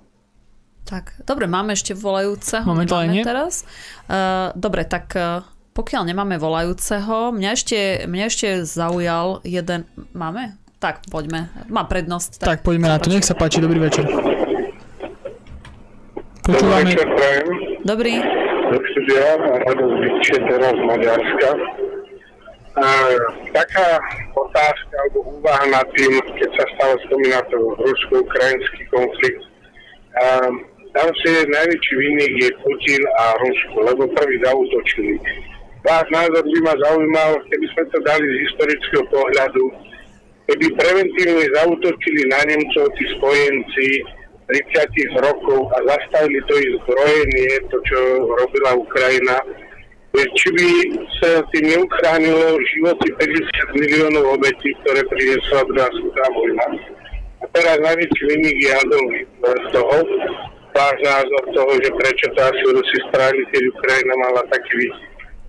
Tak, 0.86 1.26
dobre, 1.26 1.46
máme 1.46 1.74
ešte 1.74 1.94
volajúceho. 1.94 2.66
Momentálne 2.66 3.22
teraz. 3.22 3.62
Uh, 4.10 4.50
dobre, 4.58 4.82
tak 4.82 5.14
uh, 5.14 5.46
pokiaľ 5.72 6.10
nemáme 6.10 6.36
volajúceho, 6.36 7.32
mňa 7.32 7.50
ešte, 7.54 7.80
mňa 8.04 8.24
ešte 8.28 8.48
zaujal 8.66 9.40
jeden... 9.46 9.88
Máme? 10.12 10.58
Tak, 10.82 11.06
poďme. 11.06 11.46
Má 11.70 11.86
prednosť. 11.86 12.42
Tak, 12.42 12.48
tak 12.50 12.58
poďme 12.66 12.90
na 12.90 12.98
to. 12.98 13.06
Nech 13.06 13.22
sa 13.22 13.38
páči. 13.38 13.62
Dobrý 13.62 13.78
večer. 13.78 14.02
Počúvame. 16.42 16.90
Dobrý 16.90 16.98
večer, 16.98 17.08
Dobrý. 17.86 18.14
Do 18.66 18.78
studia, 18.90 19.38
Radosť 19.62 20.26
teraz 20.42 20.74
z 20.74 20.82
Maďarska. 20.82 21.50
A, 22.82 22.86
taká 23.54 23.88
otázka 24.34 24.94
alebo 25.06 25.38
úvaha 25.38 25.70
nad 25.70 25.86
tým, 25.94 26.18
keď 26.34 26.50
sa 26.50 26.64
stále 26.74 26.94
spomína 27.06 27.38
to 27.46 27.58
rusko-ukrajinský 27.78 28.82
konflikt. 28.90 29.44
A, 30.18 30.50
tam 30.98 31.08
si 31.22 31.30
najväčší 31.46 31.94
vinník 31.94 32.34
je 32.42 32.50
Putin 32.58 33.02
a 33.22 33.38
Rusko, 33.38 33.76
lebo 33.86 34.02
prvý 34.18 34.34
zautočili. 34.42 35.14
Váš 35.86 36.10
názor 36.10 36.42
by 36.42 36.58
ma 36.66 36.74
zaujímal, 36.74 37.38
keby 37.54 37.66
sme 37.70 37.84
to 37.94 37.98
dali 38.02 38.24
z 38.26 38.36
historického 38.50 39.04
pohľadu, 39.14 39.91
keby 40.50 40.66
preventívne 40.74 41.46
zautočili 41.54 42.22
na 42.30 42.40
Nemcov 42.46 42.86
tí 42.98 43.04
spojenci 43.18 43.86
30 44.50 45.24
rokov 45.24 45.70
a 45.72 45.78
zastavili 45.86 46.40
to 46.50 46.54
ich 46.58 46.74
zbrojenie, 46.84 47.50
to 47.72 47.76
čo 47.88 47.98
robila 48.36 48.76
Ukrajina, 48.76 49.36
či 50.12 50.48
by 50.52 50.68
sa 51.22 51.40
tým 51.56 51.72
neuchránilo 51.72 52.60
životy 52.76 53.08
50 53.16 53.80
miliónov 53.80 54.36
obetí, 54.36 54.76
ktoré 54.84 55.00
priniesla 55.08 55.64
druhá 55.72 55.88
svetová 55.88 56.28
vojna. 56.36 56.66
A 57.42 57.44
teraz 57.56 57.80
najväčší 57.80 58.22
vynik 58.28 58.56
je 58.60 58.70
Adolf 58.76 59.12
z 59.40 59.66
toho, 59.72 59.98
váš 60.76 60.96
názor 61.04 61.42
toho, 61.56 61.72
že 61.80 61.90
prečo 61.96 62.26
to 62.32 62.40
asi 62.44 62.64
Rusi 62.64 62.98
spravili, 63.08 63.44
keď 63.52 63.62
Ukrajina 63.72 64.14
mala 64.20 64.42
také 64.52 64.72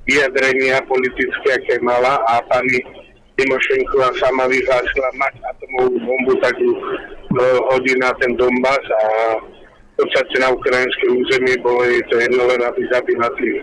vyjadrenia 0.07 0.83
politické, 0.87 1.47
aké 1.59 1.75
mala 1.83 2.19
a 2.27 2.43
pani 2.47 2.79
Timošenková 3.33 4.13
sama 4.21 4.45
vyhlásila 4.45 5.09
mať 5.17 5.33
atomovú 5.41 5.97
bombu, 6.05 6.33
tak 6.37 6.53
ju 6.61 6.69
hodí 7.73 7.97
na 7.97 8.13
ten 8.21 8.37
Donbass 8.37 8.81
a 8.81 9.03
v 9.93 9.93
podstate 9.97 10.37
na 10.37 10.53
ukrajinské 10.53 11.05
území 11.09 11.53
bolo 11.65 11.81
jej 11.85 12.01
to 12.09 12.21
jedno 12.21 12.45
len, 12.45 12.61
aby 12.61 12.81
zabila 12.93 13.29
tých 13.37 13.61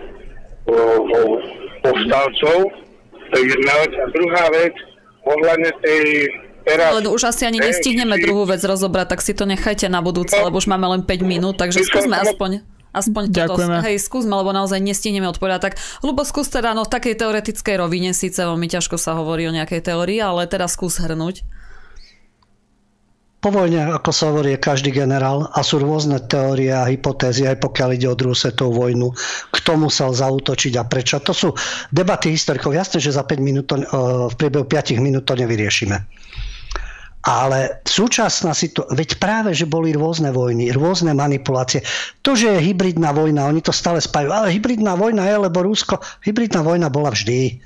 povstalcov. 1.83 2.57
To 3.31 3.35
je 3.39 3.45
jedna 3.47 3.73
vec. 3.79 3.91
A 3.95 4.05
druhá 4.11 4.45
vec, 4.51 4.75
ohľadne 5.23 5.71
tej 5.79 6.03
Teraz, 6.61 6.93
Ale 6.93 7.01
už 7.09 7.25
asi 7.25 7.49
ani 7.49 7.57
nestihneme 7.57 8.21
druhú 8.21 8.45
vec 8.45 8.61
rozobrať, 8.61 9.17
tak 9.17 9.25
si 9.25 9.33
to 9.33 9.49
nechajte 9.49 9.89
na 9.89 9.97
budúce, 9.97 10.37
no, 10.37 10.45
lebo 10.45 10.61
už 10.61 10.69
máme 10.69 10.85
len 10.93 11.01
5 11.01 11.25
minút, 11.25 11.57
takže 11.57 11.81
skúsme 11.81 12.13
aspoň. 12.21 12.61
Aspoň 12.91 13.31
Ďakujeme. 13.31 13.79
toto, 13.79 13.87
hej, 13.87 13.97
skúsme, 14.03 14.35
lebo 14.35 14.51
naozaj 14.51 14.83
nestihneme 14.83 15.31
odpovedať. 15.31 15.59
Tak, 15.63 15.73
Lubo, 16.03 16.27
skús 16.27 16.51
teda, 16.51 16.75
no 16.75 16.83
v 16.83 16.91
takej 16.91 17.15
teoretickej 17.15 17.75
rovine, 17.79 18.11
síce 18.11 18.43
veľmi 18.43 18.67
ťažko 18.67 18.99
sa 18.99 19.15
hovorí 19.15 19.47
o 19.47 19.55
nejakej 19.55 19.79
teórii, 19.79 20.19
ale 20.19 20.43
teda 20.51 20.67
skús 20.67 20.99
hrnúť. 20.99 21.47
Po 23.41 23.49
vojne, 23.49 23.89
ako 23.89 24.11
sa 24.13 24.29
hovorí, 24.29 24.53
je 24.53 24.61
každý 24.61 24.93
generál 24.93 25.49
a 25.49 25.65
sú 25.65 25.81
rôzne 25.81 26.21
teórie 26.29 26.69
a 26.69 26.85
hypotézy, 26.85 27.49
aj 27.49 27.57
pokiaľ 27.57 27.89
ide 27.97 28.05
o 28.05 28.13
druhú 28.13 28.37
svetovú 28.37 28.85
vojnu, 28.85 29.09
kto 29.49 29.81
musel 29.81 30.13
zautočiť 30.13 30.77
a 30.77 30.85
prečo. 30.85 31.17
To 31.25 31.33
sú 31.33 31.49
debaty 31.89 32.29
historikov. 32.29 32.77
Jasné, 32.77 33.01
že 33.01 33.17
za 33.17 33.25
5 33.25 33.41
minút 33.41 33.65
to, 33.65 33.81
v 34.29 34.35
priebehu 34.37 34.69
5 34.69 34.93
minút 35.01 35.25
to 35.25 35.33
nevyriešime. 35.33 35.97
Ale 37.21 37.85
súčasná 37.85 38.57
situácia, 38.57 38.97
veď 38.97 39.09
práve, 39.21 39.53
že 39.53 39.69
boli 39.69 39.93
rôzne 39.93 40.33
vojny, 40.33 40.73
rôzne 40.73 41.13
manipulácie. 41.13 41.85
To, 42.25 42.33
že 42.33 42.49
je 42.49 42.73
hybridná 42.73 43.13
vojna, 43.13 43.45
oni 43.45 43.61
to 43.61 43.69
stále 43.69 44.01
spajú, 44.01 44.33
ale 44.33 44.49
hybridná 44.49 44.97
vojna 44.97 45.29
je, 45.29 45.35
lebo 45.37 45.61
Rusko, 45.61 46.01
hybridná 46.25 46.65
vojna 46.65 46.89
bola 46.89 47.13
vždy. 47.13 47.61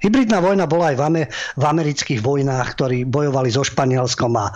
Hybridná 0.00 0.40
vojna 0.40 0.64
bola 0.64 0.94
aj 0.94 0.96
v, 0.96 1.02
Amer- 1.04 1.30
v 1.60 1.64
amerických 1.68 2.24
vojnách, 2.24 2.72
ktorí 2.72 3.04
bojovali 3.04 3.52
so 3.52 3.60
Španielskom 3.60 4.32
a 4.32 4.48
e, 4.48 4.52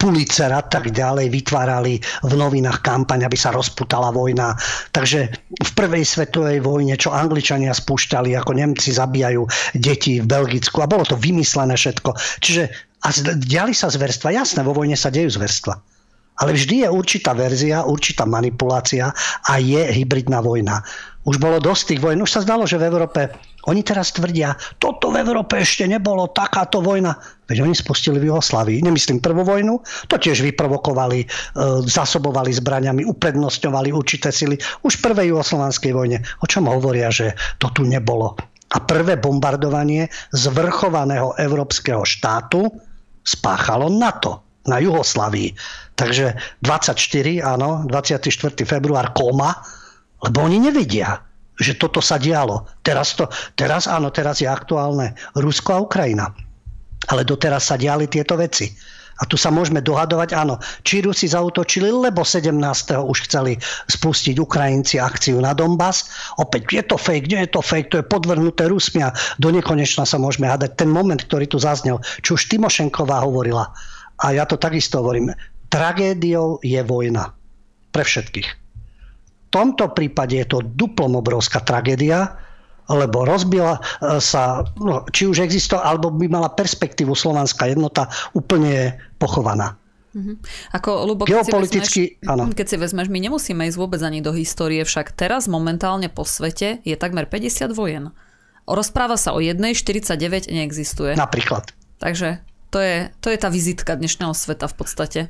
Pulitzer 0.00 0.48
a 0.48 0.64
tak 0.64 0.88
ďalej, 0.88 1.28
vytvárali 1.28 2.00
v 2.00 2.32
novinách 2.32 2.80
kampaň, 2.80 3.28
aby 3.28 3.36
sa 3.36 3.52
rozputala 3.52 4.08
vojna. 4.08 4.56
Takže 4.88 5.20
v 5.52 5.70
prvej 5.76 6.00
svetovej 6.08 6.64
vojne, 6.64 6.96
čo 6.96 7.12
Angličania 7.12 7.76
spúšťali, 7.76 8.32
ako 8.40 8.56
Nemci 8.56 8.96
zabíjajú 8.96 9.44
deti 9.76 10.24
v 10.24 10.26
Belgicku 10.26 10.80
a 10.80 10.88
bolo 10.88 11.04
to 11.04 11.20
vymyslené 11.20 11.76
všetko. 11.76 12.16
Čiže 12.40 12.89
a 13.00 13.08
diali 13.36 13.72
sa 13.72 13.88
zverstva. 13.88 14.36
Jasné, 14.36 14.60
vo 14.60 14.76
vojne 14.76 14.96
sa 14.96 15.08
dejú 15.08 15.32
zverstva. 15.32 15.76
Ale 16.40 16.56
vždy 16.56 16.84
je 16.84 16.88
určitá 16.88 17.36
verzia, 17.36 17.84
určitá 17.84 18.24
manipulácia 18.24 19.12
a 19.44 19.52
je 19.60 19.84
hybridná 19.92 20.40
vojna. 20.40 20.80
Už 21.28 21.36
bolo 21.36 21.60
dosť 21.60 21.82
tých 21.92 22.00
vojen. 22.00 22.24
Už 22.24 22.32
sa 22.32 22.40
zdalo, 22.40 22.64
že 22.64 22.80
v 22.80 22.88
Európe, 22.88 23.28
oni 23.68 23.84
teraz 23.84 24.16
tvrdia, 24.16 24.56
toto 24.80 25.12
v 25.12 25.20
Európe 25.20 25.60
ešte 25.60 25.84
nebolo, 25.84 26.32
takáto 26.32 26.80
vojna. 26.80 27.12
Veď 27.44 27.68
oni 27.68 27.76
spustili 27.76 28.16
v 28.16 28.32
Jugoslavii. 28.32 28.80
Nemyslím 28.80 29.20
prvú 29.20 29.44
vojnu, 29.44 29.84
to 30.08 30.16
tiež 30.16 30.40
vyprovokovali, 30.40 31.20
e, 31.20 31.26
zasobovali 31.84 32.56
zbraniami, 32.56 33.04
uprednostňovali 33.04 33.92
určité 33.92 34.32
sily. 34.32 34.56
Už 34.80 34.96
v 34.96 35.12
prvej 35.12 35.36
jugoslovanskej 35.36 35.92
vojne. 35.92 36.24
O 36.40 36.48
čom 36.48 36.72
hovoria, 36.72 37.12
že 37.12 37.36
to 37.60 37.68
tu 37.68 37.84
nebolo? 37.84 38.40
A 38.72 38.80
prvé 38.80 39.20
bombardovanie 39.20 40.08
zvrchovaného 40.32 41.36
európskeho 41.36 42.00
štátu 42.00 42.64
spáchalo 43.24 43.88
NATO 43.92 44.42
na 44.66 44.78
Juhoslavii. 44.78 45.56
Takže 45.96 46.36
24, 46.64 47.44
áno, 47.44 47.84
24. 47.88 48.56
február 48.64 49.12
koma, 49.12 49.56
lebo 50.24 50.44
oni 50.44 50.60
nevedia, 50.60 51.20
že 51.56 51.76
toto 51.76 52.00
sa 52.00 52.16
dialo. 52.16 52.68
Teraz, 52.80 53.16
to, 53.16 53.28
teraz 53.56 53.84
áno, 53.84 54.08
teraz 54.12 54.40
je 54.40 54.48
aktuálne 54.48 55.16
Rusko 55.36 55.76
a 55.76 55.82
Ukrajina. 55.84 56.32
Ale 57.08 57.24
doteraz 57.24 57.72
sa 57.72 57.76
diali 57.80 58.08
tieto 58.08 58.36
veci. 58.36 58.68
A 59.20 59.28
tu 59.28 59.36
sa 59.36 59.52
môžeme 59.52 59.84
dohadovať, 59.84 60.32
áno, 60.32 60.56
či 60.80 61.04
Rusi 61.04 61.28
zautočili, 61.28 61.92
lebo 61.92 62.24
17. 62.24 62.56
už 62.96 63.28
chceli 63.28 63.60
spustiť 63.92 64.40
Ukrajinci 64.40 64.96
akciu 64.96 65.44
na 65.44 65.52
Donbass. 65.52 66.08
Opäť, 66.40 66.72
je 66.72 66.82
to 66.88 66.96
fake, 66.96 67.28
nie 67.28 67.44
je 67.44 67.52
to 67.52 67.60
fake, 67.60 67.92
to 67.92 68.00
je 68.00 68.08
podvrhnuté 68.08 68.72
Rusmi 68.72 69.04
a 69.04 69.12
do 69.36 69.52
nekonečna 69.52 70.08
sa 70.08 70.16
môžeme 70.16 70.48
hádať. 70.48 70.80
Ten 70.80 70.88
moment, 70.88 71.20
ktorý 71.20 71.44
tu 71.44 71.60
zaznel, 71.60 72.00
čo 72.24 72.40
už 72.40 72.48
Timošenková 72.48 73.20
hovorila, 73.20 73.68
a 74.20 74.36
ja 74.36 74.48
to 74.48 74.56
takisto 74.56 75.00
hovorím, 75.04 75.32
tragédiou 75.68 76.60
je 76.64 76.80
vojna. 76.80 77.32
Pre 77.92 78.04
všetkých. 78.04 78.48
V 78.48 79.48
tomto 79.50 79.90
prípade 79.92 80.38
je 80.38 80.46
to 80.46 80.62
duplom 80.62 81.18
obrovská 81.18 81.60
tragédia, 81.60 82.38
lebo 82.90 83.22
rozbila 83.22 83.78
e, 83.78 84.18
sa, 84.18 84.66
no, 84.82 85.06
či 85.14 85.30
už 85.30 85.46
existovala, 85.46 85.94
alebo 85.94 86.10
by 86.10 86.26
mala 86.26 86.50
perspektívu 86.50 87.14
slovanská 87.14 87.70
jednota, 87.70 88.10
úplne 88.34 88.98
pochovaná. 89.22 89.78
Mm-hmm. 90.10 90.36
Ako, 90.74 91.06
Lubo, 91.06 91.22
Geopoliticky, 91.22 91.78
keď 91.78 91.86
si, 91.86 92.02
vezmeš, 92.18 92.34
áno. 92.34 92.42
keď 92.50 92.66
si 92.66 92.76
vezmeš, 92.82 93.06
my 93.14 93.18
nemusíme 93.22 93.62
ísť 93.70 93.78
vôbec 93.78 94.02
ani 94.02 94.18
do 94.18 94.34
histórie, 94.34 94.82
však 94.82 95.14
teraz 95.14 95.46
momentálne 95.46 96.10
po 96.10 96.26
svete 96.26 96.82
je 96.82 96.98
takmer 96.98 97.30
50 97.30 97.70
vojen. 97.70 98.10
Rozpráva 98.66 99.14
sa 99.14 99.30
o 99.34 99.38
jednej, 99.38 99.78
49 99.78 100.50
neexistuje. 100.50 101.14
Napríklad. 101.14 101.70
Takže 102.02 102.42
to 102.74 102.78
je, 102.82 103.10
to 103.22 103.30
je 103.30 103.38
tá 103.38 103.50
vizitka 103.50 103.94
dnešného 103.94 104.34
sveta 104.34 104.66
v 104.66 104.74
podstate. 104.74 105.20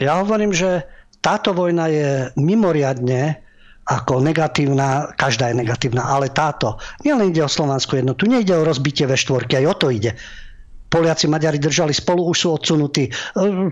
Ja 0.00 0.20
hovorím, 0.24 0.56
že 0.56 0.88
táto 1.20 1.52
vojna 1.52 1.92
je 1.92 2.10
mimoriadne 2.40 3.44
ako 3.86 4.22
negatívna, 4.22 5.10
každá 5.18 5.50
je 5.50 5.58
negatívna, 5.64 6.06
ale 6.06 6.30
táto, 6.30 6.78
nielen 7.02 7.34
ide 7.34 7.42
o 7.42 7.50
slovanskú 7.50 7.98
jednotu, 7.98 8.28
nejde 8.28 8.54
o 8.54 8.66
rozbitie 8.66 9.08
ve 9.08 9.18
štvorky, 9.18 9.58
aj 9.58 9.66
o 9.66 9.74
to 9.74 9.86
ide. 9.90 10.14
Poliaci, 10.90 11.30
Maďari 11.30 11.62
držali 11.62 11.94
spolu, 11.94 12.26
už 12.34 12.36
sú 12.36 12.48
odsunutí. 12.58 13.06
E, 13.06 13.10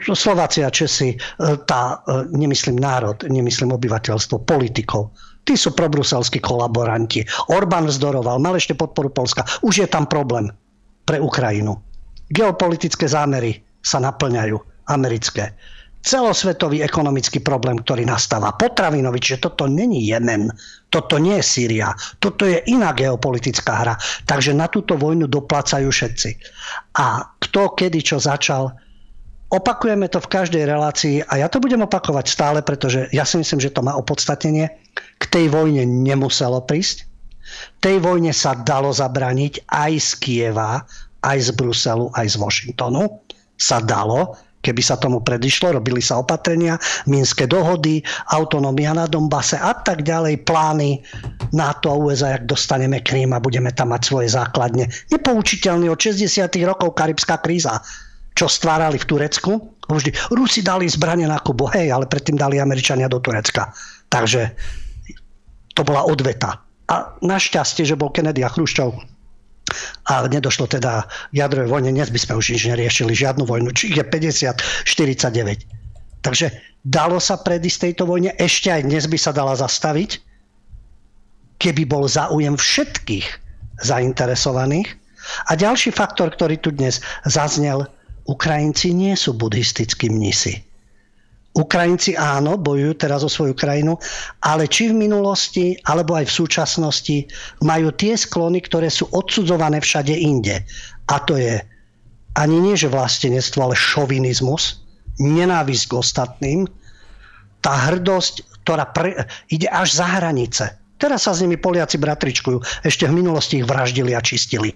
Slováci 0.07 0.63
a 0.63 0.71
Česi, 0.71 1.11
e, 1.11 1.19
tá, 1.67 1.99
e, 2.07 2.31
nemyslím 2.31 2.79
národ, 2.79 3.27
nemyslím 3.27 3.75
obyvateľstvo, 3.75 4.47
politikov. 4.47 5.11
Tí 5.43 5.59
sú 5.59 5.75
probruselskí 5.75 6.39
kolaboranti. 6.39 7.27
Orbán 7.51 7.91
vzdoroval, 7.91 8.39
mal 8.39 8.55
ešte 8.55 8.79
podporu 8.79 9.11
Polska. 9.11 9.43
Už 9.67 9.83
je 9.83 9.89
tam 9.91 10.07
problém 10.07 10.47
pre 11.03 11.19
Ukrajinu. 11.19 11.75
Geopolitické 12.31 13.11
zámery 13.11 13.67
sa 13.83 13.99
naplňajú, 13.99 14.55
americké 14.87 15.59
celosvetový 16.03 16.81
ekonomický 16.87 17.43
problém, 17.43 17.79
ktorý 17.83 18.07
nastáva. 18.07 18.55
Potravinový, 18.55 19.19
že 19.19 19.43
toto 19.43 19.67
není 19.67 20.07
Jemen, 20.07 20.49
toto 20.89 21.19
nie 21.19 21.37
je 21.43 21.45
Sýria, 21.45 21.93
toto 22.23 22.47
je 22.47 22.63
iná 22.71 22.95
geopolitická 22.95 23.73
hra. 23.85 23.95
Takže 24.25 24.55
na 24.55 24.71
túto 24.71 24.95
vojnu 24.95 25.27
doplácajú 25.27 25.91
všetci. 25.91 26.31
A 27.03 27.27
kto 27.43 27.75
kedy 27.75 28.01
čo 28.01 28.17
začal, 28.23 28.73
opakujeme 29.51 30.07
to 30.09 30.23
v 30.23 30.33
každej 30.33 30.65
relácii 30.65 31.17
a 31.29 31.45
ja 31.45 31.49
to 31.51 31.61
budem 31.61 31.83
opakovať 31.83 32.27
stále, 32.29 32.59
pretože 32.63 33.09
ja 33.11 33.27
si 33.27 33.41
myslím, 33.41 33.61
že 33.61 33.75
to 33.75 33.85
má 33.85 33.97
opodstatnenie. 33.97 34.71
K 35.19 35.25
tej 35.29 35.51
vojne 35.51 35.83
nemuselo 35.85 36.63
prísť. 36.63 37.05
Tej 37.81 38.05
vojne 38.05 38.31
sa 38.37 38.55
dalo 38.55 38.93
zabraniť 38.93 39.67
aj 39.73 39.93
z 39.99 40.11
Kieva, 40.21 40.85
aj 41.25 41.39
z 41.43 41.51
Bruselu, 41.57 42.13
aj 42.13 42.27
z 42.29 42.37
Washingtonu. 42.37 43.03
Sa 43.59 43.83
dalo 43.83 44.39
keby 44.63 44.83
sa 44.83 44.99
tomu 44.99 45.23
predišlo, 45.23 45.79
robili 45.79 46.03
sa 46.03 46.19
opatrenia, 46.19 46.77
Minské 47.07 47.47
dohody, 47.47 48.03
autonómia 48.35 48.95
na 48.95 49.07
Dombase 49.07 49.57
a 49.59 49.75
tak 49.75 50.03
ďalej, 50.03 50.45
plány 50.45 51.01
NATO 51.55 51.91
a 51.91 51.97
USA, 51.97 52.37
jak 52.37 52.51
dostaneme 52.51 53.01
Krím 53.01 53.33
a 53.35 53.43
budeme 53.43 53.71
tam 53.73 53.95
mať 53.95 54.03
svoje 54.05 54.29
základne. 54.35 54.91
Nepoučiteľný 55.15 55.89
od 55.89 55.99
60. 55.99 56.51
rokov 56.67 56.95
karibská 56.99 57.39
kríza, 57.41 57.81
čo 58.35 58.47
stvárali 58.47 58.99
v 59.03 59.09
Turecku. 59.09 59.53
Vždy, 59.89 60.13
Rusi 60.31 60.61
dali 60.61 60.87
zbranie 60.87 61.27
na 61.27 61.41
Kubu, 61.41 61.67
hej, 61.73 61.91
ale 61.91 62.07
predtým 62.07 62.37
dali 62.37 62.61
Američania 62.61 63.09
do 63.09 63.19
Turecka. 63.19 63.73
Takže 64.13 64.53
to 65.73 65.83
bola 65.83 66.05
odveta. 66.05 66.61
A 66.89 67.19
našťastie, 67.21 67.85
že 67.85 67.99
bol 67.99 68.13
Kennedy 68.13 68.45
a 68.45 68.53
Chruščov 68.53 69.18
a 70.09 70.25
nedošlo 70.27 70.69
teda 70.69 71.05
k 71.33 71.35
jadrovej 71.35 71.71
vojne, 71.71 71.91
dnes 71.93 72.11
by 72.13 72.21
sme 72.21 72.35
už 72.39 72.57
nič 72.57 72.63
neriešili, 72.69 73.13
žiadnu 73.15 73.45
vojnu, 73.45 73.71
či 73.73 73.93
je 73.95 74.05
50-49. 74.05 75.65
Takže 76.23 76.53
dalo 76.85 77.19
sa 77.23 77.39
predísť 77.39 77.91
tejto 77.91 78.05
vojne, 78.09 78.35
ešte 78.37 78.69
aj 78.69 78.83
dnes 78.87 79.05
by 79.07 79.19
sa 79.19 79.33
dala 79.33 79.55
zastaviť, 79.55 80.21
keby 81.59 81.89
bol 81.89 82.07
záujem 82.07 82.55
všetkých 82.55 83.27
zainteresovaných. 83.83 84.95
A 85.51 85.59
ďalší 85.59 85.93
faktor, 85.93 86.33
ktorý 86.33 86.57
tu 86.59 86.71
dnes 86.73 87.03
zaznel, 87.27 87.85
Ukrajinci 88.29 88.93
nie 88.93 89.17
sú 89.17 89.33
buddhistickí 89.33 90.13
mnisi. 90.13 90.68
Ukrajinci 91.59 92.15
áno, 92.15 92.55
bojujú 92.55 92.95
teraz 92.95 93.27
o 93.27 93.31
svoju 93.31 93.59
krajinu, 93.59 93.99
ale 94.47 94.71
či 94.71 94.95
v 94.95 95.11
minulosti, 95.11 95.75
alebo 95.91 96.15
aj 96.15 96.31
v 96.31 96.37
súčasnosti 96.39 97.17
majú 97.67 97.91
tie 97.99 98.15
sklony, 98.15 98.63
ktoré 98.63 98.87
sú 98.87 99.11
odsudzované 99.11 99.83
všade 99.83 100.15
inde. 100.15 100.63
A 101.11 101.19
to 101.27 101.35
je 101.35 101.59
ani 102.39 102.57
nie, 102.63 102.79
že 102.79 102.87
vlastenectvo, 102.87 103.59
ale 103.67 103.75
šovinizmus, 103.75 104.79
nenávisť 105.19 105.85
k 105.91 105.93
ostatným, 105.99 106.61
tá 107.59 107.75
hrdosť, 107.91 108.63
ktorá 108.63 108.95
pre, 108.95 109.27
ide 109.51 109.67
až 109.67 109.99
za 109.99 110.07
hranice. 110.07 110.79
Teraz 111.03 111.27
sa 111.27 111.35
s 111.35 111.43
nimi 111.43 111.59
Poliaci 111.59 111.99
bratričkujú. 111.99 112.87
Ešte 112.87 113.11
v 113.11 113.19
minulosti 113.19 113.59
ich 113.59 113.67
vraždili 113.67 114.15
a 114.15 114.23
čistili. 114.23 114.71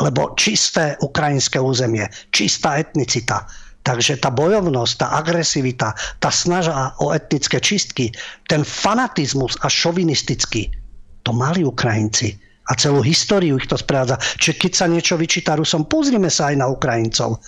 Lebo 0.00 0.32
čisté 0.40 0.96
ukrajinské 1.04 1.60
územie, 1.60 2.08
čistá 2.32 2.80
etnicita, 2.80 3.44
Takže 3.84 4.16
tá 4.16 4.32
bojovnosť, 4.32 4.92
tá 4.96 5.08
agresivita, 5.20 5.92
tá 6.16 6.32
snaža 6.32 6.96
o 7.04 7.12
etnické 7.12 7.60
čistky, 7.60 8.16
ten 8.48 8.64
fanatizmus 8.64 9.60
a 9.60 9.68
šovinistický, 9.68 10.72
to 11.20 11.30
mali 11.36 11.68
Ukrajinci. 11.68 12.32
A 12.64 12.80
celú 12.80 13.04
históriu 13.04 13.60
ich 13.60 13.68
to 13.68 13.76
sprevádza. 13.76 14.16
Čiže 14.40 14.56
keď 14.56 14.72
sa 14.72 14.86
niečo 14.88 15.20
vyčíta 15.20 15.52
Rusom, 15.52 15.84
pozrime 15.84 16.32
sa 16.32 16.48
aj 16.48 16.64
na 16.64 16.66
Ukrajincov. 16.72 17.44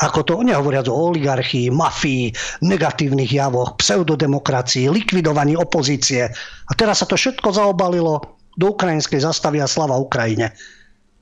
Ako 0.00 0.24
to 0.24 0.32
oni 0.40 0.56
hovoria 0.56 0.80
o 0.84 1.12
oligarchii, 1.12 1.72
mafii, 1.72 2.32
negatívnych 2.64 3.32
javoch, 3.32 3.76
pseudodemokracii, 3.76 4.88
likvidovaní 4.88 5.56
opozície. 5.60 6.24
A 6.68 6.72
teraz 6.72 7.04
sa 7.04 7.08
to 7.08 7.20
všetko 7.20 7.52
zaobalilo 7.52 8.40
do 8.56 8.72
ukrajinskej 8.72 9.20
zastavy 9.20 9.60
a 9.60 9.68
slava 9.68 10.00
Ukrajine. 10.00 10.56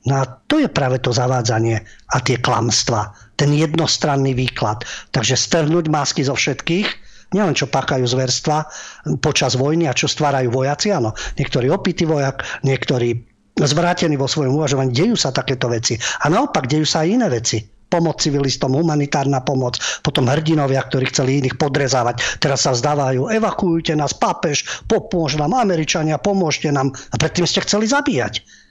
No 0.07 0.23
a 0.23 0.27
to 0.47 0.63
je 0.63 0.71
práve 0.71 1.03
to 1.03 1.11
zavádzanie 1.11 1.83
a 2.15 2.17
tie 2.23 2.39
klamstva, 2.39 3.15
ten 3.35 3.51
jednostranný 3.55 4.35
výklad. 4.35 4.87
Takže 5.11 5.35
strhnúť 5.35 5.91
masky 5.91 6.23
zo 6.23 6.35
všetkých, 6.35 6.89
nielen 7.35 7.59
čo 7.59 7.67
páchajú 7.67 8.07
zverstva 8.07 8.71
počas 9.19 9.59
vojny 9.59 9.91
a 9.91 9.97
čo 9.97 10.07
stvárajú 10.07 10.55
vojaci, 10.55 10.95
áno, 10.95 11.13
niektorí 11.35 11.67
opitý 11.71 12.07
vojak, 12.07 12.47
niektorí 12.63 13.27
zvrátený 13.55 14.19
vo 14.19 14.27
svojom 14.27 14.59
uvažovaní, 14.59 14.91
dejú 14.91 15.15
sa 15.15 15.31
takéto 15.31 15.71
veci. 15.71 15.95
A 15.99 16.31
naopak, 16.31 16.67
dejú 16.67 16.87
sa 16.87 17.07
aj 17.07 17.09
iné 17.11 17.29
veci 17.31 17.63
pomoc 17.95 18.19
civilistom, 18.19 18.75
humanitárna 18.75 19.47
pomoc, 19.47 19.79
potom 20.03 20.27
hrdinovia, 20.27 20.83
ktorí 20.83 21.15
chceli 21.15 21.39
iných 21.39 21.55
podrezávať, 21.55 22.43
teraz 22.43 22.67
sa 22.67 22.75
vzdávajú, 22.75 23.31
evakuujte 23.31 23.95
nás, 23.95 24.19
pápež, 24.19 24.67
pomôž 24.91 25.39
nám, 25.39 25.55
Američania, 25.55 26.19
pomôžte 26.19 26.75
nám. 26.75 26.91
A 26.91 27.15
predtým 27.15 27.47
ste 27.47 27.63
chceli 27.63 27.87
zabíjať 27.87 28.64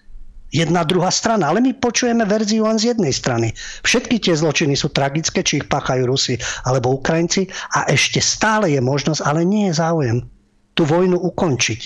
jedna 0.53 0.85
druhá 0.85 1.09
strana. 1.09 1.49
Ale 1.49 1.59
my 1.59 1.73
počujeme 1.73 2.23
verziu 2.30 2.69
len 2.69 2.77
z 2.77 2.93
jednej 2.93 3.09
strany. 3.09 3.51
Všetky 3.81 4.21
tie 4.21 4.38
zločiny 4.38 4.77
sú 4.77 4.93
tragické, 4.93 5.41
či 5.41 5.65
ich 5.65 5.67
páchajú 5.67 6.05
Rusi 6.05 6.38
alebo 6.69 6.93
Ukrajinci 6.93 7.49
a 7.73 7.89
ešte 7.89 8.21
stále 8.21 8.69
je 8.69 8.80
možnosť, 8.80 9.25
ale 9.25 9.41
nie 9.41 9.73
je 9.73 9.81
záujem 9.81 10.17
tú 10.77 10.85
vojnu 10.85 11.17
ukončiť. 11.17 11.81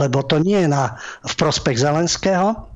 Lebo 0.00 0.22
to 0.22 0.38
nie 0.38 0.62
je 0.62 0.68
na, 0.70 0.94
v 1.26 1.34
prospech 1.34 1.82
Zelenského, 1.82 2.67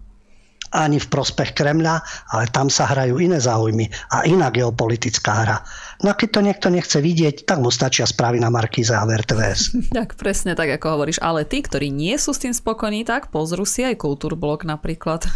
ani 0.73 0.99
v 0.99 1.07
prospech 1.13 1.53
Kremľa, 1.53 2.01
ale 2.33 2.45
tam 2.49 2.73
sa 2.73 2.89
hrajú 2.89 3.21
iné 3.21 3.39
záujmy 3.39 3.87
a 4.13 4.25
iná 4.25 4.49
geopolitická 4.49 5.33
hra. 5.45 5.59
No 6.03 6.11
a 6.11 6.19
keď 6.19 6.29
to 6.35 6.41
niekto 6.43 6.69
nechce 6.73 6.99
vidieť, 6.99 7.47
tak 7.47 7.63
mu 7.63 7.71
stačia 7.71 8.09
správy 8.09 8.43
na 8.43 8.51
Markíze 8.51 8.91
a 8.97 9.07
RTVS. 9.07 9.63
Tak 10.03 10.17
presne 10.17 10.57
tak, 10.57 10.73
ako 10.73 10.99
hovoríš. 10.99 11.21
Ale 11.21 11.45
tí, 11.45 11.61
ktorí 11.63 11.93
nie 11.93 12.17
sú 12.17 12.33
s 12.33 12.43
tým 12.43 12.57
spokojní, 12.57 13.05
tak 13.05 13.29
pozrú 13.29 13.63
si 13.63 13.85
aj 13.85 14.01
Kultúrblok 14.01 14.65
napríklad. 14.65 15.29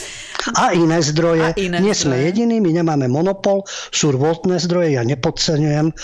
A 0.60 0.74
iné 0.74 0.98
zdroje. 1.00 1.54
A 1.54 1.56
iné 1.56 1.78
nie 1.78 1.94
zdroje. 1.94 2.04
sme 2.04 2.16
jediní, 2.26 2.58
my 2.58 2.70
nemáme 2.82 3.06
monopol, 3.06 3.64
sú 3.94 4.12
rôzne 4.12 4.58
zdroje, 4.58 4.98
ja 4.98 5.06
nepodceňujem 5.06 5.86
e, 5.88 5.94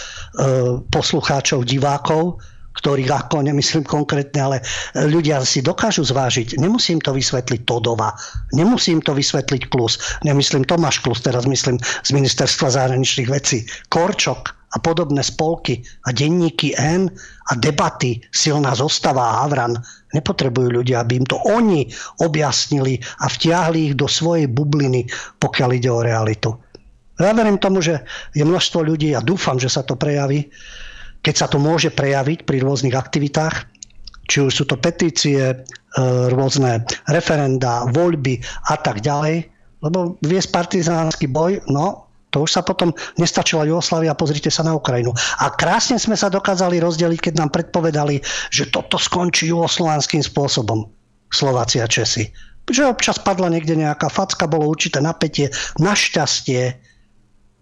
poslucháčov, 0.86 1.66
divákov, 1.66 2.40
ktorých 2.76 3.10
ako 3.10 3.46
nemyslím 3.46 3.84
konkrétne, 3.88 4.40
ale 4.40 4.56
ľudia 4.94 5.40
si 5.42 5.64
dokážu 5.64 6.04
zvážiť. 6.04 6.60
Nemusím 6.60 7.00
to 7.00 7.16
vysvetliť 7.16 7.64
Todova, 7.64 8.12
nemusím 8.52 9.00
to 9.00 9.16
vysvetliť 9.16 9.62
Klus, 9.72 9.98
nemyslím 10.22 10.68
Tomáš 10.68 11.00
Klus, 11.00 11.24
teraz 11.24 11.48
myslím 11.48 11.80
z 11.80 12.10
ministerstva 12.12 12.68
zahraničných 12.68 13.32
vecí, 13.32 13.64
Korčok 13.88 14.56
a 14.74 14.82
podobné 14.82 15.24
spolky 15.24 15.80
a 16.04 16.12
denníky 16.12 16.76
N 16.76 17.08
a 17.48 17.52
debaty 17.56 18.20
silná 18.34 18.76
zostava 18.76 19.24
a 19.24 19.46
Havran 19.46 19.78
nepotrebujú 20.12 20.82
ľudia, 20.82 21.00
aby 21.00 21.22
im 21.22 21.26
to 21.26 21.40
oni 21.48 21.88
objasnili 22.20 23.00
a 23.24 23.30
vtiahli 23.30 23.92
ich 23.92 23.94
do 23.96 24.04
svojej 24.10 24.50
bubliny, 24.50 25.08
pokiaľ 25.40 25.70
ide 25.72 25.90
o 25.92 26.04
realitu. 26.04 26.50
Ja 27.16 27.32
verím 27.32 27.56
tomu, 27.56 27.80
že 27.80 28.04
je 28.36 28.44
množstvo 28.44 28.84
ľudí 28.84 29.16
a 29.16 29.24
dúfam, 29.24 29.56
že 29.56 29.72
sa 29.72 29.80
to 29.80 29.96
prejaví, 29.96 30.52
keď 31.26 31.34
sa 31.34 31.50
to 31.50 31.58
môže 31.58 31.90
prejaviť 31.90 32.46
pri 32.46 32.62
rôznych 32.62 32.94
aktivitách, 32.94 33.66
či 34.30 34.46
už 34.46 34.52
sú 34.54 34.64
to 34.70 34.78
petície, 34.78 35.42
e, 35.42 35.54
rôzne 36.30 36.86
referenda, 37.10 37.90
voľby 37.90 38.38
a 38.70 38.78
tak 38.78 39.02
ďalej, 39.02 39.50
lebo 39.82 40.14
viesť 40.22 40.54
partizánsky 40.54 41.26
boj, 41.26 41.66
no, 41.66 42.06
to 42.30 42.46
už 42.46 42.54
sa 42.54 42.62
potom 42.62 42.94
nestačila 43.18 43.66
Jugoslavia, 43.66 44.14
pozrite 44.14 44.54
sa 44.54 44.62
na 44.62 44.78
Ukrajinu. 44.78 45.10
A 45.42 45.50
krásne 45.50 45.98
sme 45.98 46.14
sa 46.14 46.30
dokázali 46.30 46.78
rozdeliť, 46.78 47.18
keď 47.30 47.34
nám 47.42 47.50
predpovedali, 47.50 48.22
že 48.54 48.70
toto 48.70 48.94
skončí 48.94 49.50
jugoslovanským 49.50 50.22
spôsobom. 50.22 50.86
Slováci 51.26 51.82
a 51.82 51.90
Česi. 51.90 52.30
Že 52.70 52.94
občas 52.94 53.18
padla 53.18 53.50
niekde 53.50 53.74
nejaká 53.74 54.06
facka, 54.10 54.46
bolo 54.46 54.70
určité 54.70 55.02
napätie. 55.02 55.50
Našťastie 55.82 56.78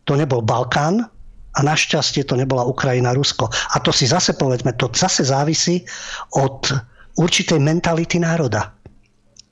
to 0.04 0.12
nebol 0.20 0.44
Balkán 0.44 1.13
a 1.54 1.58
našťastie 1.62 2.26
to 2.26 2.34
nebola 2.34 2.66
Ukrajina, 2.66 3.14
Rusko. 3.14 3.46
A 3.48 3.76
to 3.78 3.94
si 3.94 4.10
zase 4.10 4.34
povedzme, 4.34 4.74
to 4.74 4.90
zase 4.90 5.22
závisí 5.22 5.86
od 6.34 6.70
určitej 7.18 7.62
mentality 7.62 8.18
národa. 8.18 8.74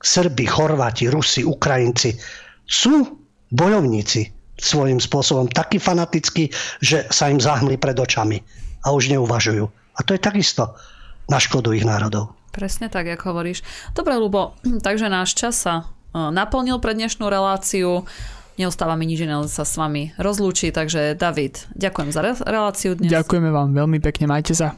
Srbi, 0.03 0.43
Chorváti, 0.43 1.07
Rusi, 1.07 1.47
Ukrajinci 1.47 2.11
sú 2.67 3.23
bojovníci 3.55 4.27
svojím 4.59 4.99
spôsobom 4.99 5.47
takí 5.47 5.79
fanatickí, 5.79 6.51
že 6.83 7.07
sa 7.07 7.31
im 7.31 7.39
zahmli 7.39 7.79
pred 7.79 7.95
očami 7.95 8.43
a 8.83 8.91
už 8.91 9.15
neuvažujú. 9.15 9.65
A 9.69 9.99
to 10.03 10.15
je 10.15 10.21
takisto 10.21 10.75
na 11.31 11.39
škodu 11.39 11.71
ich 11.71 11.87
národov. 11.87 12.35
Presne 12.53 12.91
tak, 12.91 13.09
ako 13.09 13.33
hovoríš. 13.33 13.65
Dobre, 13.97 14.13
Lubo, 14.19 14.53
takže 14.85 15.09
náš 15.09 15.33
čas 15.33 15.57
sa 15.57 15.75
e, 15.81 15.83
naplnil 16.13 16.77
pre 16.77 16.93
dnešnú 16.93 17.25
reláciu. 17.25 18.05
Neostáva 18.53 18.93
mi 18.93 19.09
nič 19.09 19.25
iné, 19.25 19.33
sa 19.49 19.65
s 19.65 19.73
vami 19.81 20.13
rozlúči, 20.21 20.69
takže 20.69 21.17
David, 21.17 21.65
ďakujem 21.73 22.09
za 22.13 22.21
reláciu 22.45 22.93
dnes. 22.93 23.09
Ďakujeme 23.09 23.49
vám 23.49 23.73
veľmi 23.73 23.97
pekne, 23.97 24.29
majte 24.29 24.53
sa. 24.53 24.77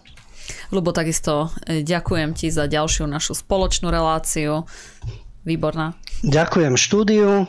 Lubo, 0.72 0.96
takisto 0.96 1.52
e, 1.66 1.82
ďakujem 1.84 2.38
ti 2.38 2.54
za 2.54 2.70
ďalšiu 2.72 3.10
našu 3.10 3.36
spoločnú 3.36 3.92
reláciu. 3.92 4.64
Výborná. 5.46 5.94
Ďakujem 6.26 6.74
štúdiu, 6.74 7.46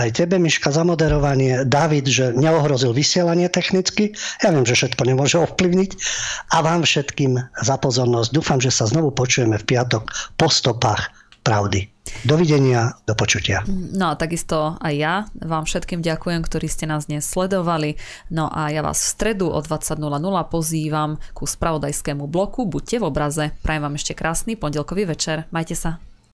aj 0.00 0.16
tebe, 0.16 0.40
Miška, 0.40 0.72
za 0.72 0.86
moderovanie. 0.86 1.66
David, 1.68 2.08
že 2.08 2.32
neohrozil 2.32 2.94
vysielanie 2.94 3.50
technicky. 3.52 4.16
Ja 4.40 4.54
viem, 4.54 4.64
že 4.64 4.78
všetko 4.78 5.02
nemôže 5.02 5.36
ovplyvniť. 5.42 5.90
A 6.54 6.64
vám 6.64 6.86
všetkým 6.86 7.36
za 7.36 7.76
pozornosť. 7.76 8.30
Dúfam, 8.32 8.62
že 8.62 8.72
sa 8.72 8.88
znovu 8.88 9.12
počujeme 9.12 9.60
v 9.60 9.66
piatok 9.66 10.08
po 10.38 10.48
stopách 10.48 11.10
pravdy. 11.44 11.90
Dovidenia, 12.26 12.98
do 13.06 13.14
počutia. 13.14 13.64
No 13.70 14.12
a 14.12 14.14
takisto 14.18 14.76
aj 14.80 14.94
ja 14.94 15.14
vám 15.38 15.64
všetkým 15.64 16.02
ďakujem, 16.04 16.40
ktorí 16.44 16.66
ste 16.68 16.84
nás 16.90 17.06
dnes 17.06 17.24
sledovali. 17.24 17.96
No 18.28 18.50
a 18.50 18.68
ja 18.68 18.84
vás 18.84 19.00
v 19.00 19.10
stredu 19.14 19.46
o 19.48 19.58
20.00 19.62 19.96
pozývam 20.50 21.16
ku 21.32 21.46
spravodajskému 21.46 22.28
bloku. 22.28 22.68
Buďte 22.68 23.00
v 23.00 23.04
obraze. 23.08 23.44
Prajem 23.64 23.82
vám 23.86 23.96
ešte 23.96 24.12
krásny 24.12 24.58
pondelkový 24.58 25.08
večer. 25.08 25.48
Majte 25.54 25.78
sa. 25.78 26.09